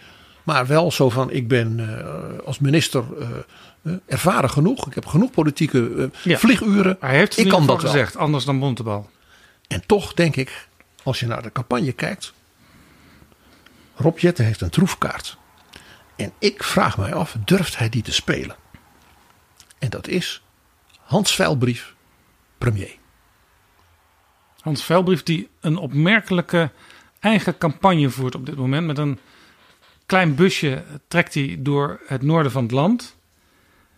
maar 0.44 0.68
wel 0.68 0.92
zo 0.92 1.10
van: 1.10 1.32
ik 1.32 1.48
ben 1.48 1.80
eh, 2.00 2.46
als 2.46 2.60
minister 2.60 3.04
eh, 3.20 3.28
eh, 3.82 3.94
ervaren 4.06 4.50
genoeg, 4.50 4.88
ik 4.88 4.94
heb 4.96 5.06
genoeg 5.06 5.32
politieke 5.32 6.12
Ja. 6.24 6.38
vlieguren. 6.38 6.98
Hij 7.00 7.16
heeft 7.18 7.36
het 7.36 7.46
ik 7.46 7.52
kan 7.52 7.66
dat 7.66 7.82
wel. 7.82 7.92
gezegd, 7.92 8.18
anders 8.18 8.46
dan 8.46 8.60
Bontebal. 8.60 9.10
En 9.68 9.86
toch 9.86 10.14
denk 10.14 10.36
ik, 10.36 10.68
als 11.04 11.20
je 11.20 11.28
naar 11.28 11.42
de 11.42 11.52
campagne 11.52 11.92
kijkt. 11.92 12.34
Rob 13.96 14.18
Jetten 14.18 14.46
heeft 14.46 14.62
een 14.62 14.70
troefkaart. 14.70 15.38
En 16.16 16.32
ik 16.40 16.64
vraag 16.64 16.98
mij 16.98 17.14
af, 17.14 17.36
durft 17.46 17.78
hij 17.78 17.90
die 17.90 18.02
te 18.04 18.14
spelen? 18.14 18.56
En 19.80 19.90
dat 19.90 20.08
is 20.08 20.42
Hans 21.00 21.36
Veilbrief, 21.36 21.94
premier. 22.58 22.96
Hans 24.62 24.84
Veilbrief 24.84 25.24
die 25.24 25.50
een 25.60 25.78
opmerkelijke 25.78 26.72
eigen 27.20 27.58
campagne 27.58 28.10
voert 28.10 28.36
op 28.36 28.46
dit 28.46 28.56
moment. 28.56 28.88
Met 28.88 28.98
een 28.98 29.20
klein 30.12 30.36
busje 30.36 30.84
trekt 31.08 31.34
hij 31.34 31.56
door 31.60 32.00
het 32.06 32.22
noorden 32.22 32.52
van 32.52 32.64
het 32.64 32.72
land. 32.72 33.16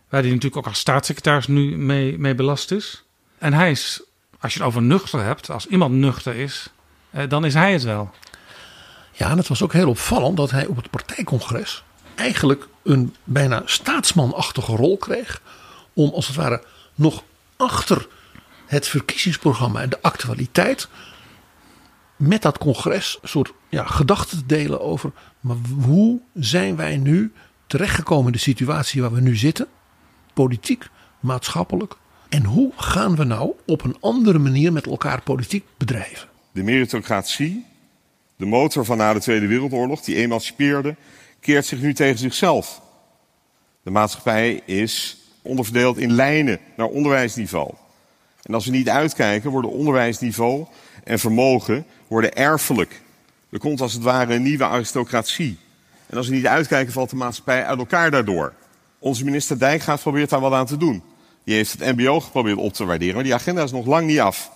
Waar 0.10 0.22
hij 0.22 0.30
natuurlijk 0.30 0.58
ook 0.58 0.68
als 0.68 0.80
staatssecretaris 0.80 1.48
nu 1.48 1.78
mee, 1.78 2.18
mee 2.18 2.36
belast 2.36 2.72
is. 2.72 3.04
En 3.38 3.54
hij 3.54 3.72
is, 3.72 4.02
als 4.40 4.54
je 4.54 4.60
het 4.60 4.68
over 4.68 4.82
nuchter 4.82 5.24
hebt, 5.24 5.50
als 5.50 5.68
iemand 5.68 5.94
nuchter 5.94 6.36
is, 6.36 6.70
eh, 7.10 7.30
dan 7.30 7.46
is 7.46 7.54
hij 7.54 7.74
het 7.74 7.84
wel. 7.84 8.12
Ja, 9.12 9.30
en 9.30 9.38
het 9.38 9.48
was 9.48 9.62
ook 9.62 9.74
heel 9.74 9.90
opvallend 9.90 10.38
dat 10.38 10.52
hij 10.52 10.66
op 10.66 10.76
het 10.76 10.90
partijcongres 10.90 11.84
eigenlijk 12.16 12.68
een 12.84 13.16
bijna 13.24 13.62
staatsmanachtige 13.66 14.76
rol 14.76 14.98
kreeg. 14.98 15.42
Om 15.94 16.10
als 16.14 16.28
het 16.28 16.36
ware 16.36 16.64
nog 16.96 17.24
achter 17.58 18.08
het 18.66 18.88
verkiezingsprogramma 18.88 19.82
en 19.82 19.90
de 19.90 20.02
actualiteit 20.02 20.88
met 22.28 22.42
dat 22.42 22.58
congres 22.58 23.18
een 23.22 23.30
soort 23.30 23.54
ja, 23.70 23.84
gedachten 23.84 24.38
te 24.38 24.46
delen 24.46 24.82
over. 24.82 25.12
Maar 25.40 25.58
hoe 25.82 26.20
zijn 26.34 26.76
wij 26.76 26.98
nu 26.98 27.32
terechtgekomen 27.68 28.26
in 28.26 28.32
de 28.32 28.38
situatie 28.38 29.02
waar 29.02 29.14
we 29.14 29.22
nu 29.22 29.36
zitten? 29.36 29.68
Politiek, 30.34 30.90
maatschappelijk. 31.20 31.96
En 32.30 32.44
hoe 32.44 32.72
gaan 32.76 33.16
we 33.16 33.24
nou 33.24 33.54
op 33.66 33.84
een 33.84 33.98
andere 34.00 34.40
manier 34.40 34.74
met 34.74 34.88
elkaar 34.88 35.22
politiek 35.22 35.66
bedrijven? 35.78 36.28
De 36.52 36.64
meritocratie, 36.64 37.66
de 38.36 38.46
motor 38.46 38.86
van 38.86 38.98
na 38.98 39.14
de 39.14 39.20
Tweede 39.20 39.48
Wereldoorlog, 39.48 40.02
die 40.02 40.16
emancipeerde, 40.16 40.96
keert 41.40 41.66
zich 41.66 41.82
nu 41.82 41.94
tegen 41.94 42.18
zichzelf. 42.18 42.82
De 43.84 43.92
maatschappij 43.92 44.62
is 44.66 45.18
onderverdeeld 45.42 45.98
in 45.98 46.12
lijnen 46.12 46.60
naar 46.78 46.88
onderwijsniveau. 46.88 47.74
En 48.44 48.54
als 48.54 48.66
we 48.66 48.72
niet 48.72 48.90
uitkijken, 48.90 49.52
worden 49.52 49.72
onderwijsniveau 49.72 50.66
en 51.04 51.20
vermogen 51.20 51.86
worden 52.08 52.36
erfelijk. 52.36 53.02
Er 53.50 53.60
komt 53.60 53.82
als 53.82 53.94
het 53.94 54.04
ware 54.04 54.34
een 54.34 54.42
nieuwe 54.42 54.64
aristocratie. 54.64 55.58
En 56.06 56.18
als 56.18 56.28
we 56.28 56.36
niet 56.36 56.48
uitkijken, 56.48 56.94
valt 56.94 57.10
de 57.10 57.16
maatschappij 57.16 57.66
uit 57.66 57.80
elkaar 57.80 58.12
daardoor. 58.12 58.54
Onze 59.00 59.24
minister 59.24 59.60
Dijkgraaf 59.60 60.02
probeert 60.02 60.30
daar 60.30 60.40
wat 60.40 60.54
aan 60.54 60.66
te 60.66 60.78
doen. 60.78 61.04
Die 61.44 61.56
heeft 61.56 61.80
het 61.80 61.98
MBO 61.98 62.20
geprobeerd 62.20 62.58
op 62.58 62.74
te 62.74 62.86
waarderen, 62.86 63.16
maar 63.16 63.24
die 63.24 63.34
agenda 63.34 63.64
is 63.64 63.72
nog 63.72 63.86
lang 63.86 64.08
niet 64.08 64.20
af. 64.20 64.52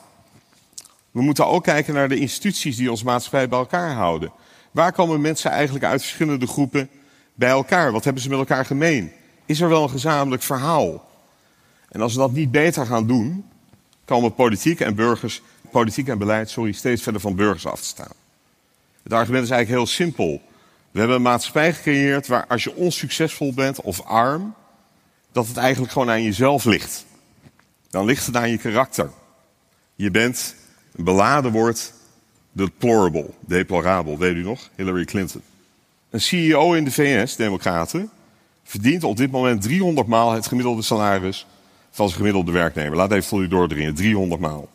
We 1.12 1.22
moeten 1.22 1.48
ook 1.48 1.64
kijken 1.64 1.94
naar 1.94 2.10
de 2.10 2.20
instituties 2.20 2.76
die 2.76 2.92
onze 2.92 3.06
maatschappij 3.06 3.50
bij 3.50 3.60
elkaar 3.60 3.94
houden. 3.94 4.32
Waar 4.72 4.92
komen 4.92 5.22
mensen 5.22 5.52
eigenlijk 5.52 5.86
uit 5.86 6.02
verschillende 6.02 6.48
groepen 6.48 6.90
bij 7.34 7.50
elkaar? 7.50 7.92
Wat 7.92 8.04
hebben 8.04 8.22
ze 8.22 8.30
met 8.30 8.38
elkaar 8.38 8.66
gemeen? 8.66 9.12
Is 9.46 9.62
er 9.62 9.70
wel 9.70 9.84
een 9.84 9.90
gezamenlijk 9.90 10.44
verhaal? 10.44 11.10
En 11.90 12.02
als 12.02 12.14
we 12.14 12.20
dat 12.20 12.32
niet 12.32 12.52
beter 12.52 12.86
gaan 12.86 13.08
doen, 13.08 13.46
komen 14.08 14.34
politiek 14.34 14.80
en 14.80 14.96
burgers, 14.96 15.42
politiek 15.72 16.08
en 16.08 16.18
beleid, 16.18 16.50
sorry, 16.50 16.72
steeds 16.72 17.02
verder 17.02 17.22
van 17.22 17.36
burgers 17.36 17.66
af 17.66 17.80
te 17.80 17.86
staan. 17.86 18.12
Het 19.04 19.14
argument 19.14 19.44
is 19.44 19.50
eigenlijk 19.50 19.80
heel 19.80 19.96
simpel. 19.96 20.42
We 20.92 21.00
hebben 21.00 21.18
een 21.18 21.24
maatschappij 21.24 21.74
gecreëerd 21.74 22.28
waar 22.28 22.48
als 22.48 22.64
je 22.64 22.76
onsuccesvol 22.76 23.54
bent 23.54 23.82
of 23.82 24.02
arm, 24.02 24.54
dat 25.32 25.48
het 25.48 25.58
eigenlijk 25.58 25.92
gewoon 25.92 26.10
aan 26.10 26.24
jezelf 26.24 26.64
ligt. 26.64 27.06
Dan 27.90 28.06
ligt 28.06 28.26
het 28.26 28.36
aan 28.36 28.50
je 28.50 28.58
karakter. 28.58 29.10
Je 29.96 30.12
bent 30.12 30.56
een 30.96 31.04
beladen 31.04 31.52
woord 31.52 31.94
deplorable, 32.52 33.30
deplorabel, 33.40 34.18
weet 34.18 34.36
u 34.36 34.44
nog? 34.44 34.70
Hillary 34.76 35.06
Clinton. 35.06 35.42
Een 36.10 36.22
CEO 36.22 36.74
in 36.74 36.84
de 36.84 36.92
VS, 36.92 37.36
Democraten, 37.36 38.10
verdient 38.64 39.04
op 39.04 39.18
dit 39.18 39.32
moment 39.32 39.62
300 39.62 40.08
maal 40.08 40.32
het 40.32 40.48
gemiddelde 40.48 40.82
salaris 40.82 41.46
van 41.98 42.08
zijn 42.08 42.20
gemiddelde 42.20 42.52
werknemer. 42.52 42.96
Laat 42.96 43.12
even 43.12 43.24
voor 43.24 43.42
u 43.42 43.48
doordringen, 43.48 43.96
300 43.96 44.42
maal. 44.42 44.70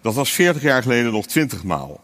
Dat 0.00 0.14
was 0.14 0.32
40 0.32 0.62
jaar 0.62 0.82
geleden 0.82 1.12
nog 1.12 1.26
20 1.26 1.62
maal. 1.62 2.00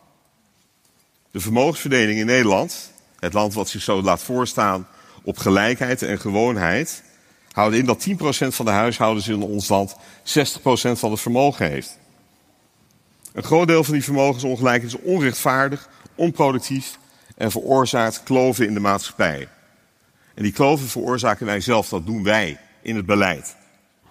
De 1.30 1.40
vermogensverdeling 1.40 2.18
in 2.18 2.26
Nederland, 2.26 2.92
het 3.18 3.32
land 3.32 3.54
wat 3.54 3.68
zich 3.68 3.82
zo 3.82 4.02
laat 4.02 4.22
voorstaan 4.22 4.86
op 5.22 5.38
gelijkheid 5.38 6.02
en 6.02 6.20
gewoonheid, 6.20 7.02
houden 7.50 7.78
in 7.78 7.86
dat 7.86 8.08
10% 8.08 8.14
van 8.48 8.64
de 8.64 8.70
huishoudens 8.70 9.28
in 9.28 9.42
ons 9.42 9.68
land 9.68 9.96
60% 9.96 9.98
van 10.92 11.10
het 11.10 11.20
vermogen 11.20 11.70
heeft. 11.70 11.98
Een 13.32 13.42
groot 13.42 13.66
deel 13.66 13.84
van 13.84 13.94
die 13.94 14.04
vermogensongelijkheid 14.04 14.94
is 14.94 15.00
onrechtvaardig, 15.00 15.88
onproductief 16.14 16.98
en 17.36 17.50
veroorzaakt 17.50 18.22
kloven 18.22 18.66
in 18.66 18.74
de 18.74 18.80
maatschappij. 18.80 19.48
En 20.34 20.42
die 20.42 20.52
kloven 20.52 20.88
veroorzaken 20.88 21.46
wij 21.46 21.60
zelf, 21.60 21.88
dat 21.88 22.06
doen 22.06 22.22
wij 22.22 22.60
in 22.82 22.96
het 22.96 23.06
beleid. 23.06 23.60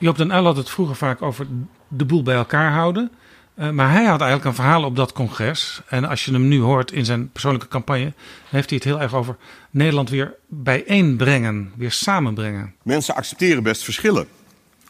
Joop 0.02 0.18
den 0.18 0.32
Uyl 0.32 0.44
had 0.44 0.58
het 0.58 0.70
vroeger 0.70 0.96
vaak 0.96 1.22
over 1.22 1.48
de 1.88 2.06
boel 2.06 2.24
bij 2.24 2.36
elkaar 2.36 2.72
houden. 2.72 3.12
Eh, 3.56 3.70
maar 3.70 3.92
hij 3.92 4.04
had 4.04 4.22
eigenlijk 4.22 4.46
een 4.46 4.64
verhaal 4.64 4.84
op 4.84 4.96
dat 4.96 5.12
congres. 5.12 5.82
En 5.90 6.06
als 6.06 6.26
je 6.26 6.32
hem 6.32 6.48
nu 6.48 6.60
hoort 6.60 6.92
in 6.92 7.06
zijn 7.06 7.32
persoonlijke 7.32 7.68
campagne, 7.68 8.04
dan 8.04 8.14
heeft 8.50 8.70
hij 8.70 8.78
het 8.78 8.88
heel 8.88 9.02
erg 9.02 9.14
over 9.14 9.36
Nederland 9.72 10.10
weer 10.10 10.36
bijeenbrengen, 10.48 11.72
weer 11.76 11.92
samenbrengen. 11.92 12.76
Mensen 12.84 13.16
accepteren 13.16 13.64
best 13.64 13.84
verschillen. 13.84 14.28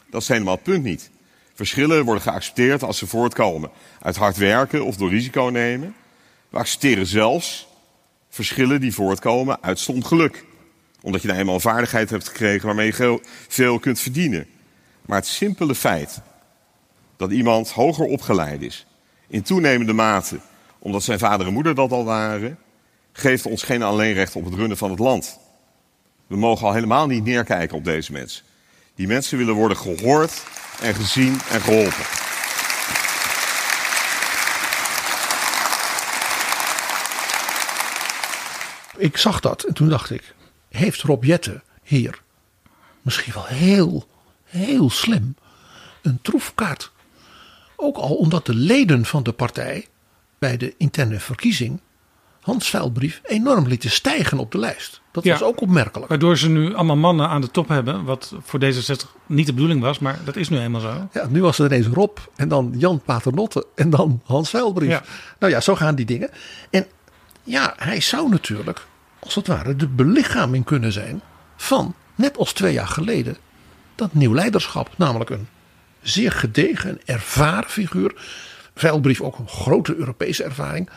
Dat 0.10 0.22
is 0.22 0.28
helemaal 0.28 0.54
het 0.54 0.64
punt 0.64 0.84
niet. 0.84 1.10
Verschillen 1.54 2.06
worden 2.06 2.24
geaccepteerd 2.24 2.84
als 2.84 2.98
ze 2.98 3.08
voortkomen 3.08 3.70
uit 4.02 4.16
hard 4.16 4.38
werken 4.38 4.86
of 4.86 4.96
door 4.96 5.10
risico 5.10 5.44
nemen. 5.44 5.96
We 6.50 6.58
accepteren 6.58 7.06
zelfs 7.06 7.68
verschillen 8.30 8.82
die 8.82 8.94
voortkomen 8.94 9.58
uit 9.62 9.80
stom 9.80 10.04
geluk. 10.04 10.46
Omdat 11.02 11.22
je 11.22 11.28
nou 11.28 11.40
eenmaal 11.40 11.56
een 11.56 11.62
vaardigheid 11.62 12.10
hebt 12.10 12.28
gekregen 12.28 12.66
waarmee 12.66 12.94
je 12.98 13.22
veel 13.48 13.80
kunt 13.80 14.00
verdienen. 14.00 14.48
Maar 15.12 15.20
het 15.20 15.30
simpele 15.30 15.76
feit 15.76 16.22
dat 17.18 17.32
iemand 17.32 17.72
hoger 17.72 18.06
opgeleid 18.06 18.62
is, 18.62 18.86
in 19.28 19.42
toenemende 19.42 19.94
mate, 19.94 20.40
omdat 20.80 21.04
zijn 21.04 21.20
vader 21.20 21.48
en 21.48 21.54
moeder 21.54 21.76
dat 21.76 21.92
al 21.92 22.06
waren, 22.06 22.58
geeft 23.12 23.46
ons 23.46 23.64
geen 23.64 23.84
alleenrecht 23.84 24.36
op 24.36 24.46
het 24.46 24.54
runnen 24.54 24.78
van 24.78 24.90
het 24.90 25.00
land. 25.00 25.40
We 26.28 26.36
mogen 26.36 26.68
al 26.68 26.74
helemaal 26.74 27.08
niet 27.08 27.24
neerkijken 27.24 27.78
op 27.78 27.84
deze 27.84 28.12
mensen. 28.12 28.44
Die 28.96 29.08
mensen 29.08 29.38
willen 29.38 29.54
worden 29.54 29.78
gehoord 29.78 30.44
en 30.82 30.96
gezien 30.96 31.40
en 31.50 31.62
geholpen. 31.62 32.06
Ik 38.98 39.18
zag 39.18 39.40
dat 39.40 39.64
en 39.64 39.74
toen 39.74 39.90
dacht 39.90 40.10
ik, 40.10 40.36
heeft 40.70 41.02
Rob 41.02 41.24
Jetten 41.24 41.64
hier 41.84 42.22
misschien 43.02 43.34
wel 43.34 43.46
heel, 43.46 44.08
heel 44.52 44.90
slim 44.90 45.36
een 46.02 46.20
troefkaart. 46.22 46.92
Ook 47.76 47.98
al 47.98 48.16
omdat 48.16 48.46
de 48.46 48.56
leden 48.56 49.06
van 49.06 49.24
de 49.24 49.32
partij 49.32 49.88
bij 50.40 50.58
de 50.58 50.74
interne 50.78 51.20
verkiezing 51.20 51.82
Hans 52.42 52.70
Veilbrief 52.70 53.22
enorm 53.24 53.68
lieten 53.68 53.90
stijgen 53.90 54.40
op 54.40 54.52
de 54.52 54.58
lijst. 54.58 55.02
Dat 55.12 55.26
was 55.26 55.44
ook 55.44 55.62
opmerkelijk. 55.62 56.10
Waardoor 56.10 56.38
ze 56.38 56.50
nu 56.50 56.74
allemaal 56.74 56.96
mannen 56.96 57.30
aan 57.30 57.42
de 57.42 57.52
top 57.52 57.68
hebben. 57.68 58.04
Wat 58.04 58.36
voor 58.42 58.60
D66 58.64 59.26
niet 59.26 59.46
de 59.46 59.54
bedoeling 59.54 59.82
was, 59.82 60.00
maar 60.00 60.20
dat 60.24 60.36
is 60.36 60.50
nu 60.50 60.60
eenmaal 60.60 60.82
zo. 60.82 61.08
Ja, 61.14 61.28
nu 61.30 61.42
was 61.42 61.60
er 61.60 61.66
ineens 61.66 61.88
Rob 61.88 62.18
en 62.36 62.48
dan 62.48 62.74
Jan 62.78 63.02
Paternotte 63.06 63.66
en 63.76 63.90
dan 63.90 64.22
Hans 64.26 64.50
Veilbrief. 64.50 64.90
Ja. 64.90 65.04
Nou 65.40 65.54
ja, 65.54 65.60
zo 65.60 65.76
gaan 65.76 65.96
die 65.96 66.06
dingen. 66.06 66.30
En 66.70 66.86
ja, 67.44 67.74
hij 67.78 68.02
zou 68.02 68.30
natuurlijk, 68.30 68.86
als 69.20 69.36
het 69.36 69.48
ware, 69.48 69.76
de 69.76 69.88
belichaming 69.88 70.66
kunnen 70.66 70.92
zijn 70.92 71.22
van, 71.56 71.96
net 72.16 72.38
als 72.38 72.54
twee 72.54 72.74
jaar 72.74 72.88
geleden, 72.88 73.38
dat 74.02 74.14
nieuw 74.14 74.34
leiderschap. 74.34 74.90
Namelijk 74.98 75.30
een 75.30 75.48
zeer 76.02 76.32
gedegen 76.32 76.90
en 76.90 77.00
ervaren 77.06 77.70
figuur. 77.70 78.14
Veilbrief 78.76 79.22
ook 79.22 79.40
een 79.40 79.48
grote 79.48 79.96
Europese 79.96 80.44
ervaring. 80.44 80.90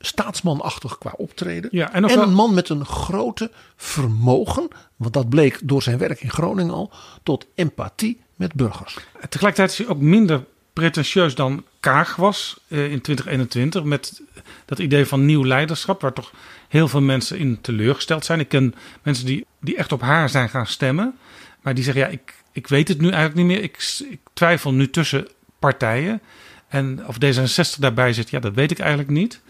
Staatsmanachtig 0.00 0.98
qua 0.98 1.12
optreden. 1.16 1.70
Ja, 1.72 1.92
en 1.92 2.20
een 2.20 2.32
man 2.32 2.54
met 2.54 2.68
een 2.68 2.84
grote 2.84 3.50
vermogen, 3.76 4.68
want 4.96 5.12
dat 5.12 5.28
bleek 5.28 5.60
door 5.62 5.82
zijn 5.82 5.98
werk 5.98 6.20
in 6.20 6.30
Groningen 6.30 6.74
al, 6.74 6.92
tot 7.22 7.46
empathie 7.54 8.20
met 8.36 8.54
burgers. 8.54 8.96
Tegelijkertijd 9.28 9.70
is 9.70 9.78
hij 9.78 9.88
ook 9.88 10.00
minder 10.00 10.44
pretentieus 10.72 11.34
dan 11.34 11.64
Kaag 11.80 12.16
was 12.16 12.60
eh, 12.68 12.90
in 12.90 13.00
2021. 13.00 13.84
Met 13.84 14.22
dat 14.64 14.78
idee 14.78 15.06
van 15.06 15.24
nieuw 15.24 15.44
leiderschap, 15.44 16.00
waar 16.00 16.12
toch 16.12 16.32
heel 16.68 16.88
veel 16.88 17.00
mensen 17.00 17.38
in 17.38 17.60
teleurgesteld 17.60 18.24
zijn. 18.24 18.40
Ik 18.40 18.48
ken 18.48 18.74
mensen 19.02 19.26
die, 19.26 19.46
die 19.60 19.76
echt 19.76 19.92
op 19.92 20.00
haar 20.00 20.28
zijn 20.28 20.48
gaan 20.48 20.66
stemmen. 20.66 21.18
Maar 21.62 21.74
die 21.74 21.84
zeggen, 21.84 22.02
ja, 22.02 22.08
ik, 22.08 22.34
ik 22.52 22.66
weet 22.66 22.88
het 22.88 23.00
nu 23.00 23.10
eigenlijk 23.10 23.34
niet 23.34 23.46
meer. 23.46 23.62
Ik, 23.62 24.00
ik 24.10 24.20
twijfel 24.32 24.72
nu 24.72 24.90
tussen 24.90 25.28
partijen. 25.58 26.20
En 26.68 27.06
of 27.06 27.16
D66 27.24 27.78
daarbij 27.78 28.12
zit, 28.12 28.30
ja, 28.30 28.40
dat 28.40 28.54
weet 28.54 28.70
ik 28.70 28.78
eigenlijk 28.78 29.10
niet. 29.10 29.40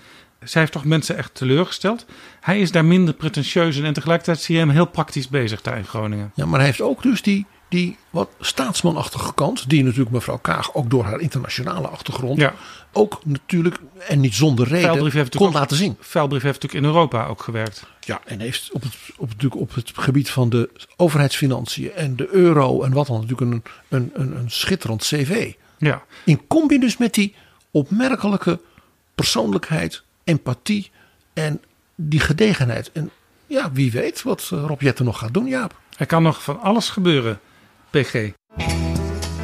Zij 0.43 0.61
heeft 0.61 0.73
toch 0.73 0.85
mensen 0.85 1.17
echt 1.17 1.35
teleurgesteld. 1.35 2.07
Hij 2.41 2.61
is 2.61 2.71
daar 2.71 2.85
minder 2.85 3.15
pretentieus 3.15 3.77
in. 3.77 3.85
En 3.85 3.93
tegelijkertijd 3.93 4.41
zie 4.41 4.55
je 4.55 4.61
hem 4.61 4.71
heel 4.71 4.87
praktisch 4.87 5.29
bezig 5.29 5.63
daar 5.63 5.79
in 5.79 5.85
Groningen. 5.85 6.33
Ja, 6.35 6.47
maar 6.47 6.59
hij 6.59 6.69
heeft 6.69 6.81
ook 6.81 7.03
dus 7.03 7.23
die, 7.23 7.47
die 7.69 7.97
wat 8.11 8.29
staatsmanachtige 8.41 9.35
kant, 9.35 9.69
die 9.69 9.85
natuurlijk 9.85 10.11
mevrouw 10.11 10.39
Kaag 10.39 10.75
ook 10.75 10.91
door 10.91 11.05
haar 11.05 11.21
internationale 11.21 11.89
achtergrond 11.89 12.39
Ja. 12.39 12.55
ook 12.93 13.21
natuurlijk 13.25 13.77
en 14.09 14.21
niet 14.21 14.35
zonder 14.35 14.69
reden 14.69 15.11
heeft 15.11 15.37
kon 15.37 15.53
laten 15.53 15.77
zien. 15.77 15.97
Veilbrief 16.01 16.43
heeft 16.43 16.63
natuurlijk 16.63 16.85
in 16.85 16.95
Europa 16.95 17.27
ook 17.27 17.43
gewerkt. 17.43 17.87
Ja, 18.01 18.21
en 18.25 18.41
heeft 18.41 18.73
op 18.73 18.83
het, 18.83 18.95
op, 19.17 19.29
natuurlijk 19.29 19.61
op 19.61 19.75
het 19.75 19.91
gebied 19.95 20.31
van 20.31 20.49
de 20.49 20.71
overheidsfinanciën 20.97 21.93
en 21.93 22.17
de 22.17 22.29
euro 22.31 22.83
en 22.83 22.93
wat 22.93 23.07
dan 23.07 23.21
natuurlijk 23.21 23.51
een, 23.51 23.63
een, 23.89 24.11
een, 24.15 24.37
een 24.37 24.51
schitterend 24.51 25.03
cv. 25.03 25.53
Ja. 25.79 26.03
In 26.25 26.47
combi 26.47 26.79
dus 26.79 26.97
met 26.97 27.15
die 27.15 27.35
opmerkelijke 27.71 28.61
persoonlijkheid, 29.15 30.03
empathie 30.25 30.91
en 31.33 31.61
die 31.95 32.21
gedegenheid. 32.21 32.93
En 32.93 33.11
ja, 33.47 33.73
wie 33.73 33.93
weet 33.93 34.23
wat 34.23 34.51
eh, 34.53 34.65
Rob 34.67 34.81
Jetten 34.81 35.05
nog 35.05 35.19
gaat 35.19 35.35
doen, 35.35 35.47
Jaap. 35.47 35.77
Er 35.97 36.07
kan 36.07 36.23
nog 36.23 36.43
van 36.43 36.61
alles 36.61 36.89
gebeuren, 36.91 37.41
PG. 37.91 38.33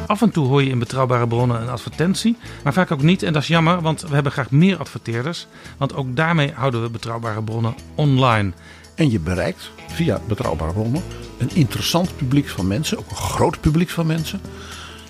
Af 0.07 0.21
en 0.21 0.31
toe 0.31 0.47
hoor 0.47 0.63
je 0.63 0.69
in 0.69 0.79
betrouwbare 0.79 1.27
bronnen 1.27 1.61
een 1.61 1.69
advertentie, 1.69 2.37
maar 2.63 2.73
vaak 2.73 2.91
ook 2.91 3.01
niet. 3.01 3.23
En 3.23 3.33
dat 3.33 3.41
is 3.41 3.47
jammer, 3.47 3.81
want 3.81 4.01
we 4.01 4.13
hebben 4.13 4.31
graag 4.31 4.51
meer 4.51 4.77
adverteerders. 4.77 5.47
Want 5.77 5.95
ook 5.95 6.15
daarmee 6.15 6.51
houden 6.51 6.81
we 6.81 6.89
betrouwbare 6.89 7.43
bronnen 7.43 7.75
online. 7.95 8.51
En 8.95 9.11
je 9.11 9.19
bereikt 9.19 9.71
via 9.87 10.21
betrouwbare 10.27 10.73
bronnen 10.73 11.03
een 11.37 11.49
interessant 11.53 12.15
publiek 12.17 12.49
van 12.49 12.67
mensen, 12.67 12.97
ook 12.97 13.09
een 13.09 13.15
groot 13.15 13.59
publiek 13.59 13.89
van 13.89 14.05
mensen. 14.05 14.41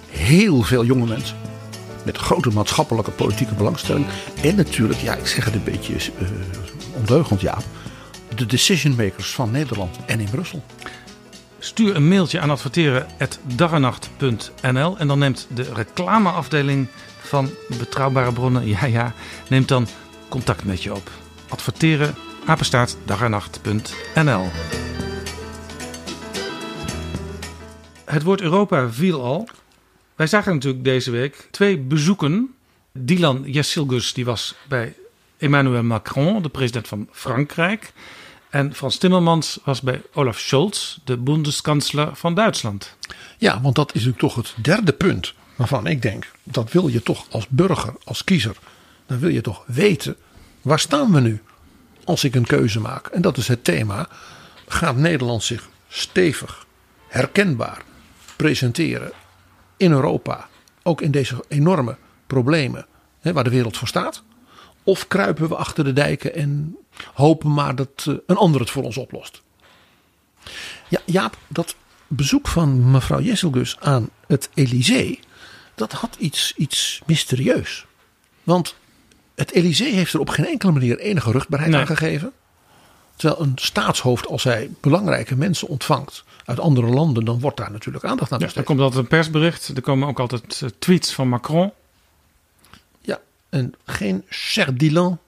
Heel 0.09 0.61
veel 0.61 0.85
jonge 0.85 1.07
mensen. 1.07 1.37
Met 2.03 2.17
grote 2.17 2.49
maatschappelijke 2.49 3.11
politieke 3.11 3.53
belangstelling. 3.53 4.05
En 4.41 4.55
natuurlijk, 4.55 4.99
ja, 4.99 5.15
ik 5.15 5.27
zeg 5.27 5.45
het 5.45 5.53
een 5.53 5.63
beetje 5.63 5.93
eh, 5.93 6.27
ondeugend, 6.93 7.41
Jaap. 7.41 7.63
De 8.35 8.45
decision 8.45 8.95
makers 8.95 9.31
van 9.31 9.51
Nederland 9.51 9.97
en 10.05 10.19
in 10.19 10.29
Brussel. 10.29 10.63
Stuur 11.65 11.95
een 11.95 12.07
mailtje 12.07 12.39
aan 12.39 12.49
adverteren.darrenacht.nl 12.49 14.97
en 14.97 15.07
dan 15.07 15.19
neemt 15.19 15.47
de 15.53 15.73
reclameafdeling 15.73 16.87
van 17.19 17.49
Betrouwbare 17.67 18.33
Bronnen, 18.33 18.67
ja 18.75 18.85
ja, 18.85 19.13
neemt 19.49 19.67
dan 19.67 19.87
contact 20.29 20.63
met 20.63 20.83
je 20.83 20.93
op. 20.93 21.11
Adverteren, 21.49 22.15
Het 28.05 28.23
woord 28.23 28.41
Europa 28.41 28.89
viel 28.89 29.23
al. 29.23 29.47
Wij 30.15 30.27
zagen 30.27 30.53
natuurlijk 30.53 30.83
deze 30.83 31.11
week 31.11 31.47
twee 31.51 31.77
bezoeken. 31.77 32.55
Dylan 32.91 33.43
Jessilgus, 33.45 34.13
die 34.13 34.25
was 34.25 34.55
bij 34.67 34.93
Emmanuel 35.37 35.83
Macron, 35.83 36.41
de 36.41 36.49
president 36.49 36.87
van 36.87 37.07
Frankrijk. 37.11 37.93
En 38.55 38.73
Frans 38.73 38.97
Timmermans 38.97 39.59
was 39.63 39.81
bij 39.81 40.01
Olaf 40.13 40.39
Scholz, 40.39 40.97
de 41.03 41.17
bondskanselier 41.17 42.09
van 42.13 42.33
Duitsland. 42.33 42.95
Ja, 43.37 43.61
want 43.61 43.75
dat 43.75 43.87
is 43.87 44.05
natuurlijk 44.05 44.19
toch 44.19 44.35
het 44.35 44.53
derde 44.63 44.93
punt 44.93 45.33
waarvan 45.55 45.87
ik 45.87 46.01
denk, 46.01 46.31
dat 46.43 46.71
wil 46.71 46.87
je 46.87 47.03
toch 47.03 47.25
als 47.29 47.47
burger, 47.47 47.93
als 48.03 48.23
kiezer, 48.23 48.57
dan 49.05 49.19
wil 49.19 49.29
je 49.29 49.41
toch 49.41 49.63
weten, 49.67 50.15
waar 50.61 50.79
staan 50.79 51.11
we 51.11 51.19
nu 51.19 51.41
als 52.03 52.23
ik 52.23 52.35
een 52.35 52.45
keuze 52.45 52.79
maak? 52.79 53.07
En 53.07 53.21
dat 53.21 53.37
is 53.37 53.47
het 53.47 53.63
thema, 53.63 54.07
gaat 54.67 54.95
Nederland 54.95 55.43
zich 55.43 55.69
stevig, 55.87 56.65
herkenbaar 57.07 57.81
presenteren 58.35 59.11
in 59.77 59.91
Europa, 59.91 60.47
ook 60.83 61.01
in 61.01 61.11
deze 61.11 61.43
enorme 61.47 61.97
problemen 62.27 62.85
hè, 63.19 63.33
waar 63.33 63.43
de 63.43 63.49
wereld 63.49 63.77
voor 63.77 63.87
staat? 63.87 64.23
Of 64.83 65.07
kruipen 65.07 65.49
we 65.49 65.55
achter 65.55 65.83
de 65.83 65.93
dijken 65.93 66.35
en 66.35 66.77
hopen 67.13 67.53
maar 67.53 67.75
dat 67.75 68.05
eh, 68.07 68.13
een 68.27 68.35
ander 68.37 68.61
het 68.61 68.69
voor 68.69 68.83
ons 68.83 68.97
oplost? 68.97 69.41
Ja, 70.89 71.01
Jaap, 71.05 71.37
dat 71.47 71.75
bezoek 72.07 72.47
van 72.47 72.91
mevrouw 72.91 73.19
Jesselgus 73.21 73.77
aan 73.79 74.09
het 74.27 74.49
Elysée, 74.53 75.19
dat 75.75 75.91
had 75.91 76.15
iets, 76.19 76.53
iets 76.55 77.01
mysterieus. 77.05 77.85
Want 78.43 78.75
het 79.35 79.51
Elysée 79.51 79.93
heeft 79.93 80.13
er 80.13 80.19
op 80.19 80.29
geen 80.29 80.45
enkele 80.47 80.71
manier 80.71 80.99
enige 80.99 81.31
rugbaarheid 81.31 81.71
Nee. 81.71 81.79
aan 81.81 81.87
gegeven. 81.87 82.31
Terwijl 83.15 83.41
een 83.41 83.51
staatshoofd, 83.55 84.27
als 84.27 84.43
hij 84.43 84.69
belangrijke 84.81 85.35
mensen 85.35 85.67
ontvangt 85.67 86.23
uit 86.45 86.59
andere 86.59 86.87
landen, 86.87 87.25
dan 87.25 87.39
wordt 87.39 87.57
daar 87.57 87.71
natuurlijk 87.71 88.03
aandacht 88.05 88.31
aan 88.31 88.37
Ja, 88.39 88.43
besteed. 88.45 88.61
er 88.63 88.69
komt 88.69 88.79
altijd 88.79 89.01
een 89.01 89.07
persbericht, 89.07 89.67
er 89.75 89.81
komen 89.81 90.07
ook 90.07 90.19
altijd 90.19 90.61
eh, 90.61 90.69
tweets 90.79 91.13
van 91.13 91.27
Macron. 91.29 91.71
Ja, 93.01 93.19
en 93.49 93.73
geen 93.85 94.23
cher 94.29 94.77
Dylan, 94.77 95.19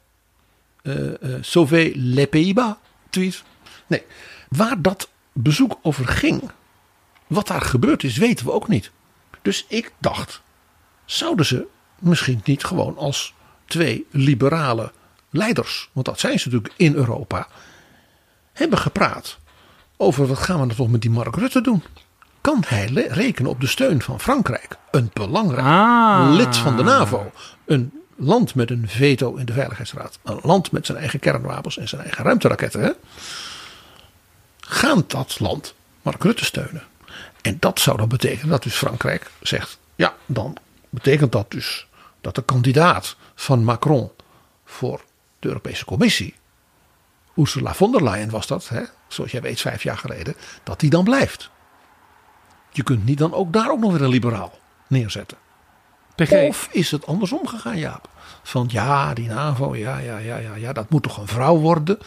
sauver 1.41 1.91
les 1.95 2.29
Pays-Bas 2.29 2.75
tweet. 3.09 3.43
Nee, 3.87 4.03
waar 4.49 4.81
dat 4.81 5.09
bezoek 5.33 5.79
over 5.81 6.07
ging, 6.07 6.51
wat 7.27 7.47
daar 7.47 7.61
gebeurd 7.61 8.03
is, 8.03 8.17
weten 8.17 8.45
we 8.45 8.51
ook 8.51 8.67
niet. 8.67 8.91
Dus 9.41 9.65
ik 9.67 9.91
dacht, 9.97 10.41
zouden 11.05 11.45
ze 11.45 11.65
misschien 11.99 12.41
niet 12.43 12.63
gewoon 12.63 12.97
als 12.97 13.33
twee 13.65 14.05
liberale 14.11 14.91
leiders, 15.29 15.89
want 15.93 16.05
dat 16.05 16.19
zijn 16.19 16.39
ze 16.39 16.47
natuurlijk 16.47 16.73
in 16.77 16.93
Europa, 16.93 17.47
hebben 18.53 18.79
gepraat 18.79 19.37
over 19.97 20.27
wat 20.27 20.37
gaan 20.37 20.59
we 20.59 20.65
nou 20.65 20.77
toch 20.77 20.89
met 20.89 21.01
die 21.01 21.09
Mark 21.11 21.35
Rutte 21.35 21.61
doen? 21.61 21.83
Kan 22.41 22.63
hij 22.67 22.85
rekenen 23.09 23.51
op 23.51 23.61
de 23.61 23.67
steun 23.67 24.01
van 24.01 24.19
Frankrijk, 24.19 24.77
een 24.91 25.09
belangrijk 25.13 25.65
Ah. 25.65 26.33
lid 26.35 26.57
van 26.57 26.77
de 26.77 26.83
NAVO, 26.83 27.31
een 27.65 27.96
land 28.17 28.55
met 28.55 28.69
een 28.69 28.87
veto 28.87 29.35
in 29.35 29.45
de 29.45 29.53
Veiligheidsraad, 29.53 30.19
een 30.23 30.39
land 30.41 30.71
met 30.71 30.85
zijn 30.85 30.97
eigen 30.97 31.19
kernwapens 31.19 31.77
en 31.77 31.87
zijn 31.87 32.01
eigen 32.01 32.23
ruimteraketten, 32.23 32.81
hè? 32.81 32.91
gaat 34.59 35.09
dat 35.11 35.39
land 35.39 35.75
Mark 36.01 36.23
Rutte 36.23 36.45
steunen? 36.45 36.83
En 37.41 37.57
dat 37.59 37.79
zou 37.79 37.97
dan 37.97 38.09
betekenen 38.09 38.49
dat 38.49 38.63
dus 38.63 38.75
Frankrijk 38.75 39.31
zegt, 39.41 39.79
ja, 39.95 40.15
dan 40.25 40.57
betekent 40.89 41.31
dat 41.31 41.51
dus 41.51 41.87
dat 42.21 42.35
de 42.35 42.43
kandidaat 42.43 43.15
van 43.35 43.63
Macron 43.63 44.11
voor 44.65 45.01
de 45.39 45.47
Europese 45.47 45.85
Commissie, 45.85 46.35
Ursula 47.35 47.73
von 47.73 47.91
der 47.91 48.03
Leyen 48.03 48.29
was 48.29 48.47
dat, 48.47 48.69
hè, 48.69 48.83
zoals 49.07 49.31
jij 49.31 49.41
weet 49.41 49.61
vijf 49.61 49.83
jaar 49.83 49.97
geleden, 49.97 50.35
dat 50.63 50.79
die 50.79 50.89
dan 50.89 51.03
blijft. 51.03 51.49
Je 52.71 52.83
kunt 52.83 53.05
niet 53.05 53.17
dan 53.17 53.33
ook 53.33 53.53
daar 53.53 53.69
ook 53.69 53.79
nog 53.79 53.91
weer 53.91 54.01
een 54.01 54.09
liberaal 54.09 54.59
neerzetten. 54.87 55.37
PG. 56.17 56.31
Of 56.31 56.69
is 56.71 56.91
het 56.91 57.05
andersom 57.05 57.47
gegaan, 57.47 57.77
Jaap? 57.77 58.09
Van 58.43 58.69
ja, 58.71 59.13
die 59.13 59.27
NAVO, 59.27 59.75
ja, 59.75 59.97
ja, 59.97 60.17
ja, 60.17 60.37
ja, 60.37 60.55
ja, 60.55 60.73
dat 60.73 60.89
moet 60.89 61.03
toch 61.03 61.17
een 61.17 61.27
vrouw 61.27 61.57
worden? 61.57 61.97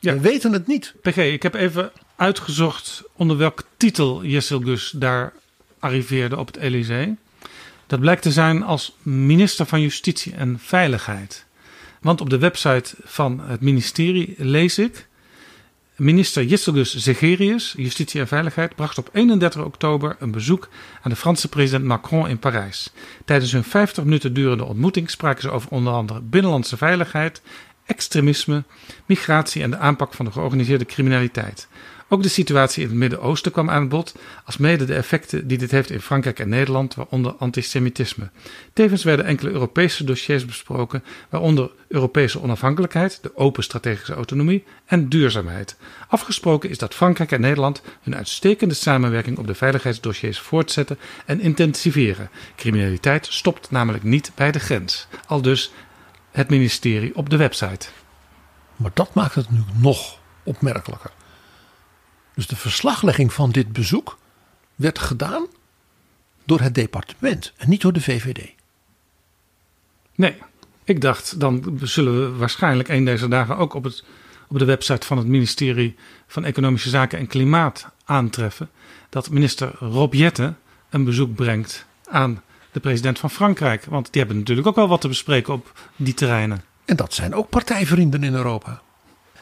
We 0.00 0.20
weten 0.20 0.52
het 0.52 0.66
niet. 0.66 0.94
PG, 1.02 1.16
ik 1.16 1.42
heb 1.42 1.54
even 1.54 1.90
uitgezocht 2.16 3.02
onder 3.16 3.36
welke 3.36 3.64
titel 3.76 4.24
Jesselgus 4.24 4.92
daar 4.96 5.32
arriveerde 5.78 6.38
op 6.38 6.46
het 6.46 6.56
Elysée. 6.56 7.16
Dat 7.86 8.00
blijkt 8.00 8.22
te 8.22 8.32
zijn 8.32 8.62
als 8.62 8.96
minister 9.02 9.66
van 9.66 9.80
Justitie 9.80 10.34
en 10.34 10.58
Veiligheid. 10.62 11.46
Want 12.00 12.20
op 12.20 12.30
de 12.30 12.38
website 12.38 12.94
van 13.04 13.40
het 13.40 13.60
ministerie 13.60 14.34
lees 14.38 14.78
ik... 14.78 15.06
Minister 15.96 16.44
Jesselgus 16.44 16.96
Zegerius, 16.96 17.74
Justitie 17.76 18.20
en 18.20 18.28
Veiligheid, 18.28 18.74
bracht 18.74 18.98
op 18.98 19.10
31 19.12 19.64
oktober 19.64 20.16
een 20.18 20.30
bezoek 20.30 20.68
aan 21.02 21.10
de 21.10 21.16
Franse 21.16 21.48
president 21.48 21.84
Macron 21.84 22.28
in 22.28 22.38
Parijs. 22.38 22.92
Tijdens 23.24 23.52
hun 23.52 23.64
50 23.64 24.04
minuten 24.04 24.34
durende 24.34 24.64
ontmoeting 24.64 25.10
spraken 25.10 25.42
ze 25.42 25.50
over 25.50 25.70
onder 25.70 25.92
andere 25.92 26.20
binnenlandse 26.20 26.76
veiligheid 26.76 27.42
extremisme, 27.86 28.64
migratie 29.06 29.62
en 29.62 29.70
de 29.70 29.76
aanpak 29.76 30.14
van 30.14 30.24
de 30.24 30.32
georganiseerde 30.32 30.84
criminaliteit. 30.84 31.68
Ook 32.08 32.22
de 32.22 32.28
situatie 32.28 32.82
in 32.82 32.88
het 32.88 32.98
Midden-Oosten 32.98 33.52
kwam 33.52 33.70
aan 33.70 33.88
bod, 33.88 34.14
als 34.44 34.56
mede 34.56 34.84
de 34.84 34.94
effecten 34.94 35.46
die 35.46 35.58
dit 35.58 35.70
heeft 35.70 35.90
in 35.90 36.00
Frankrijk 36.00 36.38
en 36.38 36.48
Nederland, 36.48 36.94
waaronder 36.94 37.32
antisemitisme. 37.32 38.30
Tevens 38.72 39.04
werden 39.04 39.24
enkele 39.24 39.50
Europese 39.50 40.04
dossiers 40.04 40.44
besproken, 40.44 41.04
waaronder 41.30 41.70
Europese 41.88 42.42
onafhankelijkheid, 42.42 43.18
de 43.22 43.36
open 43.36 43.62
strategische 43.62 44.14
autonomie 44.14 44.64
en 44.86 45.08
duurzaamheid. 45.08 45.76
Afgesproken 46.08 46.70
is 46.70 46.78
dat 46.78 46.94
Frankrijk 46.94 47.32
en 47.32 47.40
Nederland 47.40 47.82
hun 48.02 48.16
uitstekende 48.16 48.74
samenwerking 48.74 49.38
op 49.38 49.46
de 49.46 49.54
veiligheidsdossiers 49.54 50.38
voortzetten 50.38 50.98
en 51.26 51.40
intensiveren. 51.40 52.30
Criminaliteit 52.56 53.26
stopt 53.30 53.70
namelijk 53.70 54.04
niet 54.04 54.32
bij 54.34 54.52
de 54.52 54.60
grens. 54.60 55.06
Al 55.26 55.42
dus 55.42 55.72
het 56.30 56.50
ministerie 56.50 57.16
op 57.16 57.30
de 57.30 57.36
website. 57.36 57.88
Maar 58.76 58.90
dat 58.94 59.14
maakt 59.14 59.34
het 59.34 59.50
nu 59.50 59.62
nog 59.80 60.18
opmerkelijker. 60.42 61.10
Dus 62.34 62.46
de 62.46 62.56
verslaglegging 62.56 63.32
van 63.32 63.50
dit 63.50 63.72
bezoek 63.72 64.18
werd 64.74 64.98
gedaan 64.98 65.46
door 66.44 66.60
het 66.60 66.74
departement 66.74 67.52
en 67.56 67.68
niet 67.68 67.80
door 67.80 67.92
de 67.92 68.00
VVD. 68.00 68.52
Nee, 70.14 70.36
ik 70.84 71.00
dacht 71.00 71.40
dan 71.40 71.78
zullen 71.82 72.20
we 72.20 72.36
waarschijnlijk 72.38 72.88
een 72.88 73.04
deze 73.04 73.28
dagen 73.28 73.56
ook 73.56 73.74
op, 73.74 73.84
het, 73.84 74.04
op 74.48 74.58
de 74.58 74.64
website 74.64 75.06
van 75.06 75.18
het 75.18 75.26
ministerie 75.26 75.96
van 76.26 76.44
Economische 76.44 76.88
Zaken 76.88 77.18
en 77.18 77.26
Klimaat 77.26 77.88
aantreffen 78.04 78.70
dat 79.08 79.30
minister 79.30 79.74
Rob 79.78 80.14
een 80.90 81.04
bezoek 81.04 81.34
brengt 81.34 81.86
aan 82.08 82.42
de 82.72 82.80
president 82.80 83.18
van 83.18 83.30
Frankrijk. 83.30 83.84
Want 83.84 84.12
die 84.12 84.20
hebben 84.20 84.38
natuurlijk 84.38 84.66
ook 84.66 84.74
wel 84.74 84.88
wat 84.88 85.00
te 85.00 85.08
bespreken 85.08 85.52
op 85.52 85.72
die 85.96 86.14
terreinen. 86.14 86.64
En 86.84 86.96
dat 86.96 87.14
zijn 87.14 87.34
ook 87.34 87.48
partijvrienden 87.48 88.22
in 88.22 88.34
Europa. 88.34 88.82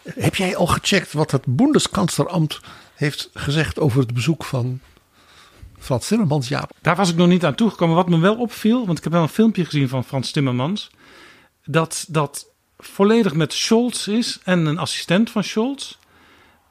Heb 0.03 0.35
jij 0.35 0.57
al 0.57 0.67
gecheckt 0.67 1.13
wat 1.13 1.31
het 1.31 1.45
Bundeskanzleramt 1.47 2.61
heeft 2.95 3.31
gezegd 3.35 3.79
over 3.79 4.01
het 4.01 4.15
bezoek 4.15 4.45
van 4.45 4.81
Frans 5.79 6.07
Timmermans? 6.07 6.49
Ja. 6.49 6.69
Daar 6.81 6.97
was 6.97 7.11
ik 7.11 7.17
nog 7.17 7.29
niet 7.29 7.45
aan 7.45 7.55
toegekomen. 7.55 7.97
Wat 7.97 8.09
me 8.09 8.19
wel 8.19 8.37
opviel, 8.37 8.87
want 8.87 8.99
ik 8.99 9.05
heb 9.05 9.13
wel 9.13 9.23
een 9.23 9.29
filmpje 9.29 9.65
gezien 9.65 9.89
van 9.89 10.05
Frans 10.05 10.31
Timmermans. 10.31 10.91
Dat 11.65 12.05
dat 12.09 12.47
volledig 12.79 13.35
met 13.35 13.53
Scholz 13.53 14.07
is 14.07 14.39
en 14.45 14.67
een 14.67 14.79
assistent 14.79 15.31
van 15.31 15.45
Scholz. 15.45 15.97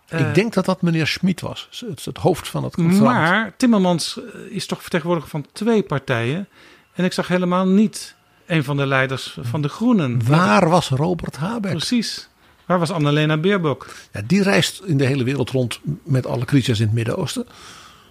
Ik 0.10 0.34
denk 0.34 0.53
dat 0.53 0.66
dat 0.66 0.82
meneer 0.82 1.08
Schmid 1.08 1.41
was, 1.41 1.68
het, 1.88 2.06
het 2.06 2.18
hoofd 2.18 2.48
van 2.48 2.64
het 2.64 2.76
kantoor. 2.76 3.02
Maar 3.02 3.53
Timmermans 3.58 4.18
eh, 4.18 4.56
is 4.56 4.66
toch 4.66 4.82
vertegenwoordiger 4.82 5.32
van 5.32 5.45
twee 5.52 5.84
partijen. 5.84 6.48
En 6.94 7.06
ik 7.06 7.14
zag 7.14 7.28
helemaal 7.28 7.68
niet 7.68 8.16
een 8.45 8.64
van 8.64 8.78
de 8.78 8.86
leiders 8.86 9.38
van 9.41 9.62
de 9.62 9.70
Groenen. 9.70 10.26
Waar 10.26 10.70
was 10.70 10.90
Robert 10.90 11.38
Habeck? 11.38 11.72
Precies. 11.72 12.30
Waar 12.72 12.80
was 12.80 12.91
Annalena 12.91 13.38
Baerbock? 13.38 13.88
Ja, 14.14 14.22
die 14.27 14.43
reist 14.43 14.81
in 14.85 14.98
de 14.98 15.06
hele 15.06 15.23
wereld 15.23 15.49
rond 15.49 15.80
met 16.03 16.26
alle 16.26 16.45
crisis 16.45 16.80
in 16.80 16.85
het 16.85 16.95
Midden-Oosten. 16.95 17.45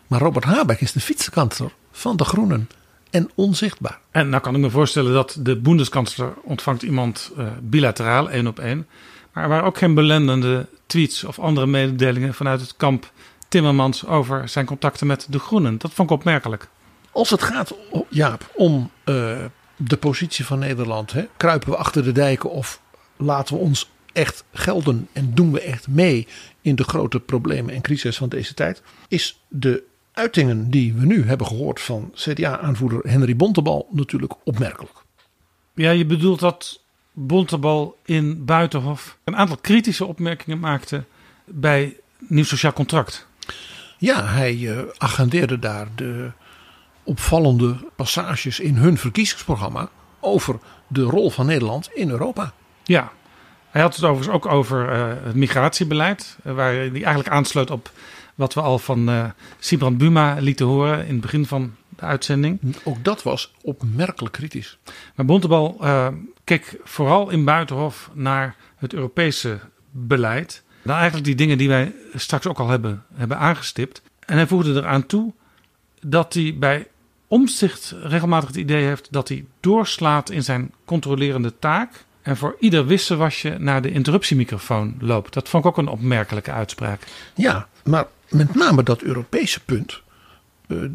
Maar 0.07 0.21
Robert 0.21 0.45
Habeck 0.45 0.81
is 0.81 0.93
de 0.93 1.01
fietsenkanter 1.01 1.73
van 1.93 2.17
de 2.17 2.25
Groenen. 2.25 2.69
En 3.11 3.31
onzichtbaar. 3.35 3.99
En 4.11 4.29
nou 4.29 4.43
kan 4.43 4.55
ik 4.55 4.61
me 4.61 4.71
voorstellen 4.71 5.13
dat 5.13 5.37
de 5.39 5.57
Bundeskanzler 5.57 6.33
ontvangt 6.43 6.83
iemand 6.83 7.31
uh, 7.39 7.47
bilateraal, 7.63 8.31
één 8.31 8.47
op 8.47 8.59
één. 8.59 8.87
Maar 9.33 9.43
er 9.43 9.49
waren 9.49 9.65
ook 9.65 9.79
geen 9.79 9.95
belendende 9.95 10.67
tweets 10.87 11.25
of 11.25 11.39
andere 11.39 11.67
mededelingen 11.67 12.35
vanuit 12.35 12.61
het 12.61 12.75
kamp 12.77 13.13
Timmermans 13.49 14.07
over 14.07 14.49
zijn 14.49 14.67
contacten 14.67 15.07
met 15.07 15.27
de 15.29 15.39
Groenen. 15.39 15.79
Dat 15.79 15.93
vond 15.93 16.11
ik 16.11 16.17
opmerkelijk. 16.17 16.69
Als 17.11 17.31
het 17.31 17.43
gaat, 17.43 17.75
Jaap, 18.09 18.51
om 18.55 18.91
uh, 19.05 19.37
de 19.77 19.97
positie 19.97 20.45
van 20.47 20.59
Nederland, 20.59 21.13
hè, 21.13 21.27
kruipen 21.37 21.71
we 21.71 21.77
achter 21.77 22.05
de 22.05 22.13
dijken 22.13 22.51
of 22.51 22.81
laten 23.17 23.55
we 23.55 23.61
ons 23.61 23.91
echt 24.13 24.45
gelden 24.53 25.09
en 25.13 25.35
doen 25.35 25.53
we 25.53 25.61
echt 25.61 25.89
mee 25.89 26.27
in 26.61 26.75
de 26.75 26.85
grote 26.85 27.21
problemen 27.21 27.75
en 27.75 27.81
crisis 27.81 28.17
van 28.17 28.29
deze 28.29 28.55
tijd, 28.55 28.83
is 29.09 29.41
de 29.49 29.83
uitingen 30.13 30.71
die 30.71 30.95
we 30.95 31.07
nu 31.07 31.27
hebben 31.27 31.47
gehoord 31.47 31.81
van 31.81 32.13
CDA-aanvoerder 32.15 33.11
Henry 33.11 33.37
Bontebal 33.37 33.89
natuurlijk 33.91 34.35
opmerkelijk. 34.45 34.93
Ja, 35.75 35.91
je 35.91 36.07
bedoelt 36.07 36.41
dat 36.41 36.83
Bontebal 37.13 37.99
in 38.05 38.45
Buitenhof 38.45 39.19
een 39.25 39.37
aantal 39.37 39.57
kritische 39.57 40.05
opmerkingen 40.05 40.59
maakte 40.59 41.05
bij 41.45 41.97
Nieuw 42.19 42.45
Sociaal 42.45 42.73
Contract. 42.73 43.27
Ja, 43.99 44.27
hij 44.27 44.57
uh, 44.57 44.81
agendeerde 44.99 45.59
daar 45.59 45.89
de 45.95 46.31
opvallende 47.03 47.77
passages 47.97 48.61
in 48.61 48.75
hun 48.77 48.99
verkiezingsprogramma 48.99 49.91
over 50.21 50.59
de 50.89 51.03
rol 51.03 51.31
van 51.31 51.47
Nederland 51.47 51.91
in 51.95 52.11
Europa. 52.11 52.53
Ja, 52.85 53.13
hij 53.71 53.83
had 53.83 53.95
het 53.97 54.05
overigens 54.05 54.37
ook 54.37 54.47
over 54.47 54.93
uh, 54.93 55.13
het 55.25 55.35
migratiebeleid, 55.35 56.37
uh, 56.45 56.53
waar 56.53 56.73
hij 56.73 56.91
eigenlijk 56.93 57.29
aansloot 57.29 57.71
op 57.71 57.91
wat 58.35 58.55
we 58.55 58.61
al 58.61 58.79
van 58.79 59.11
uh, 59.11 59.25
Sibrand 59.59 59.99
Buma 59.99 60.37
lieten 60.39 60.67
horen 60.67 61.07
in 61.07 61.13
het 61.13 61.21
begin 61.21 61.47
van 61.47 61.75
de 61.89 62.03
uitzending. 62.03 62.77
Ook 62.85 63.05
dat 63.05 63.23
was 63.23 63.55
opmerkelijk 63.63 64.35
kritisch. 64.35 64.79
Maar 65.15 65.27
Bontebal 65.27 65.81
keek 66.45 66.81
vooral 66.85 67.31
in 67.31 67.45
Buitenhof 67.45 68.11
naar 68.13 68.57
het 68.77 68.93
Europese 68.93 69.59
beleid. 69.91 70.63
Dan 70.83 70.95
eigenlijk 70.95 71.25
die 71.25 71.35
dingen 71.35 71.59
die 71.59 71.69
wij 71.69 71.95
straks 72.15 72.47
ook 72.47 72.59
al 72.59 72.69
hebben, 72.69 73.05
hebben 73.15 73.39
aangestipt. 73.39 74.03
En 74.27 74.37
hij 74.37 74.47
voegde 74.47 74.73
eraan 74.73 75.07
toe 75.07 75.33
dat 76.01 76.35
hij 76.35 76.57
bij 76.59 76.87
omzicht 77.27 77.95
regelmatig 78.03 78.49
het 78.49 78.57
idee 78.57 78.85
heeft 78.85 79.13
dat 79.13 79.29
hij 79.29 79.45
doorslaat 79.61 80.31
in 80.31 80.43
zijn 80.43 80.73
controlerende 80.85 81.59
taak. 81.59 82.05
En 82.23 82.37
voor 82.37 82.57
ieder 82.59 82.87
wisselwasje 82.87 83.57
naar 83.59 83.83
de 83.83 83.91
interruptiemicrofoon 83.91 84.95
loopt. 84.99 85.35
Dat 85.35 85.49
vond 85.49 85.65
ik 85.65 85.71
ook 85.71 85.79
een 85.79 85.89
opmerkelijke 85.89 86.51
uitspraak. 86.51 87.03
Ja, 87.35 87.69
maar 87.85 88.07
met 88.29 88.55
name 88.55 88.83
dat 88.83 89.03
Europese 89.03 89.61
punt. 89.61 90.01
Uh, 90.67 90.91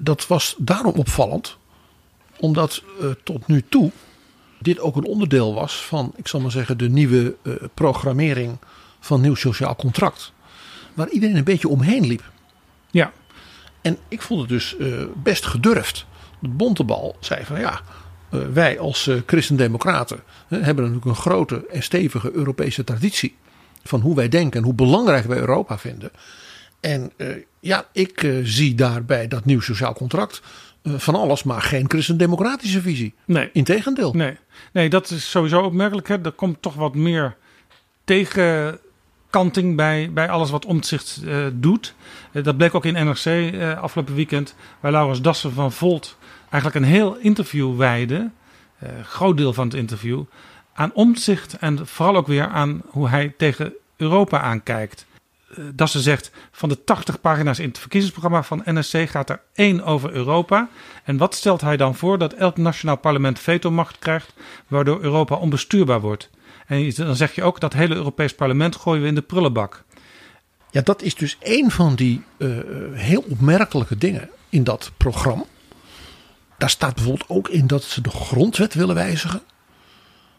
dat 0.00 0.26
was 0.26 0.54
daarom 0.58 0.92
opvallend. 0.92 1.56
Omdat 2.36 2.82
uh, 3.00 3.10
tot 3.24 3.46
nu 3.46 3.64
toe 3.68 3.90
dit 4.58 4.80
ook 4.80 4.96
een 4.96 5.04
onderdeel 5.04 5.54
was 5.54 5.84
van, 5.84 6.12
ik 6.16 6.28
zal 6.28 6.40
maar 6.40 6.50
zeggen, 6.50 6.78
de 6.78 6.88
nieuwe 6.88 7.36
uh, 7.42 7.54
programmering 7.74 8.58
van 9.00 9.20
nieuw 9.20 9.34
sociaal 9.34 9.76
contract. 9.76 10.32
Waar 10.94 11.08
iedereen 11.08 11.36
een 11.36 11.44
beetje 11.44 11.68
omheen 11.68 12.06
liep. 12.06 12.22
Ja. 12.90 13.12
En 13.80 13.98
ik 14.08 14.22
vond 14.22 14.40
het 14.40 14.48
dus 14.48 14.76
best 15.22 15.46
gedurfd. 15.46 16.06
De 16.38 16.48
Bontebal 16.48 17.16
zei 17.20 17.44
van 17.44 17.60
ja, 17.60 17.80
wij 18.52 18.78
als 18.78 19.06
uh, 19.06 19.20
christendemocraten 19.26 20.20
hebben 20.48 20.84
natuurlijk 20.84 21.04
een 21.04 21.22
grote 21.22 21.66
en 21.72 21.82
stevige 21.82 22.32
Europese 22.32 22.84
traditie. 22.84 23.36
Van 23.82 24.00
hoe 24.00 24.14
wij 24.14 24.28
denken 24.28 24.58
en 24.58 24.64
hoe 24.64 24.74
belangrijk 24.74 25.24
wij 25.24 25.38
Europa 25.38 25.78
vinden. 25.78 26.10
En 26.80 27.12
ja, 27.60 27.86
ik 27.92 28.40
zie 28.42 28.74
daarbij 28.74 29.28
dat 29.28 29.44
nieuw 29.44 29.60
sociaal 29.60 29.92
contract 29.92 30.42
van 30.96 31.14
alles, 31.14 31.42
maar 31.42 31.62
geen 31.62 31.90
christendemocratische 31.90 32.80
visie. 32.80 33.14
Nee. 33.24 33.50
Integendeel. 33.52 34.12
Nee. 34.12 34.36
nee, 34.72 34.88
dat 34.88 35.10
is 35.10 35.30
sowieso 35.30 35.60
opmerkelijk. 35.60 36.08
Hè. 36.08 36.24
Er 36.24 36.32
komt 36.32 36.62
toch 36.62 36.74
wat 36.74 36.94
meer 36.94 37.36
tegenkanting 38.04 39.76
bij, 39.76 40.10
bij 40.12 40.28
alles 40.28 40.50
wat 40.50 40.64
Omtzigt 40.64 41.20
uh, 41.24 41.46
doet. 41.52 41.94
Uh, 42.32 42.44
dat 42.44 42.56
bleek 42.56 42.74
ook 42.74 42.84
in 42.84 43.06
NRC 43.06 43.24
uh, 43.24 43.82
afgelopen 43.82 44.14
weekend, 44.14 44.54
waar 44.80 44.92
Laurens 44.92 45.20
Dassen 45.20 45.52
van 45.52 45.72
Volt 45.72 46.16
eigenlijk 46.50 46.74
een 46.74 46.92
heel 46.92 47.16
interview 47.16 47.76
wijde, 47.76 48.30
een 48.78 49.04
groot 49.04 49.36
deel 49.36 49.52
van 49.52 49.64
het 49.64 49.76
interview, 49.76 50.22
aan 50.72 50.92
Omtzigt 50.94 51.58
en 51.58 51.86
vooral 51.86 52.16
ook 52.16 52.26
weer 52.26 52.46
aan 52.46 52.82
hoe 52.86 53.08
hij 53.08 53.34
tegen 53.36 53.72
Europa 53.96 54.40
aankijkt. 54.40 55.06
Dassen 55.74 56.00
zegt, 56.00 56.30
van 56.52 56.68
de 56.68 56.84
80 56.84 57.20
pagina's 57.20 57.58
in 57.58 57.68
het 57.68 57.78
verkiezingsprogramma 57.78 58.42
van 58.42 58.62
NSC 58.64 59.08
gaat 59.08 59.30
er 59.30 59.40
één 59.54 59.84
over 59.84 60.12
Europa. 60.12 60.68
En 61.04 61.16
wat 61.16 61.34
stelt 61.34 61.60
hij 61.60 61.76
dan 61.76 61.94
voor? 61.94 62.18
Dat 62.18 62.32
elk 62.32 62.56
nationaal 62.56 62.96
parlement 62.96 63.38
vetomacht 63.38 63.98
krijgt, 63.98 64.32
waardoor 64.66 65.00
Europa 65.00 65.34
onbestuurbaar 65.34 66.00
wordt. 66.00 66.30
En 66.66 66.94
dan 66.94 67.16
zeg 67.16 67.34
je 67.34 67.42
ook 67.42 67.60
dat 67.60 67.72
hele 67.72 67.94
Europees 67.94 68.34
parlement 68.34 68.76
gooien 68.76 69.02
we 69.02 69.08
in 69.08 69.14
de 69.14 69.22
prullenbak. 69.22 69.84
Ja, 70.70 70.80
dat 70.80 71.02
is 71.02 71.14
dus 71.14 71.36
een 71.40 71.70
van 71.70 71.94
die 71.94 72.22
uh, 72.38 72.58
heel 72.92 73.24
opmerkelijke 73.28 73.96
dingen 73.96 74.30
in 74.48 74.64
dat 74.64 74.92
programma. 74.96 75.44
Daar 76.58 76.70
staat 76.70 76.94
bijvoorbeeld 76.94 77.28
ook 77.28 77.48
in 77.48 77.66
dat 77.66 77.82
ze 77.82 78.00
de 78.00 78.10
grondwet 78.10 78.74
willen 78.74 78.94
wijzigen. 78.94 79.42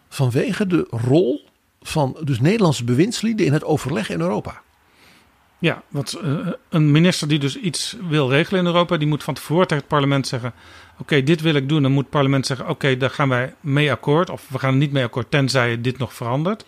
Vanwege 0.10 0.68
de 0.68 0.88
rol 0.90 1.46
van 1.82 2.18
dus 2.24 2.40
Nederlandse 2.40 2.84
bewindslieden 2.84 3.46
in 3.46 3.54
het 3.54 3.64
overleg 3.64 4.10
in 4.10 4.22
Europa. 4.22 4.62
Ja, 5.60 5.84
want 5.90 6.20
uh, 6.24 6.48
een 6.70 6.92
minister 6.92 7.28
die 7.28 7.40
dus 7.40 7.56
iets 7.56 7.96
wil 8.08 8.30
regelen 8.30 8.60
in 8.60 8.66
Europa, 8.66 8.98
die 8.98 9.08
moet 9.08 9.24
van 9.24 9.34
tevoren 9.34 9.68
tegen 9.68 9.84
het 9.84 9.88
parlement 9.88 10.28
zeggen: 10.28 10.54
Oké, 10.98 11.24
dit 11.24 11.42
wil 11.42 11.56
ik 11.56 11.70
doen. 11.70 11.82
Dan 11.82 11.92
moet 11.92 12.04
het 12.04 12.12
parlement 12.12 12.46
zeggen: 12.46 12.70
Oké, 12.70 12.98
daar 12.98 13.10
gaan 13.10 13.30
wij 13.30 13.54
mee 13.62 13.92
akkoord. 13.92 14.30
Of 14.30 14.50
we 14.50 14.60
gaan 14.60 14.72
er 14.72 14.80
niet 14.80 14.92
mee 14.92 15.04
akkoord, 15.04 15.32
tenzij 15.32 15.82
dit 15.82 15.98
nog 15.98 16.14
verandert. 16.14 16.66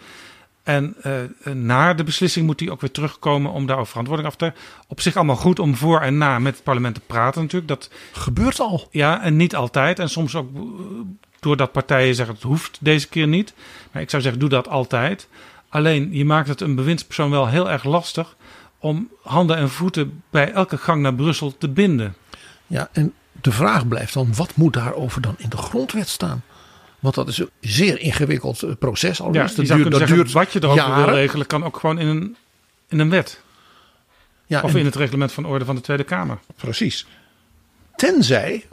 En 0.64 0.96
uh, 1.06 1.54
na 1.54 1.94
de 1.94 2.04
beslissing 2.04 2.46
moet 2.46 2.60
hij 2.60 2.70
ook 2.70 2.82
weer 2.82 2.92
terugkomen 2.92 3.52
om 3.52 3.66
daarover 3.66 3.90
verantwoording 3.90 4.30
af 4.30 4.36
te. 4.36 4.54
Op 4.88 5.02
zich 5.02 5.16
allemaal 5.16 5.36
goed 5.36 5.60
om 5.60 5.76
voor 5.76 6.02
en 6.02 6.18
na 6.18 6.40
met 6.40 6.54
het 6.54 6.64
parlement 6.64 6.96
te 6.96 7.02
praten, 7.08 7.42
natuurlijk. 7.42 7.72
Dat 7.72 7.90
gebeurt 8.12 8.60
al. 8.60 8.88
Ja, 8.92 9.22
en 9.22 9.36
niet 9.36 9.56
altijd. 9.56 10.00
En 10.00 10.10
soms 10.10 10.36
ook 10.36 10.50
doordat 11.40 11.72
partijen 11.72 12.16
zeggen 12.16 12.36
het 12.36 12.44
hoeft 12.44 12.78
deze 12.82 13.08
keer 13.08 13.28
niet. 13.28 13.54
Maar 13.92 14.02
ik 14.02 14.10
zou 14.10 14.22
zeggen, 14.22 14.40
doe 14.40 14.50
dat 14.50 14.68
altijd. 14.68 15.28
Alleen 15.70 16.10
je 16.14 16.26
maakt 16.26 16.48
het 16.48 16.62
een 16.62 16.76
bewindspersoon 16.76 17.30
wel 17.30 17.48
heel 17.48 17.70
erg 17.70 17.84
lastig 17.84 18.36
om 18.80 19.10
handen 19.22 19.58
en 19.58 19.70
voeten 19.70 20.24
bij 20.30 20.52
elke 20.52 20.78
gang 20.78 21.02
naar 21.02 21.14
Brussel 21.14 21.58
te 21.58 21.70
binden. 21.70 22.16
Ja, 22.68 22.90
en 22.92 23.14
de 23.42 23.52
vraag 23.52 23.88
blijft 23.88 24.14
dan: 24.14 24.36
wat 24.36 24.56
moet 24.56 24.74
daarover 24.74 25.22
dan 25.22 25.36
in 25.38 25.50
de 25.50 25.58
grondwet 25.58 26.08
staan? 26.08 26.44
Want 27.02 27.16
dat 27.16 27.28
is 27.28 27.38
een 27.38 27.50
zeer 27.60 28.00
ingewikkeld 28.00 28.64
eh, 28.64 28.72
proces 28.80 29.22
al. 29.22 29.34
Ja, 29.34 29.46
dat 29.46 29.56
duurt, 29.56 29.68
duurt, 29.68 29.92
dat 29.92 30.08
duurt 30.08 30.32
wat 30.32 30.54
je 30.54 30.64
erover 30.64 30.96
wil 30.96 31.10
regelen 31.14 31.48
kan 31.48 31.64
ook 31.64 31.78
gewoon 31.78 32.00
in 32.00 32.08
een, 32.08 32.36
in 32.88 33.00
een 33.00 33.10
wet. 33.10 33.42
Ja, 34.46 34.62
of 34.62 34.76
in 34.76 34.86
het 34.86 34.96
reglement 34.96 35.32
van 35.32 35.46
orde 35.46 35.66
van 35.66 35.76
de 35.76 35.82
Tweede 35.82 36.04
Kamer. 36.04 36.40
Precies. 36.56 37.08
Tenzij 37.96 38.66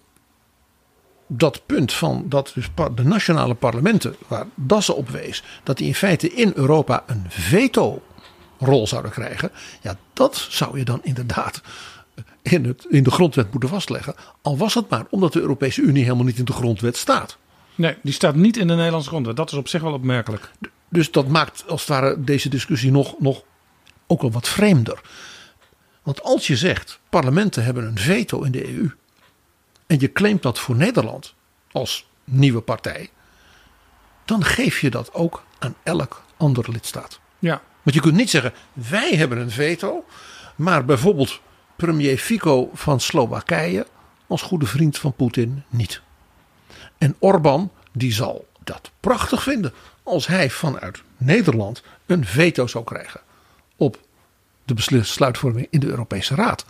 dat 1.27 1.67
punt 1.67 1.93
van 1.93 2.25
dat 2.29 2.53
dus 2.55 2.71
de 2.95 3.05
nationale 3.05 3.55
parlementen, 3.55 4.17
waar 4.29 4.47
Dassen 4.55 4.97
op 4.97 5.09
wees, 5.09 5.45
dat 5.63 5.77
die 5.77 5.87
in 5.87 5.95
feite 5.95 6.33
in 6.33 6.53
Europa 6.55 7.05
een 7.07 7.25
veto-rol 7.29 8.87
zouden 8.87 9.11
krijgen. 9.11 9.51
Ja, 9.81 9.97
dat 10.13 10.47
zou 10.51 10.79
je 10.79 10.85
dan 10.85 11.01
inderdaad 11.03 11.61
in, 12.43 12.65
het, 12.65 12.87
in 12.89 13.03
de 13.03 13.11
grondwet 13.11 13.51
moeten 13.51 13.69
vastleggen. 13.69 14.15
Al 14.43 14.57
was 14.57 14.75
het 14.75 14.89
maar 14.89 15.07
omdat 15.11 15.33
de 15.33 15.41
Europese 15.41 15.81
Unie 15.81 16.03
helemaal 16.03 16.25
niet 16.25 16.39
in 16.39 16.45
de 16.45 16.53
grondwet 16.53 16.97
staat. 16.97 17.39
Nee, 17.79 17.97
die 18.03 18.13
staat 18.13 18.35
niet 18.35 18.57
in 18.57 18.67
de 18.67 18.75
Nederlandse 18.75 19.09
grondwet. 19.09 19.37
Dat 19.37 19.53
is 19.53 19.59
op 19.59 19.69
zich 19.69 19.83
wel 19.83 19.93
opmerkelijk. 19.93 20.51
Dus 20.89 21.11
dat 21.11 21.29
maakt 21.29 21.65
als 21.69 21.81
het 21.81 21.91
ware 21.91 22.25
deze 22.25 22.49
discussie 22.49 22.91
nog, 22.91 23.15
nog 23.19 23.43
ook 24.07 24.21
wel 24.21 24.31
wat 24.31 24.49
vreemder. 24.49 25.01
Want 26.03 26.23
als 26.23 26.47
je 26.47 26.57
zegt, 26.57 27.01
parlementen 27.09 27.65
hebben 27.65 27.85
een 27.85 27.99
veto 27.99 28.43
in 28.43 28.53
de 28.53 28.75
EU. 28.75 28.91
En 29.87 30.01
je 30.01 30.13
claimt 30.13 30.43
dat 30.43 30.59
voor 30.59 30.77
Nederland 30.77 31.35
als 31.73 32.07
nieuwe 32.25 32.61
partij. 32.61 33.11
Dan 34.25 34.45
geef 34.45 34.81
je 34.81 34.91
dat 34.91 35.15
ook 35.15 35.45
aan 35.59 35.75
elk 35.83 36.23
andere 36.37 36.73
lidstaat. 36.73 37.21
Ja. 37.39 37.63
Want 37.83 37.97
je 37.97 38.03
kunt 38.03 38.15
niet 38.15 38.31
zeggen, 38.31 38.53
wij 38.73 39.17
hebben 39.17 39.39
een 39.39 39.51
veto. 39.51 40.05
Maar 40.57 40.85
bijvoorbeeld 40.85 41.41
premier 41.77 42.19
Fico 42.19 42.71
van 42.75 43.01
Slowakije 43.01 43.87
als 44.27 44.43
goede 44.43 44.67
vriend 44.67 44.99
van 44.99 45.13
Poetin 45.13 45.65
niet. 45.69 46.03
En 46.99 47.17
Orbán 47.19 47.71
die 47.93 48.13
zal 48.13 48.47
dat 48.65 48.91
prachtig 49.01 49.43
vinden 49.43 49.73
als 50.03 50.27
hij 50.27 50.51
vanuit 50.51 51.03
Nederland 51.17 51.83
een 52.07 52.25
veto 52.25 52.67
zou 52.67 52.85
krijgen 52.85 53.21
op 53.77 53.99
de 54.65 54.75
besluitvorming 54.75 55.67
in 55.71 55.81
de 55.81 55.87
Europese 55.87 56.35
Raad. 56.35 56.65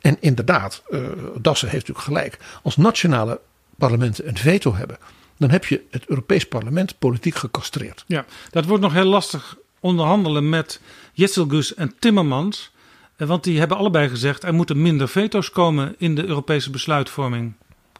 En 0.00 0.16
inderdaad, 0.20 0.82
eh 0.90 0.98
Dassen 1.40 1.68
heeft 1.68 1.88
natuurlijk 1.88 2.06
gelijk. 2.06 2.38
Als 2.62 2.76
nationale 2.76 3.40
parlementen 3.76 4.28
een 4.28 4.36
veto 4.36 4.74
hebben, 4.74 4.98
dan 5.36 5.50
heb 5.50 5.64
je 5.64 5.82
het 5.90 6.06
Europees 6.06 6.48
Parlement 6.48 6.98
politiek 6.98 7.34
gecastreerd. 7.34 8.04
Ja, 8.06 8.24
dat 8.50 8.64
wordt 8.64 8.82
nog 8.82 8.92
heel 8.92 9.04
lastig 9.04 9.56
onderhandelen 9.80 10.48
met 10.48 10.80
Jetselgus 11.12 11.74
en 11.74 11.94
Timmermans. 11.98 12.70
Eh, 13.16 13.28
Want 13.28 13.44
die 13.44 13.58
hebben 13.58 13.76
allebei 13.76 14.08
gezegd 14.08 14.42
er 14.42 14.54
moeten 14.54 14.82
minder 14.82 15.08
veto's 15.08 15.50
komen 15.50 15.94
in 15.98 16.14
de 16.14 16.26
Europese 16.26 16.70
besluitvorming. 16.70 17.52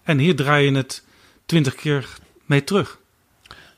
En 0.03 0.19
hier 0.19 0.37
draai 0.37 0.71
je 0.71 0.77
het 0.77 1.05
twintig 1.51 1.75
keer 1.75 2.09
mee 2.45 2.65
terug. 2.65 2.99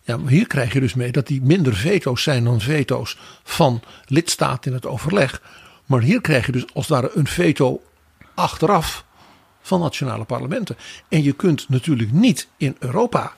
Ja, 0.02 0.16
maar 0.16 0.30
hier 0.30 0.46
krijg 0.46 0.72
je 0.72 0.80
dus 0.80 0.94
mee 0.94 1.12
dat 1.12 1.26
die 1.26 1.42
minder 1.42 1.74
veto's 1.74 2.22
zijn 2.22 2.44
dan 2.44 2.60
veto's 2.60 3.18
van 3.42 3.82
lidstaten 4.06 4.70
in 4.70 4.76
het 4.76 4.86
overleg. 4.86 5.42
Maar 5.86 6.00
hier 6.00 6.20
krijg 6.20 6.46
je 6.46 6.52
dus 6.52 6.64
als 6.74 6.88
ware 6.88 7.10
een 7.14 7.26
veto 7.26 7.82
achteraf 8.34 9.04
van 9.60 9.80
nationale 9.80 10.24
parlementen. 10.24 10.76
En 11.08 11.22
je 11.22 11.32
kunt 11.32 11.68
natuurlijk 11.68 12.12
niet 12.12 12.48
in 12.56 12.76
Europa, 12.78 13.34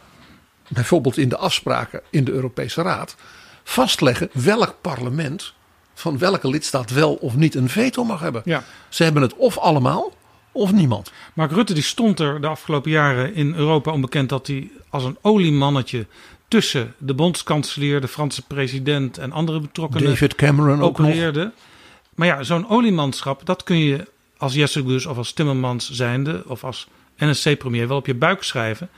bijvoorbeeld 0.68 1.18
in 1.18 1.28
de 1.28 1.36
afspraken 1.36 2.02
in 2.10 2.24
de 2.24 2.32
Europese 2.32 2.82
Raad, 2.82 3.16
vastleggen 3.64 4.30
welk 4.32 4.76
parlement 4.80 5.52
van 5.94 6.18
welke 6.18 6.48
lidstaat 6.48 6.90
wel 6.90 7.14
of 7.14 7.36
niet 7.36 7.54
een 7.54 7.68
veto 7.68 8.04
mag 8.04 8.20
hebben. 8.20 8.42
Ja. 8.44 8.64
Ze 8.88 9.02
hebben 9.02 9.22
het 9.22 9.34
of 9.34 9.58
allemaal 9.58 10.12
of 10.54 10.72
niemand. 10.72 11.12
Mark 11.34 11.52
Rutte 11.52 11.74
die 11.74 11.82
stond 11.82 12.20
er 12.20 12.40
de 12.40 12.46
afgelopen 12.46 12.90
jaren 12.90 13.34
in 13.34 13.54
Europa 13.54 13.92
onbekend 13.92 14.28
dat 14.28 14.46
hij 14.46 14.70
als 14.88 15.04
een 15.04 15.16
oliemannetje 15.20 16.06
tussen 16.48 16.94
de 16.98 17.14
bondskanselier, 17.14 18.00
de 18.00 18.08
Franse 18.08 18.42
president 18.46 19.18
en 19.18 19.32
andere 19.32 19.60
betrokkenen 19.60 20.08
David 20.08 20.34
Cameron 20.34 20.82
ook 20.82 20.98
nog. 20.98 21.06
opereerde. 21.06 21.52
Maar 22.14 22.26
ja, 22.26 22.42
zo'n 22.42 22.68
oliemanschap, 22.68 23.46
dat 23.46 23.62
kun 23.62 23.78
je 23.78 24.06
als 24.36 24.54
Jesselgus 24.54 25.06
of 25.06 25.16
als 25.16 25.32
Timmermans 25.32 25.90
zijnde 25.90 26.42
of 26.46 26.64
als 26.64 26.88
NSC-premier 27.16 27.88
wel 27.88 27.96
op 27.96 28.06
je 28.06 28.14
buik 28.14 28.42
schrijven. 28.42 28.88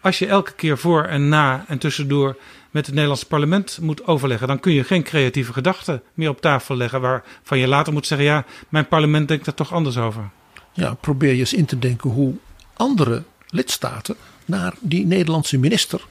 Als 0.00 0.18
je 0.18 0.26
elke 0.26 0.52
keer 0.52 0.78
voor 0.78 1.04
en 1.04 1.28
na 1.28 1.64
en 1.68 1.78
tussendoor 1.78 2.36
met 2.70 2.84
het 2.84 2.94
Nederlandse 2.94 3.26
parlement 3.26 3.78
moet 3.80 4.06
overleggen, 4.06 4.48
dan 4.48 4.60
kun 4.60 4.72
je 4.72 4.84
geen 4.84 5.02
creatieve 5.02 5.52
gedachten 5.52 6.02
meer 6.14 6.28
op 6.28 6.40
tafel 6.40 6.76
leggen 6.76 7.00
waarvan 7.00 7.58
je 7.58 7.68
later 7.68 7.92
moet 7.92 8.06
zeggen, 8.06 8.26
ja, 8.26 8.44
mijn 8.68 8.88
parlement 8.88 9.28
denkt 9.28 9.46
er 9.46 9.54
toch 9.54 9.72
anders 9.72 9.96
over. 9.96 10.30
Ja, 10.72 10.94
probeer 10.94 11.32
je 11.32 11.38
eens 11.38 11.52
in 11.52 11.64
te 11.64 11.78
denken 11.78 12.10
hoe 12.10 12.34
andere 12.72 13.22
lidstaten 13.48 14.16
naar 14.44 14.74
die 14.80 15.06
Nederlandse 15.06 15.58
minister 15.58 16.06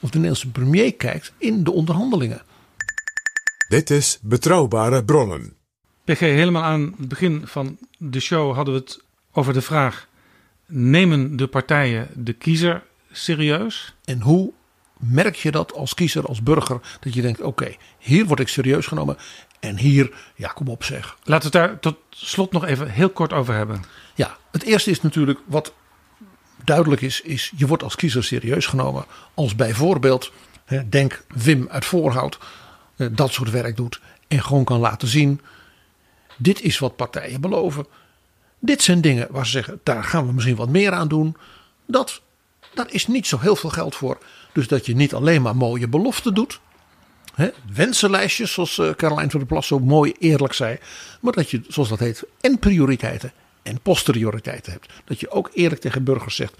of 0.00 0.10
de 0.10 0.18
Nederlandse 0.18 0.50
premier 0.50 0.94
kijkt 0.94 1.32
in 1.38 1.64
de 1.64 1.72
onderhandelingen. 1.72 2.42
Dit 3.68 3.90
is 3.90 4.18
Betrouwbare 4.22 5.04
Bronnen. 5.04 5.56
PG, 6.04 6.18
helemaal 6.18 6.62
aan 6.62 6.94
het 6.98 7.08
begin 7.08 7.42
van 7.44 7.78
de 7.98 8.20
show 8.20 8.54
hadden 8.54 8.74
we 8.74 8.80
het 8.80 9.00
over 9.32 9.52
de 9.52 9.62
vraag: 9.62 10.08
nemen 10.66 11.36
de 11.36 11.46
partijen 11.46 12.08
de 12.14 12.32
kiezer 12.32 12.82
serieus? 13.12 13.94
En 14.04 14.20
hoe 14.20 14.52
merk 14.98 15.34
je 15.34 15.50
dat 15.50 15.72
als 15.72 15.94
kiezer, 15.94 16.26
als 16.26 16.42
burger, 16.42 16.80
dat 17.00 17.14
je 17.14 17.22
denkt: 17.22 17.40
oké, 17.40 17.76
hier 17.98 18.26
word 18.26 18.40
ik 18.40 18.48
serieus 18.48 18.86
genomen 18.86 19.16
en 19.64 19.78
hier, 19.78 20.12
ja, 20.34 20.48
kom 20.48 20.68
op 20.68 20.84
zeg. 20.84 21.16
Laten 21.24 21.50
we 21.50 21.58
het 21.58 21.68
daar 21.68 21.80
tot 21.80 21.96
slot 22.10 22.52
nog 22.52 22.64
even 22.64 22.90
heel 22.90 23.10
kort 23.10 23.32
over 23.32 23.54
hebben. 23.54 23.84
Ja, 24.14 24.36
het 24.50 24.62
eerste 24.62 24.90
is 24.90 25.00
natuurlijk 25.00 25.40
wat 25.44 25.72
duidelijk 26.64 27.02
is, 27.02 27.20
is 27.20 27.52
je 27.56 27.66
wordt 27.66 27.82
als 27.82 27.96
kiezer 27.96 28.24
serieus 28.24 28.66
genomen 28.66 29.04
als 29.34 29.54
bijvoorbeeld, 29.54 30.32
hè, 30.64 30.88
denk 30.88 31.24
Wim 31.28 31.68
uit 31.70 31.84
Voorhout, 31.84 32.38
eh, 32.96 33.06
dat 33.10 33.32
soort 33.32 33.50
werk 33.50 33.76
doet 33.76 34.00
en 34.28 34.42
gewoon 34.42 34.64
kan 34.64 34.80
laten 34.80 35.08
zien, 35.08 35.40
dit 36.36 36.60
is 36.60 36.78
wat 36.78 36.96
partijen 36.96 37.40
beloven. 37.40 37.86
Dit 38.58 38.82
zijn 38.82 39.00
dingen 39.00 39.26
waar 39.30 39.44
ze 39.44 39.50
zeggen, 39.50 39.80
daar 39.82 40.04
gaan 40.04 40.26
we 40.26 40.32
misschien 40.32 40.56
wat 40.56 40.68
meer 40.68 40.92
aan 40.92 41.08
doen. 41.08 41.36
Dat, 41.86 42.22
daar 42.74 42.90
is 42.90 43.06
niet 43.06 43.26
zo 43.26 43.38
heel 43.38 43.56
veel 43.56 43.70
geld 43.70 43.94
voor. 43.94 44.18
Dus 44.52 44.68
dat 44.68 44.86
je 44.86 44.96
niet 44.96 45.14
alleen 45.14 45.42
maar 45.42 45.56
mooie 45.56 45.88
beloften 45.88 46.34
doet. 46.34 46.60
Hè, 47.34 47.50
wensenlijstjes, 47.72 48.52
zoals 48.52 48.78
eh, 48.78 48.90
Caroline 48.90 49.30
van 49.30 49.40
der 49.40 49.48
Plas 49.48 49.66
zo 49.66 49.78
mooi 49.78 50.14
eerlijk 50.18 50.52
zei. 50.52 50.78
Maar 51.20 51.32
dat 51.32 51.50
je, 51.50 51.62
zoals 51.68 51.88
dat 51.88 51.98
heet, 51.98 52.24
en 52.40 52.58
prioriteiten 52.58 53.32
en 53.62 53.80
posterioriteiten 53.80 54.72
hebt. 54.72 54.92
Dat 55.04 55.20
je 55.20 55.30
ook 55.30 55.50
eerlijk 55.52 55.80
tegen 55.80 56.04
burgers 56.04 56.36
zegt: 56.36 56.54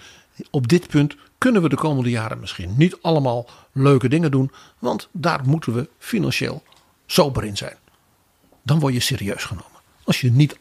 op 0.51 0.69
dit 0.69 0.87
punt 0.87 1.17
kunnen 1.39 1.63
we 1.63 1.69
de 1.69 1.77
komende 1.77 2.11
jaren 2.11 2.41
misschien 2.41 2.75
niet 2.77 2.97
allemaal 3.01 3.47
leuke 3.73 4.09
dingen 4.09 4.31
doen, 4.31 4.51
want 4.79 5.09
daar 5.13 5.41
moeten 5.45 5.75
we 5.75 5.89
financieel 5.99 6.63
sober 7.07 7.45
in 7.45 7.57
zijn. 7.57 7.77
Dan 8.63 8.79
word 8.79 8.95
je 8.95 9.01
serieus 9.01 9.45
genomen. 9.45 9.81
Als 10.05 10.21
je 10.21 10.31
niet 10.31 10.59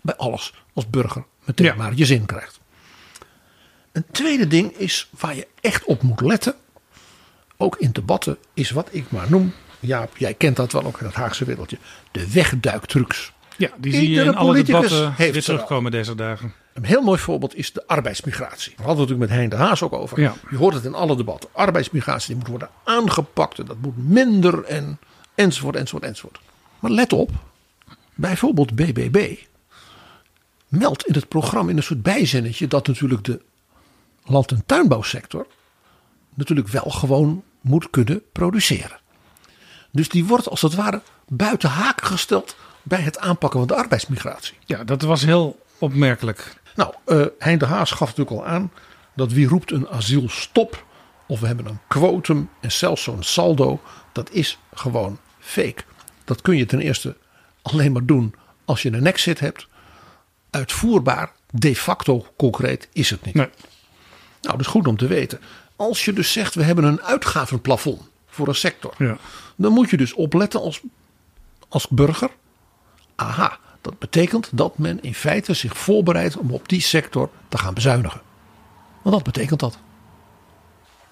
bij 0.00 0.16
alles 0.16 0.52
als 0.72 0.90
burger 0.90 1.24
meteen 1.44 1.66
Ja. 1.66 1.74
maar 1.74 1.94
je 1.94 2.04
zin 2.04 2.26
krijgt. 2.26 2.60
Een 3.92 4.04
tweede 4.10 4.46
ding 4.46 4.72
is 4.72 5.08
waar 5.18 5.36
je 5.36 5.46
echt 5.60 5.84
op 5.84 6.02
moet 6.02 6.20
letten. 6.20 6.54
Ook 7.56 7.76
in 7.76 7.90
debatten 7.92 8.38
is 8.54 8.70
wat 8.70 8.88
ik 8.90 9.10
maar 9.10 9.26
noem. 9.28 9.52
Jaap, 9.80 10.16
jij 10.16 10.34
kent 10.34 10.56
dat 10.56 10.72
wel 10.72 10.84
ook 10.84 11.00
in 11.00 11.06
het 11.06 11.14
Haagse 11.14 11.44
wereldje. 11.44 11.78
De 12.10 12.32
wegduiktrucs. 12.32 13.32
Ja, 13.56 13.70
die 13.76 13.92
zie 13.92 14.10
je 14.10 14.22
in 14.22 14.36
alle 14.36 14.62
debatten 14.62 15.14
heeft 15.14 15.32
weer 15.32 15.42
terugkomen 15.42 15.90
deze 15.90 16.14
dagen. 16.14 16.52
Een 16.74 16.84
heel 16.84 17.02
mooi 17.02 17.18
voorbeeld 17.18 17.56
is 17.56 17.72
de 17.72 17.86
arbeidsmigratie. 17.86 18.72
Daar 18.76 18.86
hadden 18.86 19.06
we 19.06 19.12
het 19.12 19.20
natuurlijk 19.20 19.30
met 19.30 19.38
Hein 19.38 19.48
de 19.48 19.56
Haas 19.56 19.82
ook 19.82 19.92
over. 19.92 20.20
Ja. 20.20 20.34
Je 20.50 20.56
hoort 20.56 20.74
het 20.74 20.84
in 20.84 20.94
alle 20.94 21.16
debatten. 21.16 21.50
Arbeidsmigratie 21.52 22.26
die 22.26 22.36
moet 22.36 22.48
worden 22.48 22.68
aangepakt. 22.84 23.58
En 23.58 23.66
dat 23.66 23.76
moet 23.80 24.08
minder 24.08 24.64
en 24.64 24.98
enzovoort, 25.34 25.76
enzovoort, 25.76 26.04
enzovoort. 26.04 26.40
Maar 26.78 26.90
let 26.90 27.12
op. 27.12 27.30
Bijvoorbeeld 28.14 28.74
BBB 28.74 29.36
meldt 30.68 31.06
in 31.06 31.14
het 31.14 31.28
programma 31.28 31.70
in 31.70 31.76
een 31.76 31.82
soort 31.82 32.02
bijzinnetje 32.02 32.66
dat 32.66 32.86
natuurlijk 32.86 33.24
de 33.24 33.40
land- 34.24 34.50
en 34.50 34.62
tuinbouwsector 34.66 35.46
natuurlijk 36.36 36.68
wel 36.68 36.90
gewoon 36.90 37.42
moet 37.60 37.90
kunnen 37.90 38.22
produceren. 38.32 38.98
Dus 39.92 40.08
die 40.08 40.24
wordt 40.24 40.48
als 40.48 40.62
het 40.62 40.74
ware 40.74 41.02
buiten 41.28 41.70
haken 41.70 42.06
gesteld 42.06 42.56
bij 42.82 43.00
het 43.00 43.18
aanpakken 43.18 43.58
van 43.58 43.68
de 43.68 43.76
arbeidsmigratie. 43.76 44.56
Ja, 44.64 44.84
dat 44.84 45.02
was 45.02 45.24
heel 45.24 45.64
opmerkelijk. 45.78 46.54
Nou, 46.74 46.94
eh 47.04 47.24
Hein 47.38 47.58
de 47.58 47.66
Haas 47.66 47.90
gaf 47.90 48.08
natuurlijk 48.08 48.36
al 48.36 48.46
aan 48.46 48.70
dat 49.14 49.32
wie 49.32 49.48
roept 49.48 49.70
een 49.70 49.88
asielstop 49.88 50.84
of 51.26 51.40
we 51.40 51.46
hebben 51.46 51.66
een 51.66 51.80
quotum 51.88 52.48
en 52.60 52.72
zelfs 52.72 53.02
zo'n 53.02 53.22
saldo, 53.22 53.80
dat 54.12 54.30
is 54.30 54.58
gewoon 54.74 55.18
fake. 55.38 55.82
Dat 56.24 56.42
kun 56.42 56.56
je 56.56 56.66
ten 56.66 56.80
eerste 56.80 57.16
alleen 57.62 57.92
maar 57.92 58.04
doen 58.04 58.34
als 58.64 58.82
je 58.82 58.92
een 58.92 59.06
exit 59.06 59.40
hebt. 59.40 59.66
Uitvoerbaar, 60.50 61.32
de 61.50 61.76
facto 61.76 62.26
concreet 62.36 62.88
is 62.92 63.10
het 63.10 63.24
niet. 63.24 63.34
Nou, 63.34 63.48
dat 64.40 64.60
is 64.60 64.66
goed 64.66 64.86
om 64.86 64.96
te 64.96 65.06
weten. 65.06 65.40
Als 65.76 66.04
je 66.04 66.12
dus 66.12 66.32
zegt 66.32 66.54
we 66.54 66.62
hebben 66.62 66.84
een 66.84 67.02
uitgavenplafond 67.02 68.02
voor 68.26 68.48
een 68.48 68.54
sector, 68.54 68.94
Ja. 68.98 69.16
dan 69.56 69.72
moet 69.72 69.90
je 69.90 69.96
dus 69.96 70.12
opletten 70.12 70.60
als, 70.60 70.80
als 71.68 71.88
burger. 71.88 72.30
Aha, 73.14 73.58
dat 73.80 73.98
betekent 73.98 74.48
dat 74.52 74.78
men 74.78 75.02
in 75.02 75.14
feite 75.14 75.54
zich 75.54 75.76
voorbereidt 75.78 76.36
om 76.36 76.50
op 76.50 76.68
die 76.68 76.80
sector 76.80 77.30
te 77.48 77.58
gaan 77.58 77.74
bezuinigen. 77.74 78.20
Want 79.02 79.14
dat 79.14 79.24
betekent 79.24 79.60
dat. 79.60 79.78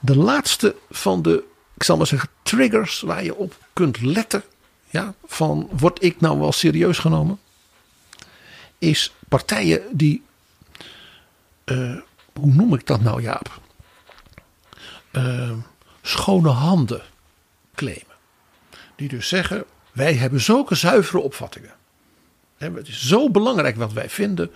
De 0.01 0.16
laatste 0.16 0.74
van 0.91 1.23
de, 1.23 1.45
ik 1.74 1.82
zal 1.82 1.97
maar 1.97 2.07
zeggen, 2.07 2.28
triggers 2.43 3.01
waar 3.01 3.24
je 3.24 3.35
op 3.35 3.57
kunt 3.73 4.01
letten. 4.01 4.43
Ja, 4.91 5.15
van 5.27 5.69
word 5.77 6.03
ik 6.03 6.20
nou 6.20 6.39
wel 6.39 6.53
serieus 6.53 6.99
genomen? 6.99 7.39
Is 8.78 9.12
partijen 9.28 9.82
die, 9.91 10.23
eh, 11.65 11.97
hoe 12.32 12.53
noem 12.53 12.74
ik 12.74 12.86
dat 12.86 13.01
nou 13.01 13.23
Jaap? 13.23 13.61
Eh, 15.15 15.51
schone 16.03 16.49
handen 16.49 17.03
claimen. 17.74 18.16
Die 18.97 19.09
dus 19.09 19.28
zeggen, 19.28 19.65
wij 19.93 20.15
hebben 20.15 20.41
zulke 20.41 20.74
zuivere 20.74 21.19
opvattingen. 21.19 21.73
Het 22.57 22.89
is 22.89 23.07
zo 23.07 23.31
belangrijk 23.31 23.77
wat 23.77 23.93
wij 23.93 24.11
vinden. 24.11 24.51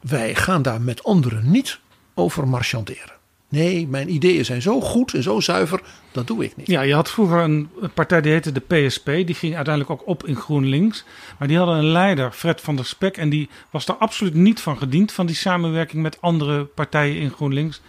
Wij 0.00 0.34
gaan 0.34 0.62
daar 0.62 0.80
met 0.80 1.04
anderen 1.04 1.50
niet 1.50 1.78
over 2.14 2.48
marchanderen. 2.48 3.14
Nee, 3.48 3.88
mijn 3.88 4.12
ideeën 4.12 4.44
zijn 4.44 4.62
zo 4.62 4.80
goed 4.80 5.14
en 5.14 5.22
zo 5.22 5.40
zuiver, 5.40 5.80
dat 6.12 6.26
doe 6.26 6.44
ik 6.44 6.56
niet. 6.56 6.66
Ja, 6.66 6.80
je 6.80 6.94
had 6.94 7.10
vroeger 7.10 7.38
een 7.38 7.68
partij 7.94 8.20
die 8.20 8.32
heette 8.32 8.52
de 8.52 8.60
PSP. 8.60 9.04
Die 9.04 9.34
ging 9.34 9.56
uiteindelijk 9.56 10.00
ook 10.00 10.08
op 10.08 10.26
in 10.26 10.36
GroenLinks. 10.36 11.04
Maar 11.38 11.48
die 11.48 11.56
hadden 11.56 11.76
een 11.76 11.90
leider, 11.90 12.32
Fred 12.32 12.60
van 12.60 12.76
der 12.76 12.84
Spek. 12.84 13.16
En 13.16 13.28
die 13.28 13.48
was 13.70 13.84
daar 13.86 13.96
absoluut 13.96 14.34
niet 14.34 14.60
van 14.60 14.78
gediend, 14.78 15.12
van 15.12 15.26
die 15.26 15.36
samenwerking 15.36 16.02
met 16.02 16.20
andere 16.20 16.64
partijen 16.64 17.16
in 17.16 17.30
GroenLinks. 17.30 17.80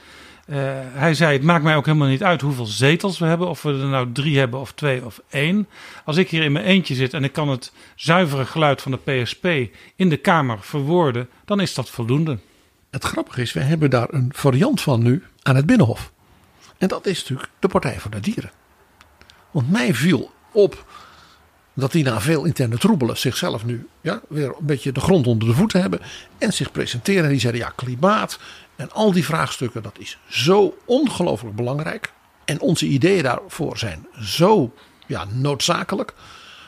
Eh, 0.47 0.57
hij 0.93 1.13
zei: 1.13 1.33
Het 1.33 1.43
maakt 1.43 1.63
mij 1.63 1.75
ook 1.75 1.85
helemaal 1.85 2.07
niet 2.07 2.23
uit 2.23 2.41
hoeveel 2.41 2.65
zetels 2.65 3.19
we 3.19 3.25
hebben. 3.25 3.49
Of 3.49 3.61
we 3.61 3.69
er 3.69 3.87
nou 3.87 4.11
drie 4.11 4.37
hebben, 4.37 4.59
of 4.59 4.73
twee 4.73 5.05
of 5.05 5.21
één. 5.29 5.67
Als 6.05 6.17
ik 6.17 6.29
hier 6.29 6.43
in 6.43 6.51
mijn 6.51 6.65
eentje 6.65 6.95
zit 6.95 7.13
en 7.13 7.23
ik 7.23 7.33
kan 7.33 7.49
het 7.49 7.71
zuivere 7.95 8.45
geluid 8.45 8.81
van 8.81 8.91
de 8.91 8.97
PSP 8.97 9.45
in 9.95 10.09
de 10.09 10.17
Kamer 10.17 10.57
verwoorden, 10.61 11.29
dan 11.45 11.59
is 11.59 11.73
dat 11.73 11.89
voldoende. 11.89 12.37
Het 12.89 13.03
grappige 13.03 13.41
is, 13.41 13.53
we 13.53 13.59
hebben 13.59 13.89
daar 13.89 14.07
een 14.13 14.31
variant 14.35 14.81
van 14.81 15.03
nu 15.03 15.23
aan 15.41 15.55
het 15.55 15.65
Binnenhof. 15.65 16.11
En 16.77 16.87
dat 16.87 17.05
is 17.05 17.19
natuurlijk 17.19 17.49
de 17.59 17.67
Partij 17.67 17.99
voor 17.99 18.11
de 18.11 18.19
Dieren. 18.19 18.51
Want 19.51 19.71
mij 19.71 19.93
viel 19.93 20.31
op 20.51 20.85
dat 21.73 21.91
die 21.91 22.03
na 22.03 22.21
veel 22.21 22.45
interne 22.45 22.77
troebelen 22.77 23.17
zichzelf 23.17 23.65
nu 23.65 23.87
ja, 24.01 24.21
weer 24.29 24.47
een 24.47 24.65
beetje 24.65 24.91
de 24.91 24.99
grond 24.99 25.27
onder 25.27 25.47
de 25.47 25.53
voeten 25.53 25.81
hebben. 25.81 25.99
En 26.37 26.53
zich 26.53 26.71
presenteren. 26.71 27.23
En 27.23 27.29
die 27.29 27.39
zeiden 27.39 27.61
ja, 27.61 27.73
klimaat 27.75 28.39
en 28.77 28.91
al 28.91 29.11
die 29.11 29.25
vraagstukken, 29.25 29.83
dat 29.83 29.99
is 29.99 30.17
zo 30.27 30.77
ongelooflijk 30.85 31.55
belangrijk. 31.55 32.13
En 32.45 32.61
onze 32.61 32.85
ideeën 32.85 33.23
daarvoor 33.23 33.77
zijn 33.77 34.07
zo 34.21 34.73
ja, 35.07 35.25
noodzakelijk. 35.33 36.13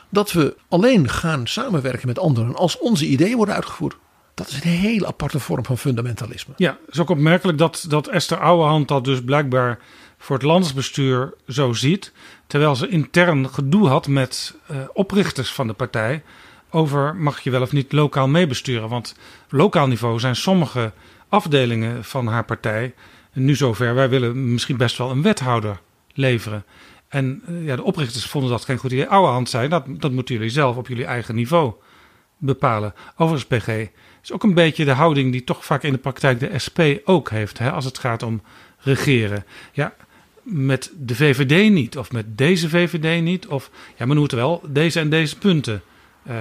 Dat 0.08 0.32
we 0.32 0.56
alleen 0.68 1.08
gaan 1.08 1.46
samenwerken 1.46 2.06
met 2.06 2.18
anderen 2.18 2.54
als 2.56 2.78
onze 2.78 3.06
ideeën 3.06 3.36
worden 3.36 3.54
uitgevoerd. 3.54 3.96
Dat 4.34 4.48
is 4.48 4.54
een 4.54 4.70
hele 4.70 5.06
aparte 5.06 5.38
vorm 5.38 5.64
van 5.64 5.78
fundamentalisme. 5.78 6.54
Ja, 6.56 6.78
het 6.86 6.94
is 6.94 7.00
ook 7.00 7.10
opmerkelijk 7.10 7.58
dat, 7.58 7.84
dat 7.88 8.08
Esther 8.08 8.40
Ouwehand 8.40 8.88
dat 8.88 9.04
dus 9.04 9.24
blijkbaar 9.24 9.78
voor 10.18 10.36
het 10.36 10.44
landsbestuur 10.44 11.34
zo 11.48 11.72
ziet. 11.72 12.12
Terwijl 12.46 12.76
ze 12.76 12.88
intern 12.88 13.48
gedoe 13.48 13.88
had 13.88 14.06
met 14.06 14.56
eh, 14.66 14.76
oprichters 14.92 15.52
van 15.52 15.66
de 15.66 15.72
partij. 15.72 16.22
Over 16.70 17.16
mag 17.16 17.40
je 17.40 17.50
wel 17.50 17.62
of 17.62 17.72
niet 17.72 17.92
lokaal 17.92 18.28
meebesturen. 18.28 18.88
Want 18.88 19.14
lokaal 19.48 19.86
niveau 19.86 20.18
zijn 20.18 20.36
sommige 20.36 20.92
afdelingen 21.30 22.04
van 22.04 22.26
haar 22.26 22.44
partij 22.44 22.94
nu 23.32 23.54
zover. 23.54 23.94
Wij 23.94 24.08
willen 24.08 24.52
misschien 24.52 24.76
best 24.76 24.98
wel 24.98 25.10
een 25.10 25.22
wethouder 25.22 25.80
leveren. 26.12 26.64
En 27.08 27.42
eh, 27.46 27.64
ja, 27.64 27.76
de 27.76 27.82
oprichters 27.82 28.26
vonden 28.26 28.50
dat 28.50 28.64
geen 28.64 28.78
goed 28.78 28.92
idee. 28.92 29.06
Ouwehand 29.06 29.48
zei, 29.48 29.68
dat, 29.68 29.84
dat 29.88 30.12
moeten 30.12 30.34
jullie 30.34 30.50
zelf 30.50 30.76
op 30.76 30.88
jullie 30.88 31.04
eigen 31.04 31.34
niveau 31.34 31.72
bepalen. 32.38 32.94
Overigens, 33.16 33.62
PG, 33.62 33.88
is 34.22 34.32
ook 34.32 34.42
een 34.42 34.54
beetje 34.54 34.84
de 34.84 34.92
houding 34.92 35.32
die 35.32 35.44
toch 35.44 35.64
vaak 35.64 35.82
in 35.82 35.92
de 35.92 35.98
praktijk 35.98 36.40
de 36.40 36.58
SP 36.64 36.80
ook 37.04 37.30
heeft. 37.30 37.58
Hè, 37.58 37.70
als 37.70 37.84
het 37.84 37.98
gaat 37.98 38.22
om 38.22 38.42
regeren. 38.78 39.44
Ja, 39.72 39.94
met 40.42 40.92
de 40.96 41.14
VVD 41.14 41.70
niet. 41.70 41.98
Of 41.98 42.12
met 42.12 42.38
deze 42.38 42.68
VVD 42.68 43.22
niet. 43.22 43.46
Of, 43.46 43.70
ja, 43.96 44.06
maar 44.06 44.16
moeten 44.16 44.38
wel 44.38 44.62
deze 44.68 45.00
en 45.00 45.10
deze 45.10 45.38
punten 45.38 45.82
eh, 46.22 46.34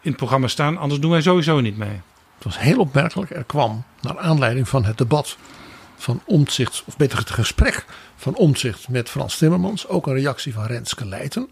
in 0.00 0.10
het 0.10 0.16
programma 0.16 0.48
staan. 0.48 0.76
Anders 0.76 1.00
doen 1.00 1.10
wij 1.10 1.22
sowieso 1.22 1.60
niet 1.60 1.76
mee. 1.76 2.00
Het 2.34 2.44
was 2.44 2.58
heel 2.58 2.78
opmerkelijk. 2.78 3.30
Er 3.30 3.44
kwam 3.44 3.84
naar 4.00 4.18
aanleiding 4.18 4.68
van 4.68 4.84
het 4.84 4.98
debat 4.98 5.36
van 5.96 6.22
Omtzigt, 6.24 6.82
of 6.86 6.96
beter 6.96 7.18
het 7.18 7.30
gesprek 7.30 7.84
van 8.16 8.34
Omtzigt 8.34 8.88
met 8.88 9.08
Frans 9.08 9.36
Timmermans, 9.36 9.86
ook 9.86 10.06
een 10.06 10.14
reactie 10.14 10.52
van 10.52 10.66
Renske 10.66 11.06
Leijten. 11.06 11.48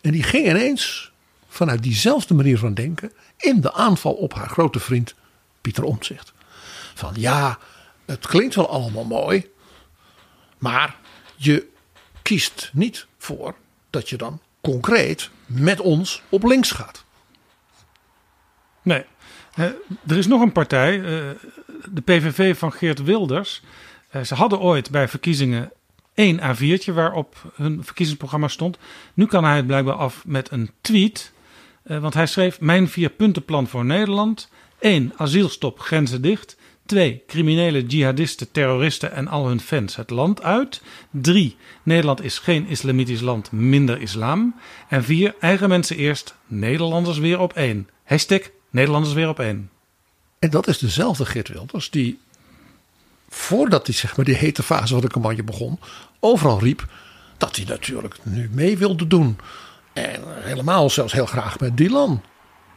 En 0.00 0.12
die 0.12 0.22
ging 0.22 0.46
ineens 0.46 1.12
vanuit 1.48 1.82
diezelfde 1.82 2.34
manier 2.34 2.58
van 2.58 2.74
denken 2.74 3.12
in 3.36 3.60
de 3.60 3.72
aanval 3.72 4.12
op 4.12 4.34
haar 4.34 4.48
grote 4.48 4.80
vriend 4.80 5.14
Pieter 5.60 5.84
Omtzigt. 5.84 6.32
Van 6.94 7.12
ja, 7.16 7.58
het 8.04 8.26
klinkt 8.26 8.54
wel 8.54 8.68
allemaal 8.68 9.04
mooi, 9.04 9.50
maar 10.58 10.96
je 11.36 11.66
kiest 12.22 12.70
niet 12.72 13.06
voor 13.18 13.54
dat 13.90 14.08
je 14.08 14.16
dan 14.16 14.40
concreet 14.60 15.30
met 15.46 15.80
ons 15.80 16.22
op 16.28 16.44
links 16.44 16.70
gaat. 16.70 17.04
Nee. 18.82 19.04
Eh, 19.54 19.64
er 20.06 20.16
is 20.16 20.26
nog 20.26 20.40
een 20.40 20.52
partij, 20.52 21.04
eh, 21.04 21.30
de 21.90 22.00
PVV 22.00 22.58
van 22.58 22.72
Geert 22.72 23.04
Wilders. 23.04 23.62
Eh, 24.10 24.22
ze 24.22 24.34
hadden 24.34 24.60
ooit 24.60 24.90
bij 24.90 25.08
verkiezingen 25.08 25.72
één 26.14 26.40
A4'tje 26.40 26.92
waarop 26.92 27.52
hun 27.54 27.84
verkiezingsprogramma 27.84 28.48
stond. 28.48 28.78
Nu 29.14 29.26
kan 29.26 29.44
hij 29.44 29.56
het 29.56 29.66
blijkbaar 29.66 29.94
af 29.94 30.22
met 30.26 30.50
een 30.50 30.70
tweet. 30.80 31.32
Eh, 31.82 31.98
want 31.98 32.14
hij 32.14 32.26
schreef: 32.26 32.60
Mijn 32.60 32.88
vier 32.88 33.10
puntenplan 33.10 33.66
voor 33.66 33.84
Nederland. 33.84 34.50
1. 34.80 35.12
Asielstop, 35.16 35.80
grenzen 35.80 36.22
dicht. 36.22 36.56
2. 36.86 37.22
Criminele 37.26 37.86
jihadisten, 37.86 38.50
terroristen 38.50 39.12
en 39.12 39.28
al 39.28 39.46
hun 39.46 39.60
fans 39.60 39.96
het 39.96 40.10
land 40.10 40.42
uit. 40.42 40.82
3. 41.10 41.56
Nederland 41.82 42.22
is 42.22 42.38
geen 42.38 42.66
islamitisch 42.66 43.20
land, 43.20 43.52
minder 43.52 44.00
islam. 44.00 44.54
En 44.88 45.04
4. 45.04 45.34
Eigen 45.40 45.68
mensen 45.68 45.96
eerst, 45.96 46.34
Nederlanders 46.46 47.18
weer 47.18 47.38
op 47.38 47.52
één. 47.52 47.88
Hashtag 48.04 48.40
Nederlanders 48.70 49.14
weer 49.14 49.28
op 49.28 49.40
één. 49.40 49.70
En 50.38 50.50
dat 50.50 50.66
is 50.66 50.78
dezelfde 50.78 51.26
Geert 51.26 51.48
Wilders 51.48 51.90
die, 51.90 52.20
voordat 53.28 53.86
hij 53.86 53.94
zeg 53.94 54.16
maar 54.16 54.24
die 54.24 54.34
hete 54.34 54.62
fase 54.62 54.92
van 54.92 55.02
de 55.02 55.08
campagne 55.08 55.42
begon, 55.42 55.78
overal 56.20 56.60
riep 56.60 56.86
dat 57.36 57.56
hij 57.56 57.64
natuurlijk 57.64 58.16
nu 58.22 58.48
mee 58.52 58.78
wilde 58.78 59.06
doen. 59.06 59.38
En 59.92 60.22
helemaal 60.26 60.90
zelfs 60.90 61.12
heel 61.12 61.26
graag 61.26 61.60
met 61.60 61.76
Dylan. 61.76 62.22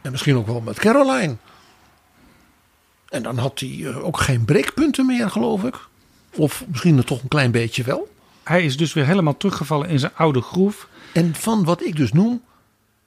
En 0.02 0.10
misschien 0.10 0.36
ook 0.36 0.46
wel 0.46 0.60
met 0.60 0.78
Caroline. 0.78 1.36
En 3.08 3.22
dan 3.22 3.38
had 3.38 3.60
hij 3.60 3.78
eh, 3.84 4.04
ook 4.04 4.20
geen 4.20 4.44
breekpunten 4.44 5.06
meer, 5.06 5.30
geloof 5.30 5.64
ik. 5.64 5.88
Of 6.36 6.64
misschien 6.68 6.98
er 6.98 7.04
toch 7.04 7.22
een 7.22 7.28
klein 7.28 7.50
beetje 7.50 7.82
wel. 7.82 8.14
Hij 8.42 8.64
is 8.64 8.76
dus 8.76 8.92
weer 8.92 9.06
helemaal 9.06 9.36
teruggevallen 9.36 9.88
in 9.88 9.98
zijn 9.98 10.12
oude 10.14 10.40
groef. 10.40 10.88
En 11.12 11.34
van 11.34 11.64
wat 11.64 11.84
ik 11.84 11.96
dus 11.96 12.12
noem 12.12 12.42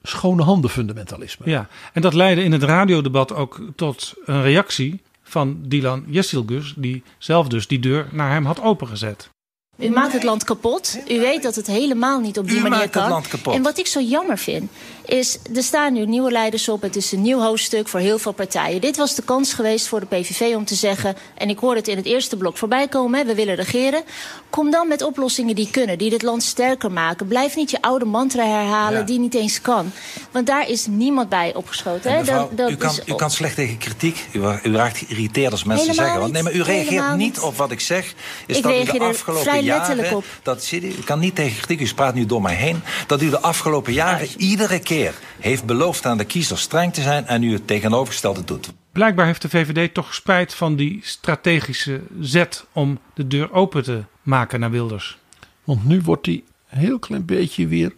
schone 0.06 0.44
handen 0.44 0.70
fundamentalisme. 0.70 1.50
Ja, 1.50 1.68
en 1.94 2.02
dat 2.02 2.14
leidde 2.14 2.44
in 2.44 2.52
het 2.52 2.64
radiodebat 2.64 3.34
ook 3.34 3.62
tot 3.76 4.14
een 4.26 4.42
reactie 4.42 5.02
van 5.24 5.58
Dylan 5.62 6.04
Jessilgus, 6.08 6.74
die 6.78 7.04
zelf 7.18 7.48
dus 7.48 7.68
die 7.68 7.80
deur 7.80 8.08
naar 8.12 8.32
hem 8.32 8.46
had 8.46 8.62
opengezet. 8.62 9.30
U 9.78 9.90
maakt 9.90 10.14
het 10.14 10.24
land 10.24 10.44
kapot. 10.44 11.00
U 11.08 11.20
weet 11.20 11.44
dat 11.44 11.56
het 11.56 11.68
helemaal 11.68 12.20
niet 12.20 12.38
op 12.38 12.48
die 12.48 12.58
U 12.58 12.62
manier 12.62 12.78
maakt 12.78 12.94
het 12.94 13.04
kan. 13.04 13.10
land 13.10 13.28
kapot. 13.28 13.54
En 13.54 13.62
wat 13.62 13.78
ik 13.78 13.88
zo 13.88 14.02
jammer 14.02 14.38
vind, 14.38 14.72
is 15.06 15.38
er 15.56 15.64
staan 15.64 15.94
nu 15.94 16.06
nieuwe 16.06 16.32
leiders 16.32 16.70
op. 16.70 16.82
Het 16.82 16.96
is 16.96 17.12
een 17.12 17.22
nieuw 17.22 17.40
hoofdstuk 17.40 17.88
voor 17.88 18.00
heel 18.00 18.18
veel 18.20 18.32
partijen. 18.32 18.82
Dit 18.82 18.98
was 18.98 19.16
de 19.16 19.22
kans 19.24 19.54
geweest 19.54 19.88
voor 19.88 20.00
de 20.00 20.06
PVV 20.06 20.56
om 20.56 20.66
te 20.66 20.76
zeggen... 20.76 21.16
en 21.38 21.50
ik 21.50 21.60
hoor 21.60 21.76
het 21.76 21.88
in 21.88 21.98
het 21.98 22.06
eerste 22.06 22.38
blok 22.38 22.58
voorbij 22.58 22.88
komen, 22.88 23.20
hè, 23.20 23.26
we 23.26 23.36
willen 23.36 23.56
regeren. 23.56 24.04
Kom 24.50 24.72
dan 24.72 24.88
met 24.88 25.02
oplossingen 25.02 25.56
die 25.56 25.70
kunnen, 25.72 25.98
die 25.98 26.10
dit 26.10 26.22
land 26.22 26.44
sterker 26.44 26.92
maken. 26.92 27.28
Blijf 27.28 27.56
niet 27.56 27.72
je 27.72 27.82
oude 27.82 28.06
mantra 28.06 28.44
herhalen 28.46 29.00
Ja. 29.00 29.06
die 29.06 29.20
niet 29.20 29.34
eens 29.36 29.62
kan. 29.62 29.92
Want 30.32 30.48
daar 30.48 30.70
is 30.70 30.86
niemand 30.90 31.30
bij 31.30 31.54
opgeschoten. 31.56 32.12
Hè? 32.12 32.20
Mevrouw, 32.20 32.38
Dat- 32.48 32.58
dat 32.58 32.70
u, 32.72 32.76
kan, 32.76 32.90
is- 32.90 33.02
u 33.06 33.16
kan 33.16 33.32
slecht 33.32 33.56
tegen 33.56 33.78
kritiek. 33.78 34.26
U, 34.34 34.40
u 34.64 34.76
raakt 34.76 34.98
geïrriteerd 34.98 35.52
als 35.52 35.64
mensen 35.64 35.86
Helemaal 35.90 36.06
zeggen. 36.06 36.22
Want, 36.22 36.34
nee, 36.34 36.44
maar 36.44 36.54
u 36.54 36.62
reageert 36.62 37.16
niet 37.16 37.40
op 37.40 37.58
wat 37.58 37.72
ik 37.72 37.80
zeg. 37.80 38.14
Is 38.46 38.58
Ik 38.58 38.64
dat 38.64 38.72
u 38.72 38.84
de 38.86 39.00
afgelopen 39.00 39.64
jaren. 39.64 40.16
op. 40.16 40.26
Dat, 40.44 40.70
u 40.72 40.94
kan 41.06 41.20
niet 41.20 41.36
tegen 41.36 41.62
kritiek, 41.62 41.90
u 41.90 41.94
praat 41.94 42.14
nu 42.14 42.26
door 42.26 42.42
mij 42.42 42.56
heen. 42.56 42.82
Dat 43.08 43.22
u 43.22 43.30
de 43.30 43.40
afgelopen 43.40 43.94
jaren 43.94 44.28
iedere 44.38 44.80
keer 44.80 44.94
heeft 45.40 45.66
beloofd 45.66 46.06
aan 46.06 46.18
de 46.18 46.26
kiezers 46.26 46.62
streng 46.62 46.94
te 46.94 47.02
zijn. 47.02 47.28
en 47.28 47.44
u 47.44 47.54
het 47.54 47.68
tegenovergestelde 47.68 48.44
doet. 48.44 48.74
Blijkbaar 48.92 49.26
heeft 49.26 49.42
de 49.42 49.50
VVD 49.50 49.94
toch 49.94 50.14
spijt 50.14 50.54
van 50.54 50.76
die 50.76 51.00
strategische 51.04 52.02
zet 52.20 52.66
om 52.72 53.00
de 53.14 53.28
deur 53.28 53.52
open 53.54 53.84
te 53.84 54.04
maken 54.22 54.60
naar 54.60 54.72
Wilders. 54.72 55.18
Want 55.64 55.86
nu 55.86 56.02
wordt 56.02 56.28
een 56.28 56.44
heel 56.68 57.00
klein 57.00 57.26
beetje 57.26 57.68
weer 57.68 57.94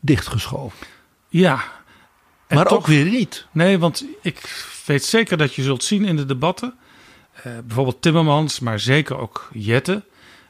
dichtgeschoven. 0.00 0.78
Ja. 1.28 1.62
En 2.46 2.56
Maar 2.56 2.66
toch- 2.66 2.78
ook 2.78 2.86
weer 2.86 3.04
niet. 3.04 3.46
Nee, 3.52 3.78
want 3.78 4.04
ik 4.22 4.66
weet 4.86 5.04
zeker 5.04 5.36
dat 5.36 5.54
je 5.54 5.62
zult 5.62 5.84
zien 5.84 6.04
in 6.04 6.16
de 6.16 6.26
debatten. 6.26 6.74
eh, 7.32 7.52
bijvoorbeeld 7.66 8.02
Timmermans, 8.02 8.60
maar 8.60 8.80
zeker 8.80 9.18
ook 9.18 9.48
Jette. 9.52 10.02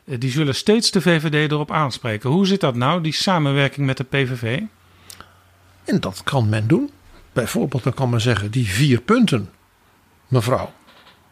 eh, 0.05 0.15
die 0.19 0.31
zullen 0.31 0.55
steeds 0.55 0.91
de 0.91 1.01
VVD 1.01 1.51
erop 1.51 1.71
aanspreken. 1.71 2.31
Hoe 2.31 2.47
zit 2.47 2.61
dat 2.61 2.75
nou, 2.75 3.01
die 3.03 3.13
samenwerking 3.13 3.87
met 3.87 3.97
de 3.97 4.05
PVV? 4.05 4.61
En 5.85 6.01
dat 6.01 6.23
kan 6.23 6.49
men 6.49 6.69
doen. 6.69 6.91
Bijvoorbeeld, 7.33 7.83
dan 7.83 7.95
kan 7.95 8.11
men 8.11 8.21
zeggen, 8.21 8.51
die 8.51 8.69
vier 8.69 9.01
punten, 9.01 9.51
mevrouw 10.29 10.73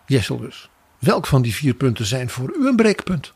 Jesselgus. 0.07 0.69
Welk 0.99 1.27
van 1.27 1.43
die 1.43 1.55
vier 1.55 1.75
punten 1.75 2.07
zijn 2.07 2.31
voor 2.31 2.55
u 2.57 2.69
een 2.69 2.77
breekpunt? 2.77 3.33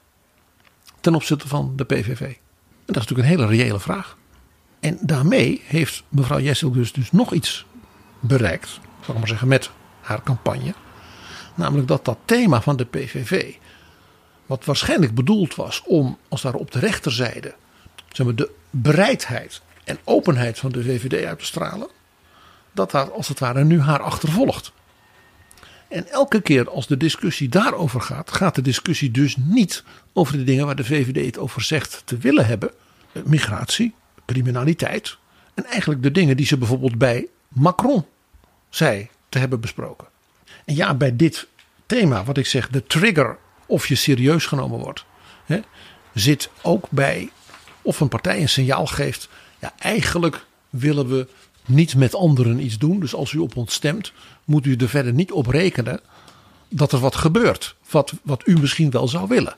Ten 1.00 1.14
opzichte 1.14 1.48
van 1.48 1.72
de 1.76 1.84
PVV. 1.84 2.20
En 2.20 2.92
dat 2.92 3.02
is 3.02 3.08
natuurlijk 3.08 3.28
een 3.28 3.36
hele 3.38 3.46
reële 3.46 3.80
vraag. 3.80 4.16
En 4.80 4.98
daarmee 5.00 5.62
heeft 5.64 6.02
mevrouw 6.08 6.40
Jesselgus 6.40 6.92
dus 6.92 7.12
nog 7.12 7.32
iets 7.32 7.66
bereikt, 8.20 8.68
zal 9.00 9.14
ik 9.14 9.18
maar 9.20 9.28
zeggen, 9.28 9.48
met 9.48 9.70
haar 10.00 10.22
campagne. 10.22 10.74
Namelijk 11.54 11.88
dat 11.88 12.04
dat 12.04 12.18
thema 12.24 12.60
van 12.60 12.76
de 12.76 12.84
PVV, 12.84 13.54
wat 14.46 14.64
waarschijnlijk 14.64 15.14
bedoeld 15.14 15.54
was 15.54 15.82
om, 15.86 16.18
als 16.28 16.42
daar 16.42 16.54
op 16.54 16.70
de 16.70 16.78
rechterzijde, 16.78 17.54
zeg 18.12 18.26
maar, 18.26 18.34
de 18.34 18.50
bereidheid 18.70 19.62
en 19.84 19.98
openheid 20.04 20.58
van 20.58 20.72
de 20.72 20.82
VVD 20.82 21.24
uit 21.24 21.38
te 21.38 21.44
stralen, 21.44 21.88
dat 22.72 22.90
daar 22.90 23.10
als 23.10 23.28
het 23.28 23.38
ware 23.38 23.64
nu 23.64 23.80
haar 23.80 24.02
achtervolgt. 24.02 24.72
En 25.88 26.08
elke 26.08 26.40
keer 26.40 26.70
als 26.70 26.86
de 26.86 26.96
discussie 26.96 27.48
daarover 27.48 28.00
gaat, 28.00 28.32
gaat 28.32 28.54
de 28.54 28.62
discussie 28.62 29.10
dus 29.10 29.36
niet 29.36 29.84
over 30.12 30.36
de 30.36 30.44
dingen 30.44 30.66
waar 30.66 30.76
de 30.76 30.84
VVD 30.84 31.26
het 31.26 31.38
over 31.38 31.62
zegt 31.62 32.02
te 32.04 32.16
willen 32.18 32.46
hebben. 32.46 32.70
Eh, 33.12 33.22
Migratie, 33.22 33.94
criminaliteit. 34.26 35.16
En 35.54 35.64
eigenlijk 35.64 36.02
de 36.02 36.10
dingen 36.10 36.36
die 36.36 36.46
ze 36.46 36.58
bijvoorbeeld 36.58 36.98
bij 36.98 37.26
Macron 37.48 38.06
zei 38.70 39.08
te 39.28 39.38
hebben 39.38 39.60
besproken. 39.60 40.06
En 40.64 40.74
ja, 40.74 40.94
bij 40.94 41.16
dit 41.16 41.46
thema, 41.86 42.24
wat 42.24 42.36
ik 42.36 42.46
zeg, 42.46 42.68
de 42.68 42.86
trigger 42.86 43.38
of 43.66 43.86
je 43.86 43.94
serieus 43.94 44.46
genomen 44.46 44.78
wordt, 44.78 45.04
hè, 45.44 45.60
zit 46.14 46.50
ook 46.62 46.90
bij 46.90 47.30
of 47.82 48.00
een 48.00 48.08
partij 48.08 48.40
een 48.40 48.48
signaal 48.48 48.86
geeft. 48.86 49.28
Eigenlijk 49.78 50.44
willen 50.70 51.08
we 51.08 51.28
niet 51.64 51.96
met 51.96 52.14
anderen 52.14 52.60
iets 52.60 52.78
doen. 52.78 53.00
Dus 53.00 53.14
als 53.14 53.32
u 53.32 53.38
op 53.38 53.56
ons 53.56 53.74
stemt, 53.74 54.12
moet 54.44 54.66
u 54.66 54.76
er 54.76 54.88
verder 54.88 55.12
niet 55.12 55.32
op 55.32 55.46
rekenen 55.46 56.00
dat 56.68 56.92
er 56.92 56.98
wat 56.98 57.14
gebeurt. 57.14 57.74
Wat, 57.90 58.12
wat 58.22 58.46
u 58.46 58.58
misschien 58.58 58.90
wel 58.90 59.08
zou 59.08 59.28
willen. 59.28 59.56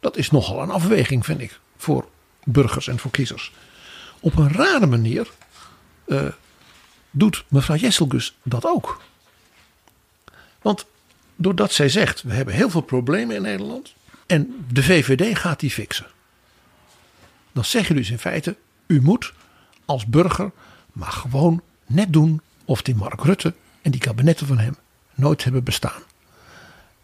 Dat 0.00 0.16
is 0.16 0.30
nogal 0.30 0.62
een 0.62 0.70
afweging, 0.70 1.24
vind 1.24 1.40
ik, 1.40 1.60
voor 1.76 2.08
burgers 2.44 2.88
en 2.88 2.98
voor 2.98 3.10
kiezers. 3.10 3.52
Op 4.20 4.36
een 4.36 4.52
rare 4.52 4.86
manier 4.86 5.28
eh, 6.06 6.26
doet 7.10 7.44
mevrouw 7.48 7.76
Jesselgus 7.76 8.36
dat 8.42 8.66
ook. 8.66 9.02
Want 10.62 10.86
doordat 11.36 11.72
zij 11.72 11.88
zegt, 11.88 12.22
we 12.22 12.32
hebben 12.32 12.54
heel 12.54 12.70
veel 12.70 12.80
problemen 12.80 13.36
in 13.36 13.42
Nederland 13.42 13.94
en 14.26 14.66
de 14.72 14.82
VVD 14.82 15.38
gaat 15.38 15.60
die 15.60 15.70
fixen. 15.70 16.06
Dan 17.52 17.64
zeg 17.64 17.88
je 17.88 17.94
dus 17.94 18.10
in 18.10 18.18
feite, 18.18 18.56
u 18.90 19.00
moet 19.02 19.32
als 19.84 20.06
burger 20.06 20.50
maar 20.92 21.12
gewoon 21.12 21.62
net 21.86 22.12
doen 22.12 22.40
of 22.64 22.82
die 22.82 22.94
Mark 22.94 23.22
Rutte 23.22 23.54
en 23.82 23.90
die 23.90 24.00
kabinetten 24.00 24.46
van 24.46 24.58
hem 24.58 24.76
nooit 25.14 25.44
hebben 25.44 25.64
bestaan. 25.64 26.02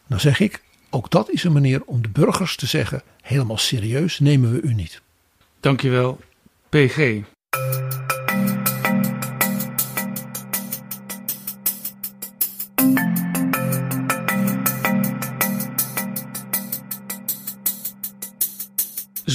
Dan 0.06 0.20
zeg 0.20 0.40
ik, 0.40 0.62
ook 0.90 1.10
dat 1.10 1.30
is 1.30 1.44
een 1.44 1.52
manier 1.52 1.82
om 1.84 2.02
de 2.02 2.08
burgers 2.08 2.56
te 2.56 2.66
zeggen, 2.66 3.02
helemaal 3.20 3.58
serieus 3.58 4.18
nemen 4.18 4.52
we 4.52 4.60
u 4.60 4.74
niet. 4.74 5.00
Dankjewel, 5.60 6.20
PG. 6.68 7.22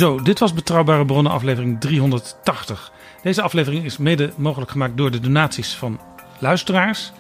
Zo, 0.01 0.21
dit 0.21 0.39
was 0.39 0.53
Betrouwbare 0.53 1.05
Bronnen 1.05 1.31
aflevering 1.31 1.79
380. 1.79 2.91
Deze 3.21 3.41
aflevering 3.41 3.85
is 3.85 3.97
mede 3.97 4.33
mogelijk 4.37 4.71
gemaakt 4.71 4.97
door 4.97 5.11
de 5.11 5.19
donaties 5.19 5.73
van 5.73 5.99
luisteraars. 6.39 7.11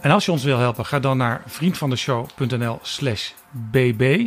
En 0.00 0.10
als 0.10 0.24
je 0.24 0.32
ons 0.32 0.44
wil 0.44 0.58
helpen, 0.58 0.86
ga 0.86 0.98
dan 0.98 1.16
naar 1.16 1.42
vriendvandeshow.nl 1.46 2.78
slash 2.82 3.30
bb. 3.50 4.26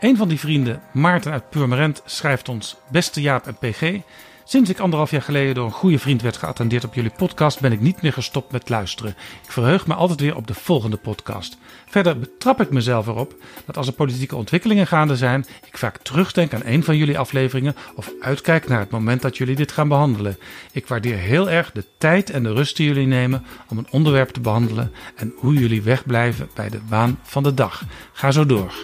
Een 0.00 0.16
van 0.16 0.28
die 0.28 0.40
vrienden, 0.40 0.82
Maarten 0.92 1.32
uit 1.32 1.50
Purmerend, 1.50 2.02
schrijft 2.04 2.48
ons... 2.48 2.76
Beste 2.90 3.20
Jaap 3.20 3.46
en 3.46 3.56
PG, 3.56 4.00
sinds 4.44 4.70
ik 4.70 4.78
anderhalf 4.78 5.10
jaar 5.10 5.22
geleden 5.22 5.54
door 5.54 5.64
een 5.64 5.70
goede 5.70 5.98
vriend 5.98 6.22
werd 6.22 6.36
geattendeerd 6.36 6.84
op 6.84 6.94
jullie 6.94 7.10
podcast... 7.16 7.60
ben 7.60 7.72
ik 7.72 7.80
niet 7.80 8.02
meer 8.02 8.12
gestopt 8.12 8.52
met 8.52 8.68
luisteren. 8.68 9.16
Ik 9.44 9.52
verheug 9.52 9.86
me 9.86 9.94
altijd 9.94 10.20
weer 10.20 10.36
op 10.36 10.46
de 10.46 10.54
volgende 10.54 10.96
podcast. 10.96 11.58
Verder 11.86 12.18
betrap 12.18 12.60
ik 12.60 12.70
mezelf 12.70 13.06
erop 13.06 13.34
dat 13.66 13.76
als 13.76 13.86
er 13.86 13.92
politieke 13.92 14.36
ontwikkelingen 14.36 14.86
gaande 14.86 15.16
zijn... 15.16 15.46
ik 15.66 15.78
vaak 15.78 15.98
terugdenk 15.98 16.54
aan 16.54 16.64
een 16.64 16.84
van 16.84 16.96
jullie 16.96 17.18
afleveringen... 17.18 17.76
of 17.94 18.12
uitkijk 18.20 18.68
naar 18.68 18.80
het 18.80 18.90
moment 18.90 19.22
dat 19.22 19.36
jullie 19.36 19.56
dit 19.56 19.72
gaan 19.72 19.88
behandelen. 19.88 20.38
Ik 20.72 20.86
waardeer 20.86 21.16
heel 21.16 21.50
erg 21.50 21.72
de 21.72 21.84
tijd 21.98 22.30
en 22.30 22.42
de 22.42 22.52
rust 22.52 22.76
die 22.76 22.86
jullie 22.86 23.06
nemen 23.06 23.44
om 23.68 23.78
een 23.78 23.90
onderwerp 23.90 24.28
te 24.28 24.40
behandelen... 24.40 24.92
en 25.16 25.32
hoe 25.36 25.54
jullie 25.54 25.82
wegblijven 25.82 26.48
bij 26.54 26.68
de 26.68 26.80
waan 26.88 27.18
van 27.22 27.42
de 27.42 27.54
dag. 27.54 27.82
Ga 28.12 28.30
zo 28.30 28.46
door. 28.46 28.74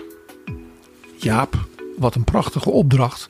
Jaap, 1.17 1.55
wat 1.97 2.15
een 2.15 2.25
prachtige 2.25 2.71
opdracht. 2.71 3.29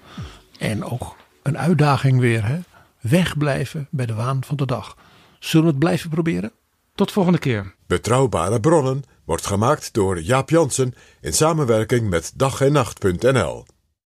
En 0.59 0.85
ook 0.85 1.19
een 1.51 1.59
uitdaging 1.59 2.21
weer. 2.21 2.47
Hè? 2.47 2.59
Wegblijven 3.01 3.89
bij 3.91 4.07
de 4.07 4.15
waan 4.15 4.45
van 4.45 4.57
de 4.57 4.67
dag. 4.67 4.97
Zullen 5.39 5.67
we 5.67 5.71
het 5.71 5.81
blijven 5.81 6.11
proberen? 6.11 6.53
Tot 6.95 7.13
volgende 7.13 7.39
keer. 7.39 7.75
Betrouwbare 7.87 8.61
bronnen 8.61 9.03
wordt 9.25 9.47
gemaakt 9.47 9.93
door 9.93 10.21
Jaap 10.21 10.51
Jansen 10.51 10.95
in 11.21 11.33
samenwerking 11.33 12.09
met 12.09 12.33
dag 12.37 12.61
en 12.61 12.73
nacht.nl. 12.73 13.65